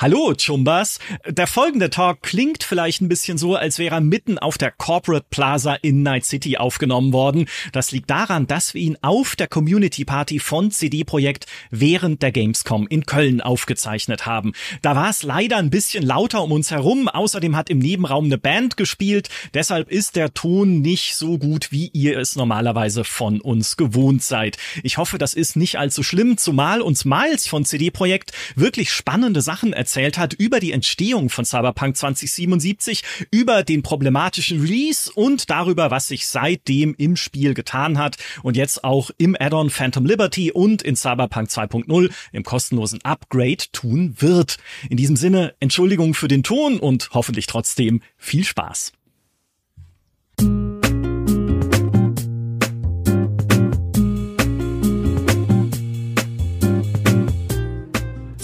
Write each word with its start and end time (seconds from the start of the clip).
Hallo, 0.00 0.32
Chumbas. 0.32 1.00
Der 1.26 1.48
folgende 1.48 1.90
Talk 1.90 2.22
klingt 2.22 2.62
vielleicht 2.62 3.00
ein 3.00 3.08
bisschen 3.08 3.36
so, 3.36 3.56
als 3.56 3.80
wäre 3.80 3.96
er 3.96 4.00
mitten 4.00 4.38
auf 4.38 4.56
der 4.56 4.70
Corporate 4.70 5.26
Plaza 5.28 5.74
in 5.74 6.04
Night 6.04 6.24
City 6.24 6.56
aufgenommen 6.56 7.12
worden. 7.12 7.48
Das 7.72 7.90
liegt 7.90 8.08
daran, 8.08 8.46
dass 8.46 8.74
wir 8.74 8.80
ihn 8.80 8.96
auf 9.02 9.34
der 9.34 9.48
Community 9.48 10.04
Party 10.04 10.38
von 10.38 10.70
CD 10.70 11.02
Projekt 11.02 11.46
während 11.72 12.22
der 12.22 12.30
Gamescom 12.30 12.86
in 12.86 13.06
Köln 13.06 13.40
aufgezeichnet 13.40 14.24
haben. 14.24 14.52
Da 14.82 14.94
war 14.94 15.10
es 15.10 15.24
leider 15.24 15.56
ein 15.56 15.70
bisschen 15.70 16.06
lauter 16.06 16.44
um 16.44 16.52
uns 16.52 16.70
herum. 16.70 17.08
Außerdem 17.08 17.56
hat 17.56 17.68
im 17.68 17.80
Nebenraum 17.80 18.26
eine 18.26 18.38
Band 18.38 18.76
gespielt. 18.76 19.30
Deshalb 19.52 19.90
ist 19.90 20.14
der 20.14 20.32
Ton 20.32 20.80
nicht 20.80 21.16
so 21.16 21.38
gut, 21.38 21.72
wie 21.72 21.88
ihr 21.88 22.20
es 22.20 22.36
normalerweise 22.36 23.02
von 23.02 23.40
uns 23.40 23.76
gewohnt 23.76 24.22
seid. 24.22 24.58
Ich 24.84 24.96
hoffe, 24.96 25.18
das 25.18 25.34
ist 25.34 25.56
nicht 25.56 25.76
allzu 25.76 26.04
schlimm, 26.04 26.36
zumal 26.36 26.82
uns 26.82 27.04
Miles 27.04 27.48
von 27.48 27.64
CD 27.64 27.90
Projekt 27.90 28.30
wirklich 28.54 28.92
spannende 28.92 29.42
Sachen 29.42 29.72
erzählt 29.72 29.87
hat 29.96 30.34
über 30.34 30.60
die 30.60 30.72
Entstehung 30.72 31.30
von 31.30 31.44
Cyberpunk 31.44 31.96
2077, 31.96 33.02
über 33.30 33.62
den 33.62 33.82
problematischen 33.82 34.60
Release 34.60 35.10
und 35.12 35.50
darüber, 35.50 35.90
was 35.90 36.08
sich 36.08 36.26
seitdem 36.26 36.94
im 36.98 37.16
Spiel 37.16 37.54
getan 37.54 37.98
hat 37.98 38.16
und 38.42 38.56
jetzt 38.56 38.84
auch 38.84 39.10
im 39.18 39.36
Add-on 39.38 39.70
Phantom 39.70 40.04
Liberty 40.04 40.52
und 40.52 40.82
in 40.82 40.96
Cyberpunk 40.96 41.48
2.0 41.48 42.10
im 42.32 42.42
kostenlosen 42.42 43.00
Upgrade 43.02 43.64
tun 43.72 44.14
wird. 44.18 44.58
In 44.90 44.96
diesem 44.96 45.16
Sinne, 45.16 45.54
Entschuldigung 45.60 46.14
für 46.14 46.28
den 46.28 46.42
Ton 46.42 46.78
und 46.78 47.10
hoffentlich 47.12 47.46
trotzdem 47.46 48.02
viel 48.16 48.44
Spaß. 48.44 48.92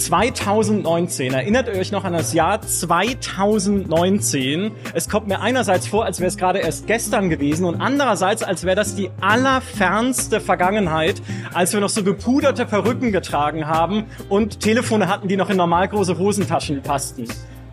2019. 0.05 1.33
Erinnert 1.33 1.67
ihr 1.67 1.73
euch 1.73 1.91
noch 1.91 2.03
an 2.03 2.13
das 2.13 2.31
Jahr 2.31 2.61
2019? 2.61 4.69
Es 4.93 5.09
kommt 5.09 5.27
mir 5.27 5.41
einerseits 5.41 5.87
vor, 5.87 6.05
als 6.05 6.19
wäre 6.19 6.27
es 6.27 6.37
gerade 6.37 6.59
erst 6.59 6.85
gestern 6.85 7.31
gewesen 7.31 7.65
und 7.65 7.81
andererseits, 7.81 8.43
als 8.43 8.65
wäre 8.65 8.75
das 8.75 8.93
die 8.93 9.09
allerfernste 9.19 10.41
Vergangenheit, 10.41 11.23
als 11.55 11.73
wir 11.73 11.79
noch 11.79 11.89
so 11.89 12.03
gepuderte 12.03 12.67
Perücken 12.67 13.11
getragen 13.11 13.67
haben 13.67 14.03
und 14.29 14.59
Telefone 14.59 15.07
hatten, 15.07 15.27
die 15.27 15.37
noch 15.37 15.49
in 15.49 15.57
normal 15.57 15.87
große 15.87 16.19
Hosentaschen 16.19 16.83
passten. 16.83 17.25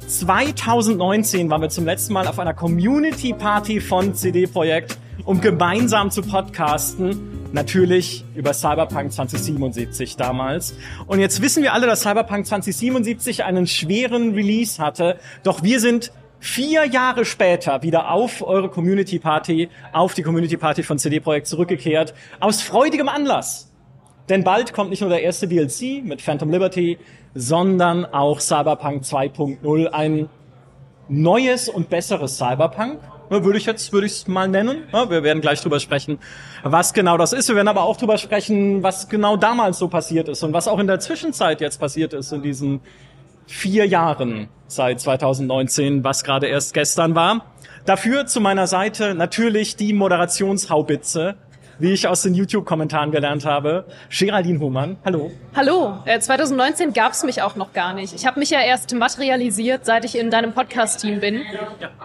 2019 0.07 1.51
waren 1.51 1.61
wir 1.61 1.69
zum 1.69 1.85
letzten 1.85 2.15
Mal 2.15 2.27
auf 2.27 2.39
einer 2.39 2.55
Community 2.55 3.35
Party 3.35 3.79
von 3.79 4.15
CD 4.15 4.47
Projekt, 4.47 4.97
um 5.25 5.41
gemeinsam 5.41 6.11
zu 6.11 6.23
podcasten 6.23 7.43
Natürlich 7.53 8.25
über 8.35 8.55
Cyberpunk 8.55 9.13
2077 9.13 10.17
damals. 10.17 10.75
Und 11.07 11.21
jetzt 11.21 11.43
wissen 11.43 11.63
wir 11.63 11.75
alle, 11.75 11.87
dass 11.87 12.01
Cyberpunk 12.01 12.47
2077 12.47 13.45
einen 13.45 13.67
schweren 13.67 14.33
Release 14.33 14.83
hatte. 14.83 15.19
Doch 15.43 15.63
wir 15.63 15.79
sind 15.79 16.13
vier 16.41 16.87
Jahre 16.87 17.27
später 17.27 17.83
wieder 17.83 18.11
auf 18.11 18.41
eure 18.41 18.71
Community 18.71 19.19
Party, 19.19 19.69
auf 19.93 20.15
die 20.15 20.23
Community 20.23 20.57
Party 20.57 20.83
von 20.83 20.99
CD 20.99 21.21
Projekt 21.21 21.47
zurückgekehrt. 21.47 22.15
Aus 22.41 22.63
freudigem 22.63 23.11
Anlass. 23.11 23.71
Denn 24.31 24.45
bald 24.45 24.73
kommt 24.73 24.89
nicht 24.89 25.03
nur 25.03 25.11
der 25.11 25.23
erste 25.23 25.47
DLC 25.47 26.03
mit 26.03 26.23
Phantom 26.23 26.51
Liberty, 26.51 26.99
sondern 27.35 28.07
auch 28.07 28.41
Cyberpunk 28.41 29.03
2.0, 29.03 29.89
ein 29.89 30.31
neues 31.11 31.69
und 31.69 31.91
besseres 31.91 32.39
Cyberpunk 32.39 32.99
würde 33.33 33.59
ich 33.59 33.67
jetzt, 33.67 33.93
würde 33.93 34.07
ich 34.07 34.13
es 34.13 34.29
mal 34.29 34.49
nennen. 34.49 34.83
Wir 34.93 35.23
werden 35.23 35.41
gleich 35.41 35.61
drüber 35.61 35.81
sprechen, 35.81 36.19
was 36.63 36.93
genau 36.93 37.17
das 37.17 37.33
ist. 37.33 37.49
Wir 37.49 37.57
werden 37.57 37.69
aber 37.69 37.83
auch 37.83 37.97
drüber 37.97 38.19
sprechen, 38.19 38.83
was 38.83 39.09
genau 39.09 39.37
damals 39.37 39.79
so 39.79 39.89
passiert 39.89 40.29
ist 40.29 40.43
und 40.43 40.53
was 40.53 40.69
auch 40.69 40.79
in 40.79 40.87
der 40.87 41.01
Zwischenzeit 41.01 41.61
jetzt 41.61 41.81
passiert 41.81 42.13
ist 42.13 42.33
in 42.33 42.43
diesen 42.43 42.81
vier 43.47 43.87
Jahren 43.87 44.49
seit 44.67 45.01
2019, 45.01 46.05
was 46.05 46.25
gerade 46.25 46.47
erst 46.47 46.75
gestern 46.75 47.15
war. 47.15 47.47
Dafür 47.85 48.27
zu 48.27 48.41
meiner 48.41 48.67
Seite 48.67 49.15
natürlich 49.15 49.77
die 49.77 49.93
Moderationshaubitze 49.93 51.37
wie 51.79 51.93
ich 51.93 52.09
aus 52.09 52.23
den 52.23 52.35
YouTube-Kommentaren 52.35 53.11
gelernt 53.11 53.45
habe. 53.45 53.85
Geraldine 54.11 54.61
Humann, 54.61 54.97
hallo. 55.05 55.31
Hallo, 55.55 55.99
äh, 56.05 56.19
2019 56.19 56.93
gab 56.93 57.13
es 57.13 57.23
mich 57.25 57.43
auch 57.43 57.57
noch 57.57 57.73
gar 57.73 57.95
nicht. 57.95 58.15
Ich 58.15 58.27
habe 58.27 58.39
mich 58.39 58.51
ja 58.51 58.61
erst 58.61 58.95
materialisiert, 58.95 59.85
seit 59.85 60.05
ich 60.05 60.19
in 60.19 60.31
deinem 60.31 60.53
Podcast-Team 60.53 61.21
bin. 61.21 61.43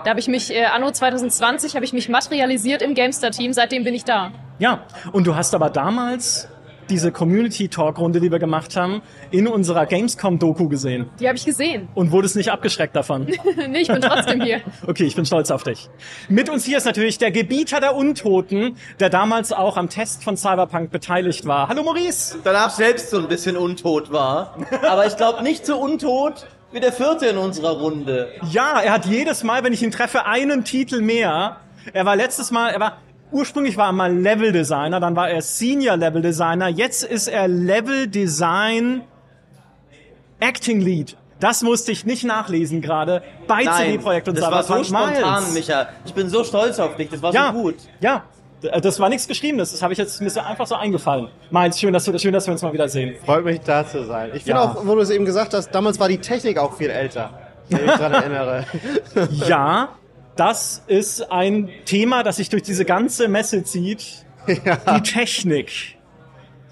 Da 0.03 0.09
habe 0.09 0.19
ich 0.19 0.27
mich, 0.27 0.53
äh, 0.53 0.66
anno 0.66 0.91
2020 0.91 1.75
habe 1.75 1.85
ich 1.85 1.94
mich 1.94 2.09
materialisiert 2.09 2.81
im 2.81 2.94
Gamestar-Team, 2.94 3.53
seitdem 3.53 3.83
bin 3.83 3.94
ich 3.94 4.03
da. 4.03 4.31
Ja, 4.59 4.85
und 5.11 5.27
du 5.27 5.35
hast 5.35 5.53
aber 5.53 5.69
damals 5.69 6.47
diese 6.90 7.12
Community-Talk-Runde, 7.12 8.20
die 8.20 8.31
wir 8.31 8.40
gemacht 8.40 8.75
haben, 8.75 9.02
in 9.31 9.48
unserer 9.48 9.86
Gamescom-Doku 9.86 10.68
gesehen. 10.70 11.09
Die 11.20 11.28
habe 11.28 11.38
ich 11.38 11.46
gesehen. 11.46 11.88
Und 11.96 12.12
wurdest 12.12 12.36
nicht 12.36 12.52
abgeschreckt 12.52 12.96
davon? 12.96 13.25
nee, 13.70 13.81
ich 13.81 13.88
bin 13.88 14.02
trotzdem 14.02 14.42
hier. 14.42 14.62
okay, 14.88 15.06
ich 15.06 15.16
bin 15.16 15.25
stolz 15.25 15.52
auf 15.52 15.64
dich. 15.64 15.90
Mit 16.30 16.50
uns 16.50 16.66
hier 16.66 16.78
ist 16.78 16.86
natürlich 16.86 17.18
der 17.18 17.31
Gebieter 17.31 17.80
der 17.80 17.96
Untoten, 17.96 18.78
der 19.00 19.09
damals 19.09 19.52
auch 19.52 19.78
am 19.78 19.90
Test 19.90 20.24
von 20.24 20.38
Cyberpunk 20.38 20.92
beteiligt 20.92 21.46
war. 21.46 21.68
Hallo 21.70 21.84
Maurice! 21.84 22.38
Danach 22.44 22.70
selbst 22.70 23.09
so 23.09 23.18
ein 23.18 23.28
bisschen 23.28 23.58
untot 23.58 24.12
war. 24.12 24.58
Aber 24.88 25.06
ich 25.06 25.18
glaube 25.18 25.44
nicht 25.44 25.66
so 25.66 25.78
untot 25.78 26.48
wie 26.72 26.80
der 26.80 26.92
vierte 26.92 27.28
in 27.28 27.38
unserer 27.38 27.80
Runde. 27.80 28.30
Ja, 28.52 28.81
er 28.81 28.94
hat 28.94 29.06
jedes 29.06 29.44
Mal, 29.44 29.64
wenn 29.64 29.74
ich 29.74 29.84
ihn 29.84 29.92
treffe, 29.92 30.25
einen 30.25 30.64
Titel 30.64 31.02
mehr. 31.02 31.58
Er 31.94 32.06
war 32.06 32.16
letztes 32.16 32.52
Mal, 32.52 32.72
er 32.72 32.80
war 32.80 32.98
Ursprünglich 33.31 33.75
war 33.75 33.88
er 33.88 33.91
mal 33.91 34.15
Level 34.15 34.51
Designer, 34.51 34.99
dann 34.99 35.15
war 35.15 35.29
er 35.29 35.41
Senior 35.41 35.97
Level 35.97 36.21
Designer, 36.21 36.69
jetzt 36.69 37.03
ist 37.03 37.27
er 37.27 37.47
Level 37.47 38.07
Design 38.07 39.03
Acting 40.39 40.79
Lead. 40.79 41.17
Das 41.39 41.61
musste 41.61 41.91
ich 41.91 42.05
nicht 42.05 42.23
nachlesen 42.23 42.81
gerade 42.81 43.21
bei 43.45 43.63
CD-Projekt 43.63 44.29
und 44.29 44.38
das 44.38 44.49
war 44.49 44.63
so 44.63 44.83
spontan, 44.83 45.43
Miles. 45.43 45.53
Micha. 45.53 45.89
Ich 46.05 46.13
bin 46.13 46.29
so 46.29 46.43
stolz 46.43 46.79
auf 46.79 46.95
dich, 46.95 47.09
das 47.09 47.21
war 47.21 47.33
ja, 47.33 47.51
so 47.53 47.61
gut. 47.61 47.75
Ja, 47.99 48.23
das 48.61 48.99
war 48.99 49.09
nichts 49.09 49.27
Geschriebenes, 49.27 49.71
das 49.71 49.81
habe 49.81 49.94
ich 49.94 49.99
jetzt 49.99 50.19
mir 50.19 50.27
ist 50.27 50.38
einfach 50.38 50.65
so 50.65 50.75
eingefallen. 50.75 51.27
Miles, 51.51 51.79
schön, 51.79 51.94
dass, 51.94 52.05
du, 52.05 52.17
schön, 52.17 52.33
dass 52.33 52.47
wir 52.47 52.53
uns 52.53 52.61
mal 52.61 52.73
wieder 52.73 52.89
sehen. 52.89 53.15
Freut 53.23 53.45
mich, 53.45 53.59
da 53.59 53.85
zu 53.85 54.05
sein. 54.05 54.31
Ich 54.33 54.44
finde 54.44 54.61
ja. 54.61 54.63
auch, 54.63 54.85
wo 54.85 54.95
du 54.95 55.01
es 55.01 55.09
eben 55.09 55.25
gesagt 55.25 55.53
hast, 55.53 55.69
damals 55.71 55.99
war 55.99 56.07
die 56.07 56.17
Technik 56.17 56.57
auch 56.57 56.75
viel 56.75 56.89
älter, 56.89 57.29
wenn 57.69 57.81
ich 57.81 57.85
mich 57.85 57.95
daran 57.95 58.13
erinnere. 58.23 58.65
ja, 59.47 59.89
das 60.38 60.84
ist 60.88 61.31
ein 61.31 61.70
Thema, 61.86 62.24
das 62.24 62.38
sich 62.38 62.50
durch 62.50 62.64
diese 62.64 62.86
ganze 62.86 63.28
Messe 63.28 63.64
zieht. 63.64 64.25
Ja. 64.64 64.78
Die 64.78 65.02
Technik. 65.02 65.98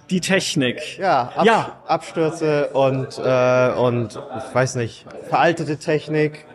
Die 0.09 0.22
Technik. 0.22 0.98
Ja, 0.98 1.34
Ab 1.36 1.46
ja. 1.46 1.80
Abstürze 1.86 2.70
und, 2.70 3.18
äh, 3.18 3.74
und, 3.78 4.16
ich 4.16 4.56
weiß 4.56 4.76
nicht, 4.76 5.06
veraltete 5.28 5.76
Technik. 5.76 6.46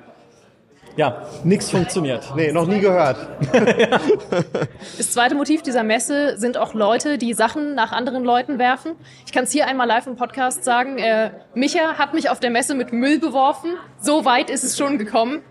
Ja, 0.96 1.22
nichts 1.44 1.70
funktioniert. 1.70 2.32
Nee, 2.36 2.52
noch 2.52 2.66
nie 2.66 2.80
gehört. 2.80 3.18
Das 4.96 5.12
zweite 5.12 5.34
Motiv 5.34 5.62
dieser 5.62 5.82
Messe 5.82 6.38
sind 6.38 6.56
auch 6.56 6.72
Leute, 6.72 7.18
die 7.18 7.34
Sachen 7.34 7.74
nach 7.74 7.92
anderen 7.92 8.24
Leuten 8.24 8.58
werfen. 8.58 8.92
Ich 9.26 9.32
kann 9.32 9.44
es 9.44 9.52
hier 9.52 9.66
einmal 9.66 9.86
live 9.86 10.06
im 10.06 10.16
Podcast 10.16 10.64
sagen. 10.64 10.96
Äh, 10.98 11.32
Micha 11.54 11.98
hat 11.98 12.14
mich 12.14 12.30
auf 12.30 12.40
der 12.40 12.50
Messe 12.50 12.74
mit 12.74 12.92
Müll 12.92 13.18
beworfen. 13.18 13.74
So 14.00 14.24
weit 14.24 14.48
ist 14.48 14.64
es 14.64 14.78
schon 14.78 14.96
gekommen 14.96 15.42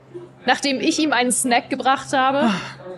nachdem 0.50 0.82
ich 0.82 0.98
ihm 0.98 1.14
einen 1.14 1.32
Snack 1.32 1.70
gebracht 1.70 2.12
habe. 2.12 2.50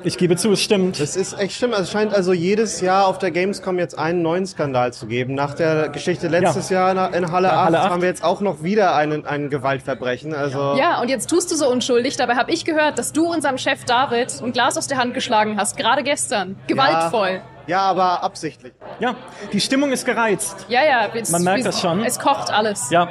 Ich 0.03 0.17
gebe 0.17 0.38
zu, 0.38 0.53
es 0.53 0.62
stimmt. 0.62 1.01
Es 1.01 1.17
ist 1.17 1.38
echt 1.38 1.53
stimmt. 1.53 1.73
Es 1.73 1.91
scheint 1.91 2.13
also 2.13 2.31
jedes 2.31 2.79
Jahr 2.79 3.07
auf 3.07 3.19
der 3.19 3.29
Gamescom 3.29 3.78
jetzt 3.78 4.00
einen 4.00 4.22
neuen 4.22 4.47
Skandal 4.47 4.94
zu 4.94 5.06
geben. 5.06 5.35
Nach 5.35 5.53
der 5.53 5.89
Geschichte 5.89 6.29
letztes 6.29 6.69
ja. 6.69 6.94
Jahr 6.94 7.13
in 7.13 7.29
Halle, 7.29 7.50
ja, 7.50 7.66
8, 7.66 7.75
8 7.75 7.89
haben 7.89 8.01
wir 8.01 8.07
jetzt 8.07 8.23
auch 8.23 8.39
noch 8.39 8.63
wieder 8.63 8.95
einen, 8.95 9.25
ein 9.25 9.50
Gewaltverbrechen. 9.50 10.34
Also 10.34 10.75
ja, 10.78 11.01
und 11.01 11.09
jetzt 11.09 11.29
tust 11.29 11.51
du 11.51 11.56
so 11.56 11.69
unschuldig. 11.69 12.16
Dabei 12.16 12.35
habe 12.35 12.51
ich 12.51 12.63
gehört, 12.63 12.97
dass 12.97 13.12
du 13.12 13.25
unserem 13.25 13.57
Chef 13.57 13.83
David 13.83 14.41
ein 14.41 14.53
Glas 14.53 14.78
aus 14.78 14.88
der 14.88 14.97
Hand 14.97 15.13
geschlagen 15.13 15.59
hast, 15.59 15.75
gerade 15.75 16.03
gestern. 16.03 16.56
Gewaltvoll. 16.68 17.31
Ja. 17.33 17.41
Ja, 17.68 17.81
aber 17.81 18.23
absichtlich. 18.23 18.73
Ja, 19.00 19.16
die 19.53 19.62
Stimmung 19.62 19.91
ist 19.91 20.03
gereizt. 20.03 20.66
Ja, 20.68 20.83
ja. 20.83 21.09
Man 21.29 21.44
merkt 21.44 21.66
das 21.66 21.79
schon. 21.79 22.03
Es 22.03 22.18
kocht 22.18 22.50
alles. 22.50 22.89
Ja, 22.89 23.07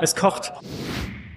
es 0.00 0.14
kocht. 0.14 0.52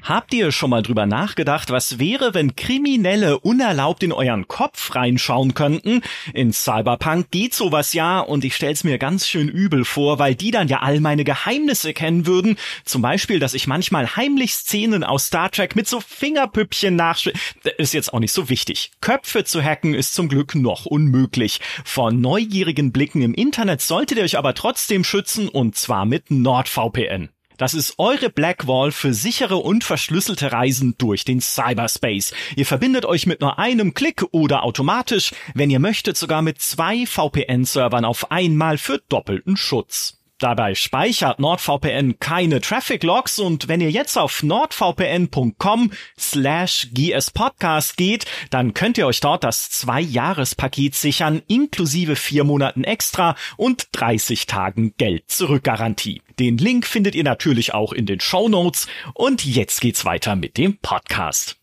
Habt 0.03 0.33
ihr 0.33 0.51
schon 0.51 0.69
mal 0.69 0.81
drüber 0.81 1.05
nachgedacht, 1.05 1.71
was 1.71 1.97
wäre, 1.97 2.33
wenn 2.33 2.57
Kriminelle 2.57 3.39
unerlaubt 3.39 4.03
in 4.03 4.11
euren 4.11 4.49
Kopf 4.49 4.95
reinschauen 4.95 5.53
könnten? 5.53 6.01
In 6.33 6.51
Cyberpunk 6.51 7.31
geht 7.31 7.53
sowas 7.53 7.93
ja 7.93 8.19
und 8.19 8.43
ich 8.43 8.53
stell's 8.53 8.83
mir 8.83 8.97
ganz 8.97 9.29
schön 9.29 9.47
übel 9.47 9.85
vor, 9.85 10.19
weil 10.19 10.35
die 10.35 10.51
dann 10.51 10.67
ja 10.67 10.81
all 10.81 10.99
meine 10.99 11.23
Geheimnisse 11.23 11.93
kennen 11.93 12.25
würden. 12.25 12.57
Zum 12.83 13.01
Beispiel, 13.01 13.39
dass 13.39 13.53
ich 13.53 13.65
manchmal 13.65 14.17
heimlich 14.17 14.53
Szenen 14.55 15.05
aus 15.05 15.27
Star 15.27 15.49
Trek 15.49 15.73
mit 15.77 15.87
so 15.87 16.01
Fingerpüppchen 16.01 16.97
nachstelle. 16.97 17.37
Ist 17.77 17.93
jetzt 17.93 18.13
auch 18.13 18.19
nicht 18.19 18.33
so 18.33 18.49
wichtig. 18.49 18.91
Köpfe 18.99 19.45
zu 19.45 19.63
hacken 19.63 19.93
ist 19.93 20.15
zum 20.15 20.27
Glück 20.27 20.53
noch 20.53 20.85
unmöglich. 20.85 21.61
Vor 21.85 22.11
neugierigen 22.11 22.91
Blicken 22.91 23.21
im 23.21 23.33
Internet 23.33 23.79
solltet 23.79 24.17
ihr 24.17 24.25
euch 24.25 24.37
aber 24.37 24.53
trotzdem 24.53 25.05
schützen 25.05 25.47
und 25.47 25.77
zwar 25.77 26.03
mit 26.03 26.29
NordVPN. 26.29 27.29
Das 27.57 27.73
ist 27.73 27.95
eure 27.97 28.29
Blackwall 28.29 28.91
für 28.91 29.13
sichere 29.13 29.57
und 29.57 29.83
verschlüsselte 29.83 30.51
Reisen 30.51 30.95
durch 30.97 31.25
den 31.25 31.41
Cyberspace. 31.41 32.33
Ihr 32.55 32.65
verbindet 32.65 33.05
euch 33.05 33.25
mit 33.25 33.41
nur 33.41 33.59
einem 33.59 33.93
Klick 33.93 34.23
oder 34.31 34.63
automatisch, 34.63 35.31
wenn 35.53 35.69
ihr 35.69 35.79
möchtet 35.79 36.17
sogar 36.17 36.41
mit 36.41 36.61
zwei 36.61 37.05
VPN-Servern 37.05 38.05
auf 38.05 38.31
einmal 38.31 38.77
für 38.77 39.01
doppelten 39.09 39.57
Schutz. 39.57 40.22
Dabei 40.43 40.75
speichert 40.75 41.39
NordVPN 41.39 42.19
keine 42.19 42.59
Traffic 42.59 43.03
Logs 43.03 43.39
und 43.39 43.69
wenn 43.69 43.79
ihr 43.79 43.89
jetzt 43.89 44.17
auf 44.17 44.43
nordvpn.com 44.43 45.91
slash 46.19 46.89
gspodcast 46.91 47.95
geht, 47.95 48.25
dann 48.49 48.73
könnt 48.73 48.97
ihr 48.97 49.07
euch 49.07 49.21
dort 49.21 49.45
das 49.45 49.69
Zwei-Jahres-Paket 49.69 50.95
sichern, 50.95 51.43
inklusive 51.47 52.17
vier 52.17 52.43
Monaten 52.43 52.83
extra 52.83 53.37
und 53.55 53.87
30 53.93 54.45
Tagen 54.45 54.93
Geld 54.97 55.31
zurückgarantie. 55.31 56.21
Den 56.39 56.57
Link 56.57 56.87
findet 56.87 57.15
ihr 57.15 57.23
natürlich 57.23 57.73
auch 57.73 57.93
in 57.93 58.05
den 58.05 58.19
Show 58.19 58.49
Notes 58.49 58.87
und 59.13 59.45
jetzt 59.45 59.79
geht's 59.79 60.03
weiter 60.03 60.35
mit 60.35 60.57
dem 60.57 60.77
Podcast. 60.79 61.57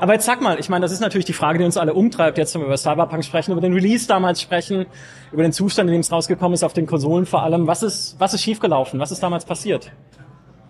Aber 0.00 0.14
jetzt 0.14 0.26
sag 0.26 0.40
mal, 0.40 0.58
ich 0.58 0.68
meine, 0.68 0.82
das 0.82 0.92
ist 0.92 1.00
natürlich 1.00 1.24
die 1.24 1.32
Frage, 1.32 1.58
die 1.58 1.64
uns 1.64 1.76
alle 1.76 1.94
umtreibt, 1.94 2.38
jetzt 2.38 2.54
wenn 2.54 2.62
wir 2.62 2.66
über 2.66 2.76
Cyberpunk 2.76 3.24
sprechen, 3.24 3.52
über 3.52 3.60
den 3.60 3.72
Release 3.72 4.06
damals 4.06 4.40
sprechen, 4.40 4.86
über 5.32 5.42
den 5.42 5.52
Zustand, 5.52 5.88
in 5.88 5.94
dem 5.94 6.00
es 6.00 6.12
rausgekommen 6.12 6.54
ist, 6.54 6.64
auf 6.64 6.72
den 6.72 6.86
Konsolen 6.86 7.26
vor 7.26 7.42
allem. 7.42 7.66
Was 7.66 7.82
ist, 7.82 8.16
was 8.18 8.34
ist 8.34 8.42
schiefgelaufen? 8.42 9.00
Was 9.00 9.10
ist 9.10 9.22
damals 9.22 9.44
passiert? 9.44 9.90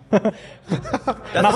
das, 0.11 0.21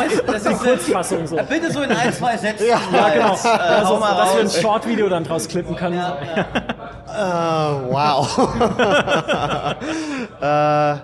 ist, 0.05 0.23
das 0.27 0.45
ist 0.45 0.49
die 0.49 0.53
Kurzfassung 0.53 1.25
so. 1.25 1.37
Bitte 1.37 1.71
so 1.71 1.81
in 1.81 1.91
ein, 1.91 2.13
zwei 2.13 2.37
Sätzen. 2.37 2.67
Ja, 2.67 2.79
ja 2.91 3.09
genau. 3.09 3.31
Jetzt, 3.31 3.45
äh, 3.45 3.49
also, 3.49 3.99
dass 3.99 4.35
wir 4.35 4.41
ein 4.41 4.49
Short-Video 4.49 5.09
dann 5.09 5.23
draus 5.23 5.47
klippen 5.47 5.75
können. 5.75 5.95
Ja, 5.95 6.17
ja. 6.35 7.79
uh, 7.79 7.91
wow. 7.91 8.37
uh, 10.39 10.99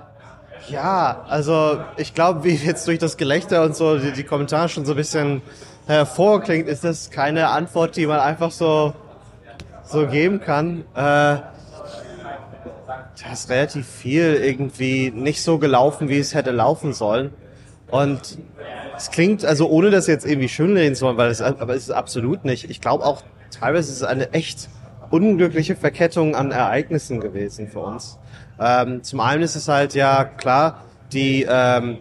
ja, 0.71 1.25
also 1.27 1.79
ich 1.97 2.13
glaube, 2.13 2.44
wie 2.44 2.53
jetzt 2.53 2.88
durch 2.88 3.00
das 3.00 3.17
Gelächter 3.17 3.63
und 3.63 3.75
so 3.75 3.97
die, 3.97 4.11
die 4.11 4.23
Kommentare 4.23 4.69
schon 4.69 4.85
so 4.85 4.94
ein 4.94 4.97
bisschen 4.97 5.41
hervorklingt, 5.89 6.68
ist 6.68 6.83
das 6.83 7.09
keine 7.09 7.50
Antwort, 7.50 7.95
die 7.95 8.06
man 8.06 8.19
einfach 8.19 8.51
so, 8.51 8.94
so 9.83 10.07
geben 10.07 10.39
kann. 10.39 10.81
Äh, 10.94 11.39
da 13.21 13.33
ist 13.33 13.50
relativ 13.50 13.88
viel 13.88 14.36
irgendwie 14.36 15.12
nicht 15.12 15.41
so 15.41 15.57
gelaufen, 15.57 16.07
wie 16.07 16.19
es 16.19 16.33
hätte 16.33 16.51
laufen 16.51 16.94
sollen. 16.94 17.33
Und 17.89 18.38
es 18.95 19.09
klingt, 19.09 19.44
also 19.44 19.68
ohne 19.68 19.89
das 19.89 20.06
jetzt 20.06 20.25
irgendwie 20.25 20.47
schönreden 20.47 20.95
zu 20.95 21.06
wollen, 21.06 21.18
weil 21.18 21.31
es, 21.31 21.41
aber 21.41 21.74
es 21.74 21.83
ist 21.83 21.92
absolut 21.92 22.45
nicht. 22.45 22.69
Ich 22.69 22.81
glaube 22.81 23.03
auch, 23.03 23.24
teilweise 23.50 23.92
ist 23.92 23.97
es 23.97 24.03
eine 24.03 24.31
echt 24.33 24.69
unglückliche 25.09 25.75
Verkettung 25.75 26.35
an 26.35 26.51
Ereignissen 26.51 27.19
gewesen 27.19 27.68
für 27.68 27.80
uns. 27.80 28.19
Ähm, 28.59 29.03
zum 29.03 29.21
einen 29.21 29.42
ist 29.42 29.56
es 29.56 29.68
halt 29.68 29.95
ja 29.95 30.24
klar, 30.24 30.83
die 31.12 31.47
ähm, 31.50 31.97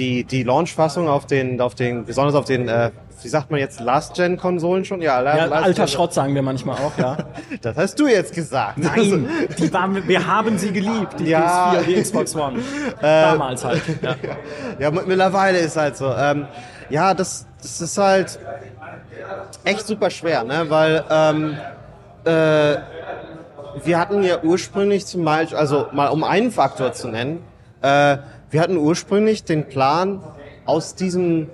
die, 0.00 0.24
die 0.24 0.42
Launch-Fassung 0.42 1.08
auf 1.08 1.26
den, 1.26 1.60
auf 1.60 1.74
den, 1.74 2.06
besonders 2.06 2.34
auf 2.34 2.46
den, 2.46 2.68
äh, 2.68 2.90
wie 3.22 3.28
sagt 3.28 3.50
man 3.50 3.60
jetzt, 3.60 3.80
Last-Gen-Konsolen 3.80 4.86
schon? 4.86 5.02
Ja, 5.02 5.22
ja 5.22 5.50
alter 5.50 5.86
Schrott 5.86 6.14
sagen 6.14 6.34
wir 6.34 6.40
manchmal 6.40 6.76
auch, 6.76 6.96
ja. 6.96 7.18
das 7.60 7.76
hast 7.76 8.00
du 8.00 8.08
jetzt 8.08 8.34
gesagt. 8.34 8.78
Nein, 8.78 9.28
die 9.58 9.72
waren, 9.72 10.08
wir 10.08 10.26
haben 10.26 10.56
sie 10.56 10.72
geliebt, 10.72 11.20
die 11.20 11.26
ja. 11.26 11.74
PS4, 11.74 11.82
die 11.82 12.02
Xbox 12.02 12.34
One. 12.34 12.60
Äh, 13.00 13.02
Damals 13.02 13.64
halt. 13.64 13.82
Ja. 14.02 14.16
ja, 14.78 14.90
mittlerweile 14.90 15.58
ist 15.58 15.76
halt 15.76 15.96
so. 15.96 16.12
Ähm, 16.12 16.46
ja, 16.90 17.14
das, 17.14 17.46
das 17.62 17.80
ist 17.80 17.96
halt 17.96 18.38
echt 19.64 19.86
super 19.86 20.10
schwer, 20.10 20.44
ne, 20.44 20.66
weil, 20.68 21.04
ähm, 21.10 21.56
äh, 22.24 22.76
wir 23.84 23.98
hatten 23.98 24.22
ja 24.22 24.42
ursprünglich 24.42 25.06
zum 25.06 25.24
Beispiel, 25.24 25.56
also 25.56 25.86
mal 25.92 26.08
um 26.08 26.24
einen 26.24 26.50
Faktor 26.50 26.92
zu 26.92 27.08
nennen, 27.08 27.42
äh, 27.82 28.18
wir 28.50 28.60
hatten 28.60 28.76
ursprünglich 28.76 29.44
den 29.44 29.68
Plan, 29.68 30.22
aus 30.66 30.94
diesem 30.94 31.48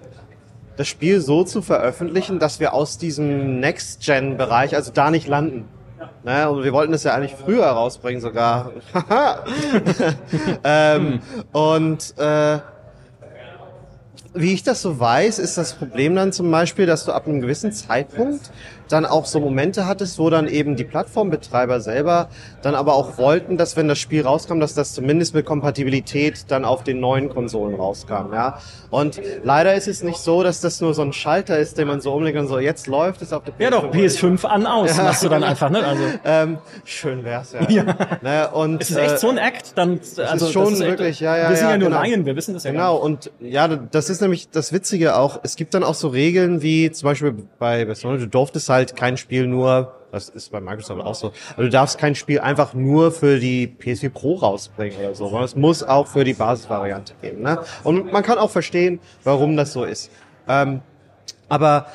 das 0.76 0.88
Spiel 0.88 1.20
so 1.20 1.42
zu 1.42 1.62
veröffentlichen, 1.62 2.38
dass 2.38 2.60
wir 2.60 2.74
aus 2.74 2.98
diesem 2.98 3.60
Next-Gen-Bereich, 3.60 4.74
also 4.74 4.92
da 4.92 5.10
nicht 5.10 5.26
landen. 5.26 5.66
Ne? 6.22 6.50
Und 6.50 6.64
wir 6.64 6.72
wollten 6.72 6.92
es 6.92 7.04
ja 7.04 7.14
eigentlich 7.14 7.34
früher 7.34 7.64
rausbringen 7.64 8.20
sogar. 8.20 8.72
ähm, 10.64 11.20
und 11.52 12.14
äh, 12.18 12.58
wie 14.34 14.52
ich 14.52 14.62
das 14.62 14.82
so 14.82 15.00
weiß, 15.00 15.38
ist 15.38 15.56
das 15.56 15.72
Problem 15.72 16.14
dann 16.14 16.30
zum 16.30 16.50
Beispiel, 16.50 16.84
dass 16.84 17.06
du 17.06 17.12
ab 17.12 17.26
einem 17.26 17.40
gewissen 17.40 17.72
Zeitpunkt 17.72 18.50
dann 18.88 19.06
auch 19.06 19.24
so 19.24 19.40
Momente 19.40 19.86
hattest, 19.86 20.18
wo 20.18 20.28
dann 20.28 20.46
eben 20.46 20.76
die 20.76 20.84
Plattformbetreiber 20.84 21.80
selber 21.80 22.28
dann 22.66 22.74
aber 22.74 22.94
auch 22.94 23.16
wollten, 23.16 23.56
dass 23.56 23.76
wenn 23.76 23.86
das 23.86 23.98
Spiel 23.98 24.22
rauskam, 24.22 24.58
dass 24.58 24.74
das 24.74 24.92
zumindest 24.92 25.34
mit 25.34 25.46
Kompatibilität 25.46 26.46
dann 26.48 26.64
auf 26.64 26.82
den 26.82 26.98
neuen 26.98 27.28
Konsolen 27.28 27.76
rauskam, 27.76 28.32
ja. 28.32 28.58
Und 28.90 29.20
leider 29.44 29.74
ist 29.74 29.86
es 29.86 30.02
nicht 30.02 30.18
so, 30.18 30.42
dass 30.42 30.60
das 30.60 30.80
nur 30.80 30.92
so 30.92 31.02
ein 31.02 31.12
Schalter 31.12 31.58
ist, 31.58 31.78
den 31.78 31.86
man 31.86 32.00
so 32.00 32.12
umlegt 32.12 32.36
und 32.38 32.48
so, 32.48 32.58
jetzt 32.58 32.88
läuft 32.88 33.22
es 33.22 33.32
auf 33.32 33.44
der 33.44 33.54
PS5. 33.54 33.62
Ja 33.62 33.70
doch, 33.70 33.92
PS5 33.92 34.44
an, 34.46 34.66
aus, 34.66 34.96
ja. 34.96 35.04
machst 35.04 35.22
du 35.22 35.28
dann 35.28 35.44
einfach, 35.44 35.70
ne? 35.70 35.84
Also. 35.84 36.02
Ähm, 36.24 36.58
schön 36.84 37.24
wär's, 37.24 37.52
ja. 37.52 37.68
ja. 37.68 37.84
Ne? 38.22 38.48
Und, 38.50 38.82
es 38.82 38.90
ist 38.90 38.96
echt 38.96 39.14
äh, 39.14 39.18
so 39.18 39.28
ein 39.28 39.38
Act, 39.38 39.72
dann, 39.76 40.00
also. 40.26 40.46
ist 40.46 40.52
schon 40.52 40.72
ist 40.72 40.80
wirklich, 40.80 41.08
echt, 41.08 41.20
ja, 41.20 41.36
ja, 41.36 41.50
Wir 41.50 41.56
sind 41.56 41.66
ja, 41.66 41.72
ja 41.72 41.78
nur 41.78 41.88
genau. 41.88 42.00
Laien, 42.00 42.26
wir 42.26 42.34
wissen 42.34 42.54
das 42.54 42.64
ja 42.64 42.72
Genau, 42.72 42.96
und 42.96 43.30
ja, 43.38 43.68
das 43.68 44.10
ist 44.10 44.20
nämlich 44.22 44.50
das 44.50 44.72
Witzige 44.72 45.16
auch, 45.16 45.38
es 45.44 45.54
gibt 45.54 45.74
dann 45.74 45.84
auch 45.84 45.94
so 45.94 46.08
Regeln 46.08 46.62
wie, 46.62 46.90
zum 46.90 47.06
Beispiel 47.06 47.34
bei, 47.58 47.86
Sony, 47.94 48.18
du 48.18 48.26
durftest 48.26 48.68
halt 48.68 48.96
kein 48.96 49.16
Spiel 49.16 49.46
nur, 49.46 49.94
das 50.16 50.28
ist 50.30 50.50
bei 50.50 50.60
Microsoft 50.60 51.00
auch 51.00 51.14
so, 51.14 51.32
aber 51.54 51.64
du 51.64 51.68
darfst 51.68 51.98
kein 51.98 52.14
Spiel 52.14 52.40
einfach 52.40 52.74
nur 52.74 53.12
für 53.12 53.38
die 53.38 53.68
PS4 53.68 54.10
Pro 54.10 54.34
rausbringen 54.34 54.98
oder 54.98 55.14
so, 55.14 55.26
sondern 55.26 55.44
es 55.44 55.56
muss 55.56 55.82
auch 55.82 56.06
für 56.06 56.24
die 56.24 56.34
Basisvariante 56.34 57.14
geben. 57.20 57.42
Ne? 57.42 57.60
Und 57.84 58.12
man 58.12 58.22
kann 58.22 58.38
auch 58.38 58.50
verstehen, 58.50 58.98
warum 59.24 59.56
das 59.56 59.72
so 59.72 59.84
ist. 59.84 60.10
Ähm, 60.48 60.80
aber 61.48 61.86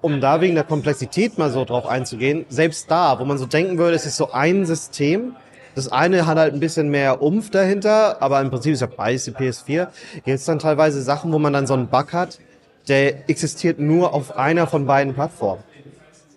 um 0.00 0.20
da 0.20 0.40
wegen 0.40 0.54
der 0.54 0.64
Komplexität 0.64 1.38
mal 1.38 1.50
so 1.50 1.64
drauf 1.64 1.86
einzugehen, 1.86 2.46
selbst 2.48 2.90
da, 2.90 3.18
wo 3.18 3.24
man 3.24 3.38
so 3.38 3.46
denken 3.46 3.78
würde, 3.78 3.96
es 3.96 4.06
ist 4.06 4.16
so 4.16 4.32
ein 4.32 4.66
System, 4.66 5.36
das 5.74 5.92
eine 5.92 6.26
hat 6.26 6.36
halt 6.36 6.52
ein 6.52 6.60
bisschen 6.60 6.88
mehr 6.88 7.22
Umf 7.22 7.50
dahinter, 7.50 8.20
aber 8.20 8.40
im 8.40 8.50
Prinzip 8.50 8.72
ist 8.72 8.80
ja 8.80 8.88
beides 8.88 9.24
die 9.24 9.30
PS4. 9.30 9.88
Jetzt 10.24 10.48
dann 10.48 10.58
teilweise 10.58 11.00
Sachen, 11.00 11.32
wo 11.32 11.38
man 11.38 11.52
dann 11.52 11.66
so 11.66 11.74
einen 11.74 11.86
Bug 11.86 12.12
hat, 12.12 12.40
der 12.88 13.30
existiert 13.30 13.78
nur 13.78 14.12
auf 14.12 14.36
einer 14.36 14.66
von 14.66 14.86
beiden 14.86 15.14
Plattformen. 15.14 15.62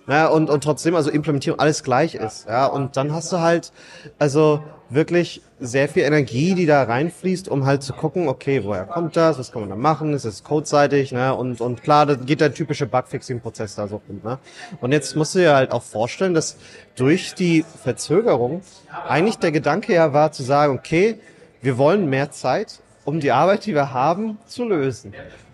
Ja, 0.07 0.27
und, 0.27 0.49
und 0.49 0.63
trotzdem, 0.63 0.95
also 0.95 1.09
Implementierung 1.09 1.59
alles 1.59 1.83
gleich 1.83 2.15
ist. 2.15 2.47
Ja, 2.47 2.65
und 2.65 2.97
dann 2.97 3.13
hast 3.13 3.31
du 3.31 3.39
halt, 3.39 3.71
also 4.19 4.61
wirklich 4.89 5.41
sehr 5.59 5.87
viel 5.87 6.03
Energie, 6.03 6.55
die 6.55 6.65
da 6.65 6.83
reinfließt, 6.83 7.47
um 7.47 7.65
halt 7.65 7.83
zu 7.83 7.93
gucken, 7.93 8.27
okay, 8.27 8.63
woher 8.63 8.83
kommt 8.85 9.15
das, 9.15 9.39
was 9.39 9.51
kann 9.51 9.61
man 9.61 9.69
da 9.69 9.75
machen, 9.75 10.13
ist 10.13 10.25
es 10.25 10.43
codeseitig, 10.43 11.13
ne? 11.13 11.33
Und, 11.33 11.61
und 11.61 11.83
klar, 11.83 12.05
da 12.05 12.15
geht 12.15 12.41
der 12.41 12.53
typische 12.53 12.85
Bugfixing-Prozess 12.85 13.75
da 13.75 13.87
so 13.87 14.01
rum, 14.07 14.21
ne? 14.23 14.39
Und 14.81 14.91
jetzt 14.91 15.15
musst 15.15 15.35
du 15.35 15.39
dir 15.39 15.55
halt 15.55 15.71
auch 15.71 15.83
vorstellen, 15.83 16.33
dass 16.33 16.57
durch 16.95 17.33
die 17.33 17.65
Verzögerung 17.83 18.61
eigentlich 19.07 19.37
der 19.37 19.51
Gedanke 19.51 19.93
ja 19.93 20.13
war 20.13 20.31
zu 20.31 20.43
sagen, 20.43 20.77
okay, 20.77 21.19
wir 21.61 21.77
wollen 21.77 22.09
mehr 22.09 22.29
Zeit, 22.31 22.79
um 23.05 23.19
die 23.19 23.31
Arbeit, 23.31 23.65
die 23.65 23.73
wir 23.73 23.93
haben, 23.93 24.37
zu 24.45 24.65
lösen. 24.65 25.13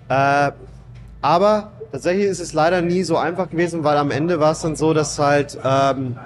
Äh, 0.10 0.52
aber 1.22 1.72
tatsächlich 1.92 2.26
ist 2.26 2.40
es 2.40 2.54
leider 2.54 2.82
nie 2.82 3.04
so 3.04 3.18
einfach 3.18 3.50
gewesen, 3.50 3.84
weil 3.84 3.98
am 3.98 4.12
Ende 4.12 4.40
war 4.40 4.52
es 4.52 4.62
dann 4.62 4.76
so, 4.76 4.94
dass 4.94 5.18
halt 5.20 5.58
ähm, 5.64 6.18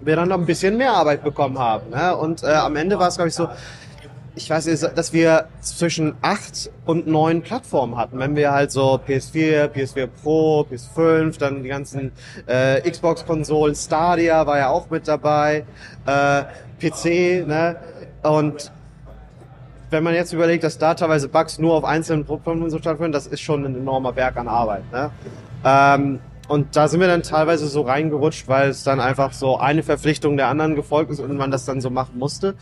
wir 0.00 0.16
dann 0.16 0.28
noch 0.28 0.38
ein 0.38 0.46
bisschen 0.46 0.76
mehr 0.76 0.92
Arbeit 0.92 1.24
bekommen 1.24 1.58
haben. 1.58 1.90
Ne? 1.90 2.16
Und 2.16 2.42
äh, 2.42 2.48
am 2.48 2.76
Ende 2.76 2.98
war 2.98 3.08
es, 3.08 3.16
glaube 3.16 3.28
ich, 3.28 3.34
so, 3.34 3.48
ich 4.36 4.50
weiß 4.50 4.66
nicht, 4.66 4.82
dass 4.96 5.12
wir 5.12 5.46
zwischen 5.60 6.16
acht 6.20 6.70
und 6.86 7.06
neun 7.06 7.42
Plattformen 7.42 7.96
hatten. 7.96 8.18
Wenn 8.18 8.34
wir 8.34 8.52
halt 8.52 8.72
so 8.72 9.00
PS4, 9.06 9.68
PS4 9.68 10.08
Pro, 10.22 10.66
PS5, 10.70 11.38
dann 11.38 11.62
die 11.62 11.68
ganzen 11.68 12.12
äh, 12.46 12.80
Xbox-Konsolen, 12.88 13.74
Stadia 13.74 14.46
war 14.46 14.58
ja 14.58 14.68
auch 14.70 14.90
mit 14.90 15.06
dabei, 15.06 15.64
äh, 16.06 16.42
PC, 16.80 17.46
ne? 17.46 17.76
Und 18.22 18.72
wenn 19.94 20.02
man 20.02 20.14
jetzt 20.14 20.32
überlegt, 20.32 20.64
dass 20.64 20.76
da 20.76 20.94
teilweise 20.94 21.28
Bugs 21.28 21.58
nur 21.58 21.74
auf 21.74 21.84
einzelnen 21.84 22.24
Plattformen 22.24 22.68
so 22.68 22.78
stattfinden, 22.78 23.12
das 23.12 23.28
ist 23.28 23.40
schon 23.40 23.64
ein 23.64 23.76
enormer 23.76 24.12
Berg 24.12 24.36
an 24.36 24.48
Arbeit. 24.48 24.82
Ne? 24.92 25.10
Ähm, 25.64 26.18
und 26.48 26.76
da 26.76 26.88
sind 26.88 27.00
wir 27.00 27.06
dann 27.06 27.22
teilweise 27.22 27.68
so 27.68 27.82
reingerutscht, 27.82 28.48
weil 28.48 28.70
es 28.70 28.82
dann 28.82 29.00
einfach 29.00 29.32
so 29.32 29.56
eine 29.58 29.84
Verpflichtung 29.84 30.36
der 30.36 30.48
anderen 30.48 30.74
gefolgt 30.74 31.12
ist 31.12 31.20
und 31.20 31.34
man 31.36 31.52
das 31.52 31.64
dann 31.64 31.80
so 31.80 31.90
machen 31.90 32.18
musste. 32.18 32.54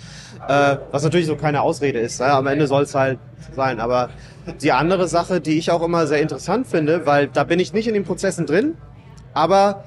Äh, 0.47 0.77
was 0.91 1.03
natürlich 1.03 1.27
so 1.27 1.37
keine 1.37 1.63
Ausrede 1.63 1.99
ist. 1.99 2.21
Ne? 2.21 2.27
Am 2.27 2.47
Ende 2.47 2.67
soll 2.67 2.83
es 2.83 2.95
halt 2.95 3.19
sein. 3.57 3.81
Aber 3.81 4.11
die 4.61 4.73
andere 4.73 5.09
Sache, 5.09 5.41
die 5.41 5.59
ich 5.59 5.71
auch 5.71 5.83
immer 5.83 6.07
sehr 6.07 6.21
interessant 6.21 6.67
finde, 6.67 7.07
weil 7.07 7.29
da 7.29 7.45
bin 7.45 7.59
ich 7.59 7.73
nicht 7.73 7.89
in 7.89 7.95
den 7.95 8.05
Prozessen 8.05 8.45
drin, 8.45 8.77
aber 9.33 9.85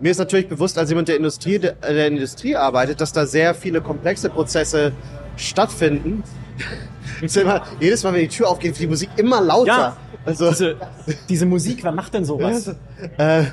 mir 0.00 0.10
ist 0.10 0.18
natürlich 0.18 0.48
bewusst, 0.48 0.78
als 0.78 0.88
jemand 0.88 1.08
der 1.08 1.16
Industrie, 1.16 1.58
der, 1.58 1.72
der 1.72 2.08
Industrie 2.08 2.56
arbeitet, 2.56 3.00
dass 3.00 3.12
da 3.12 3.26
sehr 3.26 3.54
viele 3.54 3.80
komplexe 3.80 4.28
Prozesse 4.28 4.92
stattfinden. 5.36 6.22
Immer, 7.34 7.62
jedes 7.80 8.02
Mal, 8.02 8.12
wenn 8.12 8.20
die 8.20 8.28
Tür 8.28 8.48
aufgeht, 8.48 8.72
wird 8.72 8.80
die 8.80 8.86
Musik 8.86 9.08
immer 9.16 9.40
lauter. 9.40 9.66
Ja, 9.66 9.96
also, 10.24 10.50
diese, 10.50 10.76
diese 11.28 11.46
Musik, 11.46 11.82
wer 11.82 11.92
macht 11.92 12.12
denn 12.14 12.24
sowas? 12.24 12.74
äh, 13.16 13.44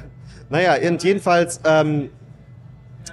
naja, 0.50 0.76
und 0.90 1.04
jedenfalls 1.04 1.62
ähm, 1.64 2.10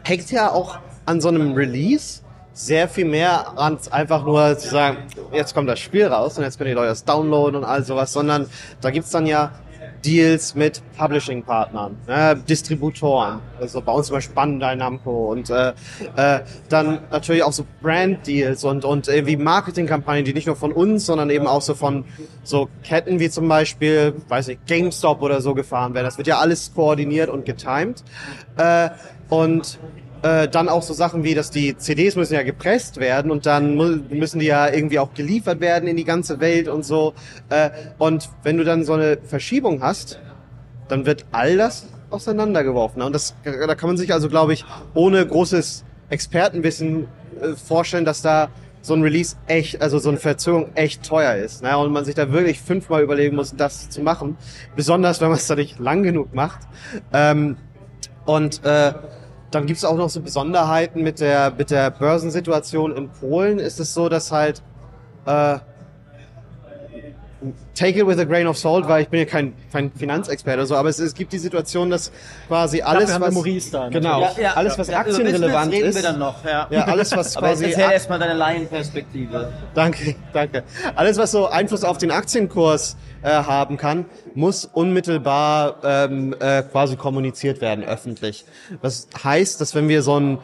hängt 0.02 0.30
ja 0.30 0.50
auch 0.50 0.78
an 1.06 1.20
so 1.20 1.28
einem 1.28 1.54
Release 1.54 2.22
sehr 2.52 2.88
viel 2.88 3.04
mehr 3.04 3.58
an 3.58 3.78
einfach 3.90 4.24
nur 4.24 4.58
zu 4.58 4.68
sagen, 4.68 4.98
jetzt 5.32 5.54
kommt 5.54 5.68
das 5.68 5.78
Spiel 5.78 6.06
raus 6.06 6.36
und 6.36 6.44
jetzt 6.44 6.58
können 6.58 6.68
die 6.68 6.74
Leute 6.74 6.88
das 6.88 7.04
downloaden 7.04 7.56
und 7.56 7.64
all 7.64 7.84
sowas, 7.84 8.12
sondern 8.12 8.46
da 8.80 8.90
gibt's 8.90 9.10
dann 9.10 9.26
ja 9.26 9.52
Deals 10.04 10.54
mit 10.54 10.82
Publishing-Partnern, 10.96 11.96
äh, 12.06 12.36
Distributoren, 12.48 13.40
also 13.60 13.80
bei 13.80 13.92
uns 13.92 14.06
zum 14.06 14.16
Beispiel 14.16 14.34
Bandai 14.34 14.74
Namco 14.74 15.30
und 15.30 15.50
äh, 15.50 15.72
äh, 16.16 16.40
dann 16.68 17.00
natürlich 17.10 17.42
auch 17.42 17.52
so 17.52 17.64
Brand-Deals 17.82 18.64
und, 18.64 18.84
und 18.84 19.08
irgendwie 19.08 19.36
Marketingkampagnen, 19.36 20.24
die 20.24 20.34
nicht 20.34 20.46
nur 20.46 20.56
von 20.56 20.72
uns, 20.72 21.06
sondern 21.06 21.30
eben 21.30 21.46
auch 21.46 21.62
so 21.62 21.74
von 21.74 22.04
so 22.42 22.68
Ketten 22.82 23.20
wie 23.20 23.30
zum 23.30 23.48
Beispiel, 23.48 24.14
weiß 24.28 24.48
ich, 24.48 24.58
GameStop 24.66 25.22
oder 25.22 25.40
so 25.40 25.54
gefahren 25.54 25.94
werden. 25.94 26.04
Das 26.06 26.18
wird 26.18 26.28
ja 26.28 26.38
alles 26.38 26.72
koordiniert 26.74 27.28
und 27.28 27.44
getimed. 27.44 28.02
Äh, 28.56 28.90
und 29.28 29.78
äh, 30.22 30.48
dann 30.48 30.68
auch 30.68 30.82
so 30.82 30.92
Sachen 30.92 31.24
wie, 31.24 31.34
dass 31.34 31.50
die 31.50 31.76
CDs 31.76 32.16
müssen 32.16 32.34
ja 32.34 32.42
gepresst 32.42 32.98
werden 32.98 33.30
und 33.30 33.46
dann 33.46 33.74
mu- 33.74 33.98
müssen 34.10 34.38
die 34.38 34.46
ja 34.46 34.68
irgendwie 34.72 34.98
auch 34.98 35.14
geliefert 35.14 35.60
werden 35.60 35.88
in 35.88 35.96
die 35.96 36.04
ganze 36.04 36.40
Welt 36.40 36.68
und 36.68 36.84
so. 36.84 37.14
Äh, 37.48 37.70
und 37.98 38.28
wenn 38.42 38.56
du 38.58 38.64
dann 38.64 38.84
so 38.84 38.92
eine 38.94 39.18
Verschiebung 39.22 39.82
hast, 39.82 40.20
dann 40.88 41.06
wird 41.06 41.24
all 41.32 41.56
das 41.56 41.86
auseinandergeworfen. 42.10 43.00
Und 43.02 43.14
das, 43.14 43.34
da 43.44 43.74
kann 43.74 43.88
man 43.88 43.96
sich 43.96 44.12
also, 44.12 44.28
glaube 44.28 44.52
ich, 44.52 44.64
ohne 44.94 45.24
großes 45.26 45.84
Expertenwissen 46.10 47.06
äh, 47.40 47.54
vorstellen, 47.54 48.04
dass 48.04 48.20
da 48.22 48.48
so 48.82 48.94
ein 48.94 49.02
Release 49.02 49.36
echt, 49.46 49.82
also 49.82 49.98
so 49.98 50.08
eine 50.08 50.18
Verzögerung 50.18 50.70
echt 50.74 51.02
teuer 51.06 51.34
ist. 51.36 51.62
Ne? 51.62 51.76
Und 51.76 51.92
man 51.92 52.04
sich 52.04 52.14
da 52.14 52.32
wirklich 52.32 52.60
fünfmal 52.60 53.02
überlegen 53.02 53.36
muss, 53.36 53.54
das 53.54 53.90
zu 53.90 54.00
machen. 54.00 54.36
Besonders, 54.74 55.20
wenn 55.20 55.28
man 55.28 55.36
es 55.36 55.46
da 55.46 55.54
nicht 55.54 55.78
lang 55.78 56.02
genug 56.02 56.34
macht. 56.34 56.60
Ähm, 57.12 57.56
und 58.24 58.64
äh, 58.64 58.92
dann 59.50 59.66
gibt's 59.66 59.84
auch 59.84 59.96
noch 59.96 60.10
so 60.10 60.20
Besonderheiten 60.20 61.02
mit 61.02 61.20
der, 61.20 61.52
mit 61.56 61.70
der 61.70 61.90
Börsensituation 61.90 62.96
in 62.96 63.08
Polen. 63.10 63.58
Ist 63.58 63.80
es 63.80 63.94
so, 63.94 64.08
dass 64.08 64.30
halt 64.30 64.62
äh, 65.26 65.58
take 67.74 67.98
it 67.98 68.06
with 68.06 68.18
a 68.18 68.24
grain 68.24 68.46
of 68.46 68.56
salt, 68.56 68.86
weil 68.88 69.02
ich 69.02 69.08
bin 69.08 69.20
ja 69.20 69.26
kein, 69.26 69.54
kein 69.72 69.90
Finanzexperte 69.92 70.58
oder 70.58 70.66
so, 70.66 70.76
aber 70.76 70.88
es, 70.88 70.98
es 70.98 71.14
gibt 71.14 71.32
die 71.32 71.38
Situation, 71.38 71.90
dass 71.90 72.12
quasi 72.48 72.82
alles, 72.82 73.10
Dafür 73.10 73.26
was 73.26 73.34
Maurice 73.34 73.70
da, 73.70 73.88
genau, 73.88 74.20
natürlich. 74.20 74.50
alles 74.50 74.78
was 74.78 74.88
Über 74.88 74.98
aktienrelevant 74.98 75.70
Business 75.70 75.72
reden 75.72 75.88
ist, 75.88 75.94
wir 75.96 76.02
dann 76.02 76.18
noch, 76.18 76.44
ja. 76.44 76.66
ja, 76.70 76.84
alles 76.84 77.12
was 77.12 77.36
Aber 77.36 77.48
quasi 77.48 77.64
erzähl 77.66 77.90
erstmal 77.92 78.18
deine 78.18 78.34
Laienperspektive. 78.34 79.52
Danke, 79.74 80.14
danke. 80.32 80.64
Alles, 80.94 81.18
was 81.18 81.32
so 81.32 81.46
Einfluss 81.46 81.84
auf 81.84 81.98
den 81.98 82.10
Aktienkurs 82.10 82.96
äh, 83.22 83.28
haben 83.30 83.76
kann, 83.76 84.04
muss 84.34 84.64
unmittelbar 84.64 85.76
ähm, 85.82 86.34
äh, 86.38 86.62
quasi 86.62 86.96
kommuniziert 86.96 87.60
werden 87.60 87.84
öffentlich. 87.84 88.44
Was 88.82 89.08
heißt, 89.22 89.60
dass 89.60 89.74
wenn 89.74 89.88
wir 89.88 90.02
so 90.02 90.18
ein 90.18 90.38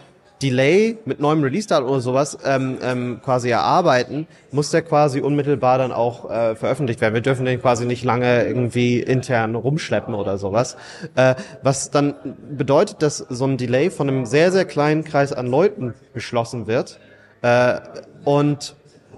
Delay 0.50 0.99
mit 1.05 1.19
neuem 1.21 1.43
Release-Datum 1.43 1.88
oder 1.88 2.00
sowas 2.00 2.38
ähm, 2.45 2.79
ähm, 2.83 3.21
quasi 3.25 3.50
erarbeiten, 3.50 4.26
muss 4.53 4.71
der 4.71 4.83
quasi 4.83 5.21
unmittelbar 5.21 5.79
dann 5.79 5.93
auch 5.93 6.31
äh, 6.31 6.55
veröffentlicht 6.55 7.00
werden. 7.00 7.15
Wir 7.15 7.21
dürfen 7.21 7.45
den 7.45 7.61
quasi 7.61 7.85
nicht 7.85 8.05
lange 8.05 8.45
irgendwie 8.45 9.00
intern 9.00 9.55
rumschleppen 9.55 10.15
oder 10.15 10.38
sowas. 10.38 10.76
Äh, 11.17 11.35
was 11.62 11.91
dann 11.91 12.15
bedeutet, 12.50 13.03
dass 13.03 13.19
so 13.19 13.45
ein 13.45 13.57
Delay 13.57 13.91
von 13.91 14.09
einem 14.09 14.26
sehr, 14.26 14.53
sehr 14.53 14.65
kleinen 14.65 15.03
Kreis 15.03 15.33
an 15.33 15.47
Leuten 15.49 15.95
beschlossen 16.15 16.67
wird 16.67 17.00
äh, 17.43 17.81
und 18.25 18.76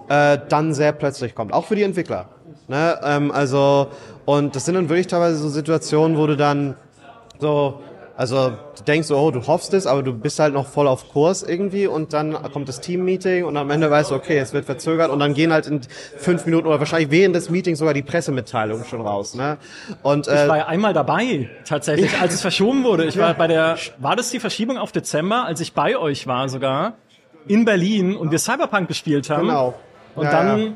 äh, 0.08 0.38
dann 0.48 0.72
sehr 0.72 0.92
plötzlich 0.92 1.34
kommt. 1.34 1.52
Auch 1.52 1.66
für 1.66 1.76
die 1.76 1.82
Entwickler. 1.82 2.30
Ne? 2.68 2.98
Ähm, 3.04 3.30
also, 3.30 3.88
und 4.24 4.56
das 4.56 4.64
sind 4.64 4.74
dann 4.74 4.88
wirklich 4.88 5.08
teilweise 5.08 5.36
so 5.36 5.48
Situationen, 5.50 6.16
wo 6.16 6.26
du 6.26 6.36
dann 6.36 6.76
so, 7.38 7.80
also 8.18 8.50
du 8.76 8.82
denkst 8.84 9.06
so, 9.06 9.16
oh, 9.16 9.30
du 9.30 9.46
hoffst 9.46 9.72
es, 9.74 9.86
aber 9.86 10.02
du 10.02 10.12
bist 10.12 10.40
halt 10.40 10.52
noch 10.52 10.66
voll 10.66 10.88
auf 10.88 11.08
Kurs 11.08 11.44
irgendwie 11.44 11.86
und 11.86 12.12
dann 12.12 12.32
kommt 12.52 12.68
das 12.68 12.80
Team-Meeting 12.80 13.44
und 13.44 13.56
am 13.56 13.70
Ende 13.70 13.88
weißt 13.88 14.10
du, 14.10 14.16
okay, 14.16 14.38
es 14.38 14.52
wird 14.52 14.64
verzögert 14.64 15.12
und 15.12 15.20
dann 15.20 15.34
gehen 15.34 15.52
halt 15.52 15.68
in 15.68 15.82
fünf 16.16 16.44
Minuten 16.44 16.66
oder 16.66 16.80
wahrscheinlich 16.80 17.12
während 17.12 17.36
des 17.36 17.48
Meetings 17.48 17.78
sogar 17.78 17.94
die 17.94 18.02
Pressemitteilungen 18.02 18.84
schon 18.84 19.02
raus. 19.02 19.36
Ne? 19.36 19.56
Und 20.02 20.26
Ich 20.26 20.32
äh, 20.32 20.48
war 20.48 20.56
ja 20.56 20.66
einmal 20.66 20.94
dabei, 20.94 21.48
tatsächlich, 21.64 22.20
als 22.20 22.34
es 22.34 22.40
verschoben 22.40 22.82
wurde. 22.82 23.04
Ich 23.04 23.16
war 23.18 23.34
bei 23.34 23.46
der, 23.46 23.76
war 23.98 24.16
das 24.16 24.30
die 24.30 24.40
Verschiebung 24.40 24.78
auf 24.78 24.90
Dezember, 24.90 25.44
als 25.44 25.60
ich 25.60 25.72
bei 25.72 25.96
euch 25.96 26.26
war 26.26 26.48
sogar, 26.48 26.94
in 27.46 27.64
Berlin 27.64 28.16
und 28.16 28.32
wir 28.32 28.40
Cyberpunk 28.40 28.88
gespielt 28.88 29.30
haben. 29.30 29.46
Genau. 29.46 29.74
Und 30.16 30.24
Ja, 30.24 30.30
dann, 30.32 30.58
ja. 30.58 30.72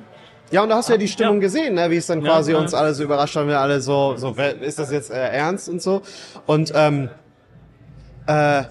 Ja, 0.52 0.62
und 0.62 0.68
da 0.68 0.76
hast 0.76 0.90
du 0.90 0.92
ja 0.92 0.98
die 0.98 1.08
Stimmung 1.08 1.36
Ja. 1.36 1.40
gesehen, 1.40 1.74
ne? 1.74 1.90
wie 1.90 1.96
es 1.96 2.06
dann 2.06 2.22
quasi 2.22 2.52
ja. 2.52 2.58
uns 2.58 2.74
alle 2.74 2.92
so 2.92 3.02
überrascht 3.02 3.34
haben, 3.36 3.48
wir 3.48 3.58
alle 3.58 3.80
so, 3.80 4.16
so, 4.16 4.36
ist 4.60 4.78
das 4.78 4.92
jetzt 4.92 5.10
äh, 5.10 5.14
ernst 5.14 5.68
und 5.70 5.80
so. 5.80 6.02
Und 6.46 6.72
ähm, 6.76 7.08
äh, 8.26 8.64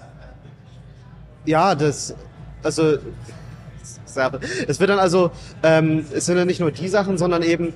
ja, 1.44 1.74
das, 1.74 2.14
also 2.62 2.98
es 4.66 4.78
wird 4.78 4.90
dann 4.90 4.98
also, 4.98 5.30
ähm, 5.62 6.04
es 6.12 6.26
sind 6.26 6.36
dann 6.36 6.46
nicht 6.46 6.60
nur 6.60 6.70
die 6.70 6.88
Sachen, 6.88 7.16
sondern 7.18 7.42
eben 7.42 7.72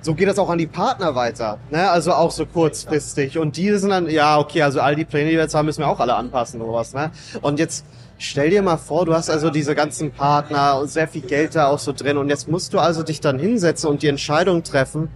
so 0.00 0.14
geht 0.14 0.28
das 0.28 0.38
auch 0.38 0.48
an 0.48 0.58
die 0.58 0.66
Partner 0.66 1.14
weiter, 1.14 1.58
ne? 1.70 1.90
Also 1.90 2.12
auch 2.12 2.30
so 2.30 2.46
kurzfristig. 2.46 3.36
Und 3.36 3.56
die 3.56 3.76
sind 3.76 3.90
dann, 3.90 4.08
ja, 4.08 4.38
okay, 4.38 4.62
also 4.62 4.80
all 4.80 4.94
die 4.94 5.04
Pläne, 5.04 5.30
die 5.30 5.36
wir 5.36 5.42
jetzt 5.42 5.54
haben, 5.54 5.66
müssen 5.66 5.80
wir 5.80 5.88
auch 5.88 6.00
alle 6.00 6.14
anpassen 6.14 6.60
oder 6.60 6.72
was, 6.72 6.94
ne? 6.94 7.10
Und 7.42 7.58
jetzt 7.58 7.84
stell 8.16 8.50
dir 8.50 8.62
mal 8.62 8.76
vor, 8.76 9.06
du 9.06 9.14
hast 9.14 9.28
also 9.28 9.50
diese 9.50 9.74
ganzen 9.74 10.12
Partner 10.12 10.78
und 10.78 10.88
sehr 10.88 11.08
viel 11.08 11.22
Geld 11.22 11.54
da 11.54 11.66
auch 11.66 11.78
so 11.78 11.92
drin 11.92 12.16
und 12.16 12.28
jetzt 12.28 12.48
musst 12.48 12.74
du 12.74 12.78
also 12.78 13.02
dich 13.02 13.20
dann 13.20 13.38
hinsetzen 13.38 13.90
und 13.90 14.02
die 14.02 14.08
Entscheidung 14.08 14.62
treffen, 14.62 15.08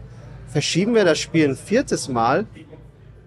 verschieben 0.48 0.94
wir 0.94 1.04
das 1.04 1.18
Spiel 1.18 1.48
ein 1.48 1.56
viertes 1.56 2.08
Mal 2.08 2.46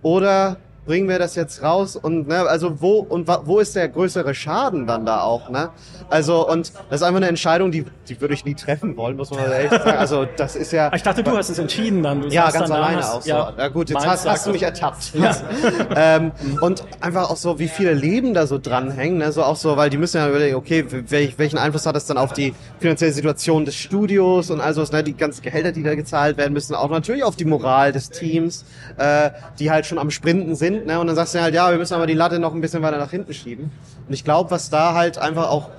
oder 0.01 0.57
bringen 0.85 1.09
wir 1.09 1.17
das 1.19 1.35
jetzt 1.35 1.63
raus 1.63 1.95
und 1.95 2.27
ne, 2.27 2.41
also 2.47 2.81
wo 2.81 2.99
und 2.99 3.27
wo 3.27 3.59
ist 3.59 3.75
der 3.75 3.87
größere 3.89 4.33
Schaden 4.35 4.85
dann 4.87 5.05
da 5.05 5.21
auch, 5.21 5.49
ne? 5.49 5.69
Also 6.09 6.47
und 6.47 6.71
das 6.89 7.01
ist 7.01 7.03
einfach 7.03 7.17
eine 7.17 7.27
Entscheidung, 7.27 7.71
die 7.71 7.85
die 8.07 8.21
würde 8.21 8.33
ich 8.35 8.45
nie 8.45 8.53
treffen 8.53 8.95
wollen, 8.97 9.17
muss 9.17 9.31
man 9.31 9.39
also 9.39 9.53
echt 9.53 9.71
sagen. 9.71 9.97
Also 9.97 10.25
das 10.37 10.55
ist 10.55 10.71
ja 10.71 10.91
ich 10.93 11.01
dachte, 11.01 11.23
du 11.23 11.35
hast 11.35 11.49
es 11.49 11.57
entschieden 11.59 12.03
dann. 12.03 12.21
Du 12.21 12.27
ja, 12.27 12.43
ganz 12.51 12.59
dann 12.59 12.69
da, 12.69 12.75
alleine 12.75 12.97
hast- 13.01 13.13
auch 13.15 13.21
so. 13.21 13.29
ja, 13.29 13.53
Ja, 13.57 13.67
gut, 13.69 13.89
jetzt 13.89 14.05
hast, 14.05 14.27
hast 14.29 14.45
du 14.45 14.51
mich 14.51 14.61
ertappt. 14.63 15.13
ähm, 15.95 16.31
und 16.61 16.83
einfach 17.01 17.29
auch 17.29 17.35
so, 17.37 17.57
wie 17.59 17.67
viele 17.67 17.93
Leben 17.93 18.33
da 18.33 18.45
so 18.47 18.57
dranhängen, 18.59 19.17
ne? 19.17 19.31
so 19.31 19.43
auch 19.43 19.55
so, 19.55 19.77
weil 19.77 19.89
die 19.89 19.97
müssen 19.97 20.17
ja 20.17 20.27
überlegen, 20.29 20.55
okay, 20.55 20.85
welch, 21.09 21.37
welchen 21.39 21.57
Einfluss 21.57 21.85
hat 21.85 21.95
das 21.95 22.05
dann 22.05 22.17
auf 22.17 22.33
die 22.33 22.53
finanzielle 22.79 23.11
Situation 23.13 23.65
des 23.65 23.75
Studios 23.75 24.51
und 24.51 24.61
also 24.61 24.83
ne? 24.91 25.03
die 25.03 25.15
ganzen 25.15 25.41
Gehälter, 25.41 25.71
die 25.71 25.83
da 25.83 25.95
gezahlt 25.95 26.37
werden 26.37 26.53
müssen, 26.53 26.75
auch 26.75 26.89
natürlich 26.89 27.23
auf 27.23 27.35
die 27.35 27.45
Moral 27.45 27.91
des 27.91 28.09
Teams, 28.09 28.65
äh, 28.97 29.31
die 29.59 29.71
halt 29.71 29.85
schon 29.85 29.97
am 29.97 30.11
Sprinten 30.11 30.55
sind, 30.55 30.74
ne? 30.85 30.99
und 30.99 31.07
dann 31.07 31.15
sagst 31.15 31.35
du 31.35 31.41
halt, 31.41 31.53
ja, 31.53 31.69
wir 31.71 31.77
müssen 31.77 31.93
aber 31.93 32.07
die 32.07 32.13
Latte 32.13 32.39
noch 32.39 32.53
ein 32.53 32.61
bisschen 32.61 32.81
weiter 32.81 32.97
nach 32.97 33.11
hinten 33.11 33.33
schieben. 33.33 33.71
Und 34.07 34.13
ich 34.13 34.23
glaube, 34.23 34.51
was 34.51 34.69
da 34.69 34.93
halt 34.93 35.17
einfach 35.17 35.49
auch 35.49 35.69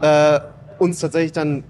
äh, 0.00 0.40
uns 0.78 1.00
tatsächlich 1.00 1.32
dann 1.32 1.64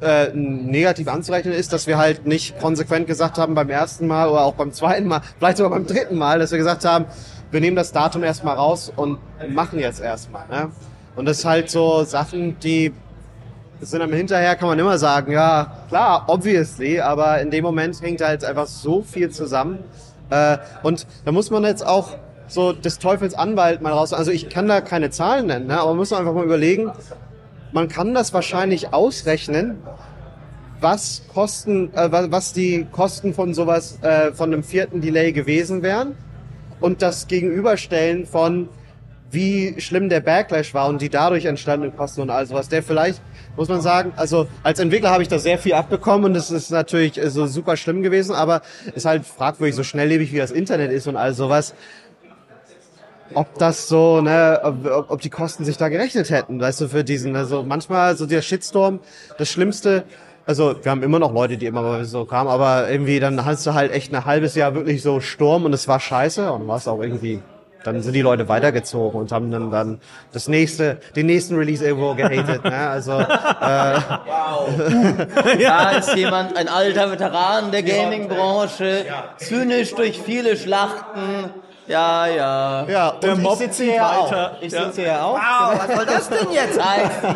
äh, 0.00 0.28
negativ 0.34 1.08
anzurechnen 1.08 1.54
ist, 1.54 1.72
dass 1.72 1.86
wir 1.86 1.98
halt 1.98 2.26
nicht 2.26 2.58
konsequent 2.58 3.06
gesagt 3.06 3.38
haben 3.38 3.54
beim 3.54 3.70
ersten 3.70 4.06
Mal 4.06 4.28
oder 4.28 4.42
auch 4.42 4.54
beim 4.54 4.72
zweiten 4.72 5.06
Mal, 5.06 5.20
vielleicht 5.38 5.58
sogar 5.58 5.70
beim 5.70 5.86
dritten 5.86 6.16
Mal, 6.16 6.40
dass 6.40 6.50
wir 6.50 6.58
gesagt 6.58 6.84
haben, 6.84 7.06
wir 7.50 7.60
nehmen 7.60 7.76
das 7.76 7.92
Datum 7.92 8.22
erstmal 8.22 8.56
raus 8.56 8.92
und 8.94 9.18
machen 9.48 9.78
jetzt 9.78 10.00
erstmal. 10.00 10.46
Ne? 10.48 10.70
Und 11.16 11.26
das 11.26 11.38
ist 11.38 11.44
halt 11.44 11.70
so 11.70 12.04
Sachen, 12.04 12.58
die 12.60 12.92
sind 13.80 14.00
dann 14.00 14.12
hinterher, 14.12 14.56
kann 14.56 14.68
man 14.68 14.78
immer 14.78 14.98
sagen, 14.98 15.32
ja, 15.32 15.84
klar, 15.88 16.24
obviously, 16.28 17.00
aber 17.00 17.40
in 17.40 17.50
dem 17.50 17.64
Moment 17.64 18.00
hängt 18.02 18.20
halt 18.20 18.44
einfach 18.44 18.66
so 18.66 19.02
viel 19.02 19.30
zusammen. 19.30 19.78
Äh, 20.30 20.58
und 20.82 21.06
da 21.24 21.32
muss 21.32 21.50
man 21.50 21.64
jetzt 21.64 21.86
auch 21.86 22.10
so 22.48 22.72
des 22.72 22.98
Teufels 22.98 23.34
Anwalt 23.34 23.80
mal 23.82 23.92
raus. 23.92 24.12
Also 24.12 24.30
ich 24.30 24.48
kann 24.48 24.66
da 24.68 24.80
keine 24.80 25.10
Zahlen 25.10 25.46
nennen, 25.46 25.66
ne? 25.68 25.78
aber 25.78 25.90
man 25.90 25.98
muss 25.98 26.12
einfach 26.12 26.32
mal 26.34 26.44
überlegen, 26.44 26.90
man 27.72 27.88
kann 27.88 28.14
das 28.14 28.32
wahrscheinlich 28.34 28.92
ausrechnen, 28.92 29.78
was 30.80 31.22
Kosten, 31.32 31.92
äh, 31.94 32.10
wa- 32.10 32.26
was 32.30 32.52
die 32.52 32.86
Kosten 32.90 33.34
von 33.34 33.54
sowas, 33.54 33.98
äh, 34.02 34.32
von 34.32 34.52
einem 34.52 34.62
vierten 34.64 35.00
Delay 35.00 35.32
gewesen 35.32 35.82
wären 35.82 36.16
und 36.80 37.02
das 37.02 37.28
gegenüberstellen 37.28 38.26
von 38.26 38.68
wie 39.30 39.80
schlimm 39.80 40.08
der 40.08 40.20
Backlash 40.20 40.74
war 40.74 40.88
und 40.88 41.00
die 41.00 41.08
dadurch 41.08 41.44
entstandenen 41.44 41.96
Kosten 41.96 42.22
und 42.22 42.30
all 42.30 42.46
sowas. 42.46 42.68
Der 42.68 42.82
vielleicht, 42.82 43.22
muss 43.56 43.68
man 43.68 43.80
sagen, 43.80 44.12
also 44.16 44.48
als 44.62 44.78
Entwickler 44.78 45.10
habe 45.10 45.22
ich 45.22 45.28
da 45.28 45.38
sehr 45.38 45.58
viel 45.58 45.74
abbekommen 45.74 46.26
und 46.26 46.36
es 46.36 46.50
ist 46.50 46.70
natürlich 46.70 47.18
äh, 47.18 47.30
so 47.30 47.46
super 47.46 47.76
schlimm 47.76 48.02
gewesen, 48.02 48.34
aber 48.34 48.62
ist 48.94 49.06
halt 49.06 49.24
fragwürdig, 49.24 49.74
so 49.74 49.84
schnelllebig 49.84 50.32
wie 50.32 50.38
das 50.38 50.50
Internet 50.50 50.90
ist 50.90 51.06
und 51.06 51.16
all 51.16 51.34
sowas 51.34 51.74
ob 53.34 53.58
das 53.58 53.88
so, 53.88 54.20
ne, 54.20 54.60
ob, 54.62 55.10
ob 55.10 55.20
die 55.20 55.30
Kosten 55.30 55.64
sich 55.64 55.76
da 55.76 55.88
gerechnet 55.88 56.30
hätten, 56.30 56.60
weißt 56.60 56.80
du, 56.80 56.88
für 56.88 57.04
diesen, 57.04 57.36
also 57.36 57.62
manchmal 57.62 58.16
so 58.16 58.26
der 58.26 58.42
Shitstorm, 58.42 59.00
das 59.38 59.48
Schlimmste, 59.48 60.04
also 60.46 60.74
wir 60.82 60.90
haben 60.90 61.02
immer 61.02 61.18
noch 61.18 61.32
Leute, 61.32 61.56
die 61.56 61.66
immer 61.66 62.04
so 62.04 62.24
kamen, 62.24 62.50
aber 62.50 62.90
irgendwie 62.90 63.20
dann 63.20 63.44
hast 63.44 63.66
du 63.66 63.74
halt 63.74 63.92
echt 63.92 64.12
ein 64.12 64.24
halbes 64.24 64.54
Jahr 64.54 64.74
wirklich 64.74 65.02
so 65.02 65.20
Sturm 65.20 65.64
und 65.64 65.72
es 65.72 65.86
war 65.86 66.00
scheiße 66.00 66.50
und 66.50 66.66
war 66.66 66.76
es 66.76 66.88
auch 66.88 67.00
irgendwie, 67.00 67.40
dann 67.84 68.02
sind 68.02 68.12
die 68.14 68.22
Leute 68.22 68.48
weitergezogen 68.48 69.20
und 69.20 69.32
haben 69.32 69.50
dann 69.50 69.70
dann 69.70 70.00
das 70.32 70.48
nächste, 70.48 70.98
den 71.16 71.26
nächsten 71.26 71.56
Release 71.56 71.84
irgendwo 71.84 72.14
gehatet, 72.14 72.64
ne, 72.64 72.88
also 72.88 73.12
Da 75.60 75.90
ist 75.98 76.14
jemand, 76.16 76.56
ein 76.56 76.68
alter 76.68 77.10
Veteran 77.10 77.70
der 77.70 77.82
Gaming-Branche, 77.82 79.06
zynisch 79.38 79.94
durch 79.94 80.20
viele 80.20 80.56
Schlachten 80.56 81.50
Ja, 81.86 82.26
ja. 82.26 82.86
Ja, 82.88 83.08
und 83.10 83.22
Der 83.22 83.34
Mob 83.36 83.54
ich 83.54 83.58
sitze 83.66 83.84
hier 83.84 84.00
weiter. 84.00 84.52
auch. 84.56 84.62
Ich 84.62 84.72
Ja. 84.72 84.84
sitze 84.86 85.00
hier 85.02 85.24
auch. 85.24 85.34
Wow, 85.34 85.80
was 85.86 85.96
soll 85.96 86.06
das 86.06 86.28
denn 86.28 86.50
jetzt 86.52 86.80
heißen? 86.84 87.34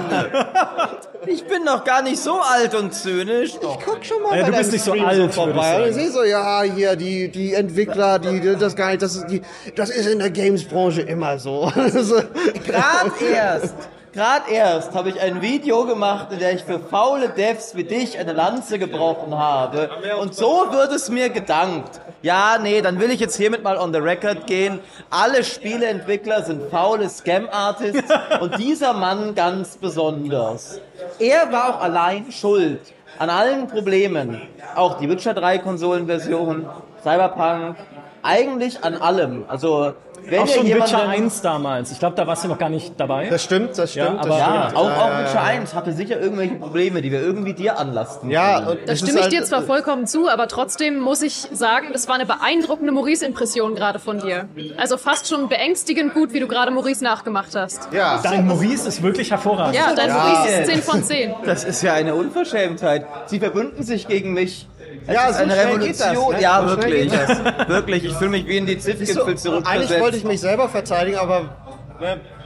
Ich 1.27 1.45
bin 1.47 1.65
noch 1.65 1.83
gar 1.85 2.03
nicht 2.03 2.21
so 2.23 2.39
alt 2.41 2.75
und 2.75 2.93
zynisch. 2.95 3.53
Guck 3.61 4.05
schon 4.05 4.23
mal 4.23 4.39
Ja, 4.39 4.45
bei 4.45 4.51
du 4.51 4.57
bist 4.59 4.73
nicht 4.73 4.85
so 4.85 4.93
Stream 4.93 5.07
alt, 5.07 5.19
ich 5.29 5.35
vorbei. 5.35 5.87
ich 5.89 5.95
sehe 5.95 6.11
so, 6.11 6.23
ja, 6.23 6.63
hier, 6.63 6.95
die, 6.97 7.29
die 7.31 7.55
Entwickler, 7.55 8.19
die, 8.19 8.55
das 8.57 8.77
gar 8.77 8.91
nicht, 8.91 9.03
das 9.03 9.17
ist, 9.17 9.27
die, 9.29 9.43
das 9.75 9.91
ist 9.91 10.07
in 10.07 10.19
der 10.19 10.31
Games-Branche 10.31 11.01
immer 11.03 11.39
so. 11.39 11.73
Gerade 12.67 13.11
erst, 13.35 13.75
gerade 14.15 14.51
erst 14.51 14.95
habe 14.95 15.11
ich 15.11 15.21
ein 15.21 15.43
Video 15.43 15.85
gemacht, 15.85 16.29
in 16.31 16.39
der 16.39 16.55
ich 16.55 16.63
für 16.63 16.79
faule 16.79 17.29
Devs 17.29 17.77
wie 17.77 17.85
dich 17.85 18.19
eine 18.19 18.33
Lanze 18.33 18.79
gebrochen 18.79 19.37
habe. 19.37 19.91
Und 20.21 20.35
so 20.35 20.69
wird 20.71 20.93
es 20.93 21.11
mir 21.11 21.29
gedankt. 21.29 22.01
Ja, 22.23 22.57
nee, 22.63 22.81
dann 22.81 23.01
will 23.01 23.11
ich 23.11 23.21
jetzt 23.21 23.37
hiermit 23.37 23.63
mal 23.63 23.77
on 23.77 23.93
the 23.93 23.99
record 23.99 24.47
gehen. 24.47 24.81
Alle 25.11 25.45
Spieleentwickler 25.45 26.43
sind 26.43 26.71
faule 26.71 27.09
Scam-Artists 27.09 28.11
und 28.41 28.57
dieser 28.59 28.95
Mann 28.95 29.35
ganz 29.35 29.77
besonders. 29.77 30.81
Er 31.19 31.53
war 31.53 31.75
auch 31.75 31.83
allein 31.83 32.31
schuld 32.33 32.81
an 33.19 33.31
allen 33.31 33.67
Problemen. 33.67 34.41
Auch 34.75 34.99
die 34.99 35.09
Witcher 35.09 35.35
3 35.35 35.59
Konsolenversion, 35.59 36.67
Cyberpunk, 37.03 37.77
eigentlich 38.23 38.83
an 38.83 38.95
allem. 38.95 39.45
Also, 39.49 39.93
wenn 40.27 40.41
Auch 40.41 40.49
schon 40.49 40.67
Witcher 40.67 41.09
1 41.09 41.43
damals. 41.43 41.93
Ich 41.93 41.99
glaube, 41.99 42.17
da 42.17 42.27
warst 42.27 42.45
du 42.45 42.49
noch 42.49 42.59
gar 42.59 42.69
nicht 42.69 42.95
dabei. 42.99 43.29
das 43.29 43.43
stimmt, 43.45 43.77
das 43.79 43.95
Ja, 43.95 44.05
stimmt. 44.07 44.21
aber- 44.21 44.29
das 44.31 44.39
Ja, 44.39 44.63
stimmt. 44.65 44.77
auch, 44.77 44.89
Äh, 44.89 44.93
auch 44.93 45.19
Witcher 45.21 45.43
1 45.43 45.75
hatte 45.75 45.93
sicher 45.93 46.21
irgendwelche 46.21 46.55
Probleme, 46.57 47.03
die 47.03 47.11
wir 47.13 47.21
irgendwie 47.21 47.53
dir 47.55 47.79
anlasten. 47.79 48.31
Ja, 48.31 48.59
und 48.59 48.67
Da 48.67 48.75
das 48.87 48.99
stimme 49.01 49.19
ich 49.19 49.23
halt, 49.25 49.33
dir 49.33 49.45
zwar 49.45 49.63
vollkommen 49.63 50.07
zu, 50.07 50.29
aber 50.29 50.49
trotzdem 50.49 50.99
muss 51.01 51.23
ich 51.23 51.47
sagen, 51.53 51.89
das 51.93 52.09
war 52.09 52.15
eine 52.15 52.27
beeindruckende 52.27 52.93
Maurice-Impression 52.93 53.75
gerade 53.75 53.99
von 53.99 54.19
dir. 54.21 54.49
Also 54.77 54.97
fast 54.97 55.29
schon 55.29 55.49
beängstigend 55.49 56.15
gut, 56.15 56.33
wie 56.33 56.41
du 56.41 56.49
gerade 56.49 56.71
Maurice 56.71 57.03
nachgemacht 57.05 57.55
hast. 57.55 57.89
Ja, 57.93 58.21
Dein 58.23 58.47
Maurice 58.47 58.89
ist 58.89 59.03
wirklich 59.03 59.31
hervorragend. 59.31 59.75
Ja, 59.77 59.95
dein 59.95 60.09
Ja. 60.09 60.15
Maurice 60.19 60.61
ist 60.61 60.71
10 60.71 60.83
von 60.83 61.03
10. 61.05 61.35
Das 61.45 61.65
ist 61.65 61.83
ja 61.83 61.93
eine 61.95 62.15
Unverschämtheit. 62.15 63.07
Sie 63.27 63.39
verbünden 63.39 63.83
sich 63.83 64.09
gegen 64.09 64.33
mich. 64.33 64.69
Es 65.07 65.15
Ja, 65.15 65.27
ist 65.29 65.37
so 65.37 65.43
eine 65.43 65.55
geht 65.79 66.01
das, 66.01 66.11
Revolution. 66.11 66.35
ne? 66.35 66.41
Ja, 66.43 66.69
So 66.69 66.77
wirklich. 66.77 67.13
wirklich. 67.69 68.05
Ich 68.05 68.15
fühle 68.15 68.31
mich 68.31 68.47
wie 68.47 68.57
in 68.59 68.67
die 68.67 68.79
Ziffgipfel 68.79 69.37
zurückversetzt. 69.37 69.67
eigentlich 69.69 70.01
wollte 70.01 70.17
ich 70.17 70.25
mich 70.25 70.41
selber 70.41 70.69
verteidigen, 70.69 71.19
aber 71.19 71.57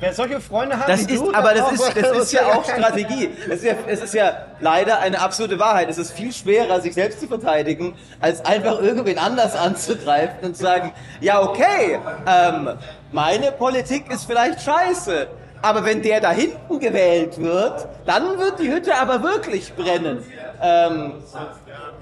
wer, 0.01 0.13
solche 0.13 0.41
Freunde 0.41 0.79
hat, 0.79 0.89
Das 0.89 1.09
wie 1.09 1.15
ist, 1.15 1.21
du, 1.23 1.33
aber 1.33 1.55
das 1.55 1.73
ist, 1.73 1.97
das 1.97 2.17
ist 2.19 2.33
ja 2.33 2.43
auch 2.55 2.65
Strategie. 2.65 3.31
Es 3.49 3.57
ist 3.57 3.65
ja, 3.65 3.75
es 3.87 4.03
ist 4.03 4.15
ja 4.15 4.33
leider 4.61 5.01
eine 5.01 5.21
absolute 5.21 5.59
Wahrheit. 5.59 5.89
Es 5.89 5.99
ist 5.99 6.13
viel 6.13 6.33
schwerer, 6.33 6.81
sich 6.81 6.95
selbst 6.95 7.21
zu 7.21 7.27
verteidigen, 7.29 7.95
als 8.21 8.45
einfach 8.45 8.81
irgendwen 8.81 9.19
anders 9.19 9.57
anzugreifen 9.57 10.39
und 10.49 10.57
zu 10.57 10.63
sagen, 10.63 10.93
ja 11.21 11.41
okay, 11.41 11.99
ähm, 12.27 12.71
meine 13.13 13.53
Politik 13.53 14.11
ist 14.13 14.25
vielleicht 14.27 14.61
scheiße. 14.63 15.29
Aber 15.61 15.85
wenn 15.85 16.03
der 16.03 16.21
da 16.21 16.31
hinten 16.31 16.79
gewählt 16.79 17.37
wird, 17.43 17.89
dann 18.07 18.39
wird 18.39 18.61
die 18.61 18.73
Hütte 18.73 18.95
aber 18.95 19.25
wirklich 19.25 19.75
brennen. 19.75 20.23
Ähm, 20.63 21.15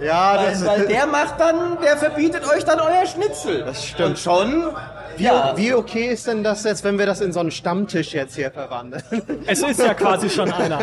Ja, 0.00 0.42
das 0.42 0.64
weil, 0.64 0.80
weil 0.80 0.88
der 0.88 1.06
macht 1.06 1.40
dann, 1.40 1.78
der 1.82 1.96
verbietet 1.96 2.46
euch 2.46 2.64
dann 2.64 2.80
euer 2.80 3.06
Schnitzel. 3.06 3.62
Das 3.64 3.84
stimmt. 3.84 4.10
Und 4.10 4.18
schon, 4.18 4.74
ja, 5.18 5.52
Wie 5.56 5.74
okay 5.74 6.08
ist 6.08 6.26
denn 6.26 6.44
das 6.44 6.64
jetzt, 6.64 6.84
wenn 6.84 6.98
wir 6.98 7.06
das 7.06 7.20
in 7.20 7.32
so 7.32 7.40
einen 7.40 7.50
Stammtisch 7.50 8.12
jetzt 8.12 8.36
hier 8.36 8.50
verwandeln? 8.50 9.02
Es 9.46 9.62
ist 9.62 9.80
ja 9.80 9.94
quasi 9.94 10.28
schon 10.28 10.52
einer. 10.52 10.78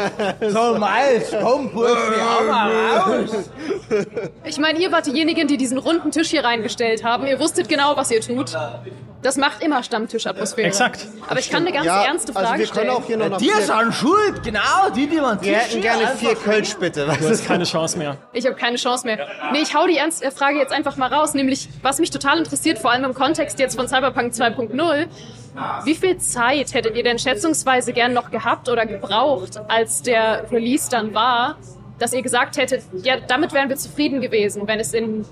so 0.50 0.78
Miles, 0.78 1.36
komm, 1.42 1.72
Burschen, 1.72 1.98
hau 1.98 2.44
mal 2.46 2.98
raus. 2.98 3.30
Ich 4.44 4.58
meine, 4.58 4.80
ihr 4.80 4.92
wart 4.92 5.06
diejenigen, 5.06 5.48
die 5.48 5.58
diesen 5.58 5.78
runden 5.78 6.12
Tisch 6.12 6.30
hier 6.30 6.44
reingestellt 6.44 7.04
haben. 7.04 7.28
Ihr 7.28 7.40
wusstet 7.40 7.70
genau, 7.70 7.96
was 7.96 8.12
ihr 8.12 8.22
tut. 8.22 8.56
Das 9.22 9.38
macht 9.38 9.64
immer 9.64 9.84
Stammtischatmosphäre. 9.84 10.68
Exakt. 10.68 11.08
Aber 11.30 11.40
ich 11.40 11.50
kann 11.50 11.62
eine 11.62 11.72
ganz 11.72 11.86
ja, 11.86 12.04
ernste 12.04 12.34
Frage 12.34 12.48
also 12.48 12.60
wir 12.60 12.68
stellen. 12.68 12.88
können 12.88 12.98
auch 12.98 13.06
hier 13.06 13.18
noch, 13.18 13.30
noch 13.30 13.38
Die 13.38 13.52
an 13.54 13.94
Schuld, 13.94 14.44
genau, 14.44 14.90
die, 14.94 15.08
die 15.08 15.22
man 15.22 15.42
wir 15.42 15.56
hätten 15.56 15.82
gerne 15.82 16.08
vier 16.18 16.36
Kölsch 16.36 16.76
bitte. 16.76 17.06
Du 17.06 17.12
hast 17.12 17.22
ist 17.22 17.46
keine 17.48 17.64
Chance 17.64 17.98
mehr. 17.98 18.18
Ich 18.34 18.46
habe 18.46 18.56
keine 18.56 18.76
Chance 18.76 19.03
mehr. 19.03 19.03
Nee, 19.52 19.62
ich 19.62 19.76
hau 19.76 19.88
die 19.88 19.98
ernst, 19.98 20.24
äh, 20.24 20.32
Frage 20.32 20.58
jetzt 20.58 20.74
einfach 20.74 20.98
mal 20.98 21.12
raus, 21.14 21.34
nämlich 21.34 21.70
was 21.82 22.00
mich 22.00 22.10
total 22.10 22.38
interessiert, 22.38 22.80
vor 22.80 22.92
allem 22.92 23.04
im 23.04 23.14
Kontext 23.14 23.60
jetzt 23.60 23.76
von 23.76 23.88
Cyberpunk 23.88 24.34
2.0. 24.34 25.08
Wie 25.86 25.96
viel 25.96 26.18
Zeit 26.18 26.74
hättet 26.74 26.96
ihr 26.96 27.04
denn 27.04 27.20
schätzungsweise 27.20 27.94
gern 27.94 28.14
noch 28.14 28.32
gehabt 28.32 28.70
oder 28.70 28.86
gebraucht, 28.86 29.60
als 29.68 30.02
der 30.02 30.52
Release 30.52 30.90
dann 30.90 31.14
war, 31.14 31.58
dass 32.00 32.14
ihr 32.14 32.24
gesagt 32.24 32.58
hättet, 32.58 32.84
ja, 33.04 33.18
damit 33.28 33.54
wären 33.54 33.70
wir 33.70 33.76
zufrieden 33.76 34.20
gewesen, 34.20 34.68
wenn 34.68 34.80
es 34.80 34.94
in 34.94 35.26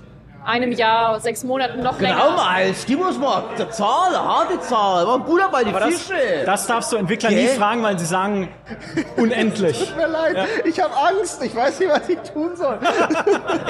einem 0.44 0.72
Jahr, 0.72 1.20
sechs 1.20 1.44
Monaten 1.44 1.82
noch 1.82 1.98
Genau, 1.98 2.30
länger... 2.30 2.36
Miles, 2.52 2.84
die 2.86 2.96
muss 2.96 3.18
man, 3.18 3.44
die 3.58 3.68
Zahl, 3.70 4.12
harte 4.16 4.60
Zahl, 4.60 5.06
war 5.06 5.18
Buddha 5.20 5.48
bei 5.48 5.64
die 5.64 5.70
Aber 5.70 5.80
das, 5.80 6.02
Fische. 6.02 6.44
das 6.44 6.66
darfst 6.66 6.92
du 6.92 6.96
Entwickler 6.96 7.30
nie 7.30 7.36
Gell? 7.36 7.48
fragen, 7.56 7.82
weil 7.82 7.98
sie 7.98 8.06
sagen, 8.06 8.48
unendlich. 9.16 9.78
Tut 9.88 9.96
mir 9.96 10.08
leid, 10.08 10.36
ich 10.64 10.80
habe 10.80 10.92
Angst, 10.96 11.42
ich 11.42 11.54
weiß 11.54 11.78
nicht, 11.80 11.90
was 11.90 12.08
ich 12.08 12.18
tun 12.32 12.56
soll. 12.56 12.78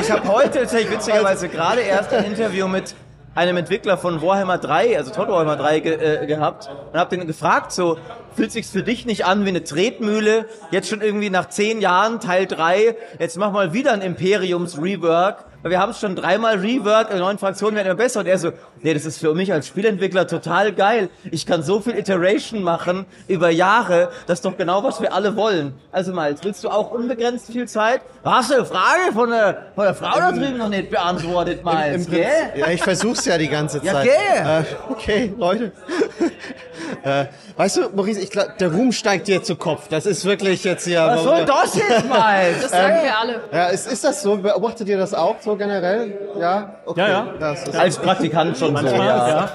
Ich 0.00 0.10
habe 0.10 0.26
heute 0.28 0.60
tatsächlich 0.60 0.90
witzigerweise 0.92 1.48
gerade 1.48 1.80
erst 1.80 2.12
ein 2.12 2.24
Interview 2.24 2.66
mit 2.66 2.94
einem 3.34 3.56
Entwickler 3.56 3.96
von 3.96 4.20
Warhammer 4.20 4.58
3, 4.58 4.96
also 4.98 5.10
Total 5.10 5.32
Warhammer 5.32 5.56
3 5.56 5.80
ge 5.80 5.94
äh, 6.22 6.26
gehabt 6.26 6.68
und 6.92 6.98
habe 6.98 7.16
den 7.16 7.26
gefragt, 7.26 7.72
so 7.72 7.98
fühlt 8.36 8.52
sich's 8.52 8.70
für 8.70 8.82
dich 8.82 9.06
nicht 9.06 9.24
an 9.24 9.44
wie 9.44 9.50
eine 9.50 9.64
Tretmühle? 9.64 10.46
Jetzt 10.70 10.88
schon 10.88 11.00
irgendwie 11.00 11.30
nach 11.30 11.48
zehn 11.48 11.80
Jahren 11.80 12.20
Teil 12.20 12.46
3, 12.46 12.96
jetzt 13.18 13.36
mach 13.38 13.52
mal 13.52 13.72
wieder 13.72 13.92
ein 13.92 14.02
Imperiums 14.02 14.80
Rework. 14.80 15.44
Wir 15.62 15.78
haben 15.78 15.90
es 15.90 16.00
schon 16.00 16.16
dreimal 16.16 16.58
Rework, 16.58 17.10
die 17.10 17.18
neuen 17.18 17.38
Fraktionen 17.38 17.76
werden 17.76 17.86
immer 17.86 17.96
besser. 17.96 18.20
Und 18.20 18.26
er 18.26 18.36
so, 18.38 18.52
nee, 18.82 18.94
das 18.94 19.04
ist 19.04 19.18
für 19.18 19.32
mich 19.34 19.52
als 19.52 19.66
Spielentwickler 19.68 20.26
total 20.26 20.72
geil. 20.72 21.08
Ich 21.30 21.46
kann 21.46 21.62
so 21.62 21.80
viel 21.80 21.96
Iteration 21.96 22.62
machen 22.62 23.06
über 23.28 23.50
Jahre. 23.50 24.10
Das 24.26 24.38
ist 24.38 24.44
doch 24.44 24.56
genau, 24.56 24.82
was 24.82 25.00
wir 25.00 25.12
alle 25.12 25.36
wollen. 25.36 25.74
Also 25.92 26.12
Miles, 26.12 26.40
willst 26.42 26.64
du 26.64 26.68
auch 26.68 26.90
unbegrenzt 26.90 27.46
viel 27.52 27.68
Zeit? 27.68 28.00
Hast 28.24 28.50
du 28.50 28.54
eine 28.56 28.64
Frage 28.64 29.12
von 29.12 29.30
der, 29.30 29.66
von 29.74 29.84
der 29.84 29.94
Frau 29.94 30.18
da 30.18 30.32
drüben 30.32 30.58
noch 30.58 30.68
nicht 30.68 30.90
beantwortet, 30.90 31.64
Miles, 31.64 32.06
Im 32.06 32.12
gell? 32.12 32.24
Prinzip, 32.24 32.56
ja, 32.56 32.72
ich 32.72 32.82
versuch's 32.82 33.24
ja 33.24 33.38
die 33.38 33.48
ganze 33.48 33.80
Ja, 33.84 33.92
Zeit. 33.92 34.04
gell? 34.04 34.64
Äh, 34.88 34.92
okay, 34.92 35.32
Leute. 35.36 35.72
äh, 37.04 37.26
weißt 37.56 37.76
du, 37.76 37.80
Maurice, 37.94 38.20
ich 38.20 38.30
glaub, 38.30 38.58
der 38.58 38.72
Ruhm 38.72 38.92
steigt 38.92 39.28
dir 39.28 39.42
zu 39.42 39.56
Kopf. 39.56 39.88
Das 39.88 40.06
ist 40.06 40.24
wirklich 40.24 40.64
jetzt 40.64 40.84
hier. 40.84 41.02
Was 41.06 41.22
soll 41.22 41.44
das 41.44 41.74
jetzt, 41.76 42.04
Miles? 42.08 42.62
Das 42.62 42.70
sagen 42.70 42.96
wir 43.02 43.18
alle. 43.18 43.40
Ja, 43.52 43.66
ist, 43.68 43.86
ist 43.90 44.04
das 44.04 44.22
so? 44.22 44.36
Beobachtet 44.36 44.88
ihr 44.88 44.98
das 44.98 45.14
auch 45.14 45.36
so 45.40 45.51
generell? 45.56 46.18
Ja? 46.38 46.76
Okay. 46.86 47.00
Ja, 47.00 47.08
ja. 47.08 47.34
Das 47.38 47.68
ist, 47.68 47.76
Als 47.76 47.98
Praktikant 47.98 48.56
schon 48.58 48.68
so, 48.68 48.72
Manchmal, 48.82 49.06
ja. 49.06 49.28
ja. 49.28 49.52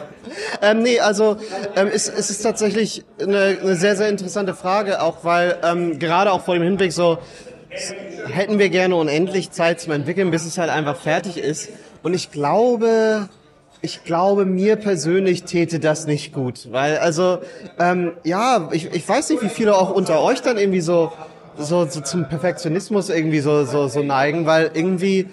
Ähm, 0.61 0.83
nee, 0.83 0.99
also 0.99 1.37
ähm, 1.75 1.89
es, 1.93 2.09
es 2.09 2.29
ist 2.29 2.41
tatsächlich 2.41 3.05
eine, 3.21 3.57
eine 3.61 3.75
sehr, 3.75 3.95
sehr 3.95 4.09
interessante 4.09 4.53
Frage, 4.53 5.01
auch 5.01 5.23
weil 5.23 5.57
ähm, 5.63 5.99
gerade 5.99 6.31
auch 6.31 6.41
vor 6.41 6.55
dem 6.55 6.63
Hinblick 6.63 6.91
so, 6.91 7.17
hätten 8.29 8.59
wir 8.59 8.69
gerne 8.69 8.95
unendlich 8.95 9.51
Zeit 9.51 9.79
zum 9.79 9.93
Entwickeln, 9.93 10.31
bis 10.31 10.45
es 10.45 10.57
halt 10.57 10.69
einfach 10.69 10.97
fertig 10.97 11.37
ist. 11.37 11.69
Und 12.03 12.13
ich 12.13 12.31
glaube, 12.31 13.29
ich 13.81 14.03
glaube, 14.03 14.45
mir 14.45 14.75
persönlich 14.75 15.43
täte 15.43 15.79
das 15.79 16.07
nicht 16.07 16.33
gut, 16.33 16.71
weil 16.71 16.97
also 16.97 17.39
ähm, 17.79 18.13
ja, 18.23 18.69
ich, 18.71 18.93
ich 18.93 19.07
weiß 19.07 19.29
nicht, 19.29 19.43
wie 19.43 19.49
viele 19.49 19.75
auch 19.75 19.91
unter 19.91 20.21
euch 20.21 20.41
dann 20.41 20.57
irgendwie 20.57 20.81
so 20.81 21.11
so, 21.59 21.85
so 21.87 22.01
zum 22.01 22.27
Perfektionismus 22.29 23.09
irgendwie 23.09 23.39
so 23.39 23.65
so 23.65 23.87
so 23.87 24.03
neigen, 24.03 24.45
weil 24.45 24.71
irgendwie 24.73 25.27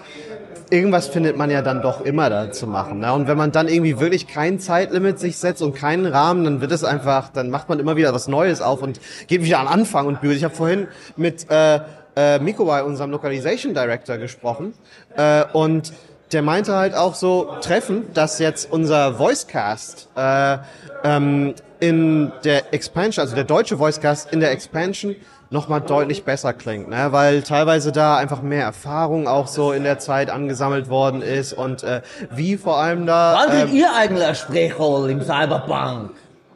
irgendwas 0.70 1.08
findet 1.08 1.36
man 1.36 1.50
ja 1.50 1.62
dann 1.62 1.82
doch 1.82 2.00
immer 2.00 2.30
da 2.30 2.52
zu 2.52 2.66
machen. 2.66 3.00
Ne? 3.00 3.12
Und 3.12 3.28
wenn 3.28 3.36
man 3.36 3.52
dann 3.52 3.68
irgendwie 3.68 4.00
wirklich 4.00 4.26
kein 4.26 4.58
Zeitlimit 4.58 5.18
sich 5.18 5.38
setzt 5.38 5.62
und 5.62 5.74
keinen 5.74 6.06
Rahmen, 6.06 6.44
dann 6.44 6.60
wird 6.60 6.72
es 6.72 6.84
einfach, 6.84 7.28
dann 7.28 7.50
macht 7.50 7.68
man 7.68 7.78
immer 7.78 7.96
wieder 7.96 8.12
was 8.12 8.28
Neues 8.28 8.60
auf 8.60 8.82
und 8.82 9.00
geht 9.26 9.42
wieder 9.42 9.60
an 9.60 9.66
Anfang 9.66 10.06
und 10.06 10.20
bügelt. 10.20 10.38
Ich 10.38 10.44
habe 10.44 10.54
vorhin 10.54 10.88
mit 11.16 11.50
äh, 11.50 11.80
äh, 12.16 12.38
Mikowai, 12.38 12.82
unserem 12.82 13.10
Localization 13.10 13.74
Director, 13.74 14.18
gesprochen 14.18 14.74
äh, 15.16 15.44
und 15.52 15.92
der 16.32 16.42
meinte 16.42 16.74
halt 16.74 16.94
auch 16.94 17.14
so 17.14 17.56
treffen, 17.60 18.12
dass 18.14 18.38
jetzt 18.38 18.70
unser 18.70 19.18
Voicecast 19.18 20.08
äh, 20.16 20.58
ähm, 21.04 21.54
in 21.80 22.32
der 22.44 22.72
Expansion, 22.72 23.22
also 23.22 23.34
der 23.34 23.44
deutsche 23.44 23.78
Voicecast 23.78 24.32
in 24.32 24.40
der 24.40 24.50
Expansion 24.50 25.14
nochmal 25.50 25.80
deutlich 25.80 26.24
besser 26.24 26.52
klingt, 26.52 26.88
ne? 26.88 27.08
weil 27.10 27.42
teilweise 27.42 27.92
da 27.92 28.16
einfach 28.16 28.42
mehr 28.42 28.64
Erfahrung 28.64 29.28
auch 29.28 29.46
so 29.46 29.72
in 29.72 29.84
der 29.84 29.98
Zeit 29.98 30.30
angesammelt 30.30 30.88
worden 30.88 31.22
ist 31.22 31.52
und 31.52 31.82
äh, 31.84 32.02
wie 32.30 32.56
vor 32.56 32.78
allem 32.78 33.06
da 33.06 33.36
Wann 33.38 33.50
kriegt 33.50 33.70
ähm, 33.70 33.76
ihr 33.76 33.94
eigentlich 33.94 34.24
eine 34.24 34.34
Sprechrolle 34.34 35.12
im 35.12 35.20
Cyberpunk? 35.22 36.10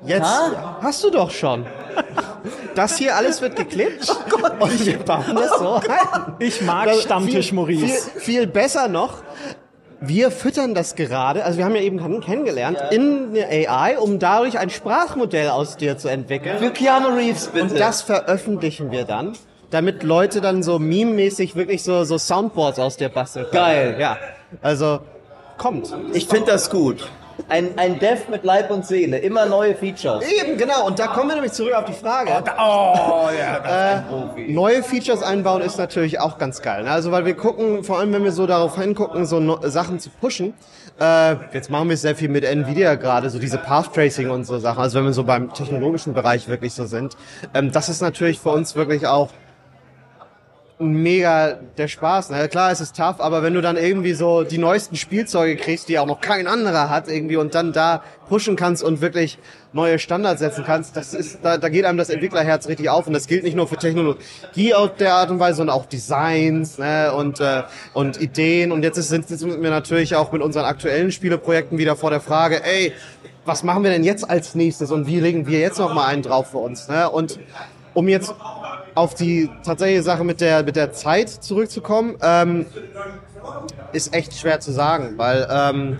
jetzt 0.05 0.24
Ha? 0.27 0.79
hast 0.81 1.03
du 1.05 1.11
doch 1.11 1.31
schon. 1.31 1.66
Das 2.77 2.96
hier 2.96 3.16
alles 3.16 3.42
wird 3.42 3.57
geklippt 3.57 4.09
und 4.61 4.87
wir 4.87 4.98
bauen 5.01 5.35
das 5.35 5.59
so 5.59 5.74
ein. 5.74 5.83
Ich 6.38 6.62
mag 6.62 6.87
Das- 6.87 7.03
Stammtisch 7.03 7.46
viel, 7.48 7.55
Maurice. 7.57 8.11
Viel, 8.11 8.20
viel 8.20 8.46
besser 8.46 8.87
noch. 8.88 9.14
Wir 10.00 10.30
füttern 10.30 10.74
das 10.74 10.94
gerade, 10.94 11.44
also 11.44 11.58
wir 11.58 11.64
haben 11.64 11.74
ja 11.74 11.80
eben 11.82 11.98
kenn- 11.98 12.20
kennengelernt, 12.20 12.78
in 12.92 13.30
eine 13.30 13.68
AI, 13.68 13.98
um 13.98 14.20
dadurch 14.20 14.58
ein 14.58 14.70
Sprachmodell 14.70 15.48
aus 15.48 15.76
dir 15.76 15.98
zu 15.98 16.08
entwickeln. 16.08 16.58
Für 16.58 16.70
Keanu 16.70 17.08
Reeves, 17.16 17.48
bitte. 17.48 17.64
Und 17.74 17.80
das 17.80 18.02
veröffentlichen 18.02 18.92
wir 18.92 19.04
dann, 19.04 19.32
damit 19.70 20.04
Leute 20.04 20.40
dann 20.40 20.62
so 20.62 20.78
meme-mäßig 20.78 21.56
wirklich 21.56 21.82
so, 21.82 22.04
so 22.04 22.16
Soundboards 22.16 22.78
aus 22.78 22.96
dir 22.96 23.08
basteln 23.08 23.46
können. 23.46 23.54
Geil. 23.64 23.96
Ja, 23.98 24.18
also 24.62 25.00
kommt. 25.56 25.92
Ich 26.12 26.28
finde 26.28 26.52
das 26.52 26.70
gut. 26.70 27.11
Ein, 27.48 27.79
ein 27.79 27.98
Dev 27.98 28.29
mit 28.31 28.44
Leib 28.44 28.70
und 28.70 28.87
Seele, 28.87 29.18
immer 29.18 29.46
neue 29.46 29.74
Features. 29.74 30.24
Eben, 30.31 30.59
genau. 30.59 30.87
Und 30.87 30.98
da 30.98 31.07
kommen 31.07 31.29
wir 31.29 31.35
nämlich 31.35 31.53
zurück 31.53 31.72
auf 31.74 31.85
die 31.85 31.92
Frage. 31.92 32.31
Oh, 32.59 33.29
ja, 33.38 33.61
das 33.61 33.66
ist 33.66 33.72
ein 33.72 34.09
Profi. 34.09 34.53
Neue 34.53 34.83
Features 34.83 35.22
einbauen 35.22 35.62
ist 35.62 35.79
natürlich 35.79 36.20
auch 36.20 36.38
ganz 36.38 36.62
geil. 36.62 36.85
Ne? 36.85 36.90
Also 36.90 37.12
weil 37.12 37.24
wir 37.24 37.35
gucken, 37.35 37.85
vor 37.85 37.98
allem 37.98 38.12
wenn 38.12 38.24
wir 38.24 38.33
so 38.33 38.46
darauf 38.46 38.79
hingucken, 38.79 39.27
so 39.27 39.40
no 39.40 39.59
Sachen 39.62 40.01
zu 40.01 40.11
pushen. 40.11 40.55
Äh, 41.01 41.37
jetzt 41.53 41.70
machen 41.70 41.88
wir 41.88 41.96
sehr 41.96 42.16
viel 42.16 42.29
mit 42.29 42.44
Nvidia 42.44 42.96
gerade, 42.96 43.31
so 43.31 43.38
diese 43.38 43.59
Path 43.59 43.94
Tracing 43.94 44.31
und 44.31 44.44
so 44.44 44.59
Sachen. 44.59 44.81
Also 44.81 44.98
wenn 44.98 45.05
wir 45.05 45.12
so 45.12 45.24
beim 45.24 45.53
technologischen 45.53 46.12
Bereich 46.14 46.48
wirklich 46.48 46.74
so 46.74 46.87
sind. 46.87 47.16
Ähm, 47.55 47.70
das 47.70 47.88
ist 47.88 48.03
natürlich 48.03 48.40
für 48.40 48.51
uns 48.51 48.74
wirklich 48.74 49.07
auch 49.07 49.31
mega 50.78 51.58
der 51.76 51.88
Spaß. 51.88 52.30
Na 52.30 52.46
klar, 52.46 52.70
es 52.70 52.80
ist 52.80 52.96
tough, 52.96 53.20
aber 53.20 53.42
wenn 53.42 53.54
du 53.54 53.60
dann 53.60 53.76
irgendwie 53.76 54.12
so 54.12 54.44
die 54.44 54.58
neuesten 54.58 54.96
Spielzeuge 54.96 55.56
kriegst, 55.56 55.88
die 55.88 55.98
auch 55.98 56.06
noch 56.06 56.20
kein 56.20 56.46
anderer 56.46 56.88
hat 56.88 57.08
irgendwie 57.08 57.36
und 57.36 57.54
dann 57.54 57.72
da 57.72 58.02
pushen 58.28 58.56
kannst 58.56 58.84
und 58.84 59.00
wirklich 59.00 59.38
neue 59.72 59.98
Standards 59.98 60.40
setzen 60.40 60.64
kannst, 60.64 60.96
das 60.96 61.14
ist, 61.14 61.40
da, 61.42 61.58
da 61.58 61.68
geht 61.68 61.84
einem 61.84 61.98
das 61.98 62.10
Entwicklerherz 62.10 62.68
richtig 62.68 62.88
auf 62.90 63.06
und 63.06 63.12
das 63.12 63.26
gilt 63.26 63.42
nicht 63.42 63.56
nur 63.56 63.66
für 63.66 63.76
Technologie 63.76 64.74
auf 64.74 64.94
der 64.96 65.14
Art 65.14 65.30
und 65.30 65.40
Weise, 65.40 65.56
sondern 65.56 65.76
auch 65.76 65.86
Designs 65.86 66.78
ne, 66.78 67.12
und, 67.12 67.40
äh, 67.40 67.64
und 67.92 68.20
Ideen 68.20 68.70
und 68.70 68.82
jetzt 68.82 68.96
sind, 68.96 69.28
wir 69.28 69.70
natürlich 69.70 70.14
auch 70.14 70.30
mit 70.30 70.42
unseren 70.42 70.64
aktuellen 70.64 71.10
Spieleprojekten 71.10 71.78
wieder 71.78 71.96
vor 71.96 72.10
der 72.10 72.20
Frage, 72.20 72.62
ey, 72.64 72.92
was 73.44 73.64
machen 73.64 73.82
wir 73.82 73.90
denn 73.90 74.04
jetzt 74.04 74.28
als 74.28 74.54
nächstes 74.54 74.92
und 74.92 75.06
wie 75.06 75.18
legen 75.18 75.46
wir 75.46 75.58
jetzt 75.58 75.78
noch 75.78 75.92
mal 75.92 76.06
einen 76.06 76.22
drauf 76.22 76.50
für 76.50 76.58
uns? 76.58 76.88
Ne? 76.88 77.10
Und 77.10 77.40
um 77.94 78.06
jetzt 78.06 78.34
auf 78.98 79.14
die 79.14 79.48
tatsächliche 79.64 80.02
Sache 80.02 80.24
mit 80.24 80.40
der, 80.40 80.64
mit 80.64 80.76
der 80.76 80.92
Zeit 80.92 81.30
zurückzukommen, 81.30 82.16
ähm, 82.20 82.66
ist 83.92 84.12
echt 84.12 84.34
schwer 84.34 84.61
zu 84.61 84.72
sagen, 84.72 85.14
weil 85.16 85.46
ähm, 85.50 85.98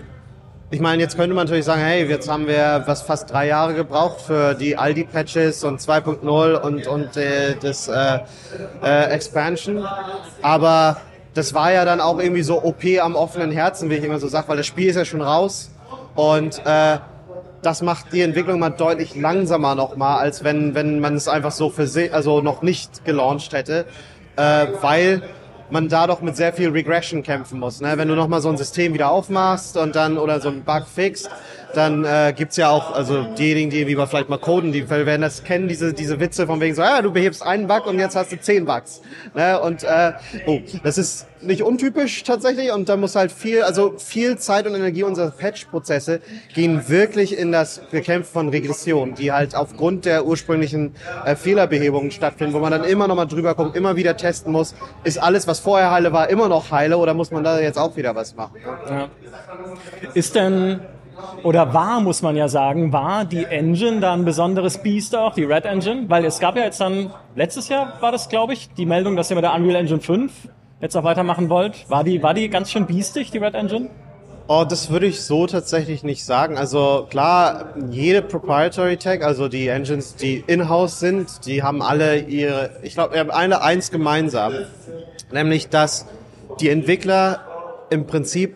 ich 0.69 0.81
meine, 0.81 1.01
jetzt 1.01 1.15
könnte 1.15 1.33
man 1.33 1.45
natürlich 1.45 1.65
sagen, 1.65 1.81
hey, 1.81 2.05
jetzt 2.07 2.29
haben 2.29 2.45
wir 2.45 2.83
was 2.85 3.01
fast 3.01 3.31
drei 3.31 3.47
Jahre 3.47 3.73
gebraucht 3.73 4.21
für 4.21 4.53
die 4.53 4.77
Aldi-Patches 4.77 5.63
und 5.63 5.79
2.0 5.79 6.55
und, 6.59 6.87
und 6.87 7.17
äh, 7.17 7.55
das 7.59 7.87
äh, 7.87 8.19
äh, 8.83 9.05
Expansion, 9.05 9.87
aber 10.41 10.97
das 11.33 11.53
war 11.53 11.71
ja 11.71 11.85
dann 11.85 12.01
auch 12.01 12.19
irgendwie 12.19 12.43
so 12.43 12.61
OP 12.61 12.83
am 13.01 13.15
offenen 13.15 13.51
Herzen, 13.51 13.89
wie 13.89 13.95
ich 13.95 14.03
immer 14.03 14.19
so 14.19 14.27
sage, 14.27 14.49
weil 14.49 14.57
das 14.57 14.67
Spiel 14.67 14.89
ist 14.89 14.97
ja 14.97 15.05
schon 15.05 15.21
raus. 15.21 15.71
Und 16.15 16.61
äh, 16.65 16.97
das 17.61 17.81
macht 17.81 18.13
die 18.13 18.21
Entwicklung 18.21 18.59
mal 18.59 18.69
deutlich 18.69 19.15
langsamer 19.15 19.75
nochmal, 19.75 20.19
als 20.19 20.43
wenn, 20.43 20.75
wenn 20.75 20.99
man 20.99 21.15
es 21.15 21.27
einfach 21.27 21.51
so 21.51 21.69
für 21.69 21.87
sich, 21.87 22.13
also 22.13 22.41
noch 22.41 22.61
nicht 22.61 23.05
gelauncht 23.05 23.53
hätte, 23.53 23.85
äh, 24.35 24.67
weil 24.81 25.21
man 25.71 25.87
da 25.87 26.07
doch 26.07 26.21
mit 26.21 26.35
sehr 26.35 26.53
viel 26.53 26.69
Regression 26.69 27.21
kämpfen 27.21 27.59
muss. 27.59 27.81
Ne? 27.81 27.93
Wenn 27.97 28.07
du 28.07 28.15
nochmal 28.15 28.41
so 28.41 28.49
ein 28.49 28.57
System 28.57 28.93
wieder 28.93 29.11
aufmachst 29.11 29.77
und 29.77 29.95
dann 29.95 30.17
oder 30.17 30.39
so 30.39 30.49
ein 30.49 30.63
Bug 30.63 30.85
fixst, 30.87 31.29
dann 31.73 32.03
äh, 32.03 32.33
gibt's 32.35 32.57
ja 32.57 32.69
auch, 32.69 32.93
also 32.93 33.23
diejenigen, 33.37 33.69
die 33.69 33.87
wie 33.87 33.97
wir 33.97 34.07
vielleicht 34.07 34.29
mal 34.29 34.39
coden, 34.39 34.71
die 34.71 34.89
werden 34.89 35.21
das 35.21 35.43
kennen, 35.43 35.67
diese, 35.67 35.93
diese 35.93 36.19
Witze 36.19 36.47
von 36.47 36.59
wegen 36.59 36.75
so, 36.75 36.81
ja, 36.81 37.01
du 37.01 37.11
behebst 37.11 37.43
einen 37.43 37.67
Bug 37.67 37.85
und 37.85 37.99
jetzt 37.99 38.15
hast 38.15 38.31
du 38.31 38.39
zehn 38.39 38.65
Bugs. 38.65 39.01
Ne? 39.35 39.59
Und 39.59 39.83
äh, 39.83 40.13
oh, 40.47 40.59
das 40.83 40.97
ist 40.97 41.27
nicht 41.41 41.63
untypisch 41.63 42.23
tatsächlich 42.23 42.71
und 42.71 42.89
da 42.89 42.97
muss 42.97 43.15
halt 43.15 43.31
viel, 43.31 43.61
also 43.61 43.93
viel 43.97 44.37
Zeit 44.37 44.67
und 44.67 44.75
Energie 44.75 45.03
unserer 45.03 45.31
Patch-Prozesse 45.31 46.21
gehen 46.53 46.89
wirklich 46.89 47.37
in 47.37 47.51
das 47.51 47.79
Bekämpfen 47.91 48.31
von 48.31 48.49
Regression, 48.49 49.15
die 49.15 49.31
halt 49.31 49.55
aufgrund 49.55 50.05
der 50.05 50.25
ursprünglichen 50.25 50.95
äh, 51.25 51.35
Fehlerbehebungen 51.35 52.11
stattfinden, 52.11 52.53
wo 52.53 52.59
man 52.59 52.71
dann 52.71 52.83
immer 52.83 53.07
nochmal 53.07 53.27
drüber 53.27 53.55
guckt, 53.55 53.75
immer 53.75 53.95
wieder 53.95 54.17
testen 54.17 54.51
muss, 54.51 54.75
ist 55.03 55.17
alles, 55.17 55.47
was 55.47 55.59
vorher 55.59 55.91
heile 55.91 56.11
war, 56.11 56.29
immer 56.29 56.49
noch 56.49 56.71
heile 56.71 56.97
oder 56.97 57.13
muss 57.13 57.31
man 57.31 57.43
da 57.43 57.59
jetzt 57.59 57.77
auch 57.77 57.95
wieder 57.95 58.15
was 58.15 58.35
machen? 58.35 58.55
Ja. 58.89 59.09
Ist 60.13 60.35
denn 60.35 60.81
oder 61.43 61.73
war, 61.73 62.01
muss 62.01 62.21
man 62.21 62.35
ja 62.35 62.47
sagen, 62.47 62.91
war 62.93 63.25
die 63.25 63.45
Engine 63.45 63.99
da 63.99 64.13
ein 64.13 64.25
besonderes 64.25 64.79
Biest 64.79 65.15
auch, 65.15 65.33
die 65.33 65.43
Red 65.43 65.65
Engine? 65.65 66.05
Weil 66.09 66.25
es 66.25 66.39
gab 66.39 66.55
ja 66.55 66.63
jetzt 66.63 66.81
dann, 66.81 67.11
letztes 67.35 67.69
Jahr 67.69 67.93
war 68.01 68.11
das, 68.11 68.29
glaube 68.29 68.53
ich, 68.53 68.73
die 68.73 68.85
Meldung, 68.85 69.15
dass 69.15 69.29
ihr 69.29 69.35
mit 69.35 69.43
der 69.43 69.53
Unreal 69.53 69.75
Engine 69.75 70.01
5 70.01 70.31
jetzt 70.81 70.95
auch 70.95 71.03
weitermachen 71.03 71.49
wollt. 71.49 71.89
War 71.89 72.03
die, 72.03 72.21
war 72.23 72.33
die 72.33 72.49
ganz 72.49 72.71
schön 72.71 72.85
biestig, 72.85 73.31
die 73.31 73.37
Red 73.37 73.55
Engine? 73.55 73.89
Oh, 74.51 74.65
das 74.67 74.89
würde 74.89 75.05
ich 75.05 75.21
so 75.21 75.45
tatsächlich 75.45 76.03
nicht 76.03 76.25
sagen. 76.25 76.57
Also 76.57 77.05
klar, 77.07 77.75
jede 77.91 78.23
Proprietary 78.23 78.97
Tech, 78.97 79.23
also 79.23 79.47
die 79.47 79.67
Engines, 79.67 80.15
die 80.15 80.43
in-house 80.47 80.99
sind, 80.99 81.45
die 81.45 81.61
haben 81.61 81.83
alle 81.83 82.17
ihre, 82.21 82.71
ich 82.81 82.95
glaube, 82.95 83.13
wir 83.13 83.19
haben 83.19 83.29
alle 83.29 83.61
eins 83.61 83.91
gemeinsam. 83.91 84.53
Nämlich, 85.31 85.69
dass 85.69 86.07
die 86.59 86.69
Entwickler 86.69 87.41
im 87.91 88.07
Prinzip 88.07 88.55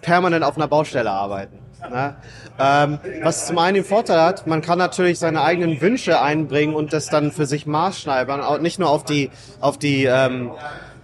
permanent 0.00 0.44
auf 0.44 0.56
einer 0.56 0.68
Baustelle 0.68 1.10
arbeiten. 1.10 1.59
Ne? 1.88 2.14
Ähm, 2.58 2.98
was 3.22 3.46
zum 3.46 3.58
einen 3.58 3.76
den 3.76 3.84
Vorteil 3.84 4.20
hat, 4.20 4.46
man 4.46 4.60
kann 4.60 4.78
natürlich 4.78 5.18
seine 5.18 5.42
eigenen 5.42 5.80
Wünsche 5.80 6.20
einbringen 6.20 6.74
und 6.74 6.92
das 6.92 7.06
dann 7.06 7.32
für 7.32 7.46
sich 7.46 7.66
maßschneidern, 7.66 8.60
nicht 8.62 8.78
nur 8.78 8.90
auf 8.90 9.04
die, 9.04 9.30
auf 9.60 9.78
die 9.78 10.04
ähm, 10.04 10.50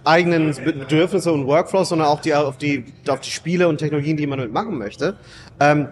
eigenen 0.03 0.55
Bedürfnisse 0.55 1.31
und 1.31 1.47
Workflows, 1.47 1.89
sondern 1.89 2.07
auch 2.07 2.21
die, 2.21 2.33
auf, 2.33 2.57
die, 2.57 2.85
auf 3.07 3.19
die 3.19 3.31
Spiele 3.31 3.67
und 3.67 3.77
Technologien, 3.77 4.17
die 4.17 4.27
man 4.27 4.39
damit 4.39 4.53
machen 4.53 4.77
möchte. 4.77 5.15
Ähm, 5.59 5.89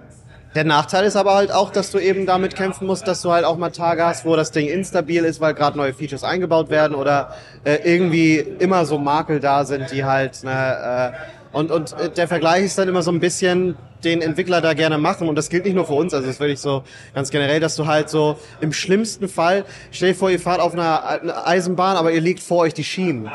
der 0.56 0.64
Nachteil 0.64 1.04
ist 1.04 1.18
aber 1.18 1.36
halt 1.36 1.52
auch, 1.52 1.70
dass 1.70 1.92
du 1.92 2.00
eben 2.00 2.26
damit 2.26 2.56
kämpfen 2.56 2.88
musst, 2.88 3.06
dass 3.10 3.22
du 3.22 3.32
halt 3.32 3.44
auch 3.44 3.58
mal 3.58 3.72
Tage 3.72 4.06
hast, 4.06 4.24
wo 4.24 4.38
das 4.38 4.52
Ding 4.52 4.70
instabil 4.70 5.26
ist, 5.26 5.42
weil 5.42 5.54
gerade 5.54 5.78
neue 5.78 5.94
Features 5.94 6.24
eingebaut 6.24 6.70
werden 6.70 6.96
oder 6.96 7.36
äh, 7.66 7.80
irgendwie 7.84 8.38
immer 8.38 8.86
so 8.86 8.98
Makel 8.98 9.42
da 9.42 9.66
sind, 9.66 9.92
die 9.92 10.06
halt 10.06 10.46
ne, 10.46 11.12
äh, 11.14 11.45
und, 11.56 11.72
und 11.72 11.94
äh, 11.94 12.10
der 12.10 12.28
Vergleich 12.28 12.66
ist 12.66 12.78
dann 12.78 12.90
immer 12.90 13.02
so 13.02 13.12
ein 13.12 13.22
bisschen, 13.22 13.78
den 14.04 14.22
Entwickler 14.22 14.60
da 14.60 14.74
gerne 14.74 14.98
machen. 14.98 15.30
Und 15.30 15.36
das 15.36 15.50
gilt 15.50 15.64
nicht 15.64 15.74
nur 15.74 15.86
für 15.86 15.94
uns, 15.94 16.14
also 16.14 16.26
das 16.26 16.36
ist 16.36 16.42
wirklich 16.42 16.60
so 16.60 16.84
ganz 17.14 17.30
generell, 17.30 17.62
dass 17.62 17.78
du 17.78 17.88
halt 17.88 18.10
so 18.10 18.38
im 18.60 18.74
schlimmsten 18.74 19.30
Fall, 19.30 19.64
stell 19.90 20.10
dir 20.10 20.16
vor, 20.16 20.30
ihr 20.30 20.40
fahrt 20.42 20.60
auf 20.60 20.74
einer 20.74 21.48
Eisenbahn, 21.48 21.96
aber 21.96 22.12
ihr 22.12 22.20
liegt 22.20 22.42
vor 22.42 22.58
euch 22.58 22.74
die 22.74 22.84
Schienen. 22.84 23.32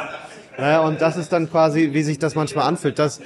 Ja, 0.58 0.80
und 0.80 1.00
das 1.00 1.16
ist 1.16 1.32
dann 1.32 1.50
quasi, 1.50 1.94
wie 1.94 2.02
sich 2.02 2.18
das 2.18 2.34
manchmal 2.34 2.66
anfühlt. 2.66 2.98
Das 2.98 3.22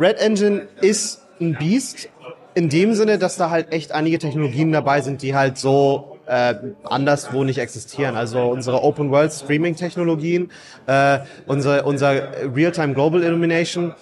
Red 0.00 0.16
Engine 0.16 0.66
ist 0.80 1.20
ein 1.38 1.54
Biest 1.58 2.08
in 2.54 2.70
dem 2.70 2.94
Sinne, 2.94 3.18
dass 3.18 3.36
da 3.36 3.50
halt 3.50 3.70
echt 3.70 3.92
einige 3.92 4.18
Technologien 4.18 4.72
dabei 4.72 5.02
sind, 5.02 5.20
die 5.20 5.34
halt 5.34 5.58
so 5.58 6.15
äh, 6.26 6.54
anderswo 6.84 7.44
nicht 7.44 7.58
existieren. 7.58 8.16
Also 8.16 8.42
unsere 8.48 8.82
Open 8.82 9.10
World 9.10 9.32
Streaming 9.32 9.76
Technologien, 9.76 10.50
äh, 10.86 11.20
unsere, 11.46 11.84
unser 11.84 12.12
Real-Time 12.54 12.94
Global 12.94 13.22
Illumination 13.22 13.94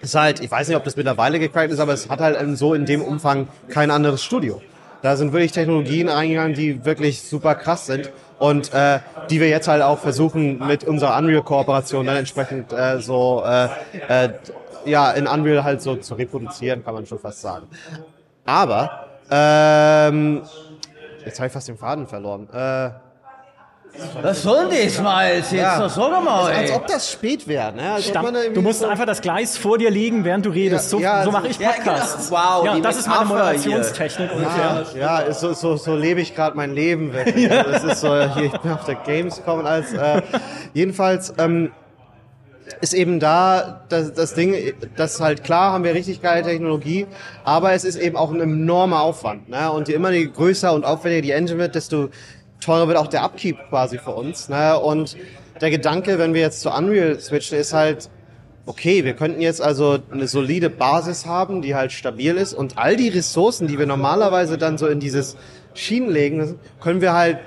ist 0.00 0.14
halt, 0.14 0.40
ich 0.40 0.50
weiß 0.50 0.68
nicht, 0.68 0.76
ob 0.76 0.84
das 0.84 0.96
mittlerweile 0.96 1.38
gecrackt 1.38 1.72
ist, 1.72 1.80
aber 1.80 1.92
es 1.92 2.08
hat 2.08 2.20
halt 2.20 2.38
so 2.58 2.74
in 2.74 2.86
dem 2.86 3.02
Umfang 3.02 3.48
kein 3.68 3.90
anderes 3.90 4.22
Studio. 4.22 4.60
Da 5.02 5.16
sind 5.16 5.32
wirklich 5.32 5.52
Technologien 5.52 6.08
eingegangen, 6.08 6.54
die 6.54 6.84
wirklich 6.84 7.22
super 7.22 7.54
krass 7.54 7.86
sind 7.86 8.10
und 8.38 8.72
äh, 8.74 8.98
die 9.30 9.40
wir 9.40 9.48
jetzt 9.48 9.68
halt 9.68 9.82
auch 9.82 9.98
versuchen 9.98 10.58
mit 10.66 10.84
unserer 10.84 11.16
Unreal-Kooperation 11.18 12.06
dann 12.06 12.16
entsprechend 12.16 12.72
äh, 12.72 13.00
so 13.00 13.44
äh, 13.46 13.68
äh, 14.08 14.30
ja 14.84 15.10
in 15.12 15.26
Unreal 15.26 15.64
halt 15.64 15.82
so 15.82 15.96
zu 15.96 16.14
reproduzieren, 16.14 16.84
kann 16.84 16.94
man 16.94 17.06
schon 17.06 17.18
fast 17.18 17.40
sagen. 17.40 17.66
Aber 18.44 19.06
ähm, 19.30 20.42
jetzt 21.28 21.38
habe 21.38 21.46
ich 21.46 21.52
fast 21.52 21.68
den 21.68 21.76
Faden 21.78 22.06
verloren. 22.06 22.48
Äh, 22.52 22.90
was 24.22 24.42
soll 24.42 24.68
das 24.68 25.00
mal 25.00 25.34
jetzt? 25.34 25.52
Ja. 25.52 25.88
Sag 25.88 26.24
mal, 26.24 26.46
als, 26.46 26.58
als 26.58 26.72
ob 26.72 26.86
das 26.86 27.10
spät 27.10 27.48
wäre. 27.48 27.72
Ne? 27.72 27.92
Als 27.92 28.06
Stamm, 28.06 28.34
du 28.54 28.62
musst 28.62 28.80
so 28.80 28.86
einfach 28.86 29.06
das 29.06 29.20
Gleis 29.20 29.56
vor 29.56 29.78
dir 29.78 29.90
liegen, 29.90 30.24
während 30.24 30.46
du 30.46 30.50
redest. 30.50 30.90
So, 30.90 31.00
ja, 31.00 31.24
so 31.24 31.30
mache 31.30 31.48
ich 31.48 31.58
Podcasts. 31.58 32.30
Ja, 32.38 32.58
genau. 32.58 32.64
wow, 32.64 32.64
ja, 32.64 32.80
das 32.80 32.98
ist 32.98 33.08
meine 33.08 33.24
Moderationstechnik. 33.24 34.30
Ja, 34.40 34.84
ja 35.24 35.32
so, 35.32 35.52
so, 35.52 35.76
so 35.76 35.96
lebe 35.96 36.20
ich 36.20 36.34
gerade 36.34 36.56
mein 36.56 36.74
Leben 36.74 37.12
weg. 37.12 37.36
ja. 37.36 37.62
Das 37.62 37.84
ist 37.84 38.00
so, 38.00 38.08
hier, 38.34 38.44
ich 38.44 38.58
bin 38.58 38.72
auf 38.72 38.84
der 38.84 38.96
Gamescom 38.96 39.64
als 39.64 39.92
äh, 39.92 40.22
jedenfalls. 40.74 41.34
Ähm, 41.38 41.72
ist 42.80 42.94
eben 42.94 43.20
da 43.20 43.84
das, 43.88 44.12
das 44.14 44.34
Ding, 44.34 44.54
das 44.96 45.20
halt 45.20 45.44
klar 45.44 45.72
haben 45.72 45.84
wir 45.84 45.94
richtig 45.94 46.22
geile 46.22 46.42
Technologie, 46.42 47.06
aber 47.44 47.72
es 47.72 47.84
ist 47.84 47.96
eben 47.96 48.16
auch 48.16 48.32
ein 48.32 48.40
enormer 48.40 49.02
Aufwand. 49.02 49.48
Ne? 49.48 49.70
Und 49.70 49.88
je 49.88 49.94
immer 49.94 50.10
die 50.10 50.30
größer 50.30 50.72
und 50.72 50.84
aufwendiger 50.84 51.22
die 51.22 51.30
Engine 51.32 51.58
wird, 51.58 51.74
desto 51.74 52.08
teurer 52.60 52.88
wird 52.88 52.98
auch 52.98 53.06
der 53.06 53.22
Upkeep 53.24 53.56
quasi 53.68 53.98
für 53.98 54.10
uns. 54.10 54.48
Ne? 54.48 54.78
Und 54.78 55.16
der 55.60 55.70
Gedanke, 55.70 56.18
wenn 56.18 56.34
wir 56.34 56.40
jetzt 56.40 56.60
zu 56.60 56.70
Unreal 56.70 57.18
switchen, 57.20 57.58
ist 57.58 57.72
halt, 57.72 58.10
okay, 58.66 59.04
wir 59.04 59.14
könnten 59.14 59.40
jetzt 59.40 59.62
also 59.62 59.98
eine 60.10 60.28
solide 60.28 60.70
Basis 60.70 61.26
haben, 61.26 61.62
die 61.62 61.74
halt 61.74 61.92
stabil 61.92 62.36
ist 62.36 62.52
und 62.54 62.76
all 62.76 62.96
die 62.96 63.08
Ressourcen, 63.08 63.66
die 63.66 63.78
wir 63.78 63.86
normalerweise 63.86 64.58
dann 64.58 64.78
so 64.78 64.86
in 64.86 65.00
dieses 65.00 65.36
Schienen 65.74 66.10
legen, 66.10 66.58
können 66.80 67.00
wir 67.00 67.12
halt 67.12 67.38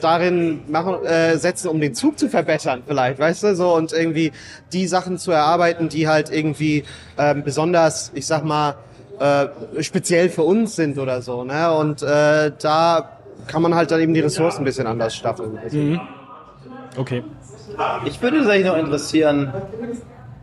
darin 0.00 0.62
machen, 0.68 1.04
äh, 1.04 1.36
setzen, 1.36 1.68
um 1.68 1.80
den 1.80 1.94
Zug 1.94 2.18
zu 2.18 2.28
verbessern 2.28 2.82
vielleicht, 2.86 3.18
weißt 3.18 3.42
du, 3.42 3.54
so 3.56 3.74
und 3.74 3.92
irgendwie 3.92 4.32
die 4.72 4.86
Sachen 4.86 5.18
zu 5.18 5.32
erarbeiten, 5.32 5.88
die 5.88 6.08
halt 6.08 6.30
irgendwie 6.30 6.84
ähm, 7.18 7.42
besonders, 7.42 8.12
ich 8.14 8.26
sag 8.26 8.44
mal, 8.44 8.76
äh, 9.18 9.48
speziell 9.82 10.28
für 10.30 10.42
uns 10.42 10.76
sind 10.76 10.98
oder 10.98 11.20
so, 11.20 11.44
ne? 11.44 11.72
Und 11.74 12.02
äh, 12.02 12.52
da 12.58 13.18
kann 13.46 13.62
man 13.62 13.74
halt 13.74 13.90
dann 13.90 14.00
eben 14.00 14.14
die 14.14 14.20
Ressourcen 14.20 14.62
ein 14.62 14.64
bisschen 14.64 14.86
anders 14.86 15.14
staffeln. 15.14 15.58
Mhm. 15.70 16.00
Okay. 16.96 17.22
Ich 18.04 18.20
würde 18.22 18.44
sich 18.44 18.64
noch 18.64 18.76
interessieren, 18.76 19.52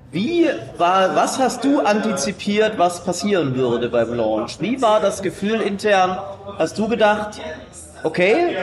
Wie 0.10 0.48
war, 0.78 1.18
was 1.18 1.38
hast 1.38 1.66
du 1.66 1.82
antizipiert, 1.82 2.78
was 2.78 3.04
passieren 3.04 3.58
würde 3.58 3.90
beim 3.90 4.14
Launch? 4.14 4.56
Wie 4.62 4.82
war 4.82 5.02
das 5.02 5.22
Gefühl 5.22 5.60
intern? 5.60 6.18
Hast 6.58 6.80
du 6.80 6.88
gedacht, 6.88 7.42
okay, 8.04 8.56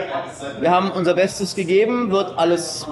wir 0.61 0.71
haben 0.71 0.91
unser 0.91 1.13
Bestes 1.13 1.55
gegeben, 1.55 2.11
wird 2.11 2.39
alles 2.39 2.87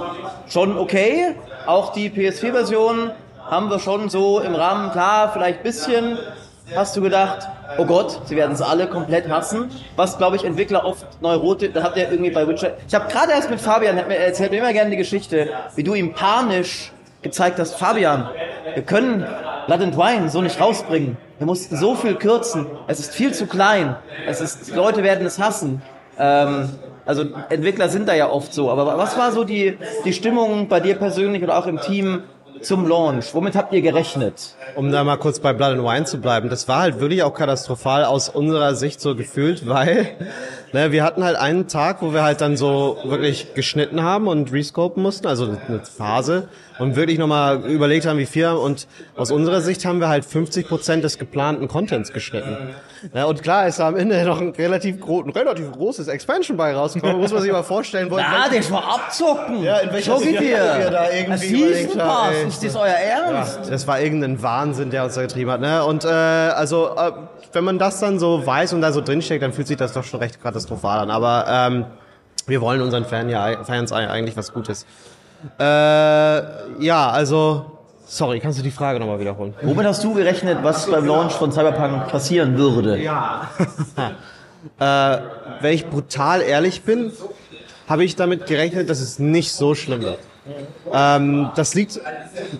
schon 0.50 0.76
okay? 0.76 1.34
Auch 1.66 1.94
die 1.94 2.10
PS4-Version 2.10 3.12
haben 3.48 3.70
wir 3.70 3.78
schon 3.78 4.10
so 4.10 4.40
im 4.40 4.54
Rahmen, 4.54 4.92
klar, 4.92 5.32
vielleicht 5.32 5.60
ein 5.60 5.64
bisschen. 5.64 6.18
Hast 6.76 6.94
du 6.94 7.00
gedacht, 7.00 7.48
oh 7.78 7.86
Gott, 7.86 8.20
sie 8.26 8.36
werden 8.36 8.52
es 8.52 8.60
alle 8.60 8.86
komplett 8.86 9.30
hassen? 9.30 9.70
Was, 9.96 10.18
glaube 10.18 10.36
ich, 10.36 10.44
Entwickler 10.44 10.84
oft 10.84 11.06
Neurote, 11.22 11.70
da 11.70 11.82
habt 11.82 11.96
ihr 11.96 12.10
irgendwie 12.10 12.30
bei 12.30 12.46
Witcher. 12.46 12.74
Ich 12.86 12.94
habe 12.94 13.10
gerade 13.10 13.32
erst 13.32 13.48
mit 13.48 13.62
Fabian, 13.62 13.96
er 13.96 14.26
erzählt 14.26 14.50
mir 14.50 14.58
immer 14.58 14.74
gerne 14.74 14.90
die 14.90 14.98
Geschichte, 14.98 15.48
wie 15.74 15.82
du 15.82 15.94
ihm 15.94 16.12
panisch 16.12 16.91
gezeigt 17.22 17.58
hast, 17.58 17.74
Fabian, 17.74 18.28
wir 18.74 18.82
können 18.82 19.24
Blood 19.66 19.80
and 19.80 19.96
Wine 19.96 20.28
so 20.28 20.42
nicht 20.42 20.60
rausbringen. 20.60 21.16
Wir 21.38 21.46
mussten 21.46 21.76
so 21.76 21.94
viel 21.94 22.14
kürzen. 22.14 22.66
Es 22.86 23.00
ist 23.00 23.14
viel 23.14 23.32
zu 23.32 23.46
klein. 23.46 23.96
Es 24.26 24.40
ist, 24.40 24.74
Leute 24.74 25.02
werden 25.02 25.26
es 25.26 25.38
hassen. 25.38 25.82
Ähm, 26.18 26.68
also 27.04 27.24
Entwickler 27.48 27.88
sind 27.88 28.08
da 28.08 28.14
ja 28.14 28.30
oft 28.30 28.52
so. 28.54 28.70
Aber 28.70 28.98
was 28.98 29.16
war 29.18 29.32
so 29.32 29.44
die, 29.44 29.76
die 30.04 30.12
Stimmung 30.12 30.68
bei 30.68 30.80
dir 30.80 30.94
persönlich 30.94 31.42
oder 31.42 31.58
auch 31.58 31.66
im 31.66 31.80
Team 31.80 32.22
zum 32.60 32.86
Launch? 32.86 33.34
Womit 33.34 33.56
habt 33.56 33.72
ihr 33.72 33.82
gerechnet? 33.82 34.54
Um 34.76 34.92
da 34.92 35.02
mal 35.02 35.16
kurz 35.16 35.40
bei 35.40 35.52
Blood 35.52 35.78
and 35.78 35.84
Wine 35.84 36.04
zu 36.04 36.18
bleiben, 36.18 36.48
das 36.48 36.68
war 36.68 36.80
halt 36.80 37.00
wirklich 37.00 37.22
auch 37.22 37.34
katastrophal 37.34 38.04
aus 38.04 38.28
unserer 38.28 38.74
Sicht 38.74 39.00
so 39.00 39.16
gefühlt, 39.16 39.66
weil 39.68 40.08
ne, 40.72 40.92
wir 40.92 41.02
hatten 41.02 41.24
halt 41.24 41.36
einen 41.36 41.66
Tag, 41.66 42.02
wo 42.02 42.12
wir 42.12 42.22
halt 42.22 42.40
dann 42.40 42.56
so 42.56 42.98
wirklich 43.04 43.54
geschnitten 43.54 44.02
haben 44.02 44.28
und 44.28 44.52
rescopen 44.52 45.02
mussten, 45.02 45.26
also 45.26 45.56
eine 45.68 45.80
Phase 45.80 46.48
und 46.78 46.96
wirklich 46.96 47.18
nochmal 47.18 47.64
überlegt 47.64 48.06
haben, 48.06 48.18
wie 48.18 48.26
viel 48.26 48.46
und 48.48 48.86
aus 49.16 49.30
unserer 49.30 49.60
Sicht 49.60 49.84
haben 49.84 50.00
wir 50.00 50.08
halt 50.08 50.24
50 50.24 50.68
Prozent 50.68 51.04
des 51.04 51.18
geplanten 51.18 51.68
Contents 51.68 52.12
geschnitten. 52.12 52.56
Ja, 53.14 53.24
und 53.24 53.42
klar 53.42 53.66
ist 53.66 53.78
da 53.78 53.88
am 53.88 53.96
Ende 53.96 54.24
noch 54.24 54.40
ein 54.40 54.50
relativ, 54.50 55.00
gro 55.00 55.22
ein 55.22 55.30
relativ 55.30 55.70
großes 55.72 56.08
Expansion 56.08 56.56
bei 56.56 56.74
rausgekommen, 56.74 57.18
muss 57.18 57.32
man 57.32 57.42
sich 57.42 57.52
mal 57.52 57.62
vorstellen. 57.62 58.10
Wo 58.10 58.16
Na, 58.16 58.48
das 58.48 58.70
war 58.70 58.94
abzocken. 58.94 59.62
Ja, 59.62 59.78
in 59.78 59.92
welcher. 59.92 60.12
Serie 60.18 60.40
wir 60.40 60.90
da 60.90 61.10
irgendwie 61.10 61.62
überlegt 61.62 61.98
haben, 61.98 62.34
ey. 62.34 62.48
ist 62.48 62.64
das 62.64 62.76
euer 62.76 62.86
Ernst? 62.86 63.60
Das 63.68 63.86
war 63.86 64.00
irgendein 64.00 64.42
Wahnsinn, 64.42 64.90
der 64.90 65.04
uns 65.04 65.14
da 65.14 65.22
getrieben 65.22 65.50
hat. 65.50 65.60
Ne? 65.60 65.84
Und 65.84 66.04
äh, 66.04 66.08
also, 66.08 66.90
äh, 66.96 67.12
wenn 67.52 67.64
man 67.64 67.78
das 67.78 68.00
dann 68.00 68.18
so 68.18 68.46
weiß 68.46 68.72
und 68.72 68.80
da 68.80 68.92
so 68.92 69.00
drinsteckt, 69.00 69.42
dann 69.42 69.52
fühlt 69.52 69.66
sich 69.66 69.76
das 69.76 69.92
doch 69.92 70.04
schon 70.04 70.20
recht 70.20 70.42
katastrophal 70.42 71.00
an. 71.00 71.10
Aber 71.10 71.46
ähm, 71.48 71.86
wir 72.46 72.60
wollen 72.60 72.80
unseren 72.80 73.04
Fan 73.04 73.28
ja, 73.28 73.62
Fans 73.64 73.92
eigentlich 73.92 74.36
was 74.36 74.52
Gutes. 74.52 74.86
Äh, 75.58 75.62
ja, 76.84 77.10
also, 77.10 77.66
sorry, 78.06 78.40
kannst 78.40 78.58
du 78.58 78.62
die 78.62 78.70
Frage 78.70 79.00
nochmal 79.00 79.20
wiederholen? 79.20 79.54
Womit 79.62 79.86
hast 79.86 80.04
du 80.04 80.14
gerechnet, 80.14 80.58
was 80.62 80.90
beim 80.90 81.06
Launch 81.06 81.32
von 81.32 81.52
Cyberpunk 81.52 82.08
passieren 82.08 82.56
würde? 82.56 82.98
Äh, 84.78 85.18
wenn 85.60 85.74
ich 85.74 85.88
brutal 85.88 86.40
ehrlich 86.40 86.82
bin, 86.82 87.10
habe 87.88 88.04
ich 88.04 88.14
damit 88.14 88.46
gerechnet, 88.46 88.88
dass 88.88 89.00
es 89.00 89.18
nicht 89.18 89.52
so 89.52 89.74
schlimm 89.74 90.02
wird. 90.02 90.20
Ähm, 90.92 91.50
das 91.56 91.74
liegt 91.74 92.00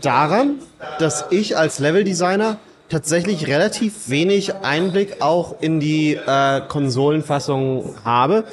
daran, 0.01 0.57
dass 0.99 1.27
ich 1.31 1.57
als 1.57 1.79
Leveldesigner 1.79 2.59
tatsächlich 2.88 3.47
relativ 3.47 4.09
wenig 4.09 4.55
Einblick 4.57 5.23
auch 5.23 5.61
in 5.61 5.81
die 5.81 6.14
äh, 6.14 6.61
Konsolenfassung 6.68 7.95
habe. 8.05 8.45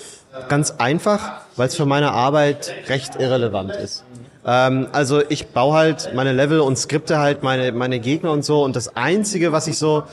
Ganz 0.47 0.75
einfach, 0.77 1.41
weil 1.57 1.67
es 1.67 1.75
für 1.75 1.85
meine 1.85 2.11
Arbeit 2.11 2.73
recht 2.87 3.15
irrelevant 3.19 3.71
ist. 3.71 4.05
Ähm, 4.49 4.87
also 4.93 5.21
ich 5.29 5.49
baue 5.49 5.75
halt 5.75 6.11
meine 6.15 6.33
Level 6.33 6.59
und 6.61 6.75
skripte 6.75 7.19
halt 7.19 7.43
meine, 7.43 7.71
meine 7.71 7.99
Gegner 7.99 8.31
und 8.31 8.43
so 8.43 8.63
und 8.63 8.75
das 8.75 8.95
Einzige, 8.95 9.51
was 9.51 9.67
ich 9.67 9.77
so 9.77 10.05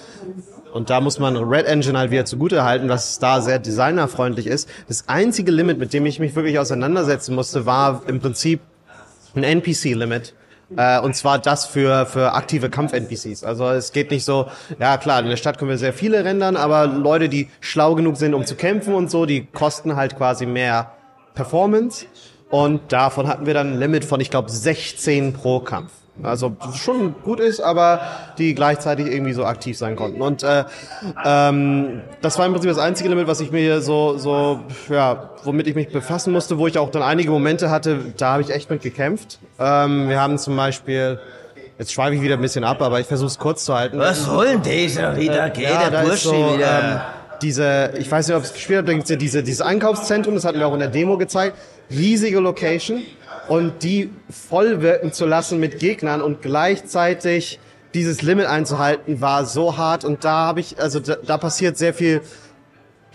und 0.74 0.90
da 0.90 1.00
muss 1.00 1.18
man 1.18 1.38
Red 1.38 1.64
Engine 1.64 1.98
halt 1.98 2.10
wieder 2.10 2.26
zugute 2.26 2.62
halten, 2.62 2.90
was 2.90 3.18
da 3.18 3.40
sehr 3.40 3.58
designerfreundlich 3.58 4.46
ist. 4.46 4.68
Das 4.88 5.08
einzige 5.08 5.50
Limit, 5.50 5.78
mit 5.78 5.94
dem 5.94 6.04
ich 6.04 6.20
mich 6.20 6.36
wirklich 6.36 6.58
auseinandersetzen 6.58 7.34
musste, 7.34 7.64
war 7.64 8.02
im 8.08 8.20
Prinzip 8.20 8.60
ein 9.34 9.42
NPC-Limit. 9.42 10.34
Äh, 10.76 11.00
und 11.00 11.16
zwar 11.16 11.38
das 11.38 11.64
für, 11.64 12.04
für 12.04 12.34
aktive 12.34 12.68
Kampf-NPCs. 12.68 13.42
Also 13.42 13.70
es 13.70 13.92
geht 13.92 14.10
nicht 14.10 14.26
so, 14.26 14.48
ja 14.78 14.98
klar, 14.98 15.20
in 15.20 15.30
der 15.30 15.36
Stadt 15.36 15.56
können 15.56 15.70
wir 15.70 15.78
sehr 15.78 15.94
viele 15.94 16.26
rendern, 16.26 16.56
aber 16.56 16.86
Leute, 16.86 17.30
die 17.30 17.48
schlau 17.60 17.94
genug 17.94 18.18
sind, 18.18 18.34
um 18.34 18.44
zu 18.44 18.54
kämpfen 18.54 18.92
und 18.92 19.10
so, 19.10 19.24
die 19.24 19.46
kosten 19.46 19.96
halt 19.96 20.16
quasi 20.16 20.44
mehr 20.44 20.92
Performance. 21.34 22.04
Und 22.50 22.92
davon 22.92 23.26
hatten 23.28 23.46
wir 23.46 23.54
dann 23.54 23.74
ein 23.74 23.80
Limit 23.80 24.04
von, 24.04 24.20
ich 24.20 24.30
glaube, 24.30 24.50
16 24.50 25.32
pro 25.32 25.60
Kampf. 25.60 25.90
Also 26.22 26.56
schon 26.74 27.14
gut 27.22 27.40
ist, 27.40 27.60
aber 27.60 28.00
die 28.38 28.54
gleichzeitig 28.54 29.06
irgendwie 29.06 29.34
so 29.34 29.44
aktiv 29.44 29.76
sein 29.76 29.96
konnten. 29.96 30.22
Und 30.22 30.42
äh, 30.42 30.64
ähm, 31.24 32.00
das 32.22 32.38
war 32.38 32.46
im 32.46 32.52
Prinzip 32.52 32.70
das 32.70 32.78
einzige 32.78 33.10
Limit, 33.10 33.26
was 33.26 33.40
ich 33.40 33.50
mir 33.50 33.82
so, 33.82 34.16
so, 34.16 34.60
ja, 34.88 35.30
womit 35.44 35.66
ich 35.66 35.74
mich 35.74 35.88
befassen 35.88 36.32
musste, 36.32 36.56
wo 36.58 36.66
ich 36.66 36.78
auch 36.78 36.90
dann 36.90 37.02
einige 37.02 37.30
Momente 37.30 37.68
hatte, 37.68 37.98
da 38.16 38.32
habe 38.32 38.42
ich 38.42 38.50
echt 38.50 38.70
mit 38.70 38.80
gekämpft. 38.80 39.38
Ähm, 39.58 40.08
wir 40.08 40.18
haben 40.18 40.38
zum 40.38 40.56
Beispiel, 40.56 41.20
jetzt 41.78 41.92
schweife 41.92 42.14
ich 42.14 42.22
wieder 42.22 42.36
ein 42.36 42.40
bisschen 42.40 42.64
ab, 42.64 42.80
aber 42.80 42.98
ich 42.98 43.06
versuche 43.06 43.28
es 43.28 43.38
kurz 43.38 43.66
zu 43.66 43.74
halten. 43.74 43.98
Was 43.98 44.24
soll 44.24 44.46
denn 44.46 44.62
dieser 44.62 45.16
wieder? 45.18 45.50
Geht 45.50 45.64
Ja, 45.64 45.90
der 45.90 46.02
ist 46.02 46.08
Burschi 46.08 46.28
so, 46.28 46.34
ähm, 46.34 46.54
wieder? 46.54 47.06
Diese, 47.42 47.92
ich 47.98 48.10
weiß 48.10 48.28
nicht, 48.28 48.36
ob 48.36 48.42
es 48.42 48.52
gespielt 48.52 48.88
habt, 48.88 49.20
diese, 49.20 49.42
dieses 49.42 49.60
Einkaufszentrum, 49.60 50.34
das 50.34 50.44
hatten 50.44 50.58
wir 50.58 50.66
auch 50.66 50.74
in 50.74 50.80
der 50.80 50.88
Demo 50.88 51.16
gezeigt, 51.18 51.56
riesige 51.90 52.40
Location. 52.40 53.02
Und 53.48 53.82
die 53.82 54.10
voll 54.28 54.82
wirken 54.82 55.12
zu 55.12 55.24
lassen 55.24 55.60
mit 55.60 55.78
Gegnern 55.78 56.20
und 56.20 56.42
gleichzeitig 56.42 57.60
dieses 57.94 58.22
Limit 58.22 58.46
einzuhalten, 58.46 59.20
war 59.20 59.46
so 59.46 59.76
hart. 59.76 60.04
Und 60.04 60.24
da 60.24 60.46
habe 60.46 60.60
ich, 60.60 60.80
also 60.80 61.00
da, 61.00 61.16
da 61.16 61.38
passiert 61.38 61.78
sehr 61.78 61.94
viel 61.94 62.22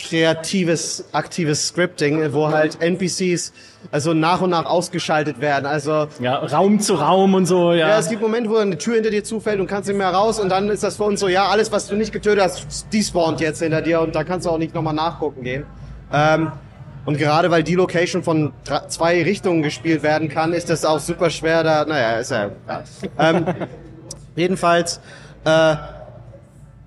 kreatives, 0.02 1.04
aktives 1.12 1.68
Scripting, 1.68 2.32
wo 2.32 2.48
halt 2.48 2.80
NPCs 2.80 3.52
also 3.90 4.14
nach 4.14 4.40
und 4.40 4.50
nach 4.50 4.66
ausgeschaltet 4.66 5.40
werden. 5.40 5.66
Also 5.66 6.08
Ja, 6.20 6.36
Raum 6.36 6.80
zu 6.80 6.94
Raum 6.94 7.34
und 7.34 7.46
so, 7.46 7.72
ja. 7.72 7.88
ja, 7.88 7.98
es 7.98 8.08
gibt 8.08 8.20
Momente, 8.20 8.50
wo 8.50 8.56
eine 8.56 8.78
Tür 8.78 8.94
hinter 8.94 9.10
dir 9.10 9.24
zufällt 9.24 9.60
und 9.60 9.66
kannst 9.66 9.88
nicht 9.88 9.98
mehr 9.98 10.10
raus 10.10 10.40
und 10.40 10.48
dann 10.48 10.68
ist 10.68 10.82
das 10.82 10.96
für 10.96 11.04
uns 11.04 11.20
so, 11.20 11.28
ja, 11.28 11.48
alles, 11.48 11.72
was 11.72 11.86
du 11.86 11.96
nicht 11.96 12.12
getötet 12.12 12.42
hast, 12.42 12.92
despawnt 12.92 13.40
jetzt 13.40 13.60
hinter 13.60 13.82
dir 13.82 14.00
und 14.00 14.14
da 14.14 14.24
kannst 14.24 14.46
du 14.46 14.50
auch 14.50 14.58
nicht 14.58 14.74
nochmal 14.74 14.94
nachgucken 14.94 15.42
gehen. 15.42 15.64
Ähm, 16.12 16.52
und 17.04 17.18
gerade 17.18 17.50
weil 17.50 17.64
die 17.64 17.74
Location 17.74 18.22
von 18.22 18.52
zwei 18.88 19.22
Richtungen 19.24 19.62
gespielt 19.62 20.02
werden 20.02 20.28
kann, 20.28 20.52
ist 20.52 20.70
das 20.70 20.84
auch 20.84 21.00
super 21.00 21.30
schwer 21.30 21.64
da, 21.64 21.84
naja, 21.84 22.18
ist 22.18 22.30
ja, 22.30 22.50
ja. 22.68 22.84
Ähm, 23.18 23.46
jedenfalls, 24.36 25.00
äh, 25.44 25.74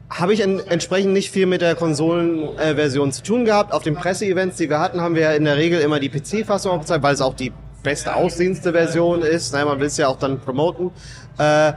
habe 0.09 0.33
ich 0.33 0.41
en 0.41 0.59
entsprechend 0.59 1.13
nicht 1.13 1.31
viel 1.31 1.45
mit 1.45 1.61
der 1.61 1.75
Konsolenversion 1.75 2.75
Version 2.75 3.11
zu 3.11 3.23
tun 3.23 3.45
gehabt. 3.45 3.73
Auf 3.73 3.83
den 3.83 3.95
Presseevents, 3.95 4.57
die 4.57 4.69
wir 4.69 4.79
hatten, 4.79 5.01
haben 5.01 5.15
wir 5.15 5.35
in 5.35 5.45
der 5.45 5.57
Regel 5.57 5.81
immer 5.81 5.99
die 5.99 6.09
PC-Fassung 6.09 6.73
aufgezeigt, 6.73 7.03
weil 7.03 7.13
es 7.13 7.21
auch 7.21 7.33
die 7.33 7.51
beste 7.83 8.15
aussehendste 8.15 8.71
Version 8.71 9.21
ist. 9.21 9.53
Ne, 9.53 9.65
man 9.65 9.79
will 9.79 9.87
es 9.87 9.97
ja 9.97 10.07
auch 10.07 10.19
dann 10.19 10.39
promoten. 10.39 10.91
Äh, 11.37 11.73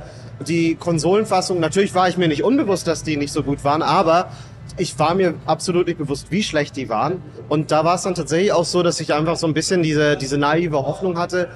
die 0.46 0.76
Konsolenfassung, 0.76 1.58
natürlich 1.58 1.94
war 1.94 2.08
ich 2.08 2.16
mir 2.16 2.28
nicht 2.28 2.44
unbewusst, 2.44 2.86
dass 2.86 3.02
die 3.02 3.16
nicht 3.16 3.32
so 3.32 3.42
gut 3.42 3.64
waren, 3.64 3.82
aber 3.82 4.30
ich 4.76 4.98
war 4.98 5.14
mir 5.14 5.34
absolut 5.46 5.86
nicht 5.86 5.98
bewusst, 5.98 6.30
wie 6.30 6.42
schlecht 6.42 6.76
die 6.76 6.88
waren. 6.88 7.22
Und 7.48 7.72
da 7.72 7.84
war 7.84 7.96
es 7.96 8.02
dann 8.02 8.14
tatsächlich 8.14 8.52
auch 8.52 8.64
so, 8.64 8.82
dass 8.82 9.00
ich 9.00 9.12
einfach 9.12 9.36
so 9.36 9.46
ein 9.46 9.54
bisschen 9.54 9.82
diese, 9.82 10.16
diese 10.16 10.38
naive 10.38 10.76
Hoffnung 10.76 11.18
hatte, 11.18 11.48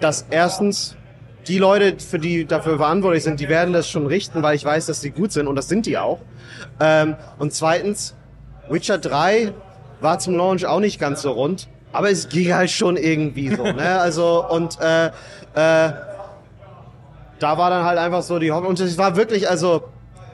dass 0.00 0.26
erstens 0.30 0.96
die 1.50 1.58
Leute, 1.58 1.96
für 1.98 2.20
die 2.20 2.44
dafür 2.44 2.76
verantwortlich 2.76 3.24
sind, 3.24 3.40
die 3.40 3.48
werden 3.48 3.74
das 3.74 3.88
schon 3.88 4.06
richten, 4.06 4.40
weil 4.40 4.54
ich 4.54 4.64
weiß, 4.64 4.86
dass 4.86 5.00
die 5.00 5.10
gut 5.10 5.32
sind 5.32 5.48
und 5.48 5.56
das 5.56 5.68
sind 5.68 5.84
die 5.84 5.98
auch. 5.98 6.20
Ähm, 6.78 7.16
und 7.40 7.52
zweitens, 7.52 8.14
Witcher 8.68 8.98
3 8.98 9.52
war 10.00 10.20
zum 10.20 10.36
Launch 10.36 10.64
auch 10.64 10.78
nicht 10.78 11.00
ganz 11.00 11.22
so 11.22 11.32
rund, 11.32 11.68
aber 11.92 12.08
es 12.08 12.28
ging 12.28 12.54
halt 12.54 12.70
schon 12.70 12.96
irgendwie 12.96 13.48
so. 13.54 13.64
ne? 13.64 13.98
Also 14.00 14.48
und 14.48 14.78
äh, 14.80 15.06
äh, 15.06 15.10
da 17.40 17.58
war 17.58 17.70
dann 17.70 17.84
halt 17.84 17.98
einfach 17.98 18.22
so 18.22 18.38
die 18.38 18.52
Hoffnung 18.52 18.70
und 18.70 18.80
es 18.80 18.96
war 18.96 19.16
wirklich, 19.16 19.50
also 19.50 19.82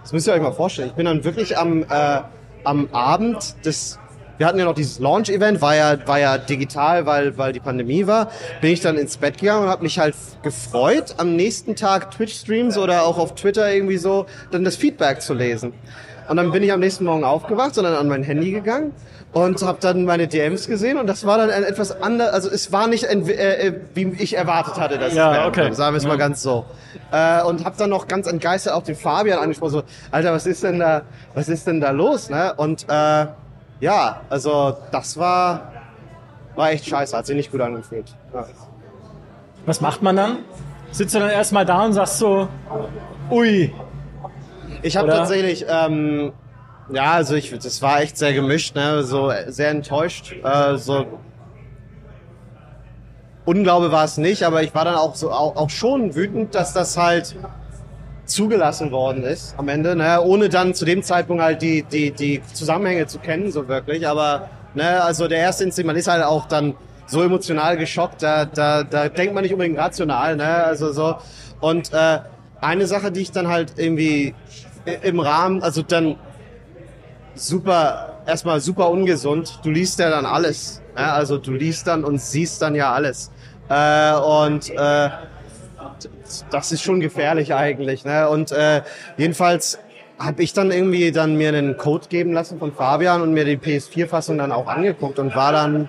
das 0.02 0.12
müsst 0.12 0.26
ihr 0.26 0.34
euch 0.34 0.42
mal 0.42 0.52
vorstellen. 0.52 0.88
Ich 0.88 0.94
bin 0.96 1.06
dann 1.06 1.24
wirklich 1.24 1.56
am 1.56 1.82
äh, 1.82 2.20
am 2.64 2.88
Abend 2.92 3.64
des 3.64 3.98
wir 4.38 4.46
hatten 4.46 4.58
ja 4.58 4.64
noch 4.64 4.74
dieses 4.74 4.98
Launch-Event, 4.98 5.60
war 5.60 5.74
ja, 5.74 5.96
war 6.06 6.18
ja 6.18 6.38
digital, 6.38 7.06
weil, 7.06 7.36
weil 7.38 7.52
die 7.52 7.60
Pandemie 7.60 8.06
war. 8.06 8.28
Bin 8.60 8.72
ich 8.72 8.80
dann 8.80 8.96
ins 8.98 9.16
Bett 9.16 9.38
gegangen 9.38 9.64
und 9.64 9.70
habe 9.70 9.82
mich 9.82 9.98
halt 9.98 10.14
gefreut, 10.42 11.14
am 11.18 11.36
nächsten 11.36 11.76
Tag 11.76 12.10
Twitch-Streams 12.10 12.76
oder 12.78 13.02
auch 13.04 13.18
auf 13.18 13.34
Twitter 13.34 13.72
irgendwie 13.72 13.96
so, 13.96 14.26
dann 14.50 14.64
das 14.64 14.76
Feedback 14.76 15.20
zu 15.22 15.34
lesen. 15.34 15.72
Und 16.28 16.36
dann 16.38 16.50
bin 16.50 16.62
ich 16.62 16.72
am 16.72 16.80
nächsten 16.80 17.04
Morgen 17.04 17.22
aufgewacht 17.24 17.78
und 17.78 17.84
dann 17.84 17.94
an 17.94 18.08
mein 18.08 18.24
Handy 18.24 18.50
gegangen 18.50 18.92
und 19.32 19.62
habe 19.62 19.78
dann 19.80 20.04
meine 20.04 20.26
DMs 20.26 20.66
gesehen 20.66 20.98
und 20.98 21.06
das 21.06 21.24
war 21.24 21.38
dann 21.38 21.50
ein 21.50 21.62
etwas 21.62 22.02
anders, 22.02 22.30
also 22.32 22.50
es 22.50 22.72
war 22.72 22.88
nicht, 22.88 23.06
ein, 23.08 23.28
äh, 23.28 23.68
äh, 23.68 23.72
wie 23.94 24.12
ich 24.18 24.36
erwartet 24.36 24.74
hatte, 24.74 24.98
dass 24.98 25.14
Ja, 25.14 25.30
es 25.30 25.36
wäre. 25.38 25.46
okay. 25.48 25.72
Sagen 25.72 25.94
wir 25.94 25.98
es 25.98 26.06
mal 26.06 26.18
ganz 26.18 26.42
so. 26.42 26.64
Äh, 27.12 27.42
und 27.42 27.64
habe 27.64 27.76
dann 27.78 27.90
noch 27.90 28.08
ganz 28.08 28.26
entgeistert 28.26 28.72
auch 28.74 28.82
den 28.82 28.96
Fabian 28.96 29.38
angesprochen, 29.38 29.70
so, 29.70 29.82
Alter, 30.10 30.32
was 30.32 30.46
ist 30.46 30.64
denn 30.64 30.80
da, 30.80 31.02
was 31.34 31.48
ist 31.48 31.64
denn 31.66 31.80
da 31.80 31.90
los, 31.90 32.28
ne? 32.28 32.54
Und 32.56 32.86
äh, 32.88 33.26
ja, 33.80 34.20
also 34.28 34.76
das 34.90 35.16
war, 35.16 35.72
war 36.54 36.70
echt 36.70 36.86
scheiße, 36.86 37.16
hat 37.16 37.26
sich 37.26 37.36
nicht 37.36 37.50
gut 37.50 37.60
angefühlt. 37.60 38.14
Ja. 38.32 38.46
Was 39.66 39.80
macht 39.80 40.02
man 40.02 40.16
dann? 40.16 40.38
sitzt 40.96 41.14
du 41.14 41.18
dann 41.18 41.30
erstmal 41.30 41.64
da 41.64 41.84
und 41.84 41.92
sagst 41.92 42.18
so, 42.18 42.48
ui. 43.30 43.72
Ich 44.82 44.96
habe 44.96 45.08
tatsächlich, 45.08 45.66
ähm, 45.68 46.32
ja, 46.90 47.12
also 47.12 47.34
ich, 47.34 47.50
das 47.50 47.82
war 47.82 48.00
echt 48.00 48.16
sehr 48.16 48.32
gemischt, 48.32 48.74
ne? 48.76 49.02
so 49.02 49.32
sehr 49.48 49.70
enttäuscht. 49.70 50.34
Äh, 50.42 50.76
so 50.76 51.06
Unglaube 53.44 53.92
war 53.92 54.04
es 54.04 54.16
nicht, 54.18 54.42
aber 54.42 54.62
ich 54.62 54.74
war 54.74 54.84
dann 54.84 54.96
auch 54.96 55.14
so 55.14 55.30
auch, 55.30 55.56
auch 55.56 55.70
schon 55.70 56.14
wütend, 56.14 56.54
dass 56.54 56.72
das 56.72 56.96
halt 56.96 57.36
zugelassen 58.26 58.90
worden 58.90 59.22
ist 59.22 59.54
am 59.56 59.68
Ende, 59.68 59.96
ne? 59.96 60.20
ohne 60.20 60.48
dann 60.48 60.74
zu 60.74 60.84
dem 60.84 61.02
Zeitpunkt 61.02 61.42
halt 61.42 61.62
die 61.62 61.82
die 61.82 62.10
die 62.10 62.42
Zusammenhänge 62.52 63.06
zu 63.06 63.18
kennen 63.18 63.50
so 63.50 63.68
wirklich. 63.68 64.06
Aber 64.06 64.50
ne, 64.74 65.02
also 65.02 65.28
der 65.28 65.38
erste 65.38 65.64
Instinkt, 65.64 65.86
man 65.86 65.96
ist 65.96 66.08
halt 66.08 66.24
auch 66.24 66.46
dann 66.46 66.74
so 67.06 67.22
emotional 67.22 67.76
geschockt, 67.76 68.22
da 68.22 68.44
da 68.44 68.82
da 68.82 69.08
denkt 69.08 69.34
man 69.34 69.42
nicht 69.42 69.52
unbedingt 69.52 69.78
rational, 69.78 70.36
ne? 70.36 70.64
Also 70.64 70.92
so 70.92 71.16
und 71.60 71.92
äh, 71.92 72.18
eine 72.60 72.86
Sache, 72.86 73.12
die 73.12 73.20
ich 73.20 73.30
dann 73.30 73.48
halt 73.48 73.74
irgendwie 73.76 74.34
im 75.02 75.20
Rahmen, 75.20 75.62
also 75.62 75.82
dann 75.82 76.16
super, 77.34 78.22
erstmal 78.26 78.60
super 78.60 78.90
ungesund. 78.90 79.60
Du 79.62 79.70
liest 79.70 79.98
ja 79.98 80.10
dann 80.10 80.26
alles. 80.26 80.82
Ja, 80.96 81.12
also 81.14 81.38
du 81.38 81.52
liest 81.52 81.86
dann 81.86 82.04
und 82.04 82.20
siehst 82.20 82.62
dann 82.62 82.74
ja 82.74 82.92
alles. 82.92 83.30
Äh, 83.68 84.14
und 84.14 84.70
äh, 84.70 85.10
das 86.50 86.72
ist 86.72 86.82
schon 86.82 87.00
gefährlich 87.00 87.54
eigentlich. 87.54 88.04
Ne? 88.04 88.28
Und 88.28 88.52
äh, 88.52 88.82
jedenfalls 89.16 89.78
habe 90.18 90.42
ich 90.42 90.52
dann 90.52 90.70
irgendwie 90.70 91.12
dann 91.12 91.36
mir 91.36 91.48
einen 91.48 91.76
Code 91.76 92.08
geben 92.08 92.32
lassen 92.32 92.58
von 92.58 92.72
Fabian 92.72 93.20
und 93.22 93.32
mir 93.32 93.44
die 93.44 93.58
PS4-Fassung 93.58 94.38
dann 94.38 94.52
auch 94.52 94.66
angeguckt 94.66 95.18
und 95.18 95.34
war 95.34 95.52
dann 95.52 95.88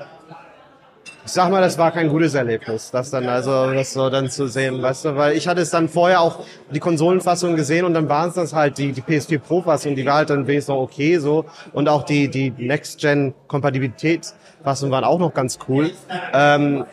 ich 1.28 1.34
sag 1.34 1.52
mal, 1.52 1.60
das 1.60 1.78
war 1.78 1.92
kein 1.92 2.08
gutes 2.08 2.36
Erlebnis, 2.36 2.90
das 2.90 3.12
dann 3.12 3.28
also 3.28 3.74
das 3.74 3.92
so 3.92 4.10
dann 4.10 4.30
zu 4.30 4.48
sehen, 4.48 4.82
weißt 4.82 5.04
du, 5.04 5.16
weil 5.18 5.36
ich 5.36 5.50
hatte 5.50 5.60
es 5.60 5.72
dann 5.72 5.90
vorher 5.90 6.22
auch 6.22 6.40
die 6.74 6.80
Konsolenfassung 6.80 7.58
gesehen 7.58 7.84
und 7.84 7.94
dann 7.94 8.08
waren 8.08 8.30
es 8.30 8.36
das 8.36 8.54
halt 8.54 8.78
die 8.78 8.94
die 8.94 9.02
PS4 9.02 9.40
Pro 9.40 9.62
Fassung, 9.62 9.94
die 9.96 10.06
war 10.06 10.16
halt 10.16 10.30
dann 10.30 10.48
wenigstens 10.48 10.74
noch 10.74 10.82
okay 10.82 11.18
so 11.18 11.44
und 11.74 11.90
auch 11.90 12.04
die 12.04 12.30
die 12.30 12.52
Next 12.52 13.02
Gen 13.02 13.34
Kompatibilität 13.50 14.34
Fassung 14.64 14.90
waren 14.90 15.04
auch 15.04 15.20
noch 15.20 15.34
ganz 15.34 15.60
cool. 15.68 15.92
Ähm, 16.34 16.86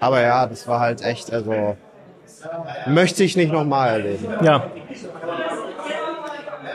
aber 0.00 0.20
ja, 0.20 0.46
das 0.46 0.68
war 0.68 0.80
halt 0.80 1.02
echt 1.02 1.32
also 1.32 1.74
möchte 2.86 3.24
ich 3.24 3.36
nicht 3.36 3.52
nochmal 3.52 3.90
erleben. 3.90 4.26
Ja. 4.42 4.66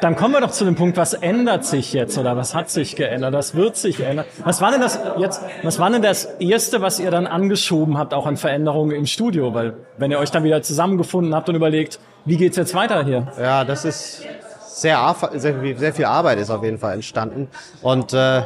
Dann 0.01 0.15
kommen 0.15 0.35
wir 0.35 0.41
doch 0.41 0.51
zu 0.51 0.63
dem 0.63 0.75
Punkt, 0.75 0.95
was 0.95 1.15
ändert 1.15 1.65
sich 1.65 1.91
jetzt 1.91 2.19
oder 2.19 2.37
was 2.37 2.53
hat 2.53 2.69
sich 2.69 2.95
geändert? 2.95 3.33
Was 3.33 3.55
wird 3.55 3.77
sich 3.77 3.99
ändern? 3.99 4.25
Was 4.43 4.61
war 4.61 4.69
denn 4.71 4.79
das 4.81 4.99
jetzt, 5.17 5.41
was 5.63 5.79
war 5.79 5.89
denn 5.89 6.03
das 6.03 6.25
erste, 6.39 6.81
was 6.83 6.99
ihr 6.99 7.09
dann 7.09 7.25
angeschoben 7.25 7.97
habt, 7.97 8.13
auch 8.13 8.27
an 8.27 8.37
Veränderungen 8.37 8.91
im 8.91 9.07
Studio? 9.07 9.55
Weil, 9.55 9.73
wenn 9.97 10.11
ihr 10.11 10.19
euch 10.19 10.29
dann 10.29 10.43
wieder 10.43 10.61
zusammengefunden 10.61 11.33
habt 11.33 11.49
und 11.49 11.55
überlegt, 11.55 11.99
wie 12.25 12.37
geht's 12.37 12.57
jetzt 12.57 12.75
weiter 12.75 13.03
hier? 13.05 13.27
Ja, 13.41 13.63
das 13.63 13.85
ist 13.85 14.21
sehr, 14.67 15.15
sehr, 15.33 15.59
viel- 15.59 15.77
sehr 15.79 15.93
viel 15.93 16.05
Arbeit 16.05 16.37
ist 16.37 16.51
auf 16.51 16.63
jeden 16.63 16.77
Fall 16.77 16.93
entstanden. 16.93 17.47
Und 17.81 18.13
äh, 18.13 18.43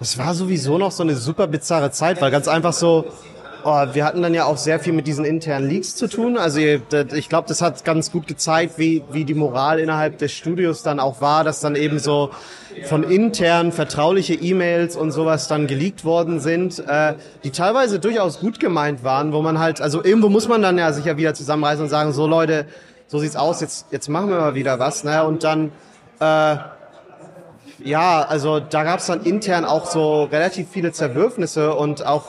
das 0.00 0.18
war 0.18 0.34
sowieso 0.34 0.76
noch 0.76 0.90
so 0.90 1.04
eine 1.04 1.14
super 1.14 1.46
bizarre 1.46 1.92
Zeit, 1.92 2.20
weil 2.20 2.32
ganz 2.32 2.48
einfach 2.48 2.72
so, 2.72 3.04
oh, 3.66 3.94
wir 3.94 4.04
hatten 4.04 4.22
dann 4.22 4.32
ja 4.32 4.44
auch 4.44 4.56
sehr 4.56 4.78
viel 4.78 4.92
mit 4.92 5.06
diesen 5.06 5.24
internen 5.24 5.68
Leaks 5.68 5.96
zu 5.96 6.08
tun. 6.08 6.38
Also 6.38 6.60
ich 6.60 7.28
glaube, 7.28 7.48
das 7.48 7.60
hat 7.60 7.84
ganz 7.84 8.12
gut 8.12 8.26
gezeigt, 8.26 8.78
wie, 8.78 9.02
wie 9.10 9.24
die 9.24 9.34
Moral 9.34 9.80
innerhalb 9.80 10.18
des 10.18 10.32
Studios 10.32 10.82
dann 10.82 11.00
auch 11.00 11.20
war, 11.20 11.44
dass 11.44 11.60
dann 11.60 11.74
eben 11.74 11.98
so 11.98 12.30
von 12.84 13.02
intern 13.02 13.72
vertrauliche 13.72 14.34
E-Mails 14.34 14.96
und 14.96 15.10
sowas 15.10 15.48
dann 15.48 15.66
geleakt 15.66 16.04
worden 16.04 16.40
sind, 16.40 16.78
äh, 16.86 17.14
die 17.42 17.50
teilweise 17.50 17.98
durchaus 17.98 18.38
gut 18.40 18.60
gemeint 18.60 19.02
waren, 19.02 19.32
wo 19.32 19.42
man 19.42 19.58
halt, 19.58 19.80
also 19.80 20.04
irgendwo 20.04 20.28
muss 20.28 20.46
man 20.46 20.62
dann 20.62 20.78
ja 20.78 20.92
sich 20.92 21.04
ja 21.04 21.16
wieder 21.16 21.34
zusammenreißen 21.34 21.82
und 21.82 21.90
sagen, 21.90 22.12
so 22.12 22.26
Leute, 22.26 22.66
so 23.08 23.18
sieht's 23.18 23.36
aus, 23.36 23.60
jetzt, 23.60 23.86
jetzt 23.90 24.08
machen 24.08 24.30
wir 24.30 24.38
mal 24.38 24.54
wieder 24.54 24.78
was, 24.78 25.04
ne? 25.04 25.24
Und 25.24 25.42
dann 25.44 25.72
äh, 26.20 26.56
ja, 27.84 28.22
also 28.22 28.60
da 28.60 28.84
gab 28.84 29.00
es 29.00 29.06
dann 29.06 29.22
intern 29.22 29.64
auch 29.64 29.86
so 29.86 30.24
relativ 30.24 30.68
viele 30.70 30.92
Zerwürfnisse 30.92 31.74
und 31.74 32.06
auch 32.06 32.24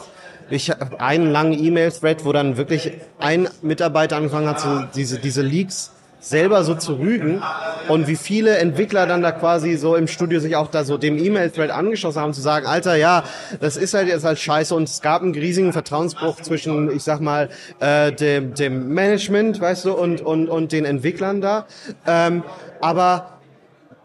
ich 0.50 0.70
hab 0.70 1.02
einen 1.02 1.32
langen 1.32 1.54
E-Mail-Thread, 1.54 2.26
wo 2.26 2.34
dann 2.34 2.58
wirklich 2.58 2.94
ein 3.20 3.48
Mitarbeiter 3.62 4.18
angefangen 4.18 4.48
hat, 4.48 4.60
so 4.60 4.84
diese, 4.96 5.20
diese 5.20 5.42
Leaks 5.42 5.92
selber 6.20 6.64
so 6.64 6.76
zu 6.76 6.96
rügen 6.96 7.42
und 7.88 8.08
wie 8.08 8.16
viele 8.16 8.58
Entwickler 8.58 9.06
dann 9.06 9.22
da 9.22 9.32
quasi 9.32 9.78
so 9.78 9.96
im 9.96 10.08
Studio 10.08 10.40
sich 10.40 10.56
auch 10.56 10.68
da 10.68 10.84
so 10.84 10.98
dem 10.98 11.18
E-Mail-Thread 11.18 11.72
angeschlossen 11.72 12.22
haben, 12.22 12.34
zu 12.34 12.42
sagen, 12.42 12.66
Alter, 12.66 12.96
ja, 12.96 13.24
das 13.60 13.78
ist 13.78 13.94
halt 13.94 14.08
jetzt 14.08 14.26
halt 14.26 14.40
scheiße 14.40 14.74
und 14.74 14.84
es 14.84 15.02
gab 15.02 15.22
einen 15.22 15.34
riesigen 15.34 15.74
Vertrauensbruch 15.74 16.42
zwischen, 16.42 16.94
ich 16.94 17.04
sag 17.04 17.22
mal, 17.22 17.50
äh, 17.80 18.12
dem, 18.12 18.54
dem 18.56 18.90
Management, 18.90 19.62
weißt 19.62 19.86
du, 19.86 19.94
und, 19.94 20.22
und, 20.22 20.50
und 20.50 20.72
den 20.72 20.86
Entwicklern 20.86 21.40
da. 21.40 21.66
Ähm, 22.06 22.44
aber 22.82 23.37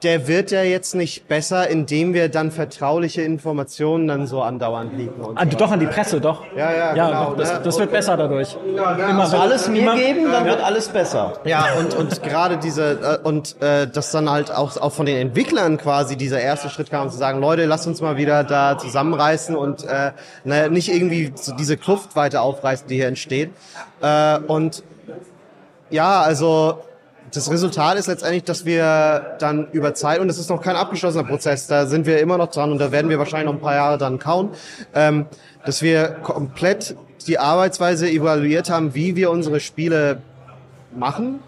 der 0.03 0.27
wird 0.27 0.51
ja 0.51 0.63
jetzt 0.63 0.95
nicht 0.95 1.29
besser, 1.29 1.69
indem 1.69 2.15
wir 2.15 2.29
dann 2.29 2.51
vertrauliche 2.51 3.23
Informationen 3.23 4.09
dann 4.09 4.27
so 4.27 4.43
andauernd 4.43 4.97
liegen. 4.97 5.23
Und 5.23 5.39
Ah, 5.39 5.45
so. 5.51 5.57
doch 5.57 5.71
an 5.71 5.81
die 5.81 5.87
Presse, 5.87 6.21
doch. 6.21 6.43
Ja, 6.57 6.73
ja, 6.73 6.97
ja 6.97 7.09
genau, 7.09 7.31
doch, 7.31 7.37
das, 7.37 7.53
ne? 7.53 7.61
das 7.63 7.79
wird 7.79 7.91
besser 7.93 8.17
dadurch. 8.17 8.57
Immer, 8.67 9.21
Also 9.21 9.37
alles 9.37 9.69
mir 9.69 9.83
immer, 9.83 9.95
geben, 9.95 10.25
dann 10.33 10.45
ja. 10.45 10.51
wird 10.53 10.63
alles 10.63 10.89
besser. 10.89 11.35
Ja, 11.45 11.67
und, 11.79 11.95
und 11.95 12.23
gerade 12.25 12.57
diese, 12.59 13.21
äh, 13.23 13.27
und 13.27 13.61
äh, 13.63 13.87
dass 13.87 14.11
dann 14.11 14.29
halt 14.29 14.51
auch, 14.51 14.77
auch 14.77 14.93
von 14.93 15.07
den 15.07 15.17
Entwicklern 15.17 15.79
quasi 15.79 16.17
dieser 16.17 16.41
erste 16.41 16.69
Schritt 16.69 16.91
kam, 16.91 17.11
zu 17.11 17.17
sagen, 17.17 17.41
Leute, 17.41 17.65
lasst 17.67 17.87
uns 17.87 18.01
mal 18.01 18.17
wieder 18.17 18.45
da 18.45 18.79
zusammenreißen 18.79 19.55
und 19.55 19.85
äh, 19.85 20.13
ne, 20.45 20.69
nicht 20.71 20.93
irgendwie 20.93 21.33
so 21.35 21.55
diese 21.55 21.77
Kluft 21.77 22.17
weiter 22.17 22.43
aufreißen, 22.43 22.89
die 22.89 22.97
hier 22.97 23.09
entsteht. 23.09 23.51
Äh, 24.01 24.39
und 24.39 24.83
ja, 25.91 26.23
also 26.23 26.79
das 27.33 27.51
Resultat 27.51 27.99
ist 27.99 28.09
letztendlich, 28.09 28.45
dass 28.45 28.65
wir 28.65 29.37
dann 29.39 29.69
über 29.73 29.95
Zeit, 29.95 30.21
und 30.21 30.29
es 30.29 30.39
ist 30.39 30.51
noch 30.51 30.61
kein 30.61 30.77
abgeschlossener 30.77 31.25
Prozess, 31.25 31.67
da 31.67 31.87
sind 31.87 32.07
wir 32.07 32.21
immer 32.21 32.37
noch 32.37 32.51
dran 32.51 32.71
und 32.71 32.79
da 32.79 32.93
werden 32.93 33.09
wir 33.09 33.19
wahrscheinlich 33.19 33.47
noch 33.47 33.55
ein 33.55 33.63
paar 33.63 33.75
Jahre 33.75 33.99
dann 33.99 34.19
kauen, 34.19 34.51
ähm, 34.95 35.27
dass 35.65 35.81
wir 35.83 36.09
komplett 36.23 36.95
die 37.27 37.39
Arbeitsweise 37.39 38.11
evaluiert 38.11 38.69
haben, 38.69 38.95
wie 38.95 39.17
wir 39.17 39.31
unsere 39.31 39.61
Spiele 39.61 40.21
machen 40.95 41.41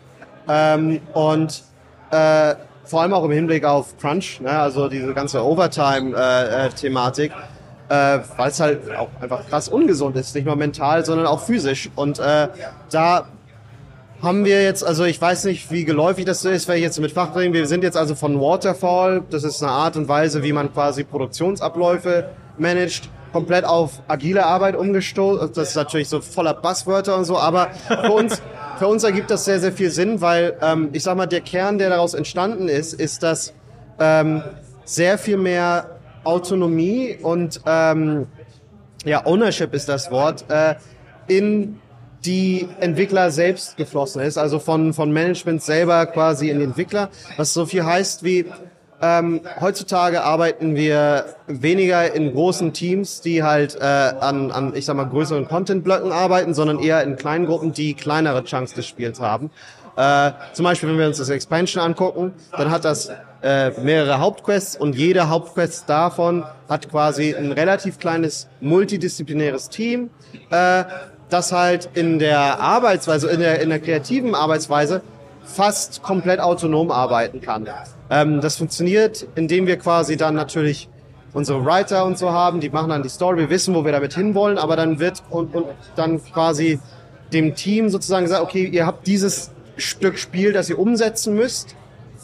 ähm, 0.49 1.01
und 1.13 1.63
äh, 2.11 2.55
vor 2.85 3.03
allem 3.03 3.13
auch 3.13 3.25
im 3.25 3.33
Hinblick 3.33 3.65
auf 3.65 3.97
Crunch, 3.99 4.41
ne, 4.41 4.51
also 4.51 4.89
diese 4.89 5.13
ganze 5.13 5.45
Overtime-Thematik, 5.45 7.33
äh, 7.89 8.19
weil 8.37 8.49
es 8.51 8.61
halt 8.61 8.95
auch 8.97 9.09
einfach 9.21 9.47
krass 9.49 9.69
ungesund 9.69 10.17
ist, 10.17 10.35
nicht 10.35 10.47
nur 10.47 10.57
mental, 10.57 11.05
sondern 11.05 11.27
auch 11.27 11.41
physisch. 11.41 11.91
Und 11.97 12.19
äh, 12.19 12.49
da 12.91 13.27
haben 14.25 14.45
wir 14.45 14.63
jetzt, 14.63 14.85
also 14.85 15.05
ich 15.05 15.21
weiß 15.21 15.45
nicht, 15.45 15.71
wie 15.71 15.85
geläufig 15.85 16.25
das 16.25 16.45
ist, 16.45 16.67
wenn 16.67 16.77
ich 16.77 16.83
jetzt 16.83 16.99
mit 16.99 17.13
Fachbringen, 17.13 17.53
wir 17.53 17.67
sind 17.67 17.85
jetzt 17.85 17.97
also 17.97 18.15
von 18.15 18.41
Waterfall, 18.41 19.23
das 19.31 19.45
ist 19.45 19.63
eine 19.63 19.71
Art 19.71 19.97
und 19.97 20.09
Weise, 20.09 20.43
wie 20.43 20.53
man 20.53 20.73
quasi 20.73 21.05
Produktionsabläufe 21.05 22.31
managt, 22.59 23.11
komplett 23.33 23.65
auf 23.65 24.03
agile 24.09 24.47
Arbeit 24.47 24.77
umgestoßen. 24.77 25.53
Das 25.55 25.71
ist 25.71 25.75
natürlich 25.75 26.09
so 26.09 26.21
voller 26.21 26.55
Buzzwörter 26.55 27.17
und 27.17 27.25
so, 27.25 27.37
aber 27.37 27.71
für 27.87 28.13
uns, 28.13 28.43
für 28.79 28.87
uns 28.87 29.05
ergibt 29.05 29.31
das 29.31 29.45
sehr, 29.45 29.61
sehr 29.61 29.73
viel 29.73 29.91
Sinn, 29.91 30.21
weil 30.21 30.57
ähm, 30.63 30.91
ich 30.93 31.03
sag 31.03 31.17
mal, 31.17 31.27
der 31.27 31.41
Kern, 31.41 31.79
der 31.79 31.91
daraus 31.91 32.15
entstanden 32.15 32.69
ist, 32.69 32.95
ist, 32.95 33.23
dass 33.23 33.53
ähm, 34.01 34.43
sehr 34.85 35.19
viel 35.19 35.37
mehr 35.37 35.99
Autonomie 36.23 37.19
und 37.21 37.61
ähm, 37.67 38.27
ja, 39.05 39.27
Ownership 39.27 39.75
ist 39.75 39.89
das 39.89 40.11
Wort, 40.11 40.45
äh, 40.49 40.77
in 41.27 41.81
die 42.25 42.69
Entwickler 42.81 43.31
selbst 43.31 43.77
geflossen 43.77 44.23
ist, 44.23 44.39
also 44.39 44.59
von, 44.59 44.93
von 44.93 45.13
Management 45.13 45.63
selber 45.63 46.07
quasi 46.07 46.51
in 46.51 46.59
die 46.59 46.65
Entwickler, 46.65 47.11
was 47.37 47.53
so 47.53 47.67
viel 47.67 47.85
heißt 47.85 48.25
wie, 48.25 48.47
ähm, 49.03 49.43
heutzutage 49.61 50.23
arbeiten 50.23 50.77
wir 50.77 51.37
weniger 51.47 52.15
in 52.15 52.33
großen 52.33 52.73
Teams, 52.73 53.21
die 53.21 53.43
halt 53.43 53.77
äh, 53.77 53.85
an, 53.85 54.51
an, 54.51 54.75
ich 54.75 54.87
sag 54.87 54.97
mal, 54.97 55.05
größeren 55.05 55.47
Content-Blöcken 55.47 56.13
arbeiten, 56.13 56.55
sondern 56.55 56.79
eher 56.79 57.03
in 57.03 57.17
kleinen 57.17 57.45
Gruppen, 57.47 57.73
die 57.73 57.95
kleinere 57.95 58.45
Chunks 58.45 58.73
des 58.73 58.87
Spiels 58.87 59.21
haben. 59.21 59.51
Äh, 59.97 60.33
zum 60.55 60.65
Beispiel, 60.65 60.89
wenn 60.89 60.99
wir 60.99 61.07
uns 61.07 61.19
das 61.19 61.29
Expansion 61.29 61.83
angucken, 61.83 62.33
dann 62.53 62.71
hat 62.71 62.85
das 62.85 63.11
äh, 63.43 63.71
mehrere 63.83 64.21
Hauptquests 64.21 64.77
und 64.77 64.97
jede 64.97 65.29
Hauptquest 65.29 65.89
davon 65.89 66.45
hat 66.69 66.89
quasi 66.89 67.35
ein 67.35 67.53
relativ 67.53 67.99
kleines 67.99 68.49
multidisziplinäres 68.61 69.69
Team, 69.69 70.11
äh, 70.51 70.85
das 71.35 71.51
halt 71.51 71.91
in 71.95 72.19
der 72.21 72.61
Arbeitsweise, 72.61 73.29
in 73.29 73.41
der, 73.41 73.61
in 73.61 73.69
der 73.69 73.81
kreativen 73.81 74.35
Arbeitsweise 74.35 75.03
fast 75.45 76.03
komplett 76.03 76.39
autonom 76.41 76.91
arbeiten 76.91 77.41
kann. 77.41 77.67
Ähm, 78.09 78.41
das 78.41 78.57
funktioniert, 78.57 79.27
indem 79.35 79.67
wir 79.67 79.77
quasi 79.77 80.17
dann 80.17 80.35
natürlich 80.35 80.89
unsere 81.33 81.65
Writer 81.65 82.05
und 82.05 82.17
so 82.17 82.31
haben, 82.31 82.61
die 82.61 82.71
machen 82.71 82.91
dann 82.91 83.03
die 83.03 83.09
Story, 83.09 83.39
wir 83.39 83.51
wissen, 83.51 83.75
wo 83.75 83.85
wir 83.85 83.91
damit 83.91 84.15
hinwollen, 84.15 84.59
aber 84.59 84.77
dann 84.77 85.01
wird 85.01 85.23
und, 85.29 85.55
und 85.55 85.67
dann 85.97 86.23
quasi 86.23 86.79
dem 87.33 87.57
Team 87.57 87.91
sozusagen 87.91 88.25
gesagt, 88.27 88.43
okay, 88.43 88.65
ihr 88.65 88.87
habt 88.87 89.07
dieses 89.09 89.51
Stück 89.77 90.19
Spiel, 90.19 90.53
das 90.53 90.71
ihr 90.71 90.79
umsetzen 90.79 91.35
müsst, 91.35 91.75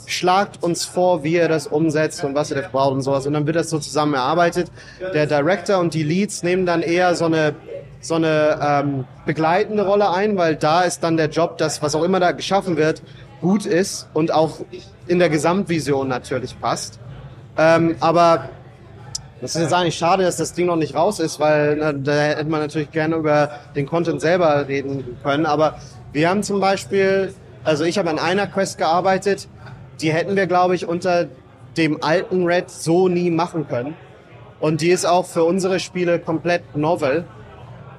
schlagt 0.07 0.63
uns 0.63 0.85
vor, 0.85 1.25
wie 1.25 1.35
ihr 1.35 1.49
das 1.49 1.67
umsetzt 1.67 2.23
und 2.23 2.37
was 2.37 2.51
ihr 2.51 2.57
dafür 2.57 2.71
braucht 2.71 2.93
und 2.93 3.03
sowas. 3.03 3.27
Und 3.27 3.33
dann 3.33 3.47
wird 3.47 3.57
das 3.57 3.71
so 3.71 3.81
zusammen 3.81 4.15
erarbeitet. 4.15 4.71
Der 5.15 5.27
Director 5.27 5.79
und 5.79 5.95
die 5.95 6.05
Leads 6.05 6.45
nehmen 6.45 6.65
dann 6.65 6.83
eher 6.83 7.17
so 7.17 7.25
eine 7.25 7.55
so 8.01 8.15
eine 8.15 8.59
ähm, 8.63 9.05
begleitende 9.27 9.85
Rolle 9.85 10.11
ein, 10.11 10.37
weil 10.37 10.57
da 10.57 10.83
ist 10.83 11.03
dann 11.03 11.17
der 11.17 11.29
Job, 11.29 11.59
dass 11.59 11.83
was 11.83 11.95
auch 11.95 12.03
immer 12.03 12.21
da 12.21 12.33
geschaffen 12.33 12.77
wird, 12.77 13.03
gut 13.41 13.67
ist 13.67 14.09
und 14.15 14.33
auch 14.33 14.59
in 15.07 15.19
der 15.19 15.29
Gesamtvision 15.29 16.09
natürlich 16.09 16.59
passt. 16.61 16.99
Ähm, 17.59 17.97
aber 18.01 18.49
das 19.41 19.55
ist 19.55 19.63
jetzt 19.63 19.73
eigentlich 19.73 19.97
schade, 19.97 20.23
dass 20.23 20.37
das 20.37 20.53
Ding 20.53 20.67
noch 20.67 20.77
nicht 20.77 20.95
raus 20.95 21.19
ist, 21.19 21.41
weil 21.41 21.77
na, 21.77 21.93
da 21.93 22.13
hätte 22.13 22.45
man 22.45 22.61
natürlich 22.61 22.91
gerne 22.91 23.17
über 23.17 23.51
den 23.75 23.87
Content 23.87 24.21
selber 24.21 24.69
reden 24.69 25.19
können. 25.23 25.47
Aber 25.47 25.79
wir 26.13 26.29
haben 26.29 26.43
zum 26.43 26.61
Beispiel, 26.61 27.33
also 27.65 27.85
ich 27.85 27.99
habe 27.99 28.11
an 28.11 28.19
einer 28.19 28.47
Quest 28.47 28.77
gearbeitet, 28.77 29.49
die 30.01 30.13
hätten 30.13 30.37
wir, 30.37 30.47
glaube 30.47 30.75
ich, 30.75 30.87
unter 30.87 31.29
dem 31.77 32.03
alten 32.03 32.47
Red 32.47 32.71
so 32.71 33.09
nie 33.09 33.31
machen 33.31 33.67
können. 33.67 33.95
Und 34.61 34.83
die 34.83 34.91
ist 34.91 35.07
auch 35.07 35.25
für 35.25 35.45
unsere 35.45 35.81
Spiele 35.81 36.19
komplett 36.19 36.77
novel. 36.77 37.25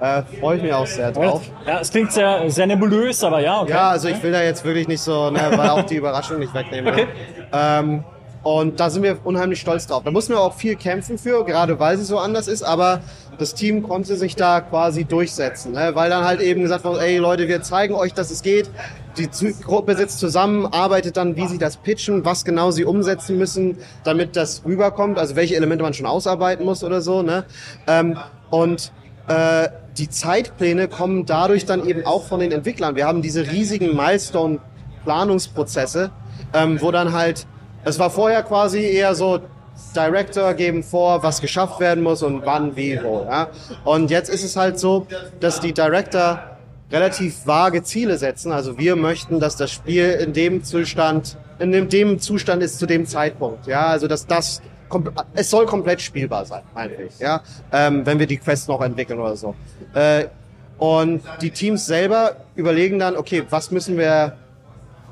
Äh, 0.02 0.24
Freue 0.40 0.58
ich 0.58 0.64
mich 0.64 0.74
auch 0.74 0.88
sehr 0.88 1.12
drauf. 1.12 1.44
Ja, 1.68 1.80
es 1.80 1.92
klingt 1.92 2.12
sehr, 2.12 2.50
sehr 2.50 2.66
nebulös, 2.66 3.24
aber 3.24 3.40
ja, 3.40 3.62
okay. 3.62 3.70
Ja, 3.70 3.90
also 3.92 4.08
ich 4.08 4.22
will 4.24 4.32
da 4.32 4.42
jetzt 4.42 4.66
wirklich 4.66 4.88
nicht 4.88 5.02
so, 5.02 5.30
ne, 5.30 5.40
weil 5.56 5.70
auch 5.70 5.84
die 5.84 5.98
Überraschung 5.98 6.40
nicht 6.40 6.56
wegnehmen. 6.56 6.92
Okay. 6.92 7.08
Ähm, 7.54 8.04
und 8.42 8.80
da 8.80 8.90
sind 8.90 9.04
wir 9.04 9.20
unheimlich 9.24 9.62
stolz 9.62 9.86
drauf. 9.86 10.02
Da 10.04 10.10
mussten 10.10 10.34
wir 10.34 10.40
auch 10.40 10.56
viel 10.56 10.76
kämpfen 10.76 11.20
für, 11.20 11.46
gerade 11.46 11.80
weil 11.80 11.98
sie 11.98 12.04
so 12.04 12.18
anders 12.18 12.48
ist, 12.48 12.64
aber 12.64 13.02
das 13.38 13.54
Team 13.54 13.84
konnte 13.84 14.16
sich 14.16 14.36
da 14.36 14.62
quasi 14.62 15.06
durchsetzen, 15.06 15.74
ne? 15.74 15.92
weil 15.94 16.10
dann 16.10 16.24
halt 16.24 16.42
eben 16.42 16.62
gesagt 16.62 16.84
wurde, 16.84 17.02
ey 17.02 17.18
Leute, 17.18 17.48
wir 17.48 17.62
zeigen 17.62 17.94
euch, 17.94 18.16
dass 18.16 18.32
es 18.32 18.42
geht. 18.42 18.72
Die 19.18 19.30
Gruppe 19.62 19.96
sitzt 19.96 20.18
zusammen, 20.20 20.66
arbeitet 20.66 21.18
dann, 21.18 21.36
wie 21.36 21.46
sie 21.46 21.60
das 21.60 21.78
pitchen, 21.78 22.26
was 22.26 22.44
genau 22.44 22.72
sie 22.72 22.86
umsetzen 22.86 23.38
müssen, 23.38 23.78
damit 24.04 24.36
das 24.36 24.64
rüberkommt, 24.66 25.20
also 25.20 25.36
welche 25.36 25.56
Elemente 25.56 25.84
man 25.84 25.94
schon 25.94 26.08
ausarbeiten 26.08 26.66
muss 26.66 26.84
oder 26.84 27.02
so. 27.02 27.22
Ne? 27.22 27.46
Ähm, 27.86 28.18
und 28.50 28.92
äh, 29.32 29.70
die 29.98 30.10
Zeitpläne 30.10 30.88
kommen 30.88 31.26
dadurch 31.26 31.66
dann 31.66 31.86
eben 31.88 32.06
auch 32.06 32.26
von 32.26 32.40
den 32.40 32.52
Entwicklern. 32.52 32.96
Wir 32.96 33.08
haben 33.08 33.22
diese 33.22 33.52
riesigen 33.52 33.96
Milestone-Planungsprozesse, 33.96 36.10
ähm, 36.54 36.82
wo 36.82 36.92
dann 36.92 37.14
halt, 37.14 37.48
es 37.84 38.00
war 38.00 38.10
vorher 38.10 38.44
quasi 38.44 38.82
eher 38.82 39.16
so, 39.16 39.40
Director 39.96 40.54
geben 40.54 40.84
vor, 40.84 41.24
was 41.24 41.42
geschafft 41.42 41.80
werden 41.80 42.04
muss 42.04 42.22
und 42.24 42.46
wann, 42.46 42.76
wie, 42.76 43.00
wo. 43.02 43.24
Ja? 43.24 43.48
Und 43.84 44.12
jetzt 44.12 44.30
ist 44.30 44.44
es 44.44 44.56
halt 44.56 44.80
so, 44.80 45.08
dass 45.40 45.60
die 45.60 45.74
Director 45.74 46.40
relativ 46.92 47.48
vage 47.48 47.84
Ziele 47.84 48.18
setzen. 48.18 48.52
Also 48.52 48.78
wir 48.78 48.96
möchten, 48.96 49.40
dass 49.40 49.56
das 49.56 49.72
Spiel 49.72 50.12
in 50.12 50.34
dem 50.34 50.64
Zustand, 50.64 51.38
in 51.60 51.72
dem, 51.72 51.90
dem 51.90 52.20
Zustand 52.20 52.62
ist 52.62 52.80
zu 52.80 52.86
dem 52.86 53.06
Zeitpunkt. 53.06 53.68
Ja, 53.68 53.88
also 53.88 54.08
dass 54.08 54.28
das 54.28 54.62
es 55.34 55.50
soll 55.50 55.66
komplett 55.66 56.02
spielbar 56.02 56.46
sein, 56.46 56.62
meine 56.74 56.94
ich. 57.04 57.20
Ja, 57.20 57.42
ähm, 57.72 58.06
wenn 58.06 58.20
wir 58.20 58.28
die 58.28 58.38
Quest 58.38 58.68
noch 58.68 58.82
entwickeln 58.82 59.20
oder 59.20 59.36
so. 59.36 59.56
Äh, 59.94 60.26
und 60.78 61.22
die 61.42 61.52
Teams 61.52 61.86
selber 61.86 62.38
überlegen 62.56 62.98
dann, 62.98 63.16
okay, 63.16 63.44
was 63.50 63.70
müssen 63.72 63.98
wir 63.98 64.38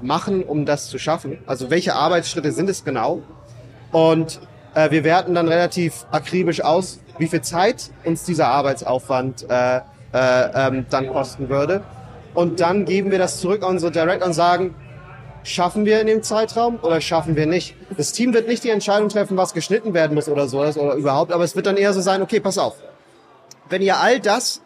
machen, 0.01 0.43
um 0.43 0.65
das 0.65 0.87
zu 0.87 0.97
schaffen? 0.97 1.37
Also 1.45 1.69
welche 1.69 1.93
Arbeitsschritte 1.93 2.51
sind 2.51 2.69
es 2.69 2.83
genau? 2.83 3.21
Und 3.91 4.39
äh, 4.73 4.89
wir 4.91 5.03
werten 5.03 5.35
dann 5.35 5.47
relativ 5.47 6.05
akribisch 6.11 6.61
aus, 6.61 6.99
wie 7.17 7.27
viel 7.27 7.41
Zeit 7.41 7.91
uns 8.03 8.23
dieser 8.23 8.47
Arbeitsaufwand 8.47 9.45
äh, 9.49 9.77
äh, 9.77 9.81
ähm, 10.13 10.85
dann 10.89 11.07
kosten 11.07 11.49
würde. 11.49 11.83
Und 12.33 12.59
dann 12.59 12.85
geben 12.85 13.11
wir 13.11 13.19
das 13.19 13.39
zurück 13.39 13.63
an 13.63 13.71
unsere 13.71 13.91
Director 13.91 14.27
und 14.27 14.33
sagen, 14.33 14.73
schaffen 15.43 15.85
wir 15.85 16.01
in 16.01 16.07
dem 16.07 16.23
Zeitraum 16.23 16.79
oder 16.81 17.01
schaffen 17.01 17.35
wir 17.35 17.45
nicht? 17.45 17.75
Das 17.97 18.11
Team 18.11 18.33
wird 18.33 18.47
nicht 18.47 18.63
die 18.63 18.69
Entscheidung 18.69 19.09
treffen, 19.09 19.37
was 19.37 19.53
geschnitten 19.53 19.93
werden 19.93 20.15
muss 20.15 20.29
oder 20.29 20.47
so 20.47 20.59
oder 20.59 20.93
überhaupt, 20.93 21.31
aber 21.31 21.43
es 21.43 21.55
wird 21.55 21.65
dann 21.65 21.77
eher 21.77 21.93
so 21.93 22.01
sein, 22.01 22.21
okay, 22.21 22.39
pass 22.39 22.57
auf. 22.57 22.75
Wenn 23.69 23.81
ihr 23.81 23.97
all 23.97 24.19
das 24.19 24.61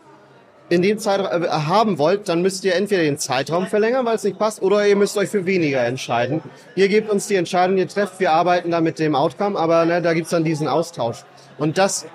in 0.70 0.82
dem 0.82 0.98
Zeitraum 0.98 1.44
äh, 1.44 1.48
haben 1.48 1.98
wollt, 1.98 2.30
dann 2.30 2.42
müsst 2.42 2.64
ihr 2.64 2.76
entweder 2.76 3.04
den 3.04 3.18
Zeitraum 3.18 3.68
verlängern, 3.68 4.06
weil 4.06 4.16
es 4.16 4.24
nicht 4.24 4.40
passt, 4.40 4.62
oder 4.62 4.88
ihr 4.88 4.96
müsst 4.96 5.18
euch 5.18 5.30
für 5.30 5.46
weniger 5.46 5.84
entscheiden. 5.84 6.42
Ihr 6.76 6.88
gebt 6.88 7.10
uns 7.10 7.28
die 7.28 7.36
Entscheidung, 7.36 7.78
ihr 7.78 7.88
trefft, 7.88 8.20
wir 8.20 8.32
arbeiten 8.32 8.72
da 8.72 8.82
mit 8.82 9.00
dem 9.00 9.16
Outcome, 9.16 9.60
aber 9.60 9.86
ne, 9.86 10.02
da 10.02 10.14
gibt's 10.14 10.32
dann 10.32 10.44
diesen 10.44 10.68
Austausch. 10.68 11.24
Und 11.58 11.78
das 11.78 12.06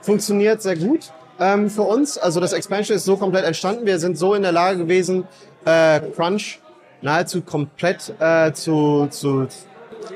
funktioniert 0.00 0.62
sehr 0.62 0.76
gut 0.76 1.12
ähm, 1.40 1.68
für 1.68 1.82
uns. 1.82 2.18
Also 2.18 2.40
das 2.40 2.52
Expansion 2.52 2.96
ist 2.96 3.04
so 3.04 3.16
komplett 3.16 3.44
entstanden. 3.44 3.84
Wir 3.84 3.98
sind 3.98 4.16
so 4.16 4.34
in 4.34 4.42
der 4.42 4.52
Lage 4.52 4.78
gewesen, 4.78 5.26
äh, 5.64 6.00
Crunch 6.16 6.60
nahezu 7.00 7.42
komplett 7.42 8.12
äh, 8.20 8.52
zu, 8.52 9.06
zu 9.10 9.48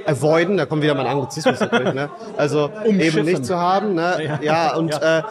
avoiden. 0.06 0.56
Da 0.56 0.66
kommt 0.66 0.82
wieder 0.82 0.94
mein 0.94 1.06
Anglizismus 1.06 1.60
natürlich. 1.60 1.94
Ne? 1.94 2.10
Also 2.36 2.70
eben 2.84 3.24
nicht 3.24 3.44
zu 3.44 3.58
haben. 3.58 3.94
Ne? 3.94 4.16
Ja. 4.24 4.40
Ja, 4.42 4.76
und 4.76 4.92
Äh, 5.00 5.22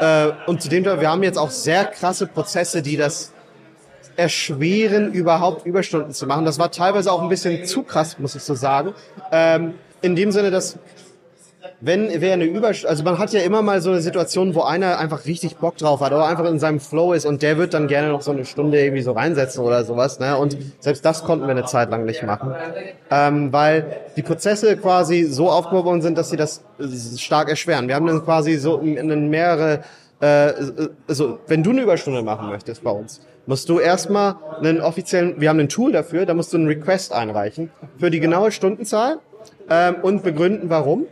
äh, 0.00 0.32
und 0.46 0.60
zudem 0.60 0.84
wir 0.84 1.10
haben 1.10 1.22
jetzt 1.22 1.38
auch 1.38 1.50
sehr 1.50 1.84
krasse 1.84 2.26
Prozesse, 2.26 2.82
die 2.82 2.96
das 2.96 3.32
erschweren, 4.16 5.12
überhaupt 5.12 5.66
Überstunden 5.66 6.12
zu 6.12 6.26
machen. 6.26 6.44
Das 6.44 6.58
war 6.58 6.70
teilweise 6.70 7.10
auch 7.10 7.22
ein 7.22 7.28
bisschen 7.28 7.64
zu 7.64 7.82
krass, 7.82 8.18
muss 8.18 8.34
ich 8.34 8.42
so 8.42 8.54
sagen. 8.54 8.94
Ähm, 9.32 9.74
in 10.02 10.14
dem 10.16 10.30
Sinne, 10.30 10.50
dass 10.50 10.78
wenn 11.80 12.08
wer 12.20 12.32
eine 12.32 12.44
Überstunde, 12.44 12.90
also 12.90 13.04
man 13.04 13.18
hat 13.18 13.32
ja 13.32 13.40
immer 13.40 13.62
mal 13.62 13.80
so 13.80 13.90
eine 13.90 14.00
Situation, 14.00 14.54
wo 14.54 14.62
einer 14.62 14.98
einfach 14.98 15.26
richtig 15.26 15.56
Bock 15.56 15.76
drauf 15.76 16.00
hat 16.00 16.12
oder 16.12 16.26
einfach 16.26 16.44
in 16.46 16.58
seinem 16.58 16.80
Flow 16.80 17.12
ist 17.12 17.26
und 17.26 17.42
der 17.42 17.58
wird 17.58 17.74
dann 17.74 17.88
gerne 17.88 18.08
noch 18.08 18.22
so 18.22 18.30
eine 18.30 18.44
Stunde 18.44 18.82
irgendwie 18.82 19.02
so 19.02 19.12
reinsetzen 19.12 19.62
oder 19.62 19.84
sowas. 19.84 20.18
Ne? 20.18 20.36
Und 20.36 20.56
selbst 20.80 21.04
das 21.04 21.24
konnten 21.24 21.46
wir 21.46 21.50
eine 21.50 21.64
Zeit 21.64 21.90
lang 21.90 22.04
nicht 22.04 22.22
machen, 22.22 22.54
ähm, 23.10 23.52
weil 23.52 23.96
die 24.16 24.22
Prozesse 24.22 24.76
quasi 24.76 25.24
so 25.24 25.50
aufgebaut 25.50 25.84
worden 25.84 26.02
sind, 26.02 26.18
dass 26.18 26.30
sie 26.30 26.36
das 26.36 26.64
äh, 26.78 27.18
stark 27.18 27.48
erschweren. 27.48 27.88
Wir 27.88 27.94
haben 27.94 28.06
dann 28.06 28.24
quasi 28.24 28.56
so 28.56 28.78
in 28.78 29.30
mehrere, 29.30 29.80
äh, 30.20 30.52
also 31.08 31.38
wenn 31.46 31.62
du 31.62 31.70
eine 31.70 31.82
Überstunde 31.82 32.22
machen 32.22 32.48
möchtest 32.48 32.82
bei 32.82 32.90
uns, 32.90 33.20
musst 33.46 33.68
du 33.68 33.78
erstmal 33.78 34.36
einen 34.60 34.80
offiziellen, 34.80 35.40
wir 35.40 35.48
haben 35.48 35.60
ein 35.60 35.68
Tool 35.68 35.92
dafür, 35.92 36.26
da 36.26 36.34
musst 36.34 36.52
du 36.52 36.56
einen 36.56 36.66
Request 36.66 37.12
einreichen 37.12 37.70
für 37.98 38.10
die 38.10 38.20
genaue 38.20 38.50
Stundenzahl 38.50 39.18
ähm, 39.70 39.96
und 40.02 40.22
begründen, 40.22 40.70
warum. 40.70 41.06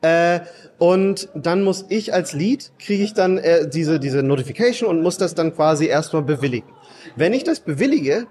Äh, 0.00 0.40
und 0.78 1.28
dann 1.34 1.64
muss 1.64 1.86
ich 1.88 2.14
als 2.14 2.32
Lead, 2.32 2.70
kriege 2.78 3.02
ich 3.02 3.14
dann 3.14 3.38
äh, 3.38 3.68
diese, 3.68 3.98
diese 3.98 4.22
Notification 4.22 4.88
und 4.88 5.02
muss 5.02 5.18
das 5.18 5.34
dann 5.34 5.54
quasi 5.54 5.86
erstmal 5.86 6.22
bewilligen. 6.22 6.68
Wenn 7.16 7.32
ich 7.32 7.42
das 7.42 7.60
bewillige, 7.60 8.26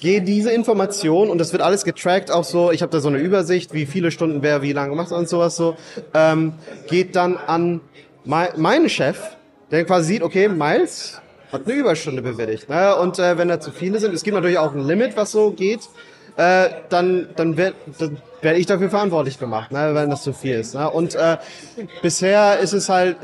gehe 0.00 0.20
diese 0.20 0.50
Information 0.50 1.30
und 1.30 1.38
das 1.38 1.52
wird 1.52 1.62
alles 1.62 1.84
getrackt, 1.84 2.30
auch 2.30 2.44
so, 2.44 2.70
ich 2.70 2.82
habe 2.82 2.92
da 2.92 3.00
so 3.00 3.08
eine 3.08 3.18
Übersicht, 3.18 3.72
wie 3.72 3.86
viele 3.86 4.10
Stunden 4.10 4.42
wer 4.42 4.60
wie 4.60 4.72
lange 4.72 4.94
macht 4.94 5.10
und 5.12 5.28
sowas 5.28 5.56
so, 5.56 5.76
ähm, 6.12 6.52
geht 6.86 7.16
dann 7.16 7.38
an 7.38 7.80
mei 8.24 8.50
meinen 8.56 8.90
Chef, 8.90 9.18
der 9.70 9.84
quasi 9.84 10.14
sieht, 10.14 10.22
okay, 10.22 10.48
Miles 10.48 11.20
hat 11.50 11.66
eine 11.66 11.74
Überstunde 11.74 12.20
bewilligt. 12.20 12.68
Ne? 12.68 12.94
Und 12.96 13.18
äh, 13.18 13.38
wenn 13.38 13.48
da 13.48 13.58
zu 13.58 13.70
viele 13.70 13.98
sind, 14.00 14.14
es 14.14 14.22
gibt 14.22 14.34
natürlich 14.34 14.58
auch 14.58 14.74
ein 14.74 14.86
Limit, 14.86 15.16
was 15.16 15.32
so 15.32 15.52
geht, 15.52 15.80
äh, 16.36 16.68
dann, 16.88 17.28
dann 17.36 17.56
werde 17.56 17.76
werd 18.42 18.58
ich 18.58 18.66
dafür 18.66 18.90
verantwortlich 18.90 19.38
gemacht, 19.38 19.72
ne, 19.72 19.94
wenn 19.94 20.10
das 20.10 20.22
zu 20.22 20.32
viel 20.32 20.56
ist. 20.56 20.74
Ne? 20.74 20.88
Und 20.90 21.14
äh, 21.14 21.38
bisher 22.02 22.58
ist 22.58 22.72
es 22.72 22.88
halt, 22.88 23.16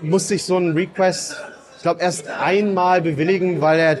musste 0.00 0.34
ich 0.34 0.44
so 0.44 0.56
einen 0.56 0.74
Request, 0.74 1.36
ich 1.76 1.82
glaube, 1.82 2.00
erst 2.00 2.28
einmal 2.28 3.02
bewilligen, 3.02 3.60
weil 3.60 3.78
er 3.78 3.98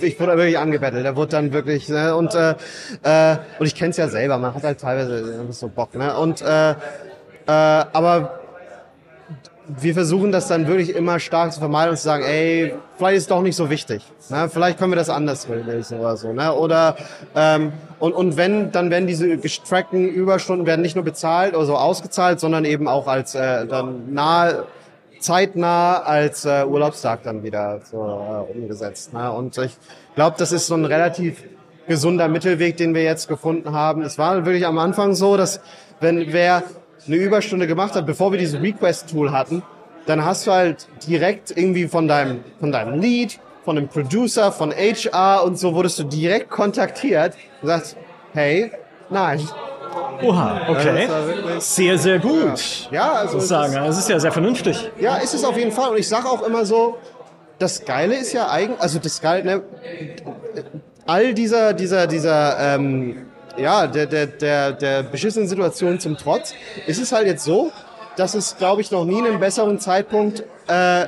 ich 0.00 0.18
wurde 0.18 0.36
wirklich 0.36 0.58
angebettelt. 0.58 1.04
Der 1.04 1.14
wurde 1.14 1.30
dann 1.30 1.52
wirklich 1.52 1.88
ne, 1.88 2.16
und 2.16 2.34
äh, 2.34 2.56
äh, 3.04 3.36
und 3.60 3.66
ich 3.66 3.74
kenne 3.76 3.90
es 3.90 3.98
ja 3.98 4.08
selber. 4.08 4.36
Man 4.36 4.52
hat 4.52 4.64
halt 4.64 4.80
teilweise 4.80 5.46
so 5.52 5.68
Bock. 5.68 5.94
Ne? 5.94 6.16
Und 6.16 6.42
äh, 6.42 6.70
äh, 6.70 6.74
aber 7.46 8.39
wir 9.78 9.94
versuchen 9.94 10.32
das 10.32 10.48
dann 10.48 10.66
wirklich 10.66 10.94
immer 10.94 11.18
stark 11.20 11.52
zu 11.52 11.60
vermeiden 11.60 11.90
und 11.90 11.96
zu 11.96 12.04
sagen, 12.04 12.24
ey, 12.24 12.74
vielleicht 12.96 13.16
ist 13.16 13.22
es 13.24 13.28
doch 13.28 13.42
nicht 13.42 13.56
so 13.56 13.70
wichtig. 13.70 14.02
Ne? 14.28 14.48
Vielleicht 14.52 14.78
können 14.78 14.92
wir 14.92 14.96
das 14.96 15.10
anders 15.10 15.46
lösen 15.48 16.00
oder 16.00 16.16
so. 16.16 16.32
Ne? 16.32 16.52
Oder 16.52 16.96
ähm, 17.34 17.72
und, 17.98 18.12
und 18.12 18.36
wenn, 18.36 18.72
dann 18.72 18.90
werden 18.90 19.06
diese 19.06 19.36
getrackten 19.36 20.08
Überstunden 20.08 20.66
werden 20.66 20.82
nicht 20.82 20.96
nur 20.96 21.04
bezahlt 21.04 21.54
oder 21.54 21.66
so 21.66 21.76
ausgezahlt, 21.76 22.40
sondern 22.40 22.64
eben 22.64 22.88
auch 22.88 23.06
als 23.06 23.34
äh, 23.34 23.66
dann 23.66 24.12
nahe 24.12 24.64
zeitnah 25.20 25.98
als 25.98 26.46
äh, 26.46 26.64
Urlaubstag 26.64 27.22
dann 27.22 27.42
wieder 27.42 27.80
so 27.84 27.98
äh, 27.98 28.52
umgesetzt. 28.52 29.12
Ne? 29.12 29.30
Und 29.30 29.56
ich 29.58 29.76
glaube, 30.14 30.36
das 30.38 30.52
ist 30.52 30.66
so 30.66 30.74
ein 30.74 30.86
relativ 30.86 31.44
gesunder 31.86 32.28
Mittelweg, 32.28 32.76
den 32.76 32.94
wir 32.94 33.02
jetzt 33.02 33.28
gefunden 33.28 33.72
haben. 33.72 34.02
Es 34.02 34.16
war 34.16 34.44
wirklich 34.46 34.66
am 34.66 34.78
Anfang 34.78 35.14
so, 35.14 35.36
dass 35.36 35.60
wenn 36.00 36.32
wer 36.32 36.62
eine 37.06 37.16
Überstunde 37.16 37.66
gemacht 37.66 37.94
hat, 37.94 38.06
bevor 38.06 38.32
wir 38.32 38.38
dieses 38.38 38.60
Request-Tool 38.60 39.32
hatten, 39.32 39.62
dann 40.06 40.24
hast 40.24 40.46
du 40.46 40.52
halt 40.52 40.86
direkt 41.06 41.50
irgendwie 41.56 41.86
von 41.88 42.08
deinem, 42.08 42.40
von 42.58 42.72
deinem 42.72 43.00
Lead, 43.00 43.38
von 43.64 43.76
dem 43.76 43.88
Producer, 43.88 44.50
von 44.52 44.72
HR 44.72 45.44
und 45.44 45.58
so 45.58 45.74
wurdest 45.74 45.98
du 45.98 46.04
direkt 46.04 46.50
kontaktiert 46.50 47.34
und 47.62 47.68
sagst, 47.68 47.96
hey, 48.32 48.70
nein. 49.10 49.40
Oha, 50.22 50.60
okay. 50.68 51.08
Sehr, 51.58 51.98
sehr 51.98 52.18
gut. 52.18 52.88
Ja, 52.90 53.12
also 53.12 53.34
muss 53.34 53.44
es 53.44 53.48
sagen. 53.48 53.72
ist- 53.72 53.88
Das 53.88 53.98
ist 53.98 54.08
ja 54.08 54.20
sehr 54.20 54.32
vernünftig. 54.32 54.90
Ja, 54.98 55.16
ist 55.16 55.34
es 55.34 55.44
auf 55.44 55.56
jeden 55.56 55.72
Fall. 55.72 55.90
Und 55.90 55.98
ich 55.98 56.08
sage 56.08 56.26
auch 56.28 56.42
immer 56.46 56.64
so, 56.64 56.98
das 57.58 57.84
Geile 57.84 58.14
ist 58.16 58.32
ja 58.32 58.48
eigentlich, 58.48 58.80
also 58.80 58.98
das 58.98 59.20
Geile, 59.20 59.44
ne, 59.44 59.62
all 61.06 61.34
dieser, 61.34 61.72
dieser, 61.74 62.06
dieser, 62.06 62.74
ähm, 62.76 63.26
ja, 63.60 63.86
der, 63.86 64.06
der, 64.06 64.26
der, 64.26 64.72
der 64.72 65.02
beschissenen 65.02 65.48
Situation 65.48 66.00
zum 66.00 66.16
Trotz, 66.16 66.54
ist 66.86 67.00
es 67.00 67.12
halt 67.12 67.26
jetzt 67.26 67.44
so, 67.44 67.72
dass 68.16 68.34
es, 68.34 68.56
glaube 68.56 68.80
ich, 68.80 68.90
noch 68.90 69.04
nie 69.04 69.18
einen 69.18 69.40
besseren 69.40 69.78
Zeitpunkt 69.78 70.44
äh, 70.68 71.06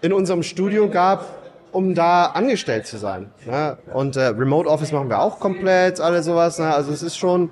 in 0.00 0.12
unserem 0.12 0.42
Studio 0.42 0.88
gab, 0.88 1.26
um 1.70 1.94
da 1.94 2.26
angestellt 2.26 2.86
zu 2.86 2.98
sein. 2.98 3.30
Ne? 3.46 3.78
Und 3.94 4.16
äh, 4.16 4.26
Remote 4.26 4.68
Office 4.68 4.92
machen 4.92 5.08
wir 5.08 5.20
auch 5.20 5.40
komplett, 5.40 6.00
alles 6.00 6.26
sowas. 6.26 6.58
Ne? 6.58 6.72
Also 6.72 6.92
es 6.92 7.02
ist 7.02 7.16
schon, 7.16 7.50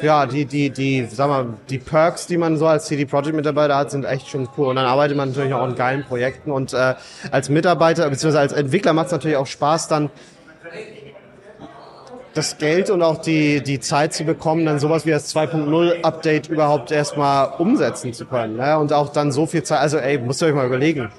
ja, 0.00 0.26
die, 0.26 0.44
die, 0.46 0.70
die, 0.70 1.06
sag 1.06 1.28
mal, 1.28 1.46
die 1.68 1.78
Perks, 1.78 2.26
die 2.26 2.36
man 2.36 2.56
so 2.56 2.66
als 2.66 2.86
CD 2.86 3.04
Projekt 3.04 3.34
Mitarbeiter 3.34 3.76
hat, 3.76 3.90
sind 3.90 4.04
echt 4.04 4.28
schon 4.28 4.48
cool. 4.56 4.68
Und 4.68 4.76
dann 4.76 4.86
arbeitet 4.86 5.16
man 5.16 5.28
natürlich 5.28 5.52
auch 5.52 5.62
an 5.62 5.74
geilen 5.74 6.04
Projekten. 6.04 6.50
Und 6.50 6.72
äh, 6.72 6.94
als 7.30 7.48
Mitarbeiter, 7.48 8.08
beziehungsweise 8.08 8.40
als 8.40 8.52
Entwickler 8.52 8.92
macht 8.92 9.06
es 9.06 9.12
natürlich 9.12 9.36
auch 9.36 9.46
Spaß, 9.46 9.88
dann 9.88 10.10
das 12.34 12.58
Geld 12.58 12.90
und 12.90 13.02
auch 13.02 13.18
die, 13.18 13.62
die 13.62 13.80
Zeit 13.80 14.12
zu 14.12 14.24
bekommen, 14.24 14.66
dann 14.66 14.78
sowas 14.78 15.06
wie 15.06 15.10
das 15.10 15.34
2.0 15.34 16.02
Update 16.02 16.48
überhaupt 16.48 16.90
erstmal 16.90 17.52
umsetzen 17.58 18.12
zu 18.12 18.26
können. 18.26 18.56
Ne? 18.56 18.78
Und 18.78 18.92
auch 18.92 19.10
dann 19.10 19.32
so 19.32 19.46
viel 19.46 19.62
Zeit, 19.62 19.80
also 19.80 19.98
ey, 19.98 20.18
müsst 20.18 20.42
ihr 20.42 20.48
euch 20.48 20.54
mal 20.54 20.66
überlegen. 20.66 21.10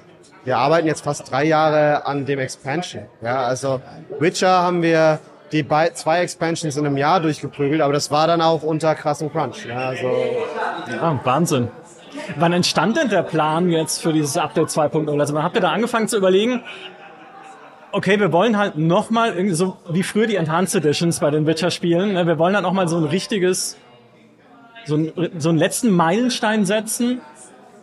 Wir 0.43 0.57
arbeiten 0.57 0.87
jetzt 0.87 1.03
fast 1.03 1.31
drei 1.31 1.45
Jahre 1.45 2.05
an 2.05 2.25
dem 2.25 2.39
Expansion. 2.39 3.05
Ja, 3.21 3.37
also 3.43 3.81
Witcher 4.19 4.61
haben 4.61 4.83
wir 4.83 5.19
die 5.51 5.65
zwei 5.93 6.19
Expansions 6.19 6.75
in 6.77 6.85
einem 6.85 6.97
Jahr 6.97 7.19
durchgeprügelt, 7.19 7.81
aber 7.81 7.93
das 7.93 8.11
war 8.11 8.27
dann 8.27 8.41
auch 8.41 8.61
unter 8.61 8.93
krassem 8.93 9.31
Crunch. 9.31 9.65
Ja, 9.65 9.87
also 9.89 10.07
Ja, 10.91 11.19
Wahnsinn. 11.23 11.69
Wann 12.37 12.53
entstand 12.53 12.97
denn 12.97 13.09
der 13.09 13.23
Plan 13.23 13.69
jetzt 13.69 14.01
für 14.01 14.13
dieses 14.13 14.37
Update 14.37 14.69
2.0? 14.69 15.19
Also 15.19 15.33
wann 15.33 15.43
habt 15.43 15.55
ihr 15.55 15.61
da 15.61 15.71
angefangen 15.71 16.07
zu 16.07 16.17
überlegen, 16.17 16.63
okay, 17.95 18.19
wir 18.19 18.33
wollen 18.33 18.57
halt 18.57 18.77
nochmal, 18.77 19.53
so 19.53 19.77
wie 19.89 20.03
früher 20.03 20.27
die 20.27 20.35
Enhanced 20.35 20.75
Editions 20.75 21.21
bei 21.21 21.31
den 21.31 21.47
Witcher-Spielen, 21.47 22.13
ne, 22.13 22.27
wir 22.27 22.37
wollen 22.37 22.53
halt 22.53 22.63
nochmal 22.63 22.89
so 22.89 22.97
ein 22.97 23.05
richtiges, 23.05 23.77
so, 24.85 24.97
ein, 24.97 25.13
so 25.37 25.49
einen 25.49 25.57
letzten 25.57 25.89
Meilenstein 25.91 26.65
setzen. 26.65 27.21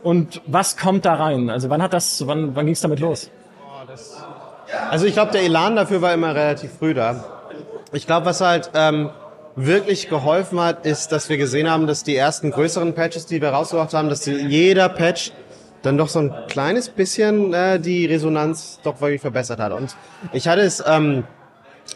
Und 0.02 0.42
was 0.46 0.76
kommt 0.76 1.06
da 1.06 1.14
rein? 1.14 1.48
Also 1.48 1.70
wann 1.70 1.80
hat 1.80 1.94
das, 1.94 2.26
wann, 2.26 2.54
wann 2.54 2.66
ging 2.66 2.74
es 2.74 2.80
damit 2.80 3.00
los? 3.00 3.30
Also 4.90 5.06
ich 5.06 5.14
glaube, 5.14 5.32
der 5.32 5.42
Elan 5.42 5.76
dafür 5.76 6.02
war 6.02 6.12
immer 6.12 6.34
relativ 6.34 6.72
früh 6.78 6.92
da. 6.92 7.24
Ich 7.92 8.06
glaube, 8.06 8.26
was 8.26 8.40
halt 8.40 8.70
ähm, 8.74 9.10
wirklich 9.56 10.08
geholfen 10.08 10.60
hat, 10.60 10.84
ist, 10.84 11.12
dass 11.12 11.28
wir 11.28 11.38
gesehen 11.38 11.70
haben, 11.70 11.86
dass 11.86 12.04
die 12.04 12.16
ersten 12.16 12.50
größeren 12.50 12.94
Patches, 12.94 13.26
die 13.26 13.40
wir 13.40 13.50
rausgebracht 13.50 13.94
haben, 13.94 14.08
dass 14.08 14.26
jeder 14.26 14.88
Patch 14.88 15.32
dann 15.82 15.98
doch 15.98 16.08
so 16.08 16.20
ein 16.20 16.34
kleines 16.48 16.88
bisschen 16.88 17.52
äh, 17.52 17.78
die 17.78 18.06
Resonanz 18.06 18.80
doch 18.82 19.00
wirklich 19.00 19.20
verbessert 19.20 19.60
hat. 19.60 19.72
Und 19.72 19.96
ich 20.32 20.48
hatte 20.48 20.62
es, 20.62 20.82
ähm, 20.86 21.24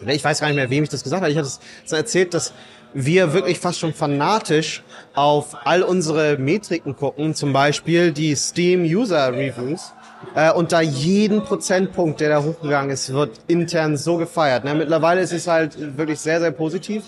ich 0.06 0.22
weiß 0.22 0.40
gar 0.40 0.48
nicht 0.48 0.56
mehr, 0.56 0.70
wem 0.70 0.84
ich 0.84 0.90
das 0.90 1.02
gesagt 1.02 1.22
habe, 1.22 1.30
ich 1.30 1.38
hatte 1.38 1.48
es 1.48 1.92
erzählt, 1.92 2.34
dass 2.34 2.52
wir 2.94 3.32
wirklich 3.32 3.58
fast 3.58 3.78
schon 3.78 3.92
fanatisch 3.92 4.82
auf 5.14 5.56
all 5.64 5.82
unsere 5.82 6.38
Metriken 6.38 6.96
gucken, 6.96 7.34
zum 7.34 7.52
Beispiel 7.52 8.12
die 8.12 8.34
Steam 8.34 8.82
User 8.82 9.32
Reviews. 9.32 9.92
Äh, 10.34 10.52
und 10.52 10.72
da 10.72 10.80
jeden 10.80 11.42
Prozentpunkt, 11.42 12.20
der 12.20 12.30
da 12.30 12.42
hochgegangen 12.42 12.90
ist, 12.90 13.12
wird 13.12 13.38
intern 13.48 13.96
so 13.96 14.16
gefeiert. 14.16 14.64
Ne? 14.64 14.74
Mittlerweile 14.74 15.20
ist 15.20 15.32
es 15.32 15.46
halt 15.46 15.98
wirklich 15.98 16.18
sehr, 16.20 16.40
sehr 16.40 16.50
positiv. 16.50 17.04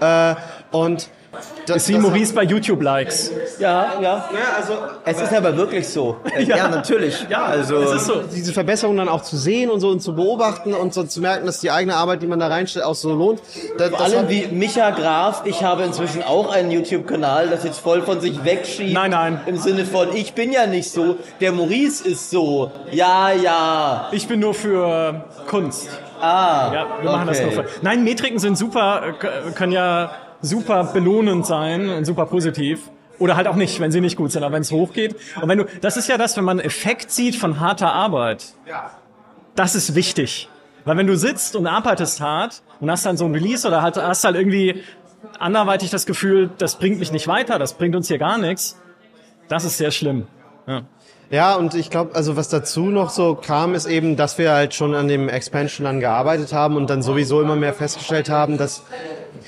Äh, 0.00 0.34
und 0.70 1.08
das, 1.66 1.76
Ist 1.76 1.88
wie 1.88 1.98
Maurice 1.98 2.34
bei 2.34 2.42
YouTube-Likes. 2.42 3.32
Ja, 3.58 3.94
ja. 4.00 4.00
ja, 4.02 4.28
also 4.56 4.74
Es 5.04 5.20
ist 5.20 5.32
aber 5.32 5.56
wirklich 5.56 5.88
so. 5.88 6.16
Äh, 6.32 6.44
ja, 6.44 6.68
natürlich. 6.68 7.26
Ja, 7.28 7.44
also. 7.44 7.76
Es 7.82 7.92
ist 8.02 8.06
so. 8.06 8.22
diese 8.22 8.52
Verbesserung 8.52 8.96
dann 8.96 9.08
auch 9.08 9.22
zu 9.22 9.36
sehen 9.36 9.70
und 9.70 9.80
so 9.80 9.88
und 9.88 10.00
zu 10.00 10.14
beobachten 10.14 10.72
und 10.72 10.94
so 10.94 11.04
zu 11.04 11.20
merken, 11.20 11.44
dass 11.44 11.60
die 11.60 11.70
eigene 11.70 11.94
Arbeit, 11.94 12.22
die 12.22 12.26
man 12.26 12.38
da 12.38 12.46
reinstellt, 12.48 12.84
auch 12.86 12.94
so 12.94 13.12
lohnt. 13.14 13.40
Das, 13.76 13.90
Vor 13.90 13.98
das 13.98 14.08
allem 14.08 14.22
hat- 14.22 14.28
wie 14.30 14.46
Micha 14.46 14.90
Graf, 14.90 15.42
ich 15.44 15.62
habe 15.62 15.82
inzwischen 15.82 16.22
auch 16.22 16.50
einen 16.52 16.70
YouTube-Kanal, 16.70 17.48
das 17.48 17.64
jetzt 17.64 17.80
voll 17.80 18.02
von 18.02 18.20
sich 18.20 18.44
wegschiebt. 18.44 18.94
Nein, 18.94 19.10
nein. 19.10 19.40
Im 19.46 19.56
Sinne 19.58 19.84
von, 19.84 20.14
ich 20.16 20.32
bin 20.32 20.52
ja 20.52 20.66
nicht 20.66 20.90
so, 20.90 21.16
der 21.40 21.52
Maurice 21.52 22.06
ist 22.08 22.30
so. 22.30 22.70
Ja, 22.90 23.30
ja. 23.30 24.08
Ich 24.12 24.26
bin 24.26 24.40
nur 24.40 24.54
für 24.54 25.24
Kunst. 25.46 25.88
Ah. 26.20 26.70
Ja, 26.72 26.86
wir 27.02 27.10
machen 27.10 27.26
das 27.26 27.40
okay. 27.40 27.54
nur 27.54 27.64
für. 27.64 27.70
Nein, 27.82 28.04
Metriken 28.04 28.38
sind 28.38 28.56
super, 28.56 29.14
können 29.54 29.72
ja 29.72 30.12
super 30.42 30.84
belohnend 30.92 31.46
sein 31.46 31.88
und 31.88 32.04
super 32.04 32.26
positiv. 32.26 32.90
Oder 33.18 33.36
halt 33.36 33.46
auch 33.46 33.54
nicht, 33.54 33.78
wenn 33.78 33.92
sie 33.92 34.00
nicht 34.00 34.16
gut 34.16 34.32
sind, 34.32 34.42
aber 34.42 34.54
wenn 34.54 34.62
es 34.62 34.72
hochgeht. 34.72 35.14
Und 35.40 35.48
wenn 35.48 35.58
du, 35.58 35.66
das 35.80 35.96
ist 35.96 36.08
ja 36.08 36.18
das, 36.18 36.36
wenn 36.36 36.44
man 36.44 36.58
Effekt 36.58 37.10
sieht 37.10 37.36
von 37.36 37.60
harter 37.60 37.92
Arbeit. 37.92 38.54
Das 39.54 39.74
ist 39.74 39.94
wichtig. 39.94 40.48
Weil 40.84 40.96
wenn 40.96 41.06
du 41.06 41.16
sitzt 41.16 41.54
und 41.54 41.66
arbeitest 41.66 42.20
hart 42.20 42.62
und 42.80 42.90
hast 42.90 43.06
dann 43.06 43.16
so 43.16 43.24
ein 43.24 43.32
Release 43.32 43.66
oder 43.66 43.82
halt, 43.82 43.96
hast 43.96 44.24
halt 44.24 44.34
irgendwie 44.34 44.82
anderweitig 45.38 45.90
das 45.90 46.06
Gefühl, 46.06 46.50
das 46.58 46.76
bringt 46.76 46.98
mich 46.98 47.12
nicht 47.12 47.28
weiter, 47.28 47.58
das 47.58 47.74
bringt 47.74 47.94
uns 47.94 48.08
hier 48.08 48.18
gar 48.18 48.38
nichts, 48.38 48.80
das 49.48 49.64
ist 49.64 49.78
sehr 49.78 49.90
schlimm. 49.90 50.26
Ja. 50.66 50.82
Ja, 51.30 51.54
und 51.54 51.72
ich 51.74 51.88
glaube, 51.88 52.14
also 52.14 52.36
was 52.36 52.50
dazu 52.50 52.90
noch 52.90 53.08
so 53.08 53.34
kam, 53.34 53.74
ist 53.74 53.86
eben, 53.86 54.16
dass 54.16 54.36
wir 54.36 54.52
halt 54.52 54.74
schon 54.74 54.94
an 54.94 55.08
dem 55.08 55.30
Expansion 55.30 55.86
dann 55.86 55.98
gearbeitet 55.98 56.52
haben 56.52 56.76
und 56.76 56.90
dann 56.90 57.02
sowieso 57.02 57.40
immer 57.40 57.56
mehr 57.56 57.72
festgestellt 57.72 58.28
haben, 58.28 58.58
dass 58.58 58.82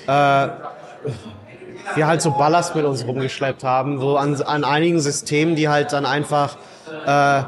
äh, 0.06 0.48
wir 1.94 2.06
halt 2.06 2.22
so 2.22 2.30
Ballast 2.32 2.74
mit 2.74 2.84
uns 2.84 3.06
rumgeschleppt 3.06 3.62
haben, 3.64 4.00
so 4.00 4.16
an, 4.16 4.40
an 4.42 4.64
einigen 4.64 5.00
Systemen, 5.00 5.54
die 5.54 5.68
halt 5.68 5.92
dann 5.92 6.06
einfach, 6.06 6.56
äh, 7.06 7.42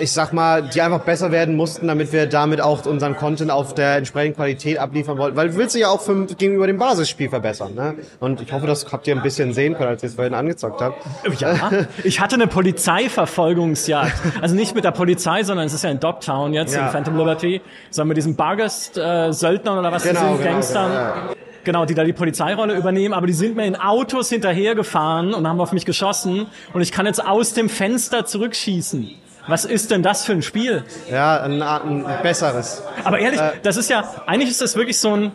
ich 0.00 0.12
sag 0.12 0.32
mal, 0.32 0.62
die 0.62 0.80
einfach 0.80 1.00
besser 1.00 1.30
werden 1.30 1.56
mussten, 1.56 1.86
damit 1.88 2.10
wir 2.10 2.26
damit 2.26 2.62
auch 2.62 2.86
unseren 2.86 3.16
Content 3.16 3.50
auf 3.50 3.74
der 3.74 3.96
entsprechenden 3.96 4.34
Qualität 4.36 4.78
abliefern 4.78 5.18
wollten. 5.18 5.36
Weil 5.36 5.50
du 5.50 5.56
willst 5.56 5.74
dich 5.74 5.82
ja 5.82 5.88
auch 5.90 6.00
für, 6.00 6.24
gegenüber 6.24 6.66
dem 6.66 6.78
Basisspiel 6.78 7.28
verbessern. 7.28 7.74
Ne? 7.74 7.94
Und 8.18 8.40
ich 8.40 8.50
hoffe, 8.50 8.66
das 8.66 8.90
habt 8.90 9.06
ihr 9.06 9.14
ein 9.14 9.22
bisschen 9.22 9.52
sehen 9.52 9.74
können, 9.74 9.90
als 9.90 10.02
ihr 10.02 10.08
es 10.08 10.14
vorhin 10.14 10.32
angezockt 10.32 10.80
habt. 10.80 10.96
Ja, 11.38 11.70
ich 12.02 12.18
hatte 12.20 12.36
eine 12.36 12.46
Polizeiverfolgungsjagd. 12.46 14.14
Also 14.40 14.54
nicht 14.54 14.74
mit 14.74 14.84
der 14.84 14.90
Polizei, 14.92 15.42
sondern 15.42 15.66
es 15.66 15.74
ist 15.74 15.84
ja 15.84 15.90
in 15.90 16.00
Dogtown 16.00 16.54
jetzt, 16.54 16.74
Ja. 16.74 16.86
in 16.86 16.92
Phantom 16.92 17.18
Liberty, 17.18 17.60
sondern 17.90 18.08
mit 18.08 18.16
diesen 18.16 18.36
Bargest-Söldnern 18.36 19.78
oder 19.78 19.92
was 19.92 20.02
Genau, 20.02 20.20
die 20.20 20.26
sind, 20.28 20.38
genau, 20.38 20.50
Gangstern. 20.50 20.90
genau, 20.90 21.02
ja. 21.02 21.34
Genau, 21.64 21.84
die 21.86 21.94
da 21.94 22.04
die 22.04 22.12
Polizeirolle 22.12 22.74
übernehmen, 22.76 23.14
aber 23.14 23.26
die 23.26 23.32
sind 23.32 23.56
mir 23.56 23.64
in 23.64 23.76
Autos 23.76 24.28
hinterhergefahren 24.28 25.32
und 25.34 25.48
haben 25.48 25.60
auf 25.60 25.72
mich 25.72 25.84
geschossen 25.86 26.46
und 26.72 26.82
ich 26.82 26.92
kann 26.92 27.06
jetzt 27.06 27.24
aus 27.24 27.54
dem 27.54 27.68
Fenster 27.68 28.26
zurückschießen. 28.26 29.10
Was 29.46 29.64
ist 29.64 29.90
denn 29.90 30.02
das 30.02 30.24
für 30.24 30.32
ein 30.32 30.42
Spiel? 30.42 30.84
Ja, 31.10 31.42
ein, 31.42 31.60
ein 31.62 32.04
besseres. 32.22 32.82
Aber 33.04 33.18
ehrlich, 33.18 33.40
Äh. 33.40 33.52
das 33.62 33.76
ist 33.76 33.90
ja, 33.90 34.04
eigentlich 34.26 34.50
ist 34.50 34.60
das 34.62 34.76
wirklich 34.76 34.98
so 34.98 35.14
ein, 35.14 35.32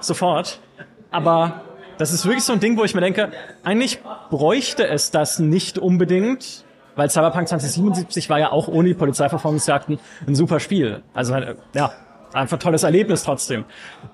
sofort, 0.00 0.60
aber 1.10 1.62
das 1.96 2.12
ist 2.12 2.24
wirklich 2.24 2.44
so 2.44 2.52
ein 2.52 2.60
Ding, 2.60 2.76
wo 2.76 2.84
ich 2.84 2.94
mir 2.94 3.00
denke, 3.00 3.32
eigentlich 3.64 4.00
bräuchte 4.30 4.86
es 4.86 5.10
das 5.10 5.38
nicht 5.40 5.78
unbedingt, 5.78 6.64
weil 6.94 7.10
Cyberpunk 7.10 7.48
2077 7.48 8.28
war 8.30 8.38
ja 8.38 8.52
auch 8.52 8.68
ohne 8.68 8.88
die 8.88 8.94
Polizeiverfolgungsjagden 8.94 9.98
ein 10.26 10.34
super 10.34 10.60
Spiel. 10.60 11.02
Also, 11.14 11.34
äh, 11.34 11.54
ja, 11.74 11.92
einfach 12.32 12.58
tolles 12.58 12.82
Erlebnis 12.82 13.22
trotzdem. 13.22 13.64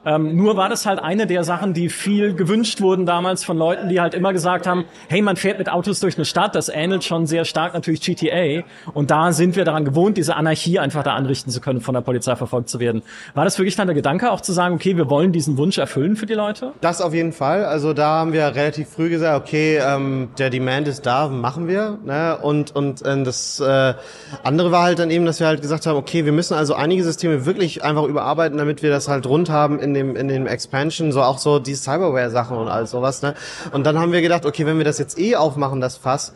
Ähm, 0.05 0.37
nur 0.37 0.57
war 0.57 0.69
das 0.69 0.87
halt 0.87 0.99
eine 0.99 1.27
der 1.27 1.45
Sachen, 1.45 1.75
die 1.75 1.89
viel 1.89 2.35
gewünscht 2.35 2.81
wurden 2.81 3.07
damals 3.07 3.45
von 3.45 3.57
Leuten, 3.57 3.89
die 3.89 4.01
halt 4.01 4.15
immer 4.15 4.33
gesagt 4.33 4.67
haben, 4.67 4.85
hey, 5.09 5.23
man 5.23 5.37
fährt 5.37 5.59
mit 5.59 5.71
Autos 5.71 6.01
durch 6.01 6.17
eine 6.17 6.25
Stadt, 6.25 6.55
das 6.55 6.69
ähnelt 6.69 7.05
schon 7.05 7.27
sehr 7.27 7.45
stark 7.45 7.75
natürlich 7.75 8.01
GTA 8.01 8.65
und 8.93 9.11
da 9.11 9.33
sind 9.33 9.57
wir 9.57 9.65
daran 9.65 9.85
gewohnt, 9.85 10.17
diese 10.17 10.37
Anarchie 10.37 10.79
einfach 10.79 11.03
da 11.03 11.15
anrichten 11.15 11.51
zu 11.51 11.61
können, 11.61 11.81
von 11.81 11.95
der 11.95 12.03
Polizei 12.03 12.37
verfolgt 12.37 12.69
zu 12.69 12.81
werden. 12.81 13.03
War 13.35 13.45
das 13.45 13.59
wirklich 13.59 13.77
dann 13.77 13.87
der 13.87 13.95
Gedanke 13.95 14.31
auch 14.31 14.41
zu 14.41 14.53
sagen, 14.53 14.75
okay, 14.75 14.97
wir 14.97 15.09
wollen 15.11 15.33
diesen 15.33 15.57
Wunsch 15.57 15.79
erfüllen 15.79 16.17
für 16.17 16.27
die 16.27 16.35
Leute? 16.35 16.73
Das 16.81 17.01
auf 17.01 17.15
jeden 17.15 17.33
Fall. 17.33 17.65
Also 17.65 17.93
da 17.93 18.21
haben 18.21 18.33
wir 18.33 18.55
relativ 18.55 18.89
früh 18.89 19.09
gesagt, 19.09 19.47
okay, 19.47 19.81
ähm, 19.85 20.29
der 20.39 20.51
Demand 20.51 20.89
ist 20.89 21.07
da, 21.07 21.29
machen 21.29 21.69
wir. 21.69 21.99
Ne? 22.05 22.39
Und 22.41 22.75
und 22.75 23.03
äh, 23.03 23.23
das 23.23 23.61
äh, 23.61 23.95
andere 24.43 24.71
war 24.71 24.83
halt 24.85 24.99
dann 24.99 25.11
eben, 25.11 25.25
dass 25.25 25.41
wir 25.41 25.47
halt 25.47 25.63
gesagt 25.63 25.87
haben, 25.87 25.97
okay, 25.97 26.25
wir 26.25 26.33
müssen 26.33 26.55
also 26.55 26.75
einige 26.75 27.03
Systeme 27.05 27.47
wirklich 27.47 27.83
einfach 27.83 28.04
überarbeiten, 28.07 28.59
damit 28.59 28.83
wir 28.83 28.91
das 28.91 29.09
halt 29.09 29.27
rund 29.27 29.51
haben 29.51 29.79
in 29.79 29.95
dem 29.95 30.17
in 30.17 30.29
dem 30.29 30.47
Expansion, 30.47 31.13
so 31.13 31.23
auch 31.23 31.39
so 31.39 31.59
die 31.59 31.75
Cyberware-Sachen 31.75 32.57
und 32.57 32.69
all 32.69 32.87
sowas. 32.87 33.23
Ne? 33.23 33.35
Und 33.73 33.85
dann 33.85 33.99
haben 33.99 34.13
wir 34.13 34.23
gedacht, 34.23 34.47
okay, 34.47 34.67
wenn 34.67 34.79
wir 34.79 34.85
das 34.85 34.99
jetzt 34.99 35.19
eh 35.19 35.37
aufmachen, 35.37 35.81
das 35.81 35.97
Fass, 35.97 36.35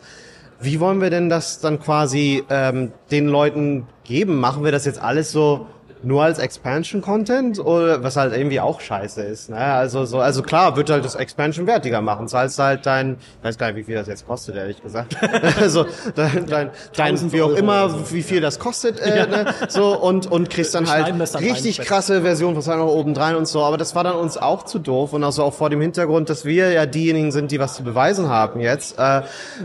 wie 0.59 0.79
wollen 0.79 1.01
wir 1.01 1.09
denn 1.09 1.29
das 1.29 1.59
dann 1.59 1.79
quasi 1.79 2.43
ähm, 2.49 2.91
den 3.11 3.27
Leuten 3.27 3.87
geben? 4.03 4.39
Machen 4.39 4.63
wir 4.63 4.71
das 4.71 4.85
jetzt 4.85 5.01
alles 5.01 5.31
so 5.31 5.67
nur 6.01 6.23
als 6.23 6.39
Expansion-Content 6.39 7.59
oder 7.59 8.03
was 8.03 8.15
halt 8.15 8.33
irgendwie 8.33 8.59
auch 8.59 8.79
scheiße 8.79 9.21
ist. 9.21 9.49
Ne? 9.49 9.57
Also 9.57 10.05
so, 10.05 10.19
also 10.19 10.41
klar, 10.41 10.75
wird 10.75 10.89
halt 10.89 11.03
das 11.03 11.15
Expansion 11.15 11.67
wertiger 11.67 12.01
machen. 12.01 12.27
Zahlst 12.27 12.57
halt 12.59 12.85
dein, 12.85 13.17
ich 13.39 13.43
weiß 13.43 13.57
gar 13.57 13.67
nicht, 13.67 13.75
wie 13.75 13.83
viel 13.83 13.95
das 13.95 14.07
jetzt 14.07 14.25
kostet, 14.25 14.55
ehrlich 14.55 14.81
gesagt. 14.81 15.17
also 15.59 15.85
dein, 16.15 16.45
dein, 16.45 16.69
dein 16.95 17.09
1000 17.09 17.33
wie 17.33 17.41
auch 17.41 17.51
immer, 17.51 17.89
so. 17.89 18.11
wie 18.11 18.23
viel 18.23 18.41
das 18.41 18.59
kostet, 18.59 18.99
äh, 18.99 19.27
ne? 19.27 19.53
so 19.67 19.97
und 19.97 20.31
und 20.31 20.49
kriegst 20.49 20.73
dann 20.73 20.89
halt 20.89 21.07
dann 21.07 21.21
richtig 21.21 21.79
rein. 21.79 21.85
krasse 21.85 22.21
Version 22.21 22.59
von 22.61 22.79
noch 22.79 22.87
oben 22.87 23.15
rein 23.15 23.35
und 23.35 23.47
so. 23.47 23.63
Aber 23.63 23.77
das 23.77 23.95
war 23.95 24.03
dann 24.03 24.15
uns 24.15 24.37
auch 24.37 24.63
zu 24.63 24.79
doof 24.79 25.13
und 25.13 25.23
also 25.23 25.43
auch 25.43 25.53
vor 25.53 25.69
dem 25.69 25.81
Hintergrund, 25.81 26.29
dass 26.29 26.45
wir 26.45 26.71
ja 26.71 26.85
diejenigen 26.85 27.31
sind, 27.31 27.51
die 27.51 27.59
was 27.59 27.75
zu 27.75 27.83
beweisen 27.83 28.29
haben 28.29 28.59
jetzt, 28.59 28.97
äh, 28.97 29.21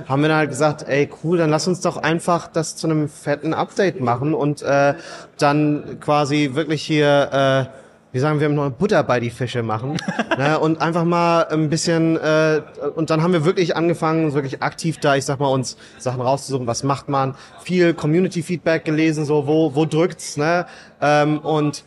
haben 0.09 0.22
wir 0.22 0.28
dann 0.28 0.39
halt 0.39 0.51
gesagt, 0.51 0.87
ey 0.89 1.09
cool, 1.22 1.39
dann 1.39 1.51
lass 1.51 1.68
uns 1.68 1.80
doch 1.80 1.97
einfach 1.97 2.49
das 2.49 2.76
zu 2.76 2.87
einem 2.87 3.09
fetten 3.09 3.55
Update 3.55 4.01
machen 4.01 4.35
und 4.35 4.62
äh, 4.62 4.95
dann 5.39 5.99
quasi 6.01 6.24
wirklich 6.31 6.83
hier 6.83 7.68
äh, 7.70 7.85
wir 8.14 8.20
sagen, 8.20 8.39
wir 8.39 8.47
haben 8.47 8.55
noch 8.55 8.70
Butter 8.70 9.03
bei 9.03 9.18
die 9.18 9.31
Fische 9.31 9.64
machen 9.64 9.97
ne, 10.39 10.57
und 10.61 10.81
einfach 10.81 11.03
mal 11.03 11.49
ein 11.49 11.68
bisschen 11.68 12.16
äh, 12.16 12.62
und 12.95 13.11
dann 13.11 13.25
haben 13.25 13.33
wir 13.33 13.45
wirklich 13.45 13.75
angefangen, 13.75 14.35
wirklich 14.35 14.62
aktiv 14.62 14.99
da, 15.01 15.16
ich 15.16 15.25
sag 15.25 15.41
mal, 15.41 15.49
uns 15.49 15.77
Sachen 15.99 16.20
rauszusuchen, 16.20 16.68
was 16.68 16.85
macht 16.85 17.09
man, 17.09 17.35
viel 17.64 17.93
Community-Feedback 17.93 18.85
gelesen, 18.85 19.25
so 19.25 19.49
wo 19.49 19.75
wo 19.75 19.85
drückt's, 19.85 20.37
ne? 20.37 20.66
Ähm, 21.03 21.41
und 21.41 21.83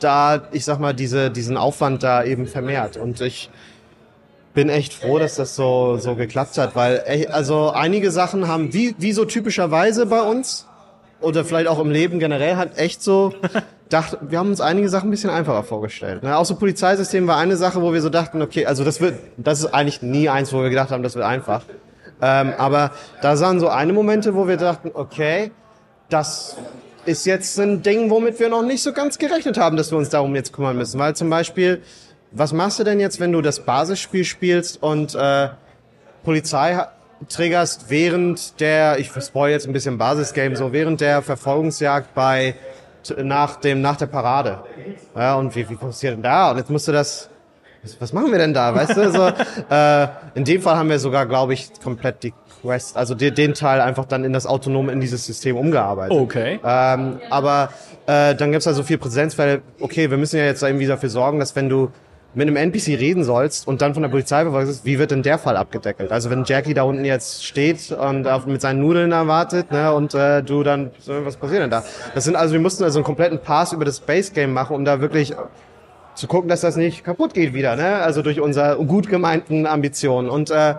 da, 0.00 0.42
ich 0.52 0.66
sag 0.66 0.80
mal, 0.80 0.92
diese 0.92 1.30
diesen 1.30 1.56
Aufwand 1.56 2.02
da 2.02 2.24
eben 2.24 2.46
vermehrt. 2.46 2.98
Und 2.98 3.22
ich 3.22 3.48
bin 4.52 4.68
echt 4.68 4.92
froh, 4.92 5.18
dass 5.18 5.36
das 5.36 5.56
so 5.56 5.96
so 5.96 6.14
geklappt 6.14 6.58
hat, 6.58 6.76
weil 6.76 7.26
also 7.30 7.70
einige 7.70 8.10
Sachen 8.10 8.48
haben 8.48 8.74
wie 8.74 8.94
wie 8.98 9.12
so 9.12 9.24
typischerweise 9.24 10.04
bei 10.04 10.20
uns 10.20 10.66
oder 11.20 11.44
vielleicht 11.44 11.68
auch 11.68 11.78
im 11.78 11.90
Leben 11.90 12.18
generell 12.18 12.56
hat 12.56 12.78
echt 12.78 13.02
so 13.02 13.34
dachte, 13.90 14.18
wir 14.22 14.38
haben 14.38 14.50
uns 14.50 14.60
einige 14.60 14.88
Sachen 14.88 15.08
ein 15.08 15.10
bisschen 15.10 15.30
einfacher 15.30 15.64
vorgestellt. 15.64 16.22
Ne? 16.22 16.36
Auch 16.36 16.44
so 16.44 16.54
Polizeisystem 16.54 17.26
war 17.26 17.36
eine 17.36 17.56
Sache, 17.56 17.82
wo 17.82 17.92
wir 17.92 18.00
so 18.00 18.08
dachten, 18.08 18.40
okay, 18.40 18.66
also 18.66 18.84
das 18.84 19.00
wird, 19.00 19.18
das 19.36 19.60
ist 19.60 19.74
eigentlich 19.74 20.02
nie 20.02 20.28
eins, 20.28 20.52
wo 20.52 20.62
wir 20.62 20.70
gedacht 20.70 20.90
haben, 20.90 21.02
das 21.02 21.14
wird 21.14 21.24
einfach. 21.24 21.62
Ähm, 22.22 22.52
aber 22.56 22.92
da 23.22 23.36
sahen 23.36 23.60
so 23.60 23.68
eine 23.68 23.92
Momente, 23.92 24.34
wo 24.34 24.46
wir 24.46 24.56
dachten, 24.56 24.90
okay, 24.94 25.50
das 26.08 26.56
ist 27.06 27.26
jetzt 27.26 27.58
ein 27.58 27.82
Ding, 27.82 28.10
womit 28.10 28.38
wir 28.38 28.48
noch 28.48 28.62
nicht 28.62 28.82
so 28.82 28.92
ganz 28.92 29.18
gerechnet 29.18 29.58
haben, 29.58 29.76
dass 29.76 29.90
wir 29.90 29.98
uns 29.98 30.10
darum 30.10 30.34
jetzt 30.34 30.52
kümmern 30.52 30.76
müssen. 30.76 30.98
Weil 30.98 31.16
zum 31.16 31.30
Beispiel, 31.30 31.82
was 32.30 32.52
machst 32.52 32.78
du 32.78 32.84
denn 32.84 33.00
jetzt, 33.00 33.20
wenn 33.20 33.32
du 33.32 33.40
das 33.40 33.60
Basisspiel 33.60 34.24
spielst 34.24 34.82
und 34.82 35.14
äh, 35.14 35.48
Polizei 36.22 36.86
triggerst 37.28 37.86
während 37.88 38.60
der, 38.60 38.98
ich 38.98 39.10
spoil 39.10 39.52
jetzt 39.52 39.66
ein 39.66 39.72
bisschen 39.72 39.98
Basisgame, 39.98 40.56
so 40.56 40.72
während 40.72 41.00
der 41.00 41.22
Verfolgungsjagd 41.22 42.14
bei 42.14 42.54
nach 43.16 43.56
dem 43.56 43.80
nach 43.80 43.96
der 43.96 44.06
Parade. 44.06 44.62
Ja, 45.16 45.34
und 45.36 45.54
wie, 45.56 45.68
wie 45.68 45.76
passiert 45.76 46.14
denn 46.14 46.22
da? 46.22 46.50
Und 46.50 46.58
jetzt 46.58 46.70
musst 46.70 46.88
du 46.88 46.92
das 46.92 47.30
was 47.98 48.12
machen 48.12 48.30
wir 48.30 48.38
denn 48.38 48.52
da, 48.52 48.74
weißt 48.74 48.96
du? 48.96 49.10
So, 49.10 49.26
äh, 49.74 50.08
in 50.34 50.44
dem 50.44 50.60
Fall 50.60 50.76
haben 50.76 50.90
wir 50.90 50.98
sogar, 50.98 51.26
glaube 51.26 51.54
ich, 51.54 51.70
komplett 51.82 52.22
die 52.22 52.34
Quest, 52.60 52.96
also 52.96 53.14
den, 53.14 53.34
den 53.34 53.54
Teil 53.54 53.80
einfach 53.80 54.04
dann 54.04 54.24
in 54.24 54.32
das 54.32 54.46
autonome, 54.46 54.92
in 54.92 55.00
dieses 55.00 55.24
System 55.24 55.56
umgearbeitet. 55.56 56.16
Okay. 56.16 56.60
Ähm, 56.62 57.20
aber 57.30 57.70
äh, 58.06 58.34
dann 58.34 58.52
gibt's 58.52 58.66
da 58.66 58.74
so 58.74 58.82
viel 58.82 58.98
Präsenzfälle, 58.98 59.62
okay, 59.80 60.10
wir 60.10 60.18
müssen 60.18 60.36
ja 60.36 60.44
jetzt 60.44 60.62
irgendwie 60.62 60.86
dafür 60.86 61.08
sorgen, 61.08 61.38
dass 61.38 61.56
wenn 61.56 61.68
du 61.68 61.90
mit 62.34 62.46
einem 62.46 62.56
NPC 62.56 62.98
reden 62.98 63.24
sollst 63.24 63.66
und 63.66 63.82
dann 63.82 63.94
von 63.94 64.02
der 64.02 64.10
Polizei 64.10 64.42
verfolgt 64.42 64.70
ist, 64.70 64.84
wie 64.84 64.98
wird 64.98 65.10
denn 65.10 65.22
der 65.22 65.38
Fall 65.38 65.56
abgedeckelt? 65.56 66.12
Also 66.12 66.30
wenn 66.30 66.44
Jackie 66.44 66.74
da 66.74 66.84
unten 66.84 67.04
jetzt 67.04 67.44
steht 67.44 67.90
und 67.90 68.28
auf, 68.28 68.46
mit 68.46 68.60
seinen 68.60 68.80
Nudeln 68.80 69.10
erwartet, 69.10 69.72
ne, 69.72 69.92
und 69.92 70.14
äh, 70.14 70.42
du 70.42 70.62
dann, 70.62 70.92
was 71.06 71.36
passiert 71.36 71.62
denn 71.62 71.70
da? 71.70 71.82
Das 72.14 72.24
sind 72.24 72.36
also, 72.36 72.52
wir 72.52 72.60
mussten 72.60 72.84
also 72.84 72.98
einen 72.98 73.04
kompletten 73.04 73.40
Pass 73.40 73.72
über 73.72 73.84
das 73.84 74.00
Base 74.00 74.32
Game 74.32 74.52
machen, 74.52 74.76
um 74.76 74.84
da 74.84 75.00
wirklich 75.00 75.34
zu 76.14 76.26
gucken, 76.28 76.48
dass 76.48 76.60
das 76.60 76.76
nicht 76.76 77.04
kaputt 77.04 77.34
geht 77.34 77.54
wieder, 77.54 77.76
ne? 77.76 77.96
Also 77.96 78.22
durch 78.22 78.40
unsere 78.40 78.76
gut 78.84 79.08
gemeinten 79.08 79.66
Ambitionen. 79.66 80.28
Und 80.28 80.50
äh, 80.50 80.74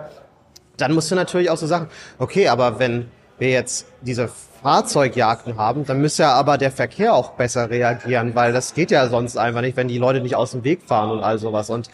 dann 0.76 0.94
musst 0.94 1.10
du 1.10 1.14
natürlich 1.14 1.50
auch 1.50 1.56
so 1.56 1.66
sagen, 1.66 1.88
okay, 2.18 2.48
aber 2.48 2.78
wenn 2.78 3.06
wir 3.38 3.50
jetzt 3.50 3.86
diese 4.00 4.30
Fahrzeugjagden 4.62 5.56
haben, 5.56 5.84
dann 5.84 6.00
müsste 6.00 6.22
ja 6.24 6.32
aber 6.34 6.58
der 6.58 6.70
Verkehr 6.70 7.14
auch 7.14 7.32
besser 7.32 7.70
reagieren, 7.70 8.34
weil 8.34 8.52
das 8.52 8.74
geht 8.74 8.90
ja 8.90 9.08
sonst 9.08 9.36
einfach 9.36 9.60
nicht, 9.60 9.76
wenn 9.76 9.88
die 9.88 9.98
Leute 9.98 10.20
nicht 10.20 10.36
aus 10.36 10.52
dem 10.52 10.64
Weg 10.64 10.82
fahren 10.82 11.10
und 11.10 11.22
all 11.22 11.38
sowas. 11.38 11.68
Und 11.68 11.90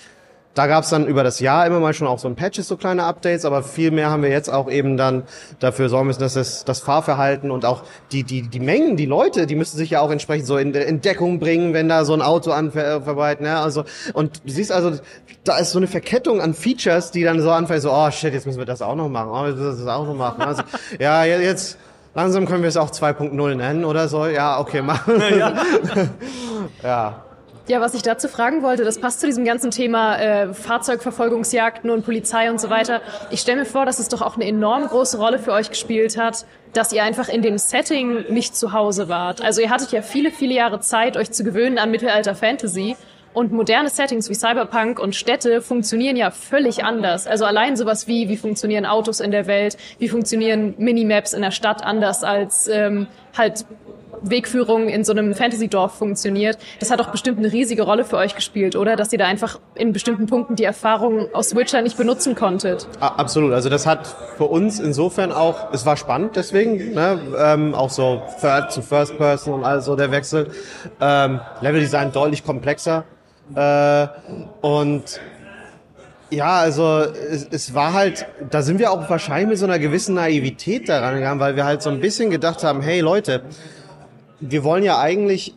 da 0.58 0.66
gab 0.66 0.82
es 0.82 0.90
dann 0.90 1.06
über 1.06 1.22
das 1.22 1.38
Jahr 1.38 1.66
immer 1.66 1.78
mal 1.78 1.94
schon 1.94 2.08
auch 2.08 2.18
so 2.18 2.26
ein 2.26 2.34
Patches, 2.34 2.66
so 2.66 2.76
kleine 2.76 3.04
Updates, 3.04 3.44
aber 3.44 3.62
viel 3.62 3.92
mehr 3.92 4.10
haben 4.10 4.24
wir 4.24 4.30
jetzt 4.30 4.50
auch 4.50 4.68
eben 4.68 4.96
dann 4.96 5.22
dafür 5.60 5.88
sorgen 5.88 6.08
müssen, 6.08 6.18
dass 6.18 6.34
es 6.34 6.64
das 6.64 6.80
Fahrverhalten 6.80 7.52
und 7.52 7.64
auch 7.64 7.84
die, 8.10 8.24
die, 8.24 8.42
die 8.42 8.58
Mengen, 8.58 8.96
die 8.96 9.06
Leute, 9.06 9.46
die 9.46 9.54
müssen 9.54 9.76
sich 9.76 9.90
ja 9.90 10.00
auch 10.00 10.10
entsprechend 10.10 10.48
so 10.48 10.56
in, 10.56 10.74
in 10.74 11.00
Deckung 11.00 11.38
bringen, 11.38 11.74
wenn 11.74 11.88
da 11.88 12.04
so 12.04 12.12
ein 12.12 12.22
Auto 12.22 12.50
anverbreitet, 12.50 13.42
ne? 13.42 13.56
Also, 13.56 13.84
und 14.14 14.40
du 14.44 14.50
siehst 14.50 14.72
also, 14.72 14.98
da 15.44 15.58
ist 15.58 15.70
so 15.70 15.78
eine 15.78 15.86
Verkettung 15.86 16.40
an 16.40 16.54
Features, 16.54 17.12
die 17.12 17.22
dann 17.22 17.40
so 17.40 17.52
anfangen, 17.52 17.80
so, 17.80 17.92
oh 17.92 18.10
shit, 18.10 18.34
jetzt 18.34 18.44
müssen 18.44 18.58
wir 18.58 18.66
das 18.66 18.82
auch 18.82 18.96
noch 18.96 19.08
machen, 19.08 19.30
oh, 19.30 19.46
jetzt 19.46 19.58
müssen 19.58 19.78
wir 19.78 19.84
das 19.84 19.94
auch 19.94 20.06
noch 20.06 20.16
machen. 20.16 20.42
Also, 20.42 20.62
ja, 20.98 21.24
jetzt, 21.24 21.78
langsam 22.18 22.46
können 22.46 22.62
wir 22.62 22.68
es 22.68 22.76
auch 22.76 22.90
2.0 22.90 23.54
nennen 23.54 23.84
oder 23.84 24.08
so. 24.08 24.26
Ja, 24.26 24.58
okay, 24.58 24.82
machen. 24.82 25.22
Ja. 25.38 25.54
ja. 26.82 27.24
Ja, 27.68 27.82
was 27.82 27.92
ich 27.92 28.02
dazu 28.02 28.28
fragen 28.28 28.62
wollte, 28.62 28.82
das 28.82 28.98
passt 28.98 29.20
zu 29.20 29.26
diesem 29.26 29.44
ganzen 29.44 29.70
Thema 29.70 30.16
äh, 30.16 30.54
Fahrzeugverfolgungsjagden 30.54 31.90
und 31.90 32.02
Polizei 32.02 32.50
und 32.50 32.58
so 32.58 32.70
weiter. 32.70 33.02
Ich 33.30 33.40
stelle 33.40 33.58
mir 33.58 33.66
vor, 33.66 33.84
dass 33.84 33.98
es 33.98 34.08
doch 34.08 34.22
auch 34.22 34.36
eine 34.36 34.46
enorm 34.46 34.86
große 34.86 35.18
Rolle 35.18 35.38
für 35.38 35.52
euch 35.52 35.68
gespielt 35.68 36.16
hat, 36.16 36.46
dass 36.72 36.94
ihr 36.94 37.02
einfach 37.02 37.28
in 37.28 37.42
dem 37.42 37.58
Setting 37.58 38.24
nicht 38.30 38.56
zu 38.56 38.72
Hause 38.72 39.10
wart. 39.10 39.42
Also 39.42 39.60
ihr 39.60 39.68
hattet 39.68 39.92
ja 39.92 40.00
viele, 40.00 40.30
viele 40.30 40.54
Jahre 40.54 40.80
Zeit, 40.80 41.18
euch 41.18 41.30
zu 41.30 41.44
gewöhnen 41.44 41.78
an 41.78 41.90
Mittelalter 41.90 42.34
Fantasy. 42.34 42.96
Und 43.38 43.52
moderne 43.52 43.88
Settings 43.88 44.28
wie 44.28 44.34
Cyberpunk 44.34 44.98
und 44.98 45.14
Städte 45.14 45.62
funktionieren 45.62 46.16
ja 46.16 46.32
völlig 46.32 46.82
anders. 46.82 47.28
Also 47.28 47.44
allein 47.44 47.76
sowas 47.76 48.08
wie, 48.08 48.28
wie 48.28 48.36
funktionieren 48.36 48.84
Autos 48.84 49.20
in 49.20 49.30
der 49.30 49.46
Welt, 49.46 49.76
wie 50.00 50.08
funktionieren 50.08 50.74
Minimaps 50.76 51.34
in 51.34 51.42
der 51.42 51.52
Stadt 51.52 51.84
anders 51.84 52.24
als 52.24 52.66
ähm, 52.66 53.06
halt 53.36 53.64
Wegführung 54.22 54.88
in 54.88 55.04
so 55.04 55.12
einem 55.12 55.36
Fantasy-Dorf 55.36 55.94
funktioniert. 55.94 56.58
Das 56.80 56.90
hat 56.90 56.98
doch 56.98 57.12
bestimmt 57.12 57.38
eine 57.38 57.52
riesige 57.52 57.82
Rolle 57.82 58.04
für 58.04 58.16
euch 58.16 58.34
gespielt, 58.34 58.74
oder? 58.74 58.96
Dass 58.96 59.12
ihr 59.12 59.20
da 59.20 59.26
einfach 59.26 59.60
in 59.76 59.92
bestimmten 59.92 60.26
Punkten 60.26 60.56
die 60.56 60.64
Erfahrung 60.64 61.32
aus 61.32 61.54
Witcher 61.54 61.80
nicht 61.80 61.96
benutzen 61.96 62.34
konntet. 62.34 62.88
Absolut. 62.98 63.52
Also 63.52 63.68
das 63.68 63.86
hat 63.86 64.16
für 64.36 64.46
uns 64.46 64.80
insofern 64.80 65.30
auch, 65.30 65.72
es 65.72 65.86
war 65.86 65.96
spannend 65.96 66.34
deswegen, 66.34 66.92
ne? 66.92 67.20
ähm, 67.38 67.76
auch 67.76 67.90
so 67.90 68.20
Third 68.40 68.72
zu 68.72 68.82
First 68.82 69.16
Person 69.16 69.54
und 69.54 69.64
also 69.64 69.94
der 69.94 70.10
Wechsel. 70.10 70.50
Ähm, 71.00 71.38
Level-Design 71.60 72.10
deutlich 72.10 72.44
komplexer. 72.44 73.04
Äh, 73.54 74.08
und 74.60 75.20
ja, 76.30 76.58
also 76.58 77.00
es, 77.00 77.46
es 77.50 77.74
war 77.74 77.94
halt, 77.94 78.26
da 78.50 78.62
sind 78.62 78.78
wir 78.78 78.92
auch 78.92 79.08
wahrscheinlich 79.08 79.48
mit 79.48 79.58
so 79.58 79.64
einer 79.64 79.78
gewissen 79.78 80.14
Naivität 80.14 80.88
daran 80.88 81.14
gegangen, 81.14 81.40
weil 81.40 81.56
wir 81.56 81.64
halt 81.64 81.82
so 81.82 81.90
ein 81.90 82.00
bisschen 82.00 82.30
gedacht 82.30 82.64
haben, 82.64 82.82
hey 82.82 83.00
Leute, 83.00 83.42
wir 84.40 84.62
wollen 84.62 84.84
ja 84.84 84.98
eigentlich 84.98 85.54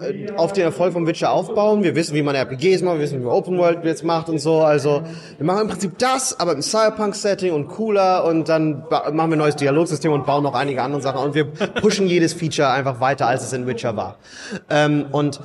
äh, 0.00 0.32
auf 0.32 0.52
den 0.52 0.64
Erfolg 0.64 0.92
von 0.92 1.06
Witcher 1.06 1.30
aufbauen. 1.30 1.84
Wir 1.84 1.94
wissen, 1.94 2.14
wie 2.14 2.22
man 2.22 2.34
RPGs 2.34 2.82
macht, 2.82 2.96
wir 2.96 3.02
wissen, 3.02 3.20
wie 3.20 3.24
man 3.24 3.32
Open 3.32 3.56
World 3.56 3.84
jetzt 3.84 4.02
macht 4.02 4.28
und 4.28 4.40
so. 4.40 4.62
Also 4.62 5.02
wir 5.38 5.46
machen 5.46 5.62
im 5.62 5.68
Prinzip 5.68 5.96
das, 5.98 6.38
aber 6.40 6.52
im 6.52 6.62
Cyberpunk-Setting 6.62 7.52
und 7.52 7.68
cooler 7.68 8.24
und 8.24 8.48
dann 8.48 8.82
machen 8.90 9.14
wir 9.14 9.22
ein 9.24 9.38
neues 9.38 9.56
Dialogsystem 9.56 10.10
und 10.10 10.26
bauen 10.26 10.42
noch 10.42 10.54
einige 10.54 10.82
andere 10.82 11.00
Sachen 11.02 11.20
und 11.20 11.34
wir 11.36 11.44
pushen 11.44 12.08
jedes 12.08 12.32
Feature 12.32 12.70
einfach 12.70 13.00
weiter, 13.00 13.28
als 13.28 13.44
es 13.44 13.52
in 13.52 13.68
Witcher 13.68 13.96
war. 13.96 14.16
Ähm, 14.68 15.06
und 15.12 15.40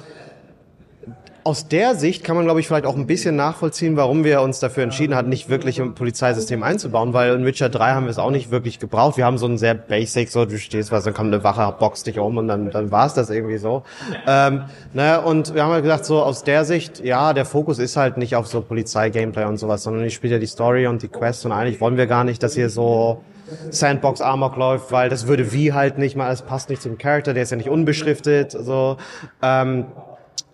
aus 1.45 1.67
der 1.67 1.93
Sicht 1.93 2.23
kann 2.23 2.35
man, 2.35 2.45
glaube 2.45 2.59
ich, 2.59 2.67
vielleicht 2.67 2.87
auch 2.87 2.95
ein 2.95 3.05
bisschen 3.05 3.35
nachvollziehen, 3.35 3.95
warum 3.97 4.23
wir 4.23 4.41
uns 4.41 4.59
dafür 4.59 4.81
entschieden 4.81 5.13
hatten, 5.13 5.29
nicht 5.29 5.47
wirklich 5.47 5.79
ein 5.79 5.93
Polizeisystem 5.93 6.63
einzubauen, 6.63 7.13
weil 7.13 7.35
in 7.35 7.45
Witcher 7.45 7.69
3 7.69 7.91
haben 7.91 8.05
wir 8.05 8.09
es 8.09 8.17
auch 8.17 8.31
nicht 8.31 8.49
wirklich 8.49 8.79
gebraucht. 8.79 9.15
Wir 9.17 9.25
haben 9.25 9.37
so 9.37 9.45
ein 9.45 9.59
sehr 9.59 9.75
basic, 9.75 10.31
so 10.31 10.45
du 10.45 10.57
stehst 10.57 10.91
was, 10.91 11.03
dann 11.03 11.13
kommt 11.13 11.31
eine 11.31 11.43
Wache, 11.43 11.75
boxt 11.77 12.07
dich 12.07 12.17
um 12.17 12.37
und 12.37 12.47
dann, 12.47 12.71
dann 12.71 12.89
war 12.89 13.05
es 13.05 13.13
das 13.13 13.29
irgendwie 13.29 13.59
so. 13.59 13.83
Ähm, 14.25 14.63
ne, 14.93 15.21
und 15.21 15.53
wir 15.53 15.63
haben 15.63 15.71
halt 15.71 15.83
gesagt, 15.83 16.05
so 16.05 16.23
aus 16.23 16.43
der 16.43 16.65
Sicht, 16.65 17.05
ja, 17.05 17.31
der 17.31 17.45
Fokus 17.45 17.77
ist 17.77 17.95
halt 17.95 18.17
nicht 18.17 18.35
auf 18.35 18.47
so 18.47 18.61
Polizei-Gameplay 18.61 19.45
und 19.45 19.57
sowas, 19.57 19.83
sondern 19.83 20.03
ich 20.03 20.15
spiele 20.15 20.33
ja 20.33 20.39
die 20.39 20.47
Story 20.47 20.87
und 20.87 21.03
die 21.03 21.09
Quest 21.09 21.45
und 21.45 21.51
eigentlich 21.51 21.79
wollen 21.79 21.97
wir 21.97 22.07
gar 22.07 22.23
nicht, 22.23 22.41
dass 22.41 22.55
hier 22.55 22.71
so 22.71 23.21
Sandbox 23.69 24.19
Amok 24.19 24.55
läuft, 24.55 24.91
weil 24.91 25.09
das 25.09 25.27
würde 25.27 25.51
wie 25.53 25.73
halt 25.73 25.99
nicht 25.99 26.15
mal, 26.15 26.33
es 26.33 26.41
passt 26.41 26.71
nicht 26.71 26.81
zum 26.81 26.97
Charakter, 26.97 27.35
der 27.35 27.43
ist 27.43 27.51
ja 27.51 27.57
nicht 27.57 27.69
unbeschriftet, 27.69 28.51
so. 28.51 28.97
Ähm, 29.43 29.85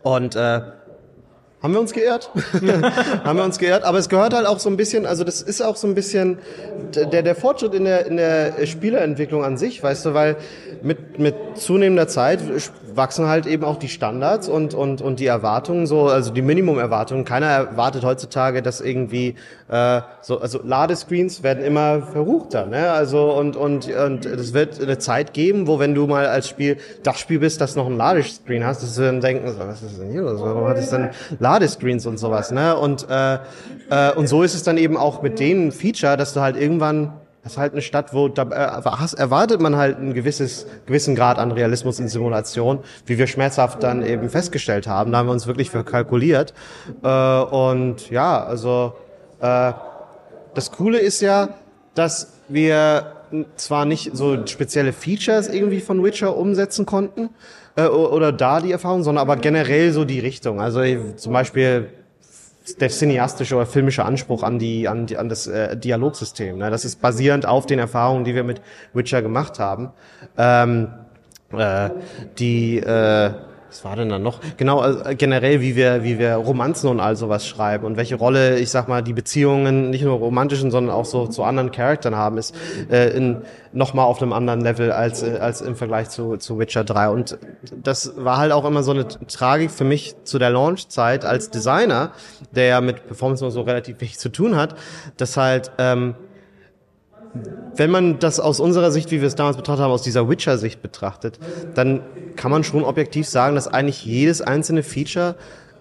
und 0.04 0.36
äh, 0.36 0.62
haben 1.62 1.74
wir 1.74 1.80
uns 1.80 1.94
geehrt? 1.94 2.32
haben 3.24 3.38
wir 3.38 3.44
uns 3.44 3.60
geehrt? 3.60 3.84
Aber 3.84 4.00
es 4.00 4.10
gehört 4.10 4.34
halt 4.34 4.48
auch 4.48 4.60
so 4.60 4.70
ein 4.70 4.78
bisschen, 4.78 5.06
also 5.06 5.24
das 5.24 5.42
ist 5.42 5.62
auch 5.62 5.76
so 5.76 5.88
ein 5.88 5.96
bisschen 5.96 6.40
der, 6.96 7.22
der 7.22 7.36
Fortschritt 7.36 7.74
in 7.74 7.86
der, 7.86 8.06
in 8.08 8.18
der 8.18 8.66
Spielerentwicklung 8.66 9.44
an 9.44 9.58
sich, 9.58 9.82
weißt 9.84 10.06
du, 10.06 10.14
weil 10.14 10.38
mit, 10.82 11.20
mit 11.20 11.36
zunehmender 11.56 12.08
Zeit 12.08 12.40
wachsen 12.96 13.28
halt 13.28 13.46
eben 13.46 13.64
auch 13.64 13.78
die 13.78 13.88
Standards 13.88 14.48
und, 14.48 14.74
und, 14.74 15.02
und 15.02 15.20
die 15.20 15.26
Erwartungen, 15.26 15.88
so, 15.88 16.08
also 16.08 16.32
die 16.32 16.42
Minimumerwartungen. 16.42 17.26
Keiner 17.26 17.48
erwartet 17.48 18.04
heutzutage, 18.04 18.62
dass 18.62 18.82
irgendwie, 18.82 19.36
äh, 19.70 20.02
so, 20.22 20.40
also 20.40 20.60
Ladescreens 20.64 21.44
werden 21.44 21.64
immer 21.64 22.02
verruchter, 22.02 22.66
ne? 22.66 22.92
Also, 22.92 23.34
und, 23.34 23.56
und, 23.56 23.88
und 23.88 24.26
es 24.26 24.54
wird 24.54 24.82
eine 24.82 24.98
Zeit 24.98 25.34
geben, 25.34 25.68
wo 25.68 25.80
wenn 25.80 25.96
du 25.96 26.08
mal 26.08 26.28
als 26.28 26.48
Spiel, 26.48 26.78
das 27.04 27.20
Spiel 27.20 27.40
bist, 27.40 27.62
das 27.62 27.76
noch 27.76 27.88
ein 27.88 27.98
Ladescreen 27.98 28.66
hast, 28.66 28.84
dass 28.84 28.96
du 28.96 29.04
dann 29.04 29.22
denken, 29.22 29.54
was 29.58 29.82
ist 29.82 30.00
denn 30.00 30.12
hier 30.12 30.22
los? 30.22 30.42
Warum 30.42 30.68
hat 30.68 30.78
es 30.78 30.90
dann 30.90 31.12
Ladescreens 31.40 32.06
und 32.06 32.18
sowas, 32.18 32.52
ne? 32.52 32.76
Und, 32.76 33.08
äh, 33.10 33.36
äh, 33.90 34.14
und 34.16 34.28
so 34.28 34.44
ist 34.44 34.54
es 34.54 34.64
dann 34.64 34.78
eben 34.78 34.98
auch 34.98 35.22
mit 35.22 35.40
dem 35.40 35.72
Feature, 35.72 36.18
dass 36.18 36.34
du 36.34 36.42
halt 36.42 36.58
irgendwann 36.58 37.14
das 37.44 37.54
ist 37.54 37.58
halt 37.58 37.72
eine 37.74 37.82
Stadt, 37.82 38.14
wo 38.14 38.28
da 38.28 38.44
äh, 38.44 39.18
erwartet 39.18 39.62
man 39.62 39.76
halt 39.76 39.98
einen 39.98 40.14
gewisses, 40.14 40.68
gewissen 40.86 41.16
Grad 41.16 41.40
an 41.40 41.52
Realismus 41.52 42.00
in 42.00 42.08
Simulation, 42.08 42.80
wie 43.08 43.18
wir 43.18 43.26
schmerzhaft 43.26 43.82
dann 43.82 44.06
eben 44.06 44.30
festgestellt 44.30 44.86
haben. 44.86 45.12
Da 45.12 45.20
haben 45.20 45.28
wir 45.28 45.34
uns 45.34 45.48
wirklich 45.48 45.72
verkalkuliert. 45.72 46.54
Äh, 47.04 47.08
und 47.08 48.12
ja, 48.12 48.44
also 48.44 48.94
äh, 49.40 49.74
das 50.54 50.72
Coole 50.72 51.00
ist 51.00 51.22
ja, 51.22 51.50
dass 51.96 52.34
wir 52.48 53.14
zwar 53.56 53.86
nicht 53.86 54.16
so 54.16 54.46
spezielle 54.46 54.94
Features 54.94 55.48
irgendwie 55.48 55.80
von 55.80 56.04
Witcher 56.04 56.36
umsetzen 56.36 56.86
konnten, 56.86 57.30
oder 57.78 58.34
da 58.34 58.60
die 58.60 58.74
Erfahrung, 58.74 59.02
sondern 59.02 59.22
aber 59.22 59.38
generell 59.38 59.94
so 59.94 60.04
die 60.04 60.20
Richtung. 60.20 60.60
Also 60.60 60.82
zum 61.16 61.32
Beispiel 61.32 61.88
der 62.80 62.90
cineastische 62.90 63.56
oder 63.56 63.66
filmische 63.66 64.06
Anspruch 64.06 64.44
an 64.44 64.60
die 64.60 64.88
an, 64.88 65.06
die, 65.06 65.18
an 65.18 65.30
das 65.30 65.48
äh, 65.48 65.76
Dialogsystem. 65.76 66.58
Ne? 66.58 66.70
Das 66.70 66.86
ist 66.86 67.02
basierend 67.02 67.46
auf 67.46 67.66
den 67.66 67.80
Erfahrungen, 67.80 68.24
die 68.24 68.36
wir 68.36 68.44
mit 68.44 68.62
Witcher 68.94 69.22
gemacht 69.22 69.60
haben. 69.60 69.92
Ähm, 70.38 70.94
äh, 71.52 71.90
die 72.38 72.78
äh, 72.78 73.32
was 73.72 73.86
war 73.86 73.96
denn 73.96 74.10
dann 74.10 74.22
noch? 74.22 74.40
Genau, 74.58 74.80
also 74.80 75.00
generell, 75.18 75.62
wie 75.62 75.78
wir, 75.78 76.04
wie 76.04 76.20
wir 76.20 76.36
Romanzen 76.36 76.90
und 76.90 77.00
all 77.00 77.16
sowas 77.16 77.48
schreiben 77.48 77.86
und 77.86 77.96
welche 77.96 78.16
Rolle, 78.16 78.60
ich 78.60 78.70
sag 78.70 78.90
mal, 78.90 79.02
die 79.02 79.14
Beziehungen, 79.14 79.90
nicht 79.90 80.04
nur 80.04 80.18
romantischen, 80.18 80.72
sondern 80.72 80.94
auch 80.94 81.06
so 81.06 81.28
zu 81.28 81.46
anderen 81.46 81.72
Charakteren 81.72 82.18
haben, 82.18 82.38
ist 82.38 82.54
äh, 82.90 83.16
in, 83.16 83.44
nochmal 83.72 84.08
auf 84.08 84.22
einem 84.22 84.34
anderen 84.34 84.60
Level 84.60 84.92
als, 84.92 85.24
äh, 85.24 85.38
als 85.40 85.62
im 85.62 85.78
Vergleich 85.78 86.10
zu, 86.10 86.36
zu 86.36 86.60
Witcher 86.60 86.84
3. 86.84 87.10
Und 87.12 87.38
das 87.82 88.12
war 88.18 88.40
halt 88.40 88.52
auch 88.52 88.66
immer 88.66 88.84
so 88.84 88.92
eine 88.92 89.08
Tragik 89.08 89.72
für 89.72 89.86
mich 89.86 90.16
zu 90.26 90.38
der 90.38 90.50
Launchzeit 90.50 91.24
als 91.24 91.50
Designer, 91.50 92.12
der 92.54 92.66
ja 92.66 92.82
mit 92.82 93.08
Performance 93.08 93.42
nur 93.42 93.52
so 93.52 93.62
relativ 93.62 94.02
wenig 94.02 94.20
zu 94.20 94.28
tun 94.28 94.58
hat, 94.58 94.76
dass 95.16 95.38
halt, 95.38 95.72
ähm, 95.78 96.16
wenn 97.76 97.90
man 97.90 98.20
das 98.20 98.40
aus 98.40 98.60
unserer 98.60 98.92
Sicht, 98.92 99.12
wie 99.12 99.22
wir 99.22 99.28
es 99.28 99.36
damals 99.36 99.58
betrachtet 99.58 99.84
haben, 99.84 99.92
aus 99.92 100.02
dieser 100.02 100.30
Witcher-Sicht 100.30 100.82
betrachtet, 100.82 101.40
dann 101.74 102.02
kann 102.36 102.52
man 102.52 102.64
schon 102.64 102.84
objektiv 102.84 103.28
sagen, 103.28 103.56
dass 103.56 103.68
eigentlich 103.68 104.06
jedes 104.06 104.42
einzelne 104.42 104.84
Feature 104.84 105.36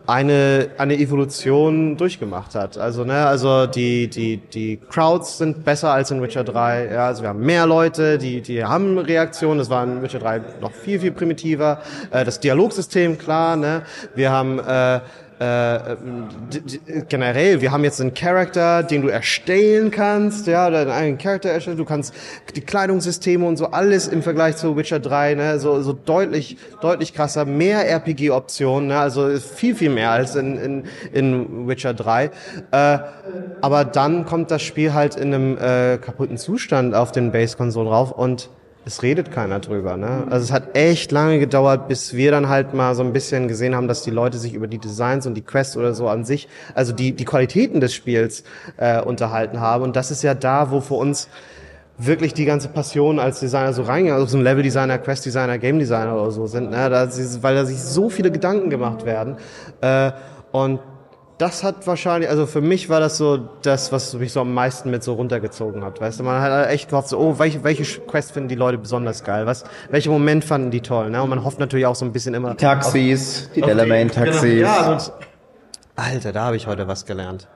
eine, 0.06 0.70
eine 0.78 0.98
Evolution 0.98 1.96
durchgemacht 1.96 2.54
hat. 2.54 2.78
Also, 2.78 3.04
ne, 3.04 3.26
also 3.26 3.66
die, 3.66 4.08
die, 4.08 4.38
die 4.38 4.78
Crowds 4.78 5.38
sind 5.38 5.64
besser 5.64 5.92
als 5.92 6.10
in 6.10 6.20
Witcher 6.22 6.42
3. 6.42 6.90
Ja, 6.92 7.06
also 7.06 7.22
wir 7.22 7.28
haben 7.28 7.40
mehr 7.40 7.66
Leute, 7.66 8.18
die, 8.18 8.40
die 8.40 8.64
haben 8.64 8.98
Reaktionen. 8.98 9.58
Das 9.58 9.70
war 9.70 9.84
in 9.84 10.02
Witcher 10.02 10.18
3 10.18 10.40
noch 10.60 10.72
viel, 10.72 10.98
viel 11.00 11.12
primitiver. 11.12 11.80
Äh, 12.10 12.24
das 12.24 12.40
Dialogsystem, 12.40 13.18
klar, 13.18 13.56
ne. 13.56 13.82
Wir 14.14 14.32
haben, 14.32 14.58
äh, 14.58 15.00
äh, 15.40 15.96
generell, 17.08 17.62
wir 17.62 17.72
haben 17.72 17.82
jetzt 17.82 17.98
einen 18.00 18.12
Charakter, 18.12 18.82
den 18.82 19.00
du 19.00 19.08
erstellen 19.08 19.90
kannst, 19.90 20.46
ja, 20.46 20.68
oder 20.68 20.82
einen 20.82 20.90
eigenen 20.90 21.18
Charakter 21.18 21.48
erstellen, 21.48 21.78
du 21.78 21.86
kannst 21.86 22.14
die 22.54 22.60
Kleidungssysteme 22.60 23.46
und 23.46 23.56
so 23.56 23.66
alles 23.68 24.06
im 24.06 24.22
Vergleich 24.22 24.56
zu 24.56 24.76
Witcher 24.76 25.00
3, 25.00 25.34
ne, 25.34 25.58
so, 25.58 25.80
so 25.80 25.94
deutlich, 25.94 26.58
deutlich 26.82 27.14
krasser, 27.14 27.46
mehr 27.46 27.88
RPG-Optionen, 27.88 28.88
ne, 28.88 28.98
also 28.98 29.30
viel, 29.38 29.74
viel 29.74 29.88
mehr 29.88 30.10
als 30.10 30.36
in, 30.36 30.58
in, 30.58 30.84
in 31.12 31.66
Witcher 31.66 31.94
3. 31.94 32.24
Äh, 32.70 32.98
aber 33.62 33.86
dann 33.86 34.26
kommt 34.26 34.50
das 34.50 34.60
Spiel 34.60 34.92
halt 34.92 35.16
in 35.16 35.32
einem 35.32 35.56
äh, 35.56 35.96
kaputten 35.96 36.36
Zustand 36.36 36.94
auf 36.94 37.12
den 37.12 37.32
Base-Konsolen 37.32 37.88
rauf 37.88 38.12
und 38.12 38.50
es 38.84 39.02
redet 39.02 39.30
keiner 39.30 39.60
drüber. 39.60 39.96
Ne? 39.96 40.26
Also 40.30 40.44
es 40.44 40.52
hat 40.52 40.76
echt 40.76 41.12
lange 41.12 41.38
gedauert, 41.38 41.88
bis 41.88 42.14
wir 42.14 42.30
dann 42.30 42.48
halt 42.48 42.74
mal 42.74 42.94
so 42.94 43.02
ein 43.02 43.12
bisschen 43.12 43.46
gesehen 43.46 43.74
haben, 43.74 43.88
dass 43.88 44.02
die 44.02 44.10
Leute 44.10 44.38
sich 44.38 44.54
über 44.54 44.66
die 44.66 44.78
Designs 44.78 45.26
und 45.26 45.34
die 45.34 45.42
Quests 45.42 45.76
oder 45.76 45.94
so 45.94 46.08
an 46.08 46.24
sich, 46.24 46.48
also 46.74 46.92
die, 46.92 47.12
die 47.12 47.24
Qualitäten 47.24 47.80
des 47.80 47.94
Spiels 47.94 48.44
äh, 48.78 49.00
unterhalten 49.00 49.60
haben. 49.60 49.84
Und 49.84 49.96
das 49.96 50.10
ist 50.10 50.22
ja 50.22 50.34
da, 50.34 50.70
wo 50.70 50.80
für 50.80 50.94
uns 50.94 51.28
wirklich 51.98 52.32
die 52.32 52.46
ganze 52.46 52.68
Passion 52.68 53.18
als 53.18 53.40
Designer 53.40 53.74
so 53.74 53.82
reingegangen, 53.82 54.22
also 54.22 54.32
so 54.32 54.38
ein 54.38 54.44
Level-Designer, 54.44 54.98
Quest-Designer, 54.98 55.58
Game-Designer 55.58 56.14
oder 56.14 56.30
so 56.30 56.46
sind, 56.46 56.70
ne? 56.70 56.88
da, 56.88 57.08
weil 57.42 57.54
da 57.54 57.66
sich 57.66 57.78
so 57.82 58.08
viele 58.08 58.30
Gedanken 58.30 58.70
gemacht 58.70 59.04
werden. 59.04 59.36
Äh, 59.82 60.12
und 60.52 60.80
das 61.40 61.64
hat 61.64 61.86
wahrscheinlich, 61.86 62.28
also 62.28 62.46
für 62.46 62.60
mich 62.60 62.90
war 62.90 63.00
das 63.00 63.16
so 63.16 63.38
das, 63.62 63.92
was 63.92 64.12
mich 64.14 64.32
so 64.32 64.42
am 64.42 64.52
meisten 64.52 64.90
mit 64.90 65.02
so 65.02 65.14
runtergezogen 65.14 65.82
hat. 65.82 65.98
Weißt 65.98 66.20
du, 66.20 66.24
man 66.24 66.42
hat 66.42 66.68
echt 66.68 66.90
gehofft, 66.90 67.08
so, 67.08 67.18
oh, 67.18 67.38
welche, 67.38 67.64
welche 67.64 68.00
Quest 68.02 68.32
finden 68.32 68.50
die 68.50 68.56
Leute 68.56 68.76
besonders 68.76 69.24
geil? 69.24 69.46
Was, 69.46 69.64
welche 69.88 70.10
Moment 70.10 70.44
fanden 70.44 70.70
die 70.70 70.82
toll? 70.82 71.08
Ne? 71.08 71.22
Und 71.22 71.30
man 71.30 71.42
hofft 71.42 71.58
natürlich 71.58 71.86
auch 71.86 71.94
so 71.94 72.04
ein 72.04 72.12
bisschen 72.12 72.34
immer. 72.34 72.50
Die 72.50 72.56
Taxis, 72.58 73.46
auf, 73.46 73.54
die 73.54 73.62
Delamain-Taxis. 73.62 74.42
Genau. 74.42 74.60
Ja, 74.60 74.92
und, 74.92 75.12
Alter, 75.96 76.32
da 76.32 76.44
habe 76.44 76.56
ich 76.56 76.66
heute 76.66 76.86
was 76.88 77.06
gelernt. 77.06 77.48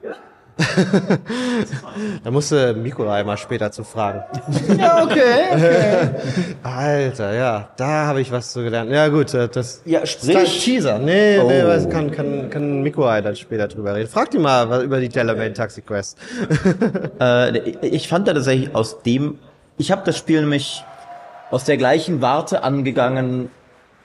da 2.23 2.31
musste 2.31 2.73
Mikolai 2.73 3.23
mal 3.23 3.37
später 3.37 3.71
zu 3.71 3.83
fragen. 3.83 4.23
Ja, 4.77 5.03
okay. 5.03 5.21
okay. 5.53 6.09
Alter, 6.63 7.33
ja, 7.33 7.69
da 7.77 8.05
habe 8.07 8.21
ich 8.21 8.31
was 8.31 8.51
zu 8.51 8.63
gelernt. 8.63 8.91
Ja, 8.91 9.07
gut, 9.07 9.33
äh, 9.33 9.47
das 9.47 9.81
ja, 9.85 10.05
sprich. 10.05 10.63
Teaser. 10.63 10.99
Nee, 10.99 11.39
oh. 11.39 11.47
nee, 11.47 11.63
was 11.63 11.89
kann, 11.89 12.11
kann, 12.11 12.49
kann 12.49 12.81
Mikolai 12.81 13.21
dann 13.21 13.35
später 13.35 13.67
drüber 13.67 13.95
reden. 13.95 14.09
Frag 14.09 14.31
die 14.31 14.39
mal 14.39 14.69
was 14.69 14.83
über 14.83 14.99
die 14.99 15.09
Delamain 15.09 15.53
Taxi 15.53 15.81
Quest. 15.81 16.17
äh, 17.19 17.57
ich 17.81 18.07
fand 18.07 18.27
da 18.27 18.33
tatsächlich 18.33 18.75
aus 18.75 19.01
dem, 19.01 19.39
ich 19.77 19.91
habe 19.91 20.01
das 20.05 20.17
Spiel 20.17 20.41
nämlich 20.41 20.83
aus 21.51 21.63
der 21.63 21.77
gleichen 21.77 22.21
Warte 22.21 22.63
angegangen 22.63 23.49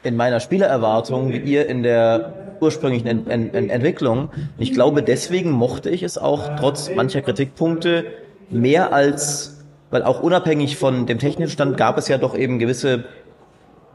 in 0.03 0.17
meiner 0.17 0.41
Spielererwartung 0.41 1.33
wie 1.33 1.39
ihr 1.39 1.67
in 1.69 1.83
der 1.83 2.33
ursprünglichen 2.61 3.07
Ent 3.07 3.29
Ent 3.29 3.55
Ent 3.55 3.71
Entwicklung. 3.71 4.31
Ich 4.59 4.73
glaube, 4.73 5.03
deswegen 5.03 5.51
mochte 5.51 5.91
ich 5.91 6.03
es 6.03 6.19
auch 6.19 6.57
trotz 6.59 6.91
mancher 6.95 7.23
Kritikpunkte 7.23 8.07
mehr 8.51 8.93
als, 8.93 9.65
weil 9.91 10.03
auch 10.03 10.23
unabhängig 10.23 10.77
von 10.77 11.07
dem 11.07 11.19
technischen 11.19 11.53
Stand 11.53 11.77
gab 11.77 11.99
es 11.99 12.09
ja 12.09 12.19
doch 12.19 12.37
eben 12.37 12.59
gewisse 12.59 13.05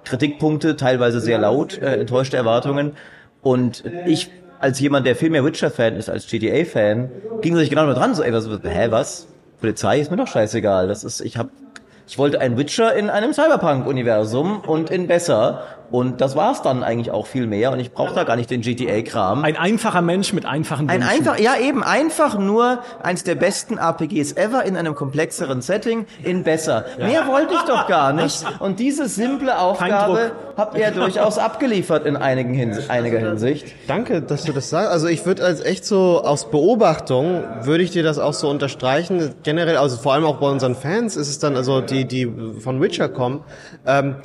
Kritikpunkte, 0.05 0.77
teilweise 0.77 1.19
sehr 1.19 1.37
laut, 1.37 1.77
äh, 1.79 1.97
enttäuschte 1.97 2.37
Erwartungen. 2.37 2.93
Und 3.41 3.83
ich, 4.05 4.31
als 4.59 4.79
jemand, 4.79 5.05
der 5.05 5.15
viel 5.15 5.29
mehr 5.29 5.43
Witcher-Fan 5.43 5.95
ist 5.95 6.09
als 6.09 6.27
GTA-Fan, 6.27 7.09
ging 7.41 7.55
sich 7.55 7.69
genau 7.69 7.91
dran, 7.91 8.15
so, 8.15 8.23
ey, 8.23 8.31
was, 8.31 8.47
hä, 8.47 8.87
was? 8.89 9.27
Polizei 9.59 9.99
ist 9.99 10.11
mir 10.11 10.17
doch 10.17 10.27
scheißegal. 10.27 10.87
Das 10.87 11.03
ist, 11.03 11.21
ich 11.21 11.37
hab, 11.37 11.49
ich 12.07 12.17
wollte 12.17 12.39
einen 12.39 12.57
Witcher 12.57 12.93
in 12.95 13.09
einem 13.09 13.33
Cyberpunk-Universum 13.33 14.61
und 14.61 14.89
in 14.89 15.07
besser. 15.07 15.63
Und 15.91 16.21
das 16.21 16.35
war's 16.35 16.61
dann 16.61 16.83
eigentlich 16.83 17.11
auch 17.11 17.27
viel 17.27 17.47
mehr. 17.47 17.71
Und 17.71 17.79
ich 17.79 17.91
brauche 17.91 18.13
da 18.13 18.23
gar 18.23 18.35
nicht 18.35 18.49
den 18.49 18.61
GTA-Kram. 18.61 19.43
Ein 19.43 19.57
einfacher 19.57 20.01
Mensch 20.01 20.33
mit 20.33 20.45
einfachen 20.45 20.89
Ein 20.89 21.03
einfach, 21.03 21.39
ja 21.39 21.55
eben, 21.57 21.83
einfach 21.83 22.37
nur 22.37 22.79
eins 23.01 23.23
der 23.23 23.35
besten 23.35 23.77
RPGs 23.77 24.33
ever 24.33 24.63
in 24.63 24.75
einem 24.77 24.95
komplexeren 24.95 25.61
Setting 25.61 26.05
in 26.23 26.43
besser. 26.43 26.85
Ja. 26.97 27.05
Mehr 27.05 27.27
wollte 27.27 27.53
ich 27.53 27.61
doch 27.61 27.87
gar 27.87 28.13
nicht. 28.21 28.45
Und 28.59 28.79
diese 28.79 29.07
simple 29.07 29.57
Aufgabe 29.57 30.31
habt 30.57 30.77
ihr 30.77 30.91
durchaus 30.91 31.37
abgeliefert 31.37 32.05
in 32.05 32.15
einigen 32.15 32.53
Hinsicht, 32.53 32.89
einiger 32.89 33.19
Hinsicht. 33.19 33.73
Danke, 33.87 34.21
dass 34.21 34.43
du 34.43 34.53
das 34.53 34.69
sagst. 34.69 34.91
Also 34.91 35.07
ich 35.07 35.25
würde 35.25 35.43
als 35.43 35.61
echt 35.61 35.85
so 35.85 36.21
aus 36.23 36.49
Beobachtung 36.49 37.43
würde 37.61 37.83
ich 37.83 37.91
dir 37.91 38.03
das 38.03 38.19
auch 38.19 38.33
so 38.33 38.49
unterstreichen. 38.49 39.33
Generell, 39.43 39.77
also 39.77 39.97
vor 39.97 40.13
allem 40.13 40.25
auch 40.25 40.37
bei 40.37 40.47
unseren 40.47 40.75
Fans 40.75 41.15
ist 41.15 41.29
es 41.29 41.39
dann 41.39 41.55
also 41.55 41.81
die, 41.81 42.05
die 42.05 42.31
von 42.59 42.81
Witcher 42.81 43.09
kommen. 43.09 43.43
Ähm, 43.85 44.15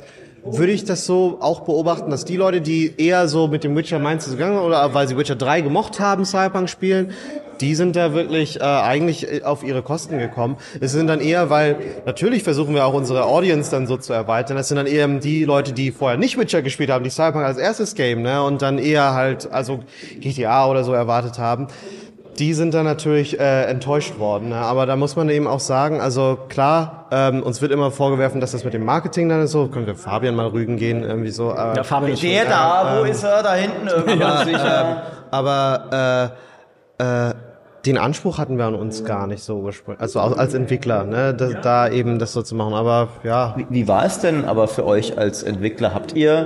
würde 0.43 0.71
ich 0.71 0.85
das 0.85 1.05
so 1.05 1.37
auch 1.39 1.61
beobachten, 1.61 2.09
dass 2.09 2.25
die 2.25 2.37
Leute, 2.37 2.61
die 2.61 2.93
eher 2.97 3.27
so 3.27 3.47
mit 3.47 3.63
dem 3.63 3.75
Witcher 3.75 3.99
Mindset 3.99 4.33
gegangen 4.33 4.59
oder 4.59 4.93
weil 4.93 5.07
sie 5.07 5.17
Witcher 5.17 5.35
3 5.35 5.61
gemocht 5.61 5.99
haben, 5.99 6.25
Cyberpunk 6.25 6.69
spielen, 6.69 7.11
die 7.61 7.75
sind 7.75 7.95
da 7.95 8.13
wirklich 8.13 8.59
äh, 8.59 8.63
eigentlich 8.63 9.31
äh, 9.31 9.43
auf 9.43 9.63
ihre 9.63 9.83
Kosten 9.83 10.17
gekommen. 10.17 10.57
Es 10.79 10.93
sind 10.93 11.07
dann 11.07 11.21
eher, 11.21 11.51
weil 11.51 11.77
natürlich 12.05 12.41
versuchen 12.43 12.73
wir 12.73 12.85
auch 12.85 12.93
unsere 12.95 13.25
Audience 13.25 13.69
dann 13.69 13.85
so 13.85 13.97
zu 13.97 14.13
erweitern. 14.13 14.57
Das 14.57 14.67
sind 14.67 14.77
dann 14.77 14.87
eher 14.87 15.07
die 15.07 15.45
Leute, 15.45 15.71
die 15.71 15.91
vorher 15.91 16.17
nicht 16.17 16.39
Witcher 16.39 16.63
gespielt 16.63 16.89
haben, 16.89 17.03
die 17.03 17.11
Cyberpunk 17.11 17.45
als 17.45 17.57
erstes 17.57 17.93
Game, 17.93 18.23
ne, 18.23 18.43
und 18.43 18.63
dann 18.63 18.79
eher 18.79 19.13
halt 19.13 19.51
also 19.51 19.81
GTA 20.19 20.67
oder 20.67 20.83
so 20.83 20.93
erwartet 20.93 21.37
haben 21.37 21.67
die 22.39 22.53
sind 22.53 22.73
dann 22.73 22.85
natürlich 22.85 23.39
äh, 23.39 23.63
enttäuscht 23.65 24.17
worden. 24.17 24.49
Ne? 24.49 24.55
Aber 24.55 24.85
da 24.85 24.95
muss 24.95 25.15
man 25.15 25.29
eben 25.29 25.47
auch 25.47 25.59
sagen, 25.59 25.99
also 25.99 26.37
klar, 26.49 27.07
ähm, 27.11 27.43
uns 27.43 27.61
wird 27.61 27.71
immer 27.71 27.91
vorgeworfen, 27.91 28.39
dass 28.41 28.51
das 28.51 28.63
mit 28.63 28.73
dem 28.73 28.85
Marketing 28.85 29.29
dann 29.29 29.41
ist 29.41 29.51
so. 29.51 29.67
Können 29.67 29.85
wir 29.85 29.95
Fabian 29.95 30.35
mal 30.35 30.47
rügen 30.47 30.77
gehen, 30.77 31.03
irgendwie 31.03 31.31
so. 31.31 31.51
Äh, 31.51 31.75
ja, 31.75 31.83
Fabian 31.83 32.13
ist 32.13 32.23
Der 32.23 32.45
da, 32.45 32.97
äh, 32.97 32.99
wo 32.99 33.03
ist 33.05 33.23
er? 33.23 33.43
Da 33.43 33.53
hinten 33.53 33.87
irgendwo 34.07 34.25
aber, 34.25 34.45
sicher. 34.45 35.03
Äh, 35.03 35.35
aber 35.35 36.33
äh, 36.99 37.29
äh, 37.29 37.33
den 37.85 37.97
Anspruch 37.97 38.37
hatten 38.37 38.57
wir 38.57 38.65
an 38.65 38.75
uns 38.75 39.03
gar 39.05 39.27
nicht 39.27 39.43
so 39.43 39.57
ursprünglich, 39.57 40.01
also 40.01 40.19
als 40.19 40.53
Entwickler, 40.53 41.03
ne, 41.03 41.33
da, 41.33 41.47
da 41.49 41.89
eben 41.89 42.19
das 42.19 42.31
so 42.33 42.43
zu 42.43 42.55
machen. 42.55 42.73
Aber 42.73 43.09
ja. 43.23 43.55
Wie, 43.57 43.65
wie 43.69 43.87
war 43.87 44.05
es 44.05 44.19
denn 44.19 44.45
aber 44.45 44.67
für 44.67 44.85
euch 44.85 45.17
als 45.17 45.43
Entwickler? 45.43 45.93
Habt 45.93 46.15
ihr 46.15 46.45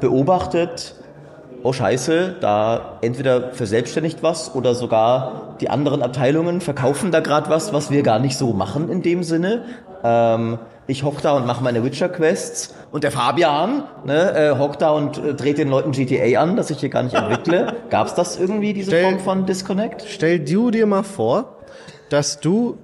beobachtet, 0.00 0.94
oh 1.68 1.72
scheiße, 1.74 2.36
da 2.40 2.98
entweder 3.02 3.52
verselbstständigt 3.52 4.22
was 4.22 4.54
oder 4.54 4.74
sogar 4.74 5.56
die 5.60 5.68
anderen 5.68 6.02
Abteilungen 6.02 6.62
verkaufen 6.62 7.10
da 7.10 7.20
gerade 7.20 7.50
was, 7.50 7.74
was 7.74 7.90
wir 7.90 8.02
gar 8.02 8.18
nicht 8.18 8.38
so 8.38 8.54
machen 8.54 8.88
in 8.88 9.02
dem 9.02 9.22
Sinne. 9.22 9.64
Ähm, 10.02 10.58
ich 10.86 11.02
hock 11.02 11.20
da 11.20 11.32
und 11.32 11.46
mache 11.46 11.62
meine 11.62 11.84
Witcher-Quests 11.84 12.74
und 12.90 13.04
der 13.04 13.10
Fabian 13.10 13.82
ne, 14.06 14.34
äh, 14.34 14.58
hockt 14.58 14.80
da 14.80 14.92
und 14.92 15.18
äh, 15.18 15.34
dreht 15.34 15.58
den 15.58 15.68
Leuten 15.68 15.92
GTA 15.92 16.40
an, 16.40 16.56
dass 16.56 16.70
ich 16.70 16.78
hier 16.78 16.88
gar 16.88 17.02
nicht 17.02 17.14
entwickle. 17.14 17.74
Gab's 17.90 18.14
das 18.14 18.40
irgendwie, 18.40 18.72
diese 18.72 18.90
stell, 18.90 19.02
Form 19.02 19.18
von 19.18 19.44
Disconnect? 19.44 20.04
Stell 20.08 20.38
du 20.38 20.70
dir 20.70 20.86
mal 20.86 21.02
vor, 21.02 21.58
dass 22.08 22.40
du 22.40 22.78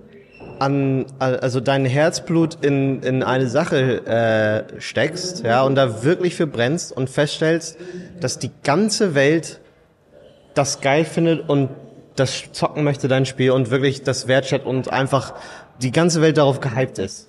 an, 0.59 1.07
also 1.19 1.61
dein 1.61 1.85
Herzblut 1.85 2.59
in, 2.63 3.03
in 3.03 3.23
eine 3.23 3.49
Sache 3.49 4.07
äh, 4.07 4.81
steckst, 4.81 5.45
ja, 5.45 5.63
und 5.63 5.75
da 5.75 6.05
wirklich 6.05 6.35
für 6.35 6.47
brennst 6.47 6.97
und 6.97 7.11
feststellst, 7.11 7.79
dass 8.21 8.39
die 8.39 8.51
ganze 8.63 9.15
Welt 9.15 9.61
das 10.55 10.81
geil 10.81 11.05
findet 11.05 11.49
und 11.49 11.71
das 12.17 12.53
zocken 12.53 12.85
möchte 12.85 13.09
dein 13.09 13.27
Spiel 13.27 13.51
und 13.51 13.71
wirklich 13.71 14.03
das 14.03 14.29
wertschätzt 14.29 14.67
und 14.67 14.93
einfach 14.93 15.35
die 15.83 15.91
ganze 15.91 16.23
Welt 16.23 16.39
darauf 16.39 16.61
gehypt 16.61 16.99
ist. 16.99 17.29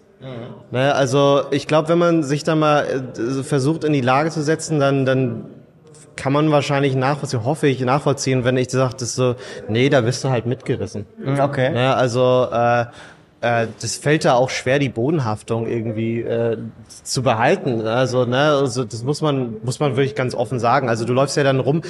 Ne, 0.71 0.93
also 0.95 1.43
ich 1.51 1.67
glaube, 1.67 1.89
wenn 1.89 1.97
man 1.97 2.23
sich 2.23 2.43
da 2.43 2.55
mal 2.55 2.85
äh, 3.17 3.43
versucht 3.43 3.83
in 3.83 3.93
die 3.93 4.01
Lage 4.01 4.31
zu 4.31 4.41
setzen, 4.41 4.79
dann, 4.79 5.05
dann 5.05 5.45
kann 6.15 6.33
man 6.33 6.51
wahrscheinlich 6.51 6.95
nachvollziehen, 6.95 7.43
hoffe 7.43 7.67
ich, 7.67 7.81
nachvollziehen, 7.81 8.43
wenn 8.43 8.57
ich 8.57 8.69
sage, 8.71 8.95
das 8.97 9.15
so, 9.15 9.35
nee, 9.67 9.89
da 9.89 10.01
bist 10.01 10.23
du 10.23 10.29
halt 10.29 10.45
mitgerissen. 10.45 11.05
Okay. 11.39 11.71
Ne, 11.71 11.95
also 11.95 12.47
äh, 12.51 12.85
äh, 13.45 13.67
das 13.79 13.95
fällt 13.95 14.25
da 14.25 14.33
auch 14.33 14.49
schwer, 14.49 14.79
die 14.79 14.89
Bodenhaftung 14.89 15.67
irgendwie 15.67 16.21
äh, 16.21 16.57
zu 17.03 17.21
behalten. 17.21 17.85
Also, 17.85 18.25
ne, 18.25 18.37
also 18.37 18.83
das 18.83 19.03
muss 19.03 19.21
man, 19.21 19.57
muss 19.63 19.79
man 19.79 19.95
wirklich 19.95 20.15
ganz 20.15 20.33
offen 20.33 20.57
sagen. 20.59 20.89
Also 20.89 21.05
du 21.05 21.13
läufst 21.13 21.37
ja 21.37 21.43
dann 21.43 21.59
rum 21.59 21.83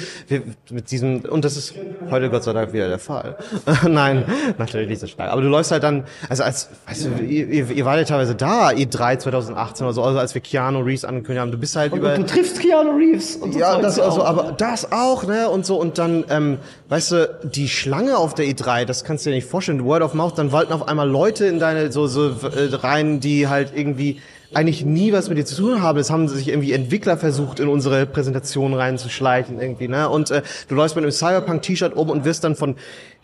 mit 0.70 0.90
diesem, 0.90 1.20
und 1.20 1.46
das 1.46 1.56
ist 1.56 1.74
heute 2.10 2.28
Gott 2.28 2.44
sei 2.44 2.52
Dank 2.52 2.74
wieder 2.74 2.88
der 2.88 2.98
Fall. 2.98 3.36
Nein, 3.88 4.24
natürlich 4.58 4.88
nicht 4.88 5.00
so 5.00 5.06
stark. 5.06 5.30
Aber 5.30 5.40
du 5.40 5.48
läufst 5.48 5.70
halt 5.70 5.82
dann, 5.82 6.04
also 6.28 6.42
als, 6.42 6.68
weißt 6.88 7.06
du, 7.06 7.24
ihr, 7.24 7.70
ihr, 7.70 7.84
wart 7.86 7.98
ja 7.98 8.04
teilweise 8.04 8.34
da, 8.34 8.68
E3 8.68 9.18
2018 9.18 9.86
oder 9.86 9.94
so, 9.94 10.02
also 10.02 10.18
als 10.18 10.34
wir 10.34 10.42
Keanu 10.42 10.80
Reeves 10.80 11.06
angekündigt 11.06 11.40
haben, 11.40 11.52
du 11.52 11.58
bist 11.58 11.74
halt 11.74 11.94
über... 11.94 12.16
Du 12.16 12.26
triffst 12.26 12.60
Keanu 12.60 12.96
Reeves. 12.96 13.36
Und 13.36 13.54
so 13.54 13.58
Ja, 13.58 13.80
das 13.80 13.98
also, 13.98 14.20
auch. 14.20 14.26
aber 14.26 14.52
das 14.52 14.92
auch, 14.92 15.24
ne, 15.24 15.48
und 15.48 15.64
so, 15.64 15.80
und 15.80 15.96
dann, 15.96 16.24
ähm, 16.28 16.58
weißt 16.88 17.12
du, 17.12 17.38
die 17.44 17.68
Schlange 17.68 18.16
auf 18.16 18.34
der 18.34 18.46
E3, 18.46 18.84
das 18.84 19.04
kannst 19.04 19.26
du 19.26 19.30
dir 19.30 19.36
nicht 19.36 19.48
vorstellen, 19.48 19.84
Word 19.84 20.02
of 20.02 20.14
Mouth, 20.14 20.38
dann 20.38 20.52
wollten 20.52 20.72
auf 20.72 20.86
einmal 20.86 21.08
Leute 21.08 21.46
in 21.46 21.58
deine, 21.58 21.90
so, 21.90 22.06
so, 22.06 22.28
äh, 22.28 22.74
rein, 22.74 23.20
die 23.20 23.48
halt 23.48 23.72
irgendwie 23.74 24.20
eigentlich 24.54 24.84
nie 24.84 25.12
was 25.12 25.28
mit 25.28 25.38
dir 25.38 25.44
zu 25.44 25.56
tun 25.56 25.82
haben. 25.82 25.98
Es 25.98 26.10
haben 26.10 26.28
sich 26.28 26.48
irgendwie 26.48 26.72
Entwickler 26.72 27.16
versucht, 27.16 27.58
in 27.58 27.68
unsere 27.68 28.06
Präsentation 28.06 28.74
reinzuschleichen 28.74 29.60
irgendwie, 29.60 29.88
ne, 29.88 30.08
und 30.08 30.30
äh, 30.30 30.42
du 30.68 30.74
läufst 30.74 30.94
mit 30.94 31.04
einem 31.04 31.12
Cyberpunk-T-Shirt 31.12 31.94
um 31.94 32.10
und 32.10 32.24
wirst 32.24 32.44
dann 32.44 32.54
von 32.54 32.76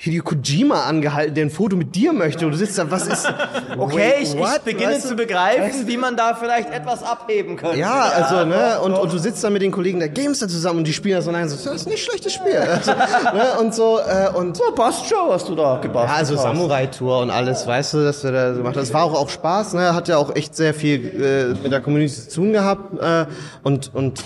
Hideo 0.05 0.25
Kojima 0.25 0.83
angehalten, 0.83 1.37
der 1.37 1.45
ein 1.45 1.51
Foto 1.51 1.77
mit 1.77 1.95
dir 1.95 2.13
möchte, 2.13 2.45
und 2.45 2.51
du 2.51 2.59
sitzt 2.59 2.77
da, 2.77 2.91
was 2.91 3.07
ist... 3.07 3.33
Okay, 3.79 4.15
ich, 4.21 4.35
ich 4.35 4.59
beginne 4.65 4.95
Weißt 4.95 5.05
du? 5.05 5.09
zu 5.11 5.15
begreifen, 5.15 5.87
wie 5.87 5.97
man 5.97 6.17
da 6.17 6.35
vielleicht 6.35 6.71
etwas 6.73 7.05
abheben 7.05 7.55
könnte. 7.55 7.79
Ja, 7.79 8.11
also, 8.17 8.45
ne, 8.45 8.75
doch, 8.79 8.85
und, 8.85 8.93
doch. 8.93 9.03
und 9.05 9.13
du 9.13 9.19
sitzt 9.19 9.45
da 9.45 9.49
mit 9.49 9.63
den 9.63 9.71
Kollegen 9.71 10.01
der 10.01 10.09
Gamester 10.09 10.49
zusammen 10.49 10.79
und 10.79 10.89
die 10.89 10.93
spielen 10.93 11.15
das 11.19 11.29
und 11.29 11.35
dann 11.35 11.49
so, 11.49 11.55
das 11.55 11.83
ist 11.83 11.87
nicht 11.87 12.05
schlechtes 12.05 12.33
Spiel. 12.33 12.51
Also, 12.73 12.91
ne, 12.91 13.61
und 13.61 13.75
so, 13.75 14.01
äh, 14.01 14.37
und, 14.37 14.57
So, 14.57 14.73
passt 14.75 15.07
schon, 15.07 15.29
was 15.29 15.45
du 15.45 15.55
da 15.55 15.79
gebastelt 15.81 16.11
ja, 16.11 16.17
also 16.17 16.35
hast. 16.35 16.43
Samurai-Tour 16.43 17.21
und 17.21 17.31
alles, 17.31 17.65
weißt 17.65 17.95
du, 17.95 18.05
dass 18.05 18.25
wir 18.25 18.33
da 18.33 18.53
gemacht 18.55 18.75
haben. 18.75 18.83
Es 18.83 18.93
war 18.93 19.05
auch, 19.05 19.15
auch 19.15 19.31
Spaß, 19.31 19.75
ne, 19.75 19.95
hat 19.95 20.09
ja 20.09 20.17
auch 20.17 20.35
echt 20.35 20.57
sehr 20.57 20.75
viel 20.75 21.55
äh, 21.57 21.63
mit 21.63 21.71
der 21.71 21.81
Community 21.81 22.13
zu 22.13 22.41
tun 22.41 22.53
gehabt, 22.53 23.01
äh, 23.01 23.27
und, 23.63 23.95
und 23.95 24.25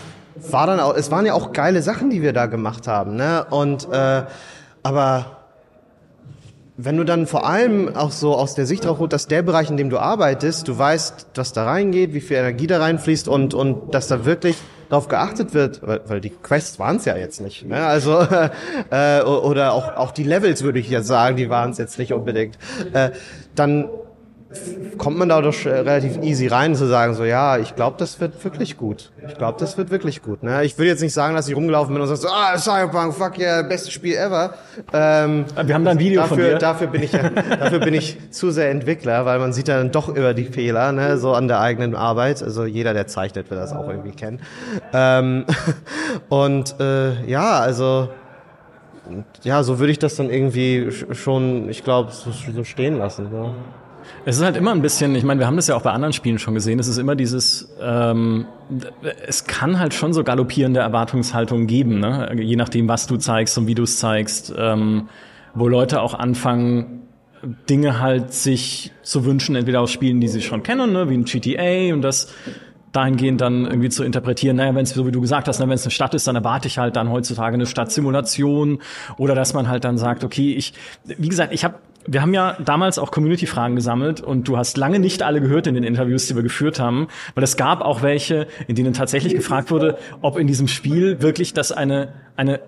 war 0.51 0.67
dann 0.67 0.81
auch, 0.81 0.95
es 0.97 1.11
waren 1.11 1.27
ja 1.27 1.35
auch 1.35 1.53
geile 1.53 1.83
Sachen, 1.83 2.09
die 2.09 2.23
wir 2.23 2.33
da 2.33 2.47
gemacht 2.47 2.89
haben, 2.89 3.17
ne, 3.17 3.45
und, 3.51 3.93
äh, 3.93 4.23
aber, 4.83 5.36
wenn 6.79 6.97
du 6.97 7.05
dann 7.05 7.27
vor 7.27 7.47
allem 7.47 7.95
auch 7.97 8.11
so 8.11 8.35
aus 8.35 8.55
der 8.55 8.67
Sicht 8.67 8.85
drauf 8.85 8.99
holst, 8.99 9.13
dass 9.13 9.27
der 9.27 9.43
Bereich, 9.43 9.71
in 9.71 9.77
dem 9.77 9.89
du 9.89 9.99
arbeitest, 9.99 10.69
du 10.69 10.77
weißt, 10.77 11.29
was 11.35 11.53
da 11.53 11.65
reingeht, 11.65 12.13
wie 12.13 12.21
viel 12.21 12.37
Energie 12.37 12.67
da 12.67 12.79
reinfließt 12.79 13.29
und, 13.29 13.55
und 13.55 13.95
dass 13.95 14.09
da 14.09 14.25
wirklich 14.25 14.57
darauf 14.89 15.09
geachtet 15.09 15.55
wird, 15.55 15.81
weil, 15.87 16.01
weil 16.07 16.21
die 16.21 16.31
Quests 16.31 16.79
waren 16.79 16.97
es 16.97 17.07
ja 17.07 17.17
jetzt 17.17 17.41
nicht. 17.41 17.67
Ne? 17.67 17.85
Also 17.85 18.21
äh, 18.91 19.23
oder 19.23 19.73
auch, 19.73 19.97
auch 19.97 20.11
die 20.13 20.23
Levels 20.23 20.63
würde 20.63 20.79
ich 20.79 20.91
jetzt 20.91 21.07
sagen, 21.07 21.37
die 21.37 21.49
waren 21.49 21.71
es 21.71 21.79
jetzt 21.79 21.99
nicht 21.99 22.13
unbedingt. 22.13 22.59
Äh, 22.93 23.11
dann 23.55 23.89
kommt 24.99 25.19
man 25.19 25.29
da 25.29 25.41
doch 25.41 25.55
relativ 25.65 26.19
easy 26.23 26.47
rein 26.47 26.75
zu 26.75 26.87
sagen, 26.87 27.15
so 27.15 27.25
ja, 27.25 27.59
ich 27.59 27.75
glaube, 27.77 27.97
das 27.99 28.21
wird 28.21 28.43
wirklich 28.45 28.77
gut. 28.77 29.11
Ich 29.29 29.37
glaube, 29.37 29.59
das 29.61 29.77
wird 29.79 29.91
wirklich 29.91 30.23
gut. 30.23 30.43
Ne? 30.43 30.65
Ich 30.65 30.79
will 30.79 30.87
jetzt 30.87 31.03
nicht 31.03 31.13
sagen, 31.13 31.35
dass 31.35 31.49
ich 31.49 31.55
rumgelaufen 31.57 31.93
bin 31.95 32.03
und 32.03 32.09
sag 32.09 32.17
so, 32.17 32.29
ah, 32.29 32.57
Cyberpunk, 32.57 33.15
fuck 33.15 33.39
yeah, 33.39 33.63
bestes 33.63 33.93
Spiel 33.93 34.15
ever. 34.17 34.55
Ähm, 34.93 35.45
Wir 35.65 35.75
haben 35.75 35.85
da 35.85 35.91
ein 35.93 35.99
Video 35.99 36.23
von 36.25 36.37
dafür, 36.39 36.53
dir. 36.55 36.59
dafür 36.59 36.87
bin 36.89 37.03
ich 37.03 37.11
dafür 37.13 37.79
bin 37.81 37.95
ich 37.95 38.19
zu 38.31 38.51
sehr 38.51 38.71
Entwickler, 38.71 39.25
weil 39.27 39.39
man 39.39 39.53
sieht 39.53 39.69
dann 39.69 39.91
doch 39.93 40.09
über 40.09 40.35
die 40.35 40.45
Fehler, 40.45 40.93
ne, 40.93 41.19
so 41.19 41.33
an 41.35 41.49
der 41.49 41.61
eigenen 41.61 41.95
Arbeit. 41.95 42.43
Also 42.43 42.65
jeder, 42.65 42.95
der 42.95 43.07
zeichnet, 43.07 43.51
wird 43.51 43.61
das 43.61 43.73
auch 43.73 43.89
irgendwie 43.89 44.13
kennen. 44.13 44.41
Ähm, 44.93 45.45
und 46.29 46.77
äh, 46.81 47.25
ja, 47.27 47.61
also 47.61 48.09
ja, 49.45 49.63
so 49.63 49.79
würde 49.79 49.93
ich 49.93 50.01
das 50.01 50.17
dann 50.17 50.31
irgendwie 50.31 50.89
sch- 50.91 51.15
schon, 51.15 51.69
ich 51.69 51.85
glaube, 51.85 52.11
so, 52.13 52.31
so 52.33 52.65
stehen 52.65 52.99
lassen. 52.99 53.29
Ja. 53.33 53.55
Es 54.29 54.39
ist 54.39 54.43
halt 54.43 54.57
immer 54.57 54.73
ein 54.73 54.83
bisschen, 54.83 55.15
ich 55.15 55.23
meine, 55.23 55.39
wir 55.39 55.47
haben 55.47 55.55
das 55.55 55.69
ja 55.69 55.77
auch 55.77 55.83
bei 55.83 55.93
anderen 55.93 56.13
Spielen 56.13 56.41
schon 56.41 56.53
gesehen, 56.53 56.81
es 56.81 56.89
ist 56.89 56.99
immer 56.99 57.15
dieses, 57.15 57.73
ähm, 57.81 58.47
es 59.25 59.45
kann 59.45 59.79
halt 59.79 59.95
schon 59.95 60.13
so 60.13 60.25
galoppierende 60.25 60.81
Erwartungshaltungen 60.81 61.69
geben, 61.69 62.01
ne? 62.01 62.29
je 62.35 62.57
nachdem, 62.57 62.89
was 62.89 63.07
du 63.07 63.19
zeigst 63.19 63.57
und 63.57 63.69
wie 63.69 63.77
du 63.77 63.85
es 63.85 64.01
zeigst, 64.01 64.53
ähm, 64.59 65.09
wo 65.55 65.69
Leute 65.69 66.03
auch 66.03 66.13
anfangen, 66.13 67.03
Dinge 67.71 68.01
halt 68.01 68.33
sich 68.33 68.91
zu 69.03 69.25
wünschen, 69.25 69.55
entweder 69.55 69.81
aus 69.81 69.93
Spielen, 69.93 70.21
die 70.21 70.27
sie 70.27 70.43
schon 70.43 70.65
kennen, 70.65 70.93
ne? 70.93 71.09
wie 71.09 71.15
ein 71.15 71.25
GTA 71.25 71.95
und 71.95 72.03
das 72.03 72.35
dahingehend 72.91 73.41
dann 73.41 73.65
irgendwie 73.65 73.91
zu 73.91 74.03
interpretieren, 74.03 74.57
naja, 74.57 74.75
wenn 74.75 74.83
es 74.83 74.91
so 74.91 75.07
wie 75.07 75.13
du 75.13 75.21
gesagt 75.21 75.47
hast, 75.47 75.61
ne, 75.61 75.69
wenn 75.69 75.75
es 75.75 75.85
eine 75.85 75.91
Stadt 75.93 76.15
ist, 76.15 76.27
dann 76.27 76.35
erwarte 76.35 76.67
ich 76.67 76.79
halt 76.79 76.97
dann 76.97 77.11
heutzutage 77.11 77.55
eine 77.55 77.67
Stadtsimulation 77.67 78.81
oder 79.19 79.37
dass 79.37 79.55
man 79.55 79.69
halt 79.69 79.85
dann 79.85 79.99
sagt, 79.99 80.25
okay, 80.25 80.55
ich, 80.55 80.73
wie 81.05 81.29
gesagt, 81.29 81.53
ich 81.53 81.63
habe 81.63 81.77
wir 82.07 82.23
haben 82.23 82.35
ja 82.35 82.57
damals 82.65 82.99
auch 82.99 83.11
Community-Fragen 83.11 83.75
gesammelt 83.77 84.21
und 84.21 84.49
du 84.49 84.57
hast 84.57 84.77
lange 84.77 84.99
nicht 84.99 85.23
alle 85.23 85.41
gehört 85.41 85.67
in 85.67 85.75
den 85.75 85.85
Interviews, 85.85 86.27
die 86.27 86.37
wir 86.37 86.43
geführt 86.43 86.79
haben, 86.79 87.09
weil 87.35 87.45
es 87.45 87.57
gab 87.57 87.81
auch 87.81 88.03
welche, 88.03 88.47
in 88.69 88.75
denen 88.77 88.93
tatsächlich 88.93 89.35
gefragt 89.35 89.71
wurde, 89.71 89.99
ob 90.23 90.39
in 90.39 90.47
diesem 90.47 90.69
Spiel 90.69 91.21
wirklich 91.21 91.53
das 91.53 91.73
eine, 91.73 92.13
eine 92.37 92.61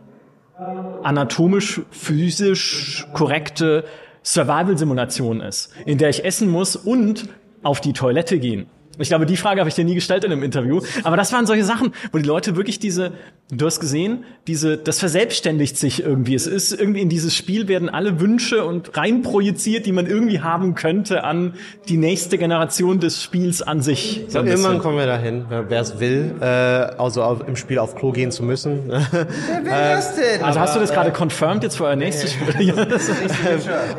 anatomisch, 1.02 1.80
physisch 1.90 3.06
korrekte 3.14 3.84
Survival-Simulation 4.24 5.40
ist, 5.40 5.72
in 5.86 5.98
der 5.98 6.10
ich 6.10 6.24
essen 6.24 6.48
muss 6.50 6.76
und 6.76 7.28
auf 7.62 7.80
die 7.80 7.92
Toilette 7.92 8.38
gehen. 8.38 8.66
Ich 8.98 9.08
glaube, 9.08 9.26
die 9.26 9.36
Frage 9.36 9.60
habe 9.60 9.68
ich 9.68 9.74
dir 9.76 9.84
nie 9.84 9.94
gestellt 9.94 10.24
in 10.24 10.32
einem 10.32 10.42
Interview. 10.42 10.80
Aber 11.04 11.16
das 11.16 11.32
waren 11.32 11.46
solche 11.46 11.64
Sachen, 11.64 11.92
wo 12.12 12.18
die 12.18 12.24
Leute 12.24 12.56
wirklich 12.56 12.78
diese, 12.78 13.12
du 13.50 13.66
hast 13.66 13.80
gesehen, 13.80 14.24
diese, 14.46 14.76
das 14.76 14.98
verselbstständigt 14.98 15.76
sich 15.76 16.02
irgendwie. 16.02 16.34
Es 16.34 16.46
ist 16.46 16.72
irgendwie 16.72 17.00
in 17.00 17.08
dieses 17.08 17.34
Spiel 17.34 17.68
werden 17.68 17.88
alle 17.88 18.20
Wünsche 18.20 18.64
und 18.64 18.96
reinprojiziert, 18.96 19.86
die 19.86 19.92
man 19.92 20.06
irgendwie 20.06 20.40
haben 20.40 20.74
könnte 20.74 21.24
an 21.24 21.54
die 21.88 21.96
nächste 21.96 22.38
Generation 22.38 23.00
des 23.00 23.22
Spiels 23.22 23.62
an 23.62 23.82
sich. 23.82 24.24
So 24.28 24.38
Irgendwann 24.40 24.78
kommen 24.80 24.98
wir 24.98 25.06
dahin, 25.06 25.44
wer 25.68 25.80
es 25.80 26.00
will, 26.00 26.34
äh, 26.40 26.44
also 26.44 27.22
auf, 27.22 27.46
im 27.46 27.56
Spiel 27.56 27.78
auf 27.78 27.94
Klo 27.94 28.12
gehen 28.12 28.30
zu 28.30 28.42
müssen. 28.42 28.80
Wer 28.88 29.00
will 29.10 29.70
das 29.70 30.14
denn? 30.16 30.42
Also 30.42 30.60
hast 30.60 30.74
du 30.76 30.80
das 30.80 30.92
gerade 30.92 31.10
confirmed 31.12 31.62
jetzt 31.62 31.76
für 31.76 31.84
euer 31.84 31.96
nächstes 31.96 32.32
Spiel? 32.32 32.48
Ja, 32.76 32.84
das- 32.84 33.08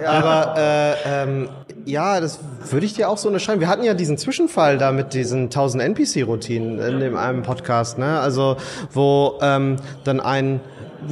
Aber 0.06 0.56
äh, 0.58 0.94
ähm, 1.24 1.50
ja, 1.90 2.22
das 2.22 2.40
würde 2.70 2.86
ich 2.86 2.94
dir 2.94 3.10
auch 3.10 3.18
so 3.18 3.28
unterschreiben. 3.28 3.60
Wir 3.60 3.68
hatten 3.68 3.84
ja 3.84 3.94
diesen 3.94 4.18
Zwischenfall 4.18 4.78
da 4.78 4.92
mit 4.92 5.14
diesen 5.14 5.46
1000 5.46 5.84
NPC-Routinen 5.84 6.80
in 6.80 7.00
dem 7.00 7.18
einem 7.18 7.44
Podcast, 7.44 7.98
ne? 7.98 8.20
Also 8.20 8.58
wo 8.92 9.40
ähm, 9.42 9.78
dann 10.04 10.20
ein 10.20 10.62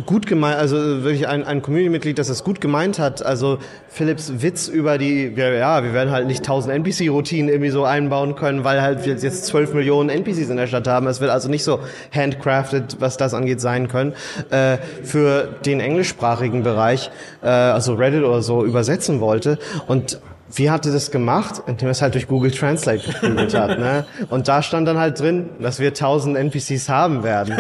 gut 0.05 0.28
gemeint, 0.28 0.57
also 0.57 0.75
wirklich 0.75 1.28
ein, 1.28 1.45
ein 1.45 1.61
Community-Mitglied, 1.61 2.19
das 2.19 2.28
das 2.28 2.43
gut 2.43 2.59
gemeint 2.61 2.99
hat. 2.99 3.25
Also 3.25 3.59
Philips 3.88 4.41
Witz 4.41 4.67
über 4.67 4.97
die, 4.97 5.34
ja, 5.36 5.84
wir 5.84 5.93
werden 5.93 6.11
halt 6.11 6.28
nicht 6.28 6.39
1000 6.39 6.73
NPC-Routinen 6.75 7.49
irgendwie 7.49 7.69
so 7.69 7.86
einbauen 7.86 8.36
können, 8.36 8.63
weil 8.63 8.82
halt 8.82 9.05
wir 9.05 9.15
jetzt 9.15 9.45
12 9.45 9.73
Millionen 9.73 10.09
NPCs 10.09 10.49
in 10.49 10.57
der 10.57 10.67
Stadt 10.67 10.88
haben. 10.88 11.07
Es 11.07 11.21
wird 11.21 11.32
also 11.32 11.49
nicht 11.49 11.63
so 11.63 11.80
handcrafted, 12.13 12.97
was 12.99 13.17
das 13.17 13.34
angeht, 13.34 13.61
sein 13.61 13.88
können. 13.88 14.13
Äh, 14.49 14.78
für 15.03 15.55
den 15.65 15.80
englischsprachigen 15.80 16.63
Bereich, 16.63 17.09
äh, 17.41 17.47
also 17.47 17.93
Reddit 17.93 18.23
oder 18.23 18.41
so, 18.41 18.65
übersetzen 18.65 19.21
wollte. 19.21 19.57
Und 19.88 20.19
wie 20.54 20.70
hatte 20.70 20.91
das 20.91 21.12
gemacht? 21.12 21.62
Indem 21.68 21.89
er 21.89 21.91
es 21.91 22.02
halt 22.02 22.14
durch 22.14 22.28
Google 22.28 22.52
Translate 22.52 23.00
gegoogelt 23.12 23.54
hat, 23.54 23.80
ne? 23.80 24.06
Und 24.30 24.48
da 24.48 24.62
stand 24.62 24.88
dann 24.88 24.98
halt 24.98 25.20
drin, 25.20 25.50
dass 25.60 25.80
wir 25.80 25.89
1000 25.89 26.38
NPCs 26.38 26.89
haben 26.89 27.24
werden. 27.24 27.58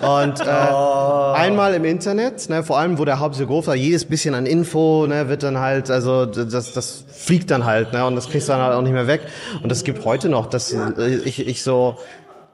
Und 0.00 0.40
äh, 0.40 0.44
einmal 0.44 1.74
im 1.74 1.84
Internet, 1.84 2.48
ne, 2.48 2.62
vor 2.62 2.78
allem 2.78 2.98
wo 2.98 3.04
der 3.04 3.20
Haupt 3.20 3.34
so 3.34 3.46
groß 3.46 3.66
war, 3.66 3.74
jedes 3.74 4.04
bisschen 4.04 4.34
an 4.34 4.46
Info, 4.46 5.06
ne, 5.06 5.28
wird 5.28 5.42
dann 5.42 5.58
halt, 5.58 5.90
also 5.90 6.24
das, 6.24 6.72
das 6.72 7.04
fliegt 7.12 7.50
dann 7.50 7.64
halt, 7.64 7.92
ne, 7.92 8.06
und 8.06 8.16
das 8.16 8.28
kriegst 8.30 8.48
du 8.48 8.52
dann 8.52 8.62
halt 8.62 8.74
auch 8.74 8.82
nicht 8.82 8.92
mehr 8.92 9.06
weg. 9.06 9.22
Und 9.62 9.70
das 9.70 9.84
gibt 9.84 10.04
heute 10.04 10.28
noch, 10.28 10.46
dass 10.46 10.72
äh, 10.72 11.16
ich, 11.24 11.46
ich 11.46 11.62
so 11.62 11.98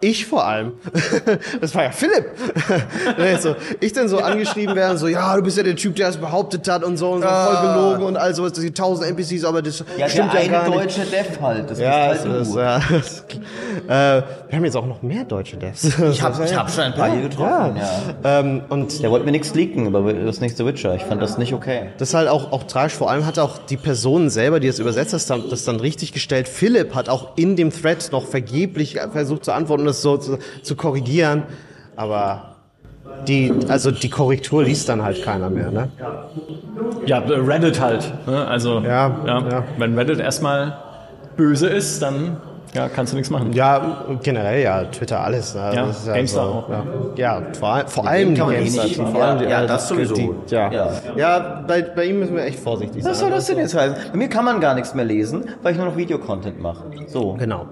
ich 0.00 0.26
vor 0.26 0.44
allem. 0.46 0.72
Das 1.60 1.74
war 1.74 1.84
ja 1.84 1.90
Philipp. 1.90 2.26
So, 3.40 3.54
ich 3.80 3.92
dann 3.92 4.08
so 4.08 4.18
angeschrieben 4.18 4.74
werden, 4.74 4.96
so, 4.98 5.06
ja, 5.08 5.36
du 5.36 5.42
bist 5.42 5.56
ja 5.56 5.62
der 5.62 5.76
Typ, 5.76 5.96
der 5.96 6.08
es 6.08 6.16
behauptet 6.16 6.68
hat 6.68 6.82
und 6.84 6.96
so 6.96 7.10
und 7.10 7.22
so 7.22 7.28
voll 7.28 7.56
gelogen 7.62 8.02
und 8.04 8.16
all 8.16 8.34
sowas, 8.34 8.52
das 8.52 8.62
sind 8.62 8.76
tausend 8.76 9.08
NPCs, 9.08 9.44
aber 9.44 9.62
das 9.62 9.84
Ja, 9.96 10.08
stimmt 10.08 10.32
der 10.32 10.44
ja 10.44 10.50
gar 10.50 10.62
eine 10.64 10.76
nicht. 10.76 10.96
deutsche 10.98 11.00
Dev 11.10 11.40
halt. 11.40 11.70
Das 11.70 11.78
Ja, 11.78 12.08
bist 12.12 12.24
das 12.24 12.32
halt 12.32 12.42
ist, 12.42 12.54
du. 12.54 12.58
ja. 12.60 12.80
das- 12.90 13.24
äh, 13.86 13.90
wir 13.90 14.24
haben 14.52 14.64
jetzt 14.64 14.76
auch 14.76 14.86
noch 14.86 15.02
mehr 15.02 15.24
deutsche 15.24 15.56
Devs. 15.56 15.84
Ich 16.10 16.22
habe 16.22 16.44
ich 16.44 16.56
hab 16.56 16.70
schon 16.70 16.84
ein 16.84 16.94
paar 16.94 17.10
hier 17.12 17.22
getroffen, 17.22 17.76
ja. 17.76 17.90
Ähm, 18.40 18.62
und 18.68 19.02
Der 19.02 19.10
wollte 19.10 19.24
mir 19.26 19.32
nichts 19.32 19.54
leaken 19.54 19.86
über 19.86 20.12
das 20.12 20.40
nächste 20.40 20.64
Witcher. 20.66 20.94
Ich 20.94 21.02
fand 21.04 21.20
das 21.22 21.38
nicht 21.38 21.52
okay. 21.54 21.88
das 21.98 22.08
ist 22.10 22.14
halt 22.14 22.28
auch, 22.28 22.52
auch 22.52 22.64
tragisch. 22.64 22.94
Vor 22.94 23.10
allem 23.10 23.26
hat 23.26 23.38
auch 23.38 23.58
die 23.58 23.76
Person 23.76 24.30
selber, 24.30 24.60
die 24.60 24.68
es 24.68 24.78
übersetzt 24.78 25.12
hat, 25.14 25.38
das- 25.42 25.48
das 25.50 25.64
dann 25.64 25.76
richtig 25.80 26.12
gestellt. 26.12 26.48
Philipp 26.48 26.94
hat 26.94 27.08
auch 27.08 27.36
in 27.36 27.56
dem 27.56 27.70
Thread 27.70 28.08
noch 28.12 28.26
vergeblich 28.26 28.98
versucht 29.12 29.44
zu 29.44 29.52
antworten 29.52 29.82
und 29.82 29.86
das 29.86 30.02
so 30.02 30.16
zu, 30.16 30.38
zu 30.62 30.76
korrigieren. 30.76 31.44
Aber 31.96 32.56
die, 33.26 33.52
also 33.68 33.90
die 33.90 34.08
Korrektur 34.10 34.62
liest 34.62 34.88
dann 34.88 35.02
halt 35.02 35.22
keiner 35.24 35.50
mehr, 35.50 35.70
ne? 35.70 35.88
Ja, 37.06 37.18
Reddit 37.18 37.80
halt. 37.80 38.12
Ne? 38.26 38.46
Also 38.46 38.80
Ja, 38.80 39.16
ja. 39.26 39.64
wenn 39.78 39.98
Reddit 39.98 40.20
erstmal 40.20 40.76
böse 41.36 41.68
ist, 41.68 42.02
dann 42.02 42.36
ja, 42.74 42.88
kannst 42.88 43.12
du 43.12 43.16
nichts 43.16 43.30
machen. 43.30 43.52
Ja, 43.52 44.04
generell 44.22 44.62
ja, 44.62 44.84
Twitter 44.84 45.20
alles. 45.20 45.54
Ne? 45.54 45.70
Ja, 45.74 45.86
Das 45.86 46.00
ist 46.00 46.12
GameStar 46.12 46.44
so, 46.46 46.50
auch. 46.52 46.68
Ja, 46.68 46.84
ja 47.16 47.42
vor, 47.58 47.82
vor 47.86 48.06
allem 48.06 48.30
die 48.34 48.34
kann 48.40 48.46
man 48.48 48.56
GameStar. 48.56 48.84
nicht- 48.84 48.96
Vor 48.96 49.14
ja, 49.18 49.26
allem 49.26 49.38
die, 49.38 49.44
ja, 49.46 49.66
das 49.66 49.88
sowieso. 49.88 50.14
Die, 50.14 50.30
ja, 50.54 50.70
Ja. 50.72 50.90
ja. 51.16 51.64
bei, 51.66 51.82
bei 51.82 52.04
ihm 52.04 52.20
müssen 52.20 52.36
wir 52.36 52.44
echt 52.44 52.58
vorsichtig 52.60 53.02
sein. 53.02 53.10
Was 53.12 53.20
soll 53.20 53.30
das 53.30 53.46
denn 53.46 53.58
jetzt 53.58 53.74
heißen? 53.74 53.96
Bei 54.12 54.18
mir 54.18 54.28
kann 54.28 54.44
man 54.44 54.60
gar 54.60 54.74
nichts 54.74 54.94
mehr 54.94 55.04
lesen, 55.04 55.44
weil 55.62 55.72
ich 55.72 55.78
nur 55.78 55.86
noch 55.88 55.96
Videocontent 55.96 56.60
mache. 56.60 56.84
So. 57.06 57.34
Genau. 57.34 57.66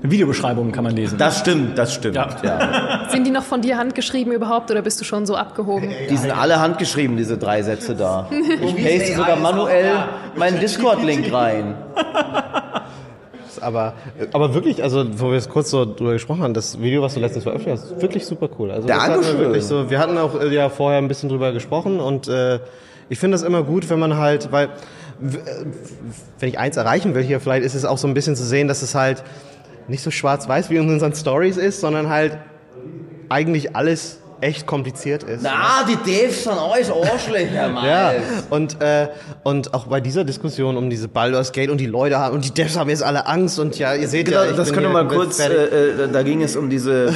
Videobeschreibungen 0.00 0.70
kann 0.70 0.84
man 0.84 0.94
lesen. 0.94 1.18
Das 1.18 1.40
stimmt, 1.40 1.76
das 1.76 1.92
stimmt. 1.92 2.14
Ja. 2.14 2.28
Ja. 2.44 3.00
Sind 3.08 3.26
die 3.26 3.32
noch 3.32 3.42
von 3.42 3.62
dir 3.62 3.76
handgeschrieben 3.78 4.32
überhaupt 4.32 4.70
oder 4.70 4.80
bist 4.82 5.00
du 5.00 5.04
schon 5.04 5.26
so 5.26 5.34
abgehoben? 5.34 5.90
Die 6.08 6.16
sind 6.16 6.30
alle 6.30 6.60
handgeschrieben, 6.60 7.16
diese 7.16 7.36
drei 7.36 7.62
Sätze 7.62 7.96
da. 7.96 8.28
Ich 8.62 8.76
paste 8.76 9.16
sogar 9.16 9.36
manuell 9.36 9.90
meinen 10.36 10.60
Discord-Link 10.60 11.32
rein. 11.32 11.74
Aber, 13.62 13.94
aber 14.32 14.54
wirklich, 14.54 14.82
also 14.82 15.04
wo 15.20 15.28
wir 15.28 15.34
jetzt 15.34 15.50
kurz 15.50 15.70
so 15.70 15.84
drüber 15.84 16.12
gesprochen 16.12 16.42
haben, 16.42 16.54
das 16.54 16.80
Video, 16.80 17.02
was 17.02 17.14
du 17.14 17.20
letztens 17.20 17.44
veröffentlicht 17.44 17.82
hast, 17.82 17.92
ist 17.92 18.02
wirklich 18.02 18.26
super 18.26 18.48
cool. 18.58 18.70
Also 18.70 18.88
wir 18.88 18.94
Dankeschön. 18.94 19.38
wirklich 19.38 19.64
so. 19.64 19.90
Wir 19.90 19.98
hatten 19.98 20.18
auch 20.18 20.40
äh, 20.40 20.54
ja 20.54 20.68
vorher 20.68 20.98
ein 20.98 21.08
bisschen 21.08 21.28
drüber 21.28 21.52
gesprochen 21.52 22.00
und 22.00 22.28
äh, 22.28 22.60
ich 23.08 23.18
finde 23.18 23.34
das 23.34 23.42
immer 23.42 23.62
gut, 23.62 23.88
wenn 23.90 23.98
man 23.98 24.16
halt, 24.16 24.52
weil 24.52 24.66
äh, 24.66 24.70
wenn 26.38 26.48
ich 26.48 26.58
eins 26.58 26.76
erreichen 26.76 27.14
will 27.14 27.22
hier, 27.22 27.40
vielleicht 27.40 27.64
ist 27.64 27.74
es 27.74 27.84
auch 27.84 27.98
so 27.98 28.06
ein 28.06 28.14
bisschen 28.14 28.36
zu 28.36 28.44
sehen, 28.44 28.68
dass 28.68 28.82
es 28.82 28.94
halt 28.94 29.24
nicht 29.88 30.02
so 30.02 30.10
schwarz-weiß 30.10 30.70
wie 30.70 30.76
in 30.76 30.88
unseren 30.88 31.14
Stories 31.14 31.56
ist, 31.56 31.80
sondern 31.80 32.08
halt 32.08 32.38
eigentlich 33.28 33.74
alles 33.74 34.20
echt 34.40 34.66
kompliziert 34.66 35.22
ist. 35.22 35.42
Na, 35.42 35.84
die 35.88 35.96
Devs 36.10 36.44
sind 36.44 36.52
alles 36.52 36.90
Arschlöcher, 36.90 37.68
Mann. 37.72 37.84
Ja, 37.84 38.12
und, 38.50 38.80
äh, 38.80 39.08
und 39.42 39.74
auch 39.74 39.86
bei 39.86 40.00
dieser 40.00 40.24
Diskussion 40.24 40.76
um 40.76 40.90
diese 40.90 41.08
Baldur's 41.08 41.52
Gate 41.52 41.70
und 41.70 41.78
die 41.78 41.86
Leute 41.86 42.18
haben, 42.18 42.34
und 42.34 42.44
die 42.44 42.52
Devs 42.52 42.76
haben 42.76 42.90
jetzt 42.90 43.02
alle 43.02 43.26
Angst 43.26 43.58
und 43.58 43.78
ja, 43.78 43.94
ihr 43.94 44.08
seht 44.08 44.26
Genau, 44.26 44.42
ja, 44.42 44.50
ich 44.50 44.56
das 44.56 44.72
können 44.72 44.86
wir 44.86 45.04
mal 45.04 45.08
kurz, 45.08 45.38
äh, 45.40 45.46
äh, 45.46 46.08
da 46.12 46.22
ging 46.22 46.42
es 46.42 46.56
um 46.56 46.70
diese 46.70 47.12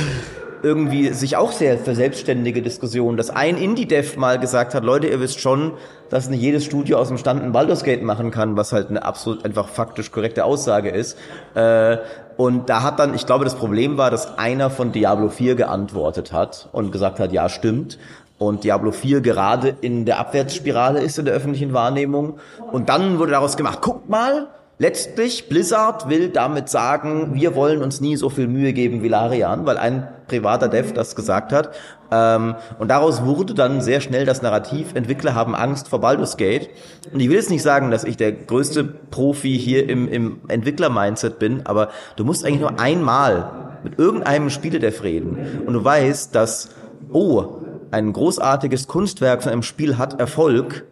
irgendwie 0.62 1.12
sich 1.12 1.36
auch 1.36 1.52
sehr 1.52 1.76
verselbstständige 1.78 2.62
Diskussion, 2.62 3.16
dass 3.16 3.30
ein 3.30 3.56
Indie-Dev 3.56 4.16
mal 4.16 4.38
gesagt 4.38 4.74
hat, 4.74 4.84
Leute, 4.84 5.08
ihr 5.08 5.20
wisst 5.20 5.40
schon, 5.40 5.72
dass 6.08 6.28
nicht 6.28 6.40
jedes 6.40 6.64
Studio 6.64 6.98
aus 6.98 7.08
dem 7.08 7.18
Stand 7.18 7.42
ein 7.42 7.52
Baldur's 7.52 7.84
Gate 7.84 8.02
machen 8.02 8.30
kann, 8.30 8.56
was 8.56 8.72
halt 8.72 8.90
eine 8.90 9.04
absolut 9.04 9.44
einfach 9.44 9.68
faktisch 9.68 10.10
korrekte 10.10 10.44
Aussage 10.44 10.90
ist. 10.90 11.18
Äh, 11.54 11.98
und 12.42 12.68
da 12.68 12.82
hat 12.82 12.98
dann, 12.98 13.14
ich 13.14 13.24
glaube, 13.24 13.44
das 13.44 13.54
Problem 13.54 13.98
war, 13.98 14.10
dass 14.10 14.36
einer 14.36 14.68
von 14.68 14.90
Diablo 14.90 15.28
4 15.28 15.54
geantwortet 15.54 16.32
hat 16.32 16.68
und 16.72 16.90
gesagt 16.90 17.20
hat, 17.20 17.30
ja, 17.30 17.48
stimmt. 17.48 18.00
Und 18.36 18.64
Diablo 18.64 18.90
4 18.90 19.20
gerade 19.20 19.76
in 19.80 20.06
der 20.06 20.18
Abwärtsspirale 20.18 21.00
ist 21.00 21.20
in 21.20 21.24
der 21.24 21.34
öffentlichen 21.34 21.72
Wahrnehmung. 21.72 22.40
Und 22.72 22.88
dann 22.88 23.20
wurde 23.20 23.30
daraus 23.30 23.56
gemacht, 23.56 23.80
guckt 23.80 24.08
mal, 24.08 24.48
Letztlich, 24.82 25.48
Blizzard 25.48 26.08
will 26.08 26.30
damit 26.30 26.68
sagen, 26.68 27.34
wir 27.34 27.54
wollen 27.54 27.84
uns 27.84 28.00
nie 28.00 28.16
so 28.16 28.28
viel 28.28 28.48
Mühe 28.48 28.72
geben 28.72 29.04
wie 29.04 29.08
Larian, 29.08 29.64
weil 29.64 29.78
ein 29.78 30.08
privater 30.26 30.66
Dev 30.66 30.92
das 30.92 31.14
gesagt 31.14 31.52
hat. 31.52 31.70
Ähm, 32.10 32.56
und 32.80 32.88
daraus 32.88 33.24
wurde 33.24 33.54
dann 33.54 33.80
sehr 33.80 34.00
schnell 34.00 34.26
das 34.26 34.42
Narrativ, 34.42 34.96
Entwickler 34.96 35.36
haben 35.36 35.54
Angst 35.54 35.86
vor 35.86 36.00
Baldur's 36.00 36.36
Gate. 36.36 36.68
Und 37.12 37.20
ich 37.20 37.28
will 37.28 37.36
jetzt 37.36 37.50
nicht 37.50 37.62
sagen, 37.62 37.92
dass 37.92 38.02
ich 38.02 38.16
der 38.16 38.32
größte 38.32 38.82
Profi 38.82 39.56
hier 39.56 39.88
im, 39.88 40.08
im 40.08 40.40
Entwickler-Mindset 40.48 41.38
bin, 41.38 41.64
aber 41.64 41.90
du 42.16 42.24
musst 42.24 42.44
eigentlich 42.44 42.62
nur 42.62 42.80
einmal 42.80 43.78
mit 43.84 44.00
irgendeinem 44.00 44.50
Spieledev 44.50 45.04
reden 45.04 45.62
und 45.64 45.74
du 45.74 45.84
weißt, 45.84 46.34
dass, 46.34 46.70
oh, 47.12 47.60
ein 47.92 48.12
großartiges 48.12 48.88
Kunstwerk 48.88 49.44
von 49.44 49.52
einem 49.52 49.62
Spiel 49.62 49.96
hat 49.96 50.18
Erfolg, 50.18 50.86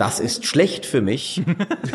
das 0.00 0.18
ist 0.20 0.46
schlecht 0.46 0.86
für 0.86 1.00
mich, 1.02 1.42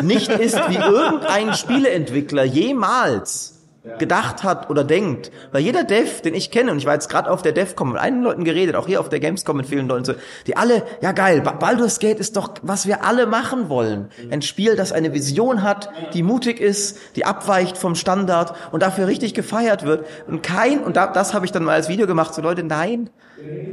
nicht 0.02 0.30
ist, 0.30 0.58
wie 0.70 0.76
irgendein 0.76 1.54
Spieleentwickler 1.54 2.44
jemals 2.44 3.54
gedacht 4.00 4.44
hat 4.44 4.72
oder 4.72 4.84
denkt. 4.84 5.32
Weil 5.52 5.62
jeder 5.62 5.84
Dev, 5.84 6.22
den 6.22 6.34
ich 6.34 6.50
kenne, 6.50 6.72
und 6.72 6.80
ich 6.80 6.88
war 6.88 6.94
jetzt 6.94 7.08
gerade 7.08 7.30
auf 7.30 7.44
der 7.44 7.52
DevCom 7.52 7.92
mit 7.92 8.02
einigen 8.02 8.24
Leuten 8.24 8.44
geredet, 8.44 8.76
auch 8.76 8.88
hier 8.88 9.00
auf 9.00 9.10
der 9.10 9.20
Gamescom 9.20 9.58
mit 9.58 9.68
vielen 9.68 9.88
Leuten, 9.88 10.06
so, 10.06 10.14
die 10.48 10.58
alle, 10.58 10.84
ja 11.02 11.12
geil, 11.12 11.42
Ba- 11.42 11.52
Baldur's 11.52 12.00
Gate 12.00 12.20
ist 12.20 12.36
doch, 12.36 12.50
was 12.64 12.88
wir 12.88 13.04
alle 13.04 13.28
machen 13.28 13.70
wollen. 13.70 14.10
Ein 14.32 14.42
Spiel, 14.42 14.76
das 14.76 14.92
eine 14.92 15.14
Vision 15.14 15.62
hat, 15.62 15.90
die 16.16 16.24
mutig 16.24 16.60
ist, 16.60 16.98
die 17.16 17.26
abweicht 17.26 17.78
vom 17.78 17.94
Standard 17.94 18.56
und 18.72 18.82
dafür 18.82 19.06
richtig 19.06 19.36
gefeiert 19.36 19.86
wird. 19.86 20.08
Und 20.28 20.42
kein, 20.42 20.84
und 20.84 20.96
da, 20.96 21.06
das 21.06 21.36
habe 21.36 21.46
ich 21.46 21.52
dann 21.52 21.64
mal 21.64 21.76
als 21.76 21.88
Video 21.88 22.08
gemacht, 22.08 22.34
so 22.34 22.42
Leute, 22.42 22.64
nein, 22.64 23.12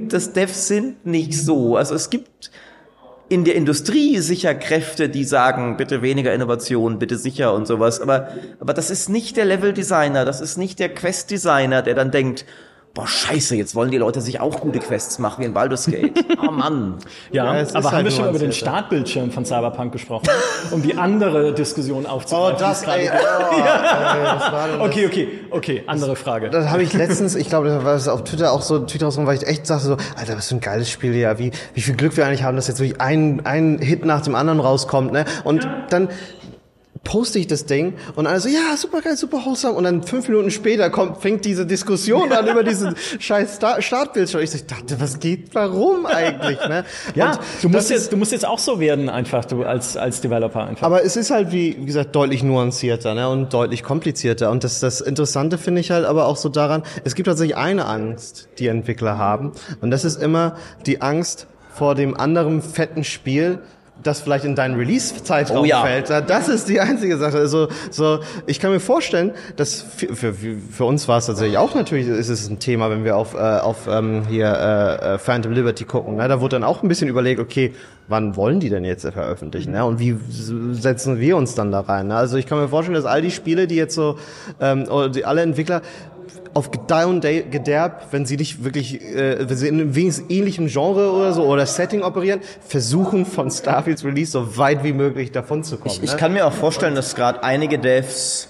das 0.09 0.35
Devs 0.35 0.69
sind 0.69 1.07
nicht 1.07 1.35
so. 1.35 1.77
Also 1.77 1.95
es 1.95 2.11
gibt 2.11 2.51
in 3.33 3.45
der 3.45 3.55
Industrie 3.55 4.19
sicher 4.19 4.55
Kräfte, 4.55 5.09
die 5.09 5.25
sagen, 5.25 5.79
bitte 5.79 6.03
weniger 6.03 6.35
Innovation, 6.35 6.99
bitte 6.99 7.17
sicher 7.17 7.55
und 7.55 7.67
sowas. 7.67 7.99
Aber, 7.99 8.29
aber 8.61 8.75
das 8.75 8.91
ist 8.91 9.09
nicht 9.09 9.39
der 9.39 9.47
Level-Designer, 9.47 10.27
das 10.27 10.43
ist 10.43 10.59
nicht 10.59 10.79
der 10.79 10.91
Quest-Designer, 10.91 11.81
der 11.81 11.95
dann 11.95 12.11
denkt, 12.11 12.45
boah, 12.95 13.07
scheiße, 13.07 13.57
jetzt 13.57 13.75
wollen 13.75 13.91
die 13.91 13.97
Leute 13.99 14.21
sich 14.21 14.41
auch 14.41 14.61
gute 14.61 14.79
Quests 14.79 15.19
machen 15.19 15.41
wie 15.43 15.47
in 15.47 15.55
Baldur's 15.55 15.87
Gate. 15.87 16.13
Oh 16.47 16.51
Mann. 16.51 16.97
Ja, 17.31 17.57
Ja, 17.57 17.67
aber 17.75 17.85
haben 17.85 17.93
halt 17.97 18.05
wir 18.05 18.11
schon 18.13 18.29
über 18.29 18.39
den. 18.39 18.53
Startbildschirm 18.53 19.31
von 19.31 19.45
Cyberpunk 19.45 19.93
gesprochen, 19.93 20.29
um 20.71 20.83
die 20.83 20.97
andere 20.97 21.55
Diskussion 21.55 22.05
Oh, 22.07 22.11
aufzugreifen. 22.11 22.57
die 22.59 22.63
das, 22.63 22.83
ey, 22.83 23.11
oh, 23.11 23.55
ey, 23.57 23.63
war 24.53 24.69
denn 24.69 24.79
das? 24.79 24.89
Okay, 24.89 25.07
okay, 25.07 25.29
okay, 25.51 25.83
andere 25.87 26.17
Frage. 26.17 26.51
Das 26.51 26.69
habe 26.69 26.83
ich 26.83 26.93
letztens, 26.93 27.35
ich 27.35 27.49
glaube, 27.49 27.69
das 27.69 27.85
war 27.85 27.95
es 27.95 28.09
auf 28.09 28.25
Twitter 28.25 28.53
auch 28.53 28.63
so 28.63 28.77
ein 28.77 28.87
Tweet 28.87 29.03
rausgekommen, 29.03 29.27
weil 29.29 29.43
ich 29.43 29.49
echt 29.49 29.67
sagte 29.67 29.87
so, 29.87 29.97
Alter, 30.17 30.37
was 30.37 30.49
für 30.49 30.57
ein 30.57 30.61
geiles 30.61 30.91
Spiel, 30.91 31.15
ja, 31.15 31.39
wie, 31.39 31.51
wie 31.75 31.81
viel 31.81 31.97
Glück 31.97 32.17
wir 32.17 32.27
eigentlich 32.27 32.43
haben, 32.43 32.57
dass 32.57 32.69
jetzt 32.69 32.81
wirklich 32.81 33.01
ein, 33.01 33.41
ein 33.45 33.79
Hit 33.79 34.05
nach 34.05 34.21
dem 34.21 34.35
anderen 34.35 34.61
rauskommt, 34.61 35.13
ne? 35.13 35.25
Und 35.45 35.67
dann 35.91 36.09
poste 37.05 37.39
ich 37.41 37.49
das 37.49 37.67
Ding 37.67 37.95
und 38.15 38.27
alle 38.29 38.39
so, 38.39 38.49
ja, 38.49 38.77
super 38.77 39.01
geil, 39.01 39.17
super 39.17 39.45
wholesome. 39.45 39.75
Und 39.75 39.85
dann 39.85 40.03
fünf 40.05 40.29
Minuten 40.29 40.51
später 40.53 40.89
kommt, 40.89 41.19
fängt 41.21 41.45
diese 41.45 41.67
Diskussion 41.67 42.31
an 42.33 42.47
über 42.47 42.63
diesen 42.63 42.95
scheiß 43.19 43.57
Star 43.57 43.83
Startbildschirm. 43.83 44.41
Ich 44.41 44.51
so, 44.53 44.57
ich 44.57 44.67
dachte, 44.67 45.01
was 45.01 45.19
geht, 45.19 45.55
warum 45.55 46.07
eigentlich, 46.07 46.59
ne? 46.69 46.85
Ja, 47.17 47.33
Und 47.33 47.39
du 47.63 47.69
musst 47.71 47.91
ist- 47.91 47.91
jetzt, 47.91 48.13
du 48.13 48.17
musst 48.17 48.31
jetzt 48.33 48.47
auch 48.47 48.61
so 48.61 48.79
werden, 48.79 49.09
einfach, 49.09 49.45
du 49.45 49.65
als, 49.65 49.97
als 49.97 50.21
Developer 50.21 50.65
einfach. 50.65 50.87
aber 50.87 51.05
es 51.05 51.17
ist 51.17 51.31
halt, 51.31 51.51
wie, 51.51 51.77
wie 51.81 51.87
gesagt, 51.87 52.15
deutlich 52.15 52.43
nuancierter 52.45 53.15
ne? 53.15 53.29
und 53.29 53.53
deutlich 53.53 53.83
komplizierter. 53.83 54.51
Und 54.51 54.63
das, 54.63 54.79
das 54.81 55.01
Interessante 55.01 55.59
finde 55.59 55.81
ich 55.81 55.91
halt 55.91 56.05
aber 56.05 56.27
auch 56.27 56.37
so 56.37 56.49
daran, 56.49 56.85
es 57.05 57.15
gibt 57.17 57.27
tatsächlich 57.27 57.57
eine 57.57 57.87
Angst, 57.87 58.49
die 58.61 58.69
Entwickler 58.69 59.19
haben. 59.19 59.53
Und 59.81 59.91
das 59.91 60.05
ist 60.05 60.23
immer 60.23 60.57
die 60.87 61.01
Angst 61.03 61.49
vor 61.75 61.95
dem 61.97 62.17
anderen 62.17 62.63
fetten 62.63 63.03
Spiel, 63.03 63.59
das 64.03 64.21
vielleicht 64.21 64.45
in 64.45 64.55
deinen 64.55 64.77
Release-Zeitraum 64.77 65.59
Oh 65.63 65.65
ja. 65.65 65.83
fällt. 65.83 66.11
Das 66.11 66.49
ist 66.49 66.69
die 66.69 66.81
einzige 66.81 67.17
Sache. 67.19 67.39
Also, 67.39 67.69
so, 67.91 68.21
ich 68.47 68.61
kann 68.61 68.73
mir 68.73 68.81
vorstellen, 68.81 69.33
dass 69.57 69.83
für, 69.83 70.15
für, 70.15 70.35
für 70.35 70.85
uns 70.85 71.09
war 71.09 71.19
es 71.19 71.27
tatsächlich 71.27 71.59
auch 71.59 71.75
natürlich, 71.75 72.09
ist 72.09 72.29
es 72.29 72.49
ein 72.49 72.59
Thema, 72.59 72.91
wenn 72.91 73.05
wir 73.05 73.17
auf, 73.17 73.35
äh, 73.35 73.39
auf 73.39 73.87
ähm, 73.89 74.25
hier 74.29 74.47
äh, 74.47 75.15
äh, 75.15 75.19
Phantom 75.19 75.53
Liberty 75.53 75.85
gucken. 75.85 76.17
Ne? 76.17 76.29
Da 76.29 76.41
wurde 76.41 76.57
dann 76.57 76.65
auch 76.65 76.83
ein 76.83 76.89
bisschen 76.89 77.09
überlegt, 77.09 77.41
okay, 77.41 77.75
wann 78.09 78.37
wollen 78.37 78.61
die 78.61 78.69
denn 78.69 78.85
jetzt 78.85 79.07
veröffentlichen? 79.09 79.73
Ne? 79.73 79.85
Und 79.85 79.99
wie 79.99 80.17
setzen 80.73 81.19
wir 81.21 81.37
uns 81.37 81.55
dann 81.55 81.71
da 81.73 81.81
rein? 81.81 82.09
Ne? 82.09 82.17
Also 82.17 82.37
ich 82.37 82.47
kann 82.47 82.59
mir 82.59 82.69
vorstellen, 82.69 82.95
dass 82.95 83.05
all 83.07 83.23
die 83.23 83.31
Spiele, 83.31 83.67
die 83.67 83.77
jetzt 83.77 83.95
so, 83.95 84.19
ähm, 84.61 84.85
oder 84.89 85.09
die, 85.09 85.25
alle 85.25 85.43
Entwickler 85.43 85.83
auf 86.55 86.71
Gedeih 86.71 87.07
und 87.07 87.23
Gederb, 87.23 88.09
wenn 88.11 88.27
sie 88.27 88.37
nicht 88.37 88.65
wirklich, 88.65 89.01
äh, 89.01 89.49
wenn 89.49 89.57
sie 89.57 89.69
in 89.69 89.81
einem 89.81 89.95
wenigstens 89.95 90.31
ähnlichen 90.31 90.67
Genre 90.67 91.13
oder 91.13 91.33
so 91.33 91.45
oder 91.45 91.65
Setting 91.67 92.03
operieren, 92.03 92.41
versuchen 92.67 93.25
von 93.25 93.51
Starfields 93.51 94.05
Release 94.05 94.33
so 94.33 94.59
weit 94.59 94.85
wie 94.85 94.93
möglich 94.93 95.33
davon 95.33 95.65
zu 95.65 95.79
kommen. 95.79 95.99
Ich 96.03 96.13
ne? 96.13 96.19
kann 96.19 96.33
mir 96.33 96.47
auch 96.47 96.53
vorstellen, 96.53 96.95
dass 96.95 97.15
gerade 97.15 97.43
einige 97.43 97.79
Devs 97.79 98.49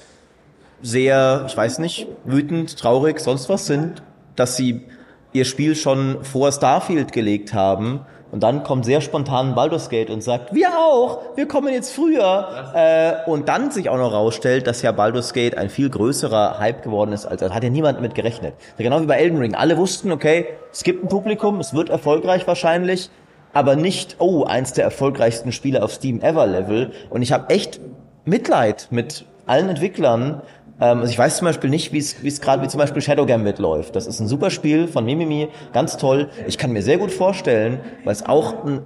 sehr, 0.83 1.45
ich 1.47 1.57
weiß 1.57 1.79
nicht, 1.79 2.09
wütend, 2.25 2.77
traurig, 2.77 3.21
sonst 3.21 3.49
was 3.49 3.67
sind, 3.67 4.03
dass 4.35 4.57
sie 4.57 4.83
ihr 5.33 5.45
Spiel 5.45 5.77
schon 5.77 6.25
vor 6.25 6.51
Starfield 6.51 7.13
gelegt 7.13 7.55
haben 7.55 8.01
und 8.33 8.43
dann 8.43 8.63
kommt 8.65 8.87
sehr 8.87 9.03
spontan 9.03 9.55
Baldur's 9.55 9.91
Gate 9.91 10.09
und 10.09 10.23
sagt, 10.23 10.55
wir 10.55 10.71
auch, 10.71 11.21
wir 11.37 11.47
kommen 11.47 11.71
jetzt 11.71 11.95
früher. 11.95 12.73
Äh, 12.75 13.31
und 13.31 13.51
dann 13.51 13.71
sich 13.71 13.91
auch 13.91 13.99
noch 13.99 14.13
rausstellt, 14.13 14.67
dass 14.67 14.81
ja 14.81 14.91
Baldur's 14.91 15.35
Gate 15.35 15.59
ein 15.59 15.69
viel 15.69 15.91
größerer 15.91 16.59
Hype 16.59 16.83
geworden 16.83 17.13
ist, 17.13 17.27
als 17.27 17.43
da 17.43 17.51
hat 17.51 17.63
ja 17.63 17.69
niemand 17.69 18.01
mit 18.01 18.15
gerechnet. 18.15 18.55
Genau 18.79 19.03
wie 19.03 19.07
bei 19.07 19.19
Elden 19.19 19.37
Ring. 19.37 19.55
Alle 19.55 19.77
wussten, 19.77 20.11
okay, 20.11 20.47
es 20.73 20.83
gibt 20.83 21.05
ein 21.05 21.09
Publikum, 21.09 21.61
es 21.61 21.75
wird 21.75 21.91
erfolgreich 21.91 22.47
wahrscheinlich, 22.47 23.11
aber 23.53 23.77
nicht, 23.77 24.17
oh, 24.19 24.45
eins 24.45 24.73
der 24.73 24.85
erfolgreichsten 24.85 25.53
Spiele 25.53 25.83
auf 25.83 25.93
Steam 25.93 26.23
ever 26.23 26.47
Level. 26.47 26.93
Und 27.11 27.21
ich 27.21 27.33
habe 27.33 27.51
echt 27.51 27.81
Mitleid 28.25 28.89
mit 28.91 29.27
allen 29.45 29.69
Entwicklern. 29.69 30.41
Ähm, 30.83 31.01
also 31.01 31.11
ich 31.11 31.19
weiß 31.19 31.37
zum 31.39 31.47
Beispiel 31.47 31.71
nicht, 31.71 31.93
wie 31.93 31.99
es 31.99 32.41
gerade 32.41 32.63
wie 32.63 32.69
zum 32.69 32.79
Beispiel 32.79 33.01
Shadow 33.01 33.25
Gambit 33.25 33.59
läuft. 33.59 33.95
Das 33.97 34.07
ist 34.07 34.21
ein 34.21 34.27
super 34.27 34.51
Spiel 34.51 34.89
von 34.89 35.05
Mimimi, 35.05 35.49
ganz 35.73 35.97
toll. 35.97 36.29
Ich 36.47 36.59
kann 36.59 36.73
mir 36.73 36.83
sehr 36.83 36.99
gut 36.99 37.13
vorstellen, 37.13 37.81
weil 38.05 38.13
es 38.13 38.27
auch 38.27 38.65
ein 38.65 38.81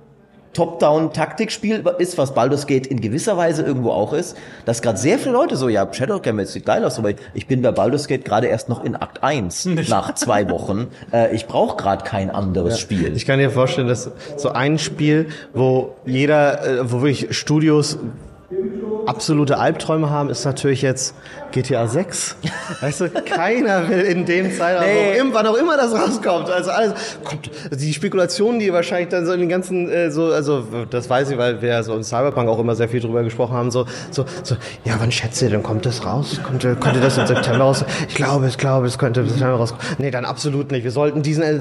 Top-Down-Taktikspiel 0.52 1.84
ist, 1.98 2.16
was 2.16 2.32
Baldur's 2.32 2.66
Gate 2.66 2.86
in 2.86 3.02
gewisser 3.02 3.36
Weise 3.36 3.62
irgendwo 3.62 3.90
auch 3.90 4.14
ist, 4.14 4.38
dass 4.64 4.80
gerade 4.80 4.96
sehr 4.96 5.18
viele 5.18 5.32
Leute 5.32 5.54
so, 5.54 5.68
ja, 5.68 5.86
Shadow 5.92 6.18
Gambit 6.18 6.48
sieht 6.48 6.64
geil 6.64 6.82
aus, 6.82 6.98
aber 6.98 7.10
ich 7.34 7.46
bin 7.46 7.60
bei 7.60 7.72
Baldur's 7.72 8.08
Gate 8.08 8.24
gerade 8.24 8.46
erst 8.46 8.70
noch 8.70 8.82
in 8.82 8.96
Akt 8.96 9.22
1 9.22 9.66
nach 9.88 10.14
zwei 10.14 10.48
Wochen. 10.50 10.86
Äh, 11.12 11.34
ich 11.34 11.46
brauche 11.46 11.76
gerade 11.76 12.04
kein 12.04 12.30
anderes 12.30 12.80
Spiel. 12.80 13.14
Ich 13.14 13.26
kann 13.26 13.38
dir 13.38 13.50
vorstellen, 13.50 13.86
dass 13.86 14.10
so 14.36 14.50
ein 14.50 14.78
Spiel, 14.78 15.28
wo 15.52 15.94
jeder, 16.04 16.64
äh, 16.66 16.90
wo 16.90 17.02
wirklich 17.02 17.36
Studios 17.36 17.98
absolute 19.06 19.58
Albträume 19.58 20.10
haben, 20.10 20.30
ist 20.30 20.44
natürlich 20.44 20.82
jetzt 20.82 21.14
GTA 21.52 21.86
6. 21.86 22.36
Weißt 22.80 23.00
du, 23.00 23.10
keiner 23.10 23.88
will 23.88 24.00
in 24.00 24.26
dem 24.26 24.52
Zeitraum, 24.52 24.84
Nee. 24.86 25.22
nee. 25.22 25.28
wann 25.32 25.46
auch 25.46 25.56
immer 25.56 25.76
das 25.76 25.92
rauskommt. 25.94 26.50
Also 26.50 26.70
alles 26.70 27.18
kommt, 27.24 27.50
die 27.72 27.94
Spekulationen, 27.94 28.58
die 28.60 28.72
wahrscheinlich 28.72 29.08
dann 29.08 29.24
so 29.26 29.32
in 29.32 29.40
den 29.40 29.48
ganzen, 29.48 29.88
äh, 29.88 30.10
so, 30.10 30.26
also 30.32 30.64
das 30.90 31.08
weiß 31.08 31.30
ich, 31.30 31.38
weil 31.38 31.62
wir 31.62 31.82
so 31.82 31.94
in 31.94 32.04
Cyberpunk 32.04 32.48
auch 32.48 32.58
immer 32.58 32.74
sehr 32.74 32.88
viel 32.88 33.00
drüber 33.00 33.22
gesprochen 33.22 33.54
haben, 33.56 33.70
so, 33.70 33.86
so, 34.10 34.26
so, 34.42 34.56
ja, 34.84 34.94
wann 34.98 35.12
schätzt 35.12 35.40
ihr 35.42 35.50
denn, 35.50 35.62
kommt 35.62 35.86
das 35.86 36.04
raus? 36.04 36.40
Kommt, 36.42 36.62
könnte 36.62 37.00
das 37.00 37.16
im 37.18 37.26
September 37.26 37.64
raus? 37.64 37.84
Ich 38.08 38.14
glaube, 38.14 38.46
ich 38.48 38.58
glaube, 38.58 38.86
es 38.86 38.98
könnte 38.98 39.20
im 39.20 39.28
September 39.28 39.54
rauskommen. 39.56 39.84
Nee, 39.98 40.10
dann 40.10 40.24
absolut 40.24 40.70
nicht. 40.70 40.84
Wir 40.84 40.90
sollten 40.90 41.22
diesen 41.22 41.42
äh, 41.42 41.60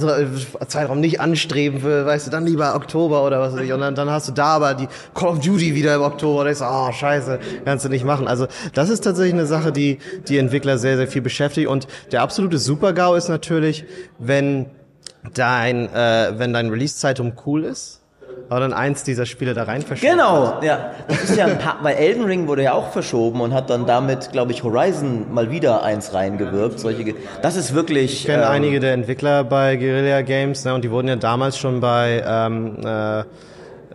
Zeitraum 0.67 0.99
nicht 0.99 1.21
anstreben 1.21 1.79
für, 1.81 2.05
weißt 2.05 2.27
du, 2.27 2.31
dann 2.31 2.45
lieber 2.45 2.75
Oktober 2.75 3.23
oder 3.23 3.39
was 3.39 3.53
weiß 3.53 3.61
ich. 3.61 3.71
Und 3.73 3.81
dann, 3.81 3.95
dann 3.95 4.09
hast 4.09 4.27
du 4.27 4.31
da 4.31 4.45
aber 4.55 4.73
die 4.73 4.87
Call 5.13 5.29
of 5.29 5.39
Duty 5.39 5.75
wieder 5.75 5.95
im 5.95 6.01
Oktober. 6.01 6.43
Da 6.43 6.49
ist, 6.49 6.61
oh, 6.61 6.91
scheiße, 6.91 7.34
kannst 7.65 7.85
du 7.85 7.89
nicht 7.89 8.05
machen. 8.05 8.27
Also, 8.27 8.47
das 8.73 8.89
ist 8.89 9.03
tatsächlich 9.03 9.33
eine 9.33 9.45
Sache, 9.45 9.71
die 9.71 9.99
die 10.27 10.37
Entwickler 10.37 10.77
sehr, 10.77 10.97
sehr 10.97 11.07
viel 11.07 11.21
beschäftigt. 11.21 11.67
Und 11.67 11.87
der 12.11 12.21
absolute 12.21 12.57
Super-GAU 12.57 13.15
ist 13.15 13.29
natürlich, 13.29 13.85
wenn 14.19 14.67
dein, 15.33 15.93
äh, 15.93 16.33
wenn 16.37 16.53
dein 16.53 16.69
Release-Zeitraum 16.69 17.33
cool 17.45 17.63
ist, 17.63 18.01
aber 18.49 18.59
dann 18.59 18.73
eins 18.73 19.03
dieser 19.03 19.25
Spiele 19.25 19.53
da 19.53 19.63
rein 19.63 19.81
verschwindet. 19.81 20.17
Genau, 20.17 20.59
ja. 20.61 20.91
Das 21.07 21.23
ist 21.23 21.37
ja 21.37 21.45
ein 21.45 21.57
paar, 21.57 21.77
weil 21.81 21.95
Elden 21.95 22.25
Ring 22.25 22.47
wurde 22.47 22.63
ja 22.63 22.73
auch 22.73 22.91
verschoben 22.91 23.41
und 23.41 23.53
hat 23.53 23.69
dann 23.69 23.85
damit, 23.85 24.31
glaube 24.31 24.51
ich, 24.51 24.63
Horizon 24.63 25.33
mal 25.33 25.49
wieder 25.49 25.83
eins 25.83 26.13
reingewirkt. 26.13 26.79
Solche, 26.79 27.15
das 27.41 27.55
ist 27.55 27.73
wirklich. 27.73 28.13
Ich 28.13 28.25
kenne 28.25 28.43
ähm, 28.43 28.49
einige 28.49 28.79
der 28.79 28.93
Entwickler 28.93 29.43
bei 29.43 29.75
Guerilla 29.77 30.21
Games, 30.21 30.63
ne, 30.65 30.73
und 30.73 30.83
die 30.83 30.91
wurden 30.91 31.07
ja 31.07 31.15
damals 31.15 31.57
schon 31.57 31.79
bei 31.79 32.23
ähm, 32.25 32.77
äh, 32.85 33.23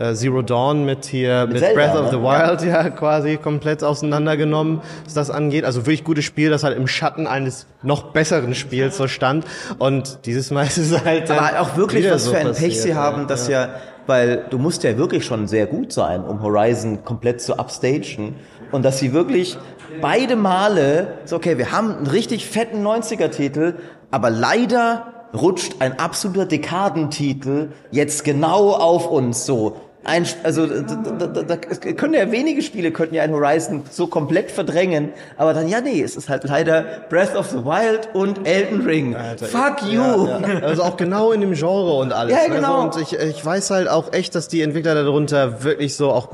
äh, 0.01 0.15
Zero 0.15 0.43
Dawn 0.43 0.85
mit 0.85 1.05
hier 1.05 1.47
mit, 1.47 1.59
Zelda, 1.59 1.75
Breath 1.75 1.97
of 1.97 2.07
ne? 2.07 2.11
the 2.11 2.23
Wild 2.23 2.63
ja 2.63 2.91
quasi 2.91 3.37
komplett 3.37 3.85
auseinandergenommen, 3.85 4.81
was 5.05 5.15
das 5.15 5.31
angeht. 5.31 5.65
Also 5.65 5.83
wirklich 5.87 6.05
gutes 6.05 6.25
Spiel, 6.25 6.51
das 6.51 6.65
halt 6.65 6.77
im 6.77 6.87
Schatten 6.87 7.27
eines 7.27 7.67
noch 7.83 8.13
besseren 8.13 8.55
Spiels 8.55 8.97
so 8.97 9.09
stand. 9.09 9.45
Und 9.79 10.21
dieses 10.25 10.51
Mal 10.51 10.63
ist 10.67 10.79
es 10.79 11.05
halt 11.05 11.31
Aber 11.31 11.61
auch 11.61 11.77
wirklich, 11.77 12.11
was 12.11 12.25
so 12.25 12.33
für 12.33 12.39
ein 12.39 12.47
passiert, 12.49 12.71
Pech 12.71 12.81
sie 12.81 12.89
ja. 12.91 12.95
haben, 12.97 13.27
dass 13.27 13.47
ja. 13.47 13.69
weil 14.07 14.47
du 14.49 14.59
musst 14.59 14.83
ja 14.85 14.97
wirklich 14.97 15.25
schon 15.25 15.47
sehr 15.47 15.67
gut 15.67 15.93
sein, 15.93 16.25
um 16.25 16.43
Horizon 16.43 17.05
komplett 17.05 17.43
zu 17.43 17.59
upstagen. 17.59 18.37
Und 18.73 18.85
dass 18.85 19.01
sie 19.01 19.13
wirklich 19.13 19.59
beide 20.01 20.37
Male, 20.37 21.19
so 21.25 21.37
okay, 21.37 21.59
wir 21.59 21.73
haben 21.73 21.95
einen 21.95 22.07
richtig 22.07 22.47
fetten 22.47 22.87
90er-Titel, 22.87 23.75
aber 24.11 24.31
leider 24.31 25.29
rutscht 25.35 25.77
ein 25.81 25.99
absoluter 25.99 26.47
Dekadentitel 26.47 27.69
jetzt 27.91 28.25
genau 28.25 28.71
auf 28.71 29.11
uns 29.11 29.45
so. 29.45 29.77
Ein, 30.03 30.27
also 30.45 30.67
da, 30.67 30.81
da, 30.81 31.27
da, 31.27 31.43
da 31.43 31.57
es 31.69 31.81
können 31.81 32.15
ja 32.15 32.33
wenige 32.33 32.63
Spiele 32.63 32.91
könnten 32.91 33.15
ja 33.15 33.23
ein 33.23 33.33
Horizon 33.33 33.83
so 33.91 34.07
komplett 34.07 34.51
verdrängen, 34.51 35.11
aber 35.37 35.53
dann 35.53 35.69
ja 35.69 35.83
nee, 35.83 36.01
es 36.01 36.17
ist 36.17 36.31
halt 36.31 36.45
leider 36.45 37.05
Breath 37.11 37.37
of 37.37 37.49
the 37.51 37.59
Wild 37.59 38.09
und 38.15 38.47
Elden 38.47 38.81
Ring. 38.81 39.15
Fuck 39.37 39.83
you. 39.91 40.01
Ja, 40.01 40.41
ja. 40.41 40.61
Also 40.63 40.85
auch 40.85 40.97
genau 40.97 41.33
in 41.33 41.43
dem 41.43 41.53
Genre 41.53 41.99
und 41.99 42.13
alles. 42.13 42.35
Ja, 42.35 42.49
ne? 42.49 42.55
genau. 42.55 42.91
So, 42.91 42.99
Und 42.99 43.03
ich, 43.03 43.19
ich 43.19 43.45
weiß 43.45 43.71
halt 43.71 43.89
auch 43.89 44.13
echt, 44.13 44.35
dass 44.35 44.49
die 44.49 44.63
Entwickler 44.63 44.95
darunter 44.95 45.65
wirklich 45.65 45.95
so 45.97 46.11
auch 46.11 46.29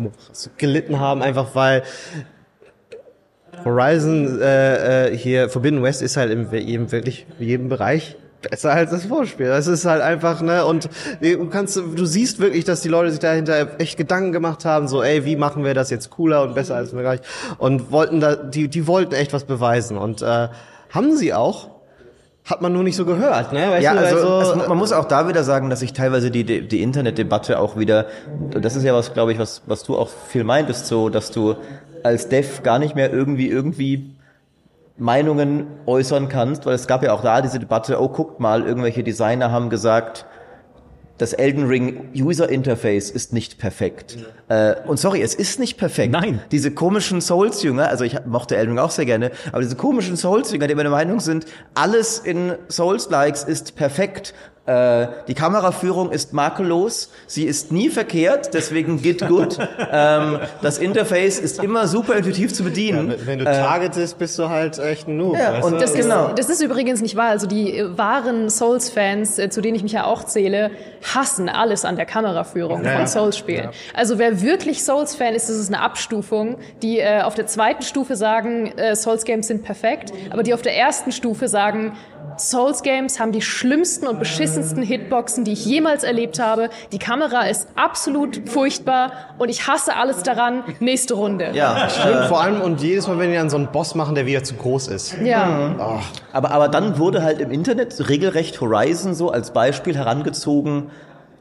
gelitten 0.59 1.01
haben, 1.01 1.23
einfach 1.23 1.55
weil 1.55 1.83
Horizon 3.64 4.41
äh, 4.41 5.09
äh, 5.09 5.17
hier 5.17 5.49
Forbidden 5.49 5.83
West 5.83 6.03
ist 6.03 6.17
halt 6.17 6.31
in 6.31 6.49
jedem 6.53 6.93
wirklich 6.93 7.27
jedem 7.39 7.69
Bereich 7.69 8.17
besser 8.49 8.72
als 8.72 8.90
das 8.90 9.05
Vorspiel. 9.07 9.47
Das 9.47 9.66
ist 9.66 9.84
halt 9.84 10.03
einfach, 10.03 10.42
ne, 10.42 10.64
und 10.64 10.88
du 11.20 11.47
kannst, 11.47 11.76
du 11.76 12.05
siehst 12.07 12.40
wirklich, 12.40 12.64
dass 12.64 12.80
die 12.80 12.88
Leute 12.88 13.11
sich 13.11 13.20
dahinter 13.20 13.80
echt 13.80 13.97
Gedanken 13.97 14.32
gemacht 14.32 14.64
haben, 14.64 14.88
so, 14.88 15.03
ey, 15.03 15.24
wie 15.24 15.36
machen 15.36 15.64
wir 15.64 15.74
das 15.74 15.90
jetzt 15.90 16.11
cooler 16.11 16.42
und 16.42 16.55
besser 16.55 16.76
als 16.76 16.94
wir 16.94 17.03
gleich, 17.03 17.20
und 17.59 17.90
wollten 17.90 18.20
da, 18.20 18.36
die, 18.36 18.68
die 18.68 18.86
wollten 18.86 19.14
echt 19.14 19.32
was 19.32 19.44
beweisen, 19.44 19.97
und 19.97 20.22
äh, 20.22 20.49
haben 20.90 21.16
sie 21.16 21.34
auch, 21.34 21.70
hat 22.44 22.62
man 22.62 22.72
nur 22.72 22.82
nicht 22.82 22.97
so 22.97 23.05
gehört, 23.05 23.53
ne, 23.53 23.70
weißt 23.70 23.82
Ja, 23.82 23.92
du, 23.94 23.99
also, 24.01 24.16
weil 24.16 24.44
so, 24.44 24.61
es, 24.62 24.68
man 24.68 24.78
muss 24.78 24.92
auch 24.92 25.07
da 25.07 25.28
wieder 25.28 25.44
sagen, 25.44 25.70
dass 25.70 25.80
sich 25.80 25.92
teilweise 25.92 26.30
die, 26.30 26.44
die, 26.44 26.66
die 26.66 26.82
Internetdebatte 26.82 27.59
auch 27.59 27.76
wieder, 27.76 28.07
das 28.51 28.76
ist 28.76 28.84
ja 28.84 28.94
was, 28.94 29.12
glaube 29.14 29.32
ich, 29.32 29.38
was, 29.38 29.62
was 29.66 29.82
du 29.82 29.97
auch 29.97 30.09
viel 30.28 30.44
meintest, 30.44 30.86
so, 30.86 31.09
dass 31.09 31.30
du 31.30 31.57
als 32.03 32.28
Dev 32.28 32.62
gar 32.62 32.78
nicht 32.78 32.94
mehr 32.94 33.12
irgendwie, 33.12 33.49
irgendwie 33.49 34.16
Meinungen 34.99 35.66
äußern 35.86 36.28
kannst, 36.28 36.66
weil 36.66 36.74
es 36.74 36.86
gab 36.86 37.03
ja 37.03 37.12
auch 37.12 37.22
da 37.22 37.42
diese 37.42 37.59
Debatte, 37.59 38.01
oh, 38.01 38.09
guckt 38.09 38.40
mal, 38.40 38.62
irgendwelche 38.62 39.03
Designer 39.03 39.51
haben 39.51 39.68
gesagt, 39.68 40.26
das 41.18 41.32
Elden 41.32 41.66
Ring 41.66 42.11
User 42.14 42.49
Interface 42.49 43.11
ist 43.11 43.32
nicht 43.32 43.59
perfekt. 43.59 44.18
Äh, 44.49 44.74
und 44.86 44.99
sorry, 44.99 45.22
es 45.22 45.34
ist 45.34 45.59
nicht 45.59 45.78
perfekt. 45.78 46.12
Nein. 46.12 46.40
Diese 46.51 46.70
komischen 46.70 47.20
Souls-Jünger, 47.20 47.88
also 47.88 48.05
ich 48.05 48.16
mochte 48.26 48.57
Elden 48.57 48.72
Ring 48.72 48.78
auch 48.78 48.90
sehr 48.90 49.07
gerne, 49.07 49.30
aber 49.51 49.62
diese 49.62 49.76
komischen 49.76 50.16
Souls-Jünger, 50.16 50.66
die 50.66 50.74
der 50.74 50.90
Meinung 50.90 51.20
sind, 51.20 51.47
alles 51.74 52.18
in 52.18 52.55
Souls-Likes 52.68 53.44
ist 53.44 53.76
perfekt. 53.76 54.34
Äh, 54.67 55.07
die 55.29 55.35
Kameraführung 55.35 56.11
ist 56.11 56.33
makellos, 56.33 57.11
sie 57.27 57.45
ist 57.45 57.71
nie 57.71 57.89
verkehrt, 57.89 58.53
deswegen 58.53 59.01
geht 59.01 59.27
gut. 59.27 59.59
ähm, 59.93 60.41
das 60.61 60.79
Interface 60.79 61.39
ist 61.39 61.62
immer 61.62 61.87
super 61.87 62.17
intuitiv 62.17 62.53
zu 62.53 62.64
bedienen. 62.64 63.11
wenn, 63.11 63.27
wenn 63.27 63.39
du 63.39 63.45
targetest, 63.45 64.19
bist 64.19 64.39
du 64.39 64.49
halt 64.49 64.79
echt 64.79 65.07
ein 65.07 65.17
Noob. 65.17 65.37
Ja, 65.39 65.53
weißt 65.55 65.64
und 65.67 65.73
du? 65.75 65.79
Das, 65.79 65.95
Genau. 65.95 66.29
ist, 66.29 66.39
das 66.39 66.49
ist 66.51 66.61
übrigens 66.62 67.01
nicht 67.01 67.17
wahr. 67.17 67.29
Also 67.31 67.47
die 67.47 67.79
äh, 67.79 67.97
wahren 67.97 68.51
Souls-Fans, 68.51 69.39
äh, 69.39 69.51
zu 69.51 69.61
denen 69.61 69.77
ich 69.77 69.83
mich 69.83 69.93
ja 69.93 70.05
auch 70.05 70.25
zähle, 70.25 70.71
hassen 71.14 71.49
alles 71.49 71.85
an 71.85 71.97
der 71.97 72.07
Kameraführung 72.07 72.85
von 72.85 73.07
Souls-Spielen. 73.07 73.71
Also 73.95 74.19
wer 74.19 74.43
wirklich 74.43 74.83
Souls-Fan 74.85 75.35
ist, 75.35 75.49
das 75.49 75.57
ist 75.57 75.73
eine 75.73 75.81
Abstufung, 75.81 76.57
die 76.83 76.99
äh, 76.99 77.21
auf 77.23 77.35
der 77.35 77.47
zweiten 77.47 77.83
Stufe 77.83 78.17
sagen, 78.17 78.67
äh, 78.77 78.97
Souls-Games 78.97 79.47
sind 79.47 79.62
perfekt, 79.62 80.12
aber 80.31 80.43
die 80.43 80.55
auf 80.55 80.62
der 80.62 80.77
ersten 80.77 81.12
Stufe 81.12 81.49
sagen, 81.49 81.93
Souls-Games 82.39 83.18
haben 83.18 83.33
die 83.33 83.43
schlimmsten 83.43 84.07
und 84.07 84.18
beschissensten 84.18 84.83
Hitboxen, 84.83 85.45
die 85.45 85.53
ich 85.53 85.64
jemals 85.64 86.05
erlebt 86.05 86.39
habe. 86.39 86.70
Die 86.93 86.99
Kamera 86.99 87.43
ist 87.47 87.68
absolut 87.77 88.49
furchtbar 88.49 89.12
und 89.39 89.49
ich 89.49 89.66
hasse 89.66 89.97
alles 89.97 90.22
daran. 90.22 90.62
Nächste 90.81 91.14
Runde. 91.14 91.51
ja, 91.55 91.89
Stimmt, 91.89 92.27
vor 92.27 92.43
allem 92.43 92.61
und 92.61 92.83
jedes 92.83 93.09
Mal, 93.09 93.18
wenn 93.18 93.31
die 93.31 93.37
dann 93.37 93.51
so 93.51 93.57
einen 93.57 93.68
Boss 93.68 93.95
machen, 93.95 94.14
der 94.14 94.27
wieder 94.27 94.45
zu 94.45 94.55
groß 94.55 94.89
ist. 94.89 95.16
Ja. 95.22 96.03
Aber, 96.33 96.51
aber 96.51 96.68
dann 96.68 96.99
wurde 96.99 97.22
halt 97.22 97.41
im 97.41 97.51
Internet 97.51 98.09
regelrecht 98.09 98.61
Horizon 98.61 99.14
so 99.14 99.31
als 99.31 99.53
Beispiel 99.53 99.97
herangezogen, 99.97 100.91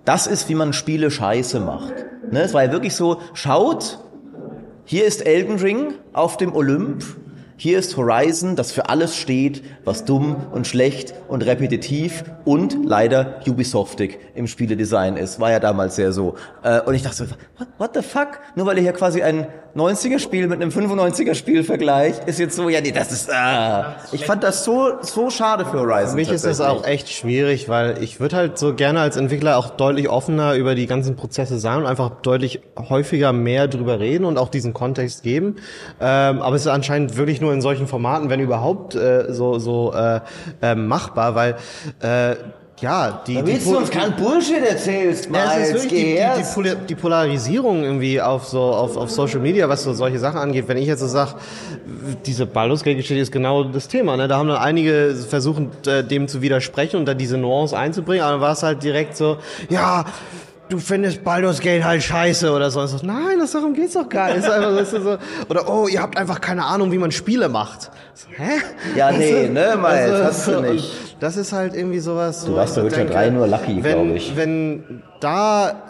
das 0.05 0.27
ist, 0.27 0.49
wie 0.49 0.55
man 0.55 0.71
Spiele 0.71 1.09
scheiße 1.11 1.59
macht. 1.59 1.93
Ne? 2.31 2.41
Es 2.41 2.53
war 2.53 2.63
ja 2.63 2.71
wirklich 2.71 2.95
so, 2.95 3.19
schaut, 3.33 3.99
hier 4.85 5.05
ist 5.05 5.25
Elden 5.25 5.57
Ring 5.57 5.95
auf 6.13 6.37
dem 6.37 6.55
Olymp, 6.55 7.03
hier 7.57 7.79
ist 7.79 7.95
Horizon, 7.97 8.55
das 8.55 8.71
für 8.71 8.89
alles 8.89 9.15
steht, 9.15 9.63
was 9.83 10.05
dumm 10.05 10.35
und 10.51 10.67
schlecht 10.67 11.13
und 11.27 11.45
repetitiv 11.45 12.23
und 12.43 12.77
leider 12.85 13.39
Ubisoftig 13.47 14.19
im 14.35 14.47
Spieledesign 14.47 15.15
ist. 15.17 15.39
War 15.39 15.51
ja 15.51 15.59
damals 15.59 15.95
sehr 15.95 16.11
so. 16.11 16.35
Äh, 16.63 16.81
Und 16.81 16.95
ich 16.95 17.03
dachte 17.03 17.15
so, 17.15 17.25
what, 17.77 17.91
the 17.93 18.01
fuck? 18.01 18.39
Nur 18.55 18.65
weil 18.65 18.77
ihr 18.77 18.83
hier 18.83 18.93
quasi 18.93 19.21
ein 19.21 19.47
90er-Spiel 19.75 20.47
mit 20.47 20.61
einem 20.61 20.69
95er-Spiel 20.71 21.63
vergleicht, 21.63 22.23
ist 22.29 22.39
jetzt 22.39 22.55
so, 22.55 22.69
ja 22.69 22.79
nee, 22.79 22.91
das 22.91 23.11
ist, 23.11 23.29
ah. 23.31 23.95
Ich 24.13 24.25
fand 24.25 24.43
das 24.43 24.63
so, 24.63 24.93
so 25.01 25.29
schade 25.29 25.65
für 25.65 25.79
Horizon. 25.79 26.11
Für 26.11 26.15
mich 26.15 26.31
ist 26.31 26.45
das 26.45 26.61
auch 26.61 26.85
echt 26.85 27.09
schwierig, 27.09 27.67
weil 27.67 28.01
ich 28.01 28.21
würde 28.21 28.37
halt 28.37 28.57
so 28.57 28.73
gerne 28.73 29.01
als 29.01 29.17
Entwickler 29.17 29.57
auch 29.57 29.71
deutlich 29.71 30.07
offener 30.09 30.55
über 30.55 30.75
die 30.75 30.87
ganzen 30.87 31.17
Prozesse 31.17 31.59
sein 31.59 31.79
und 31.79 31.87
einfach 31.87 32.21
deutlich 32.21 32.61
häufiger 32.77 33.33
mehr 33.33 33.67
drüber 33.67 33.99
reden 33.99 34.23
und 34.23 34.37
auch 34.37 34.47
diesen 34.49 34.73
Kontext 34.73 35.23
geben. 35.23 35.57
Ähm, 35.99 36.41
aber 36.41 36.55
es 36.55 36.61
ist 36.61 36.67
anscheinend 36.71 37.17
wirklich 37.17 37.41
nur 37.41 37.44
in 37.51 37.61
solchen 37.61 37.87
Formaten, 37.87 38.29
wenn 38.29 38.39
überhaupt, 38.39 38.95
äh, 38.95 39.33
so, 39.33 39.59
so 39.59 39.93
äh, 39.93 40.21
äh, 40.61 40.75
machbar, 40.75 41.35
weil 41.35 41.55
äh, 42.01 42.35
ja, 42.81 43.23
die, 43.25 43.35
die 43.35 43.45
Willst 43.45 43.67
du 43.67 43.77
uns 43.77 43.89
keinen 43.89 44.15
Bullshit 44.17 44.63
erzählst, 44.63 45.29
Ja, 45.33 45.55
es 45.57 45.69
ist 45.69 45.73
Miles, 45.73 45.83
wirklich 45.83 46.03
die, 46.03 46.63
die, 46.63 46.75
die, 46.75 46.85
die 46.87 46.95
Polarisierung 46.95 47.83
irgendwie 47.83 48.21
auf 48.21 48.45
so 48.45 48.61
auf, 48.61 48.97
auf 48.97 49.09
Social 49.09 49.39
Media, 49.39 49.69
was 49.69 49.83
so 49.83 49.93
solche 49.93 50.19
Sachen 50.19 50.39
angeht. 50.39 50.67
Wenn 50.67 50.77
ich 50.77 50.87
jetzt 50.87 50.99
so 50.99 51.07
sag, 51.07 51.35
diese 52.25 52.45
Baldur's 52.45 52.83
Gate 52.83 52.97
Geschichte 52.97 53.21
ist 53.21 53.31
genau 53.31 53.63
das 53.63 53.87
Thema. 53.87 54.17
Ne? 54.17 54.27
Da 54.27 54.37
haben 54.37 54.49
dann 54.49 54.57
einige 54.57 55.15
versuchen, 55.15 55.71
äh, 55.87 56.03
dem 56.03 56.27
zu 56.27 56.41
widersprechen 56.41 56.97
und 56.97 57.05
da 57.05 57.13
diese 57.13 57.37
Nuance 57.37 57.77
einzubringen, 57.77 58.23
aber 58.23 58.33
dann 58.33 58.41
war 58.41 58.51
es 58.51 58.63
halt 58.63 58.83
direkt 58.83 59.15
so, 59.15 59.37
ja. 59.69 60.05
Du 60.67 60.79
findest 60.79 61.23
Baldur's 61.23 61.59
Gate 61.59 61.83
halt 61.83 62.01
scheiße 62.01 62.51
oder 62.51 62.71
so. 62.71 62.85
So 62.87 63.05
nein, 63.05 63.39
das 63.39 63.51
darum 63.51 63.73
geht's 63.73 63.93
doch 63.93 64.09
gar 64.09 64.27
nicht. 64.33 64.37
Ist 64.37 64.91
so, 64.91 65.17
oder 65.49 65.69
oh, 65.69 65.87
ihr 65.87 66.01
habt 66.01 66.17
einfach 66.17 66.41
keine 66.41 66.65
Ahnung, 66.65 66.91
wie 66.91 66.97
man 66.97 67.11
Spiele 67.11 67.49
macht. 67.49 67.91
So, 68.13 68.27
Hä? 68.35 68.61
Ja, 68.95 69.11
nee, 69.11 69.47
ne, 69.47 69.75
Miles, 69.77 70.11
Also, 70.11 70.23
hast 70.23 70.47
du 70.47 70.51
so, 70.53 70.61
nicht. 70.61 71.15
Das 71.19 71.37
ist 71.37 71.53
halt 71.53 71.75
irgendwie 71.75 71.99
sowas. 71.99 72.45
Du 72.45 72.55
warst 72.55 72.75
bei 72.75 72.81
so 72.81 72.87
Witcher 72.87 72.97
denke, 72.97 73.13
3 73.13 73.29
nur 73.29 73.47
lucky, 73.47 73.83
wenn, 73.83 74.05
glaub 74.05 74.15
ich. 74.17 74.35
Wenn 74.35 75.03
da 75.19 75.83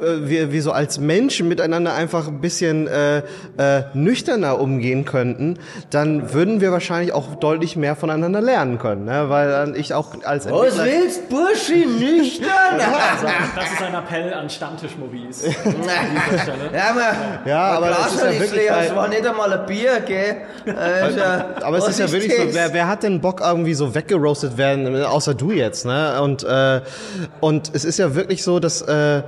wir, 0.00 0.52
wir 0.52 0.62
so 0.62 0.72
als 0.72 0.98
Menschen 0.98 1.48
miteinander 1.48 1.94
einfach 1.94 2.28
ein 2.28 2.40
bisschen 2.40 2.86
äh, 2.86 3.18
äh, 3.58 3.82
nüchterner 3.94 4.60
umgehen 4.60 5.04
könnten, 5.04 5.58
dann 5.90 6.32
würden 6.32 6.60
wir 6.60 6.72
wahrscheinlich 6.72 7.12
auch 7.12 7.36
deutlich 7.36 7.76
mehr 7.76 7.96
voneinander 7.96 8.40
lernen 8.40 8.78
können, 8.78 9.04
ne? 9.04 9.26
weil 9.28 9.48
dann 9.48 9.74
ich 9.74 9.94
auch 9.94 10.14
als 10.24 10.46
Was 10.50 10.52
Entwickler 10.78 10.84
willst, 10.84 11.28
Burschi, 11.28 11.86
nüchtern? 11.86 12.48
Das 13.54 13.72
ist 13.72 13.82
ein 13.82 13.94
Appell 13.94 14.32
an 14.32 14.48
Stammtisch-Movies. 14.48 15.42
ja, 15.64 16.92
man, 16.94 17.46
Ja, 17.46 17.60
aber 17.72 17.88
das 17.88 18.14
ist 18.14 18.22
ja 18.22 18.30
wirklich 18.32 18.52
leer, 18.52 18.76
es 18.86 18.94
war 18.94 19.08
nicht 19.08 19.26
einmal 19.26 19.52
ein 19.52 19.66
Bier, 19.66 20.00
gell? 20.06 20.36
Äh, 20.66 21.08
ist 21.10 21.18
ja- 21.18 21.46
Aber 21.62 21.78
es 21.78 21.88
ist 21.88 21.98
ja 21.98 22.10
wirklich 22.10 22.34
so, 22.36 22.44
das? 22.44 22.54
wer, 22.54 22.72
wer 22.72 22.88
hat 22.88 23.02
denn 23.02 23.20
Bock 23.20 23.40
irgendwie 23.40 23.74
so 23.74 23.94
weggeroastet 23.94 24.56
werden, 24.56 25.02
außer 25.04 25.34
du 25.34 25.50
jetzt, 25.52 25.84
ne? 25.86 26.20
Und, 26.22 26.44
äh, 26.44 26.80
und 27.40 27.70
es 27.74 27.84
ist 27.84 27.98
ja 27.98 28.14
wirklich 28.14 28.42
so, 28.42 28.58
dass 28.60 28.82
äh, 28.82 29.22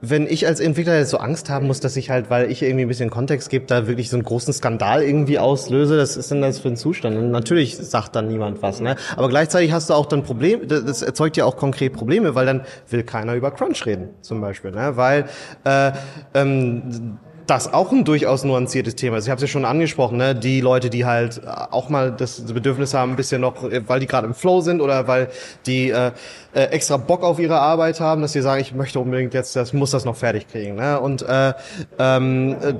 wenn 0.00 0.26
ich 0.26 0.46
als 0.46 0.60
Entwickler 0.60 0.98
jetzt 0.98 1.10
so 1.10 1.18
Angst 1.18 1.48
haben 1.50 1.66
muss, 1.66 1.80
dass 1.80 1.96
ich 1.96 2.10
halt, 2.10 2.30
weil 2.30 2.50
ich 2.50 2.62
irgendwie 2.62 2.84
ein 2.84 2.88
bisschen 2.88 3.10
Kontext 3.10 3.50
gebe, 3.50 3.66
da 3.66 3.86
wirklich 3.86 4.10
so 4.10 4.16
einen 4.16 4.24
großen 4.24 4.52
Skandal 4.52 5.02
irgendwie 5.02 5.38
auslöse, 5.38 5.96
das 5.96 6.16
ist 6.16 6.30
denn 6.30 6.42
das 6.42 6.58
für 6.58 6.68
ein 6.68 6.76
Zustand? 6.76 7.16
Und 7.16 7.30
natürlich 7.30 7.76
sagt 7.76 8.14
dann 8.16 8.28
niemand 8.28 8.62
was, 8.62 8.80
ne? 8.80 8.96
Aber 9.16 9.28
gleichzeitig 9.28 9.72
hast 9.72 9.90
du 9.90 9.94
auch 9.94 10.06
dann 10.06 10.22
Probleme, 10.22 10.66
das- 10.66 11.02
erzeugt 11.02 11.36
ja 11.36 11.44
auch 11.44 11.56
konkret 11.56 11.92
Probleme, 11.92 12.34
weil 12.34 12.46
dann 12.46 12.62
will 12.90 13.02
keiner 13.02 13.34
über 13.34 13.50
Crunch 13.50 13.86
reden, 13.86 14.10
zum 14.20 14.40
Beispiel, 14.40 14.70
ne? 14.72 14.96
Weil 14.96 15.26
äh, 15.64 15.92
ähm, 16.34 17.18
das 17.46 17.72
auch 17.72 17.92
ein 17.92 18.04
durchaus 18.04 18.44
nuanciertes 18.44 18.96
Thema 18.96 19.18
ist. 19.18 19.24
Ich 19.24 19.30
habe 19.30 19.36
es 19.36 19.42
ja 19.42 19.48
schon 19.48 19.64
angesprochen, 19.64 20.18
ne? 20.18 20.34
die 20.34 20.60
Leute, 20.60 20.90
die 20.90 21.04
halt 21.04 21.42
auch 21.46 21.88
mal 21.88 22.12
das 22.12 22.40
Bedürfnis 22.40 22.94
haben, 22.94 23.12
ein 23.12 23.16
bisschen 23.16 23.40
noch, 23.40 23.62
weil 23.62 24.00
die 24.00 24.06
gerade 24.06 24.26
im 24.26 24.34
Flow 24.34 24.60
sind 24.60 24.80
oder 24.80 25.06
weil 25.06 25.28
die 25.66 25.90
äh, 25.90 26.12
äh, 26.54 26.64
extra 26.64 26.96
Bock 26.96 27.22
auf 27.22 27.38
ihre 27.38 27.60
Arbeit 27.60 28.00
haben, 28.00 28.22
dass 28.22 28.32
sie 28.32 28.42
sagen, 28.42 28.60
ich 28.60 28.74
möchte 28.74 28.98
unbedingt 28.98 29.34
jetzt, 29.34 29.54
das 29.54 29.72
muss 29.72 29.92
das 29.92 30.04
noch 30.04 30.16
fertig 30.16 30.48
kriegen. 30.48 30.74
Ne? 30.74 30.98
Und 30.98 31.22
äh, 31.22 31.52
ähm, 31.98 32.56
äh, 32.60 32.74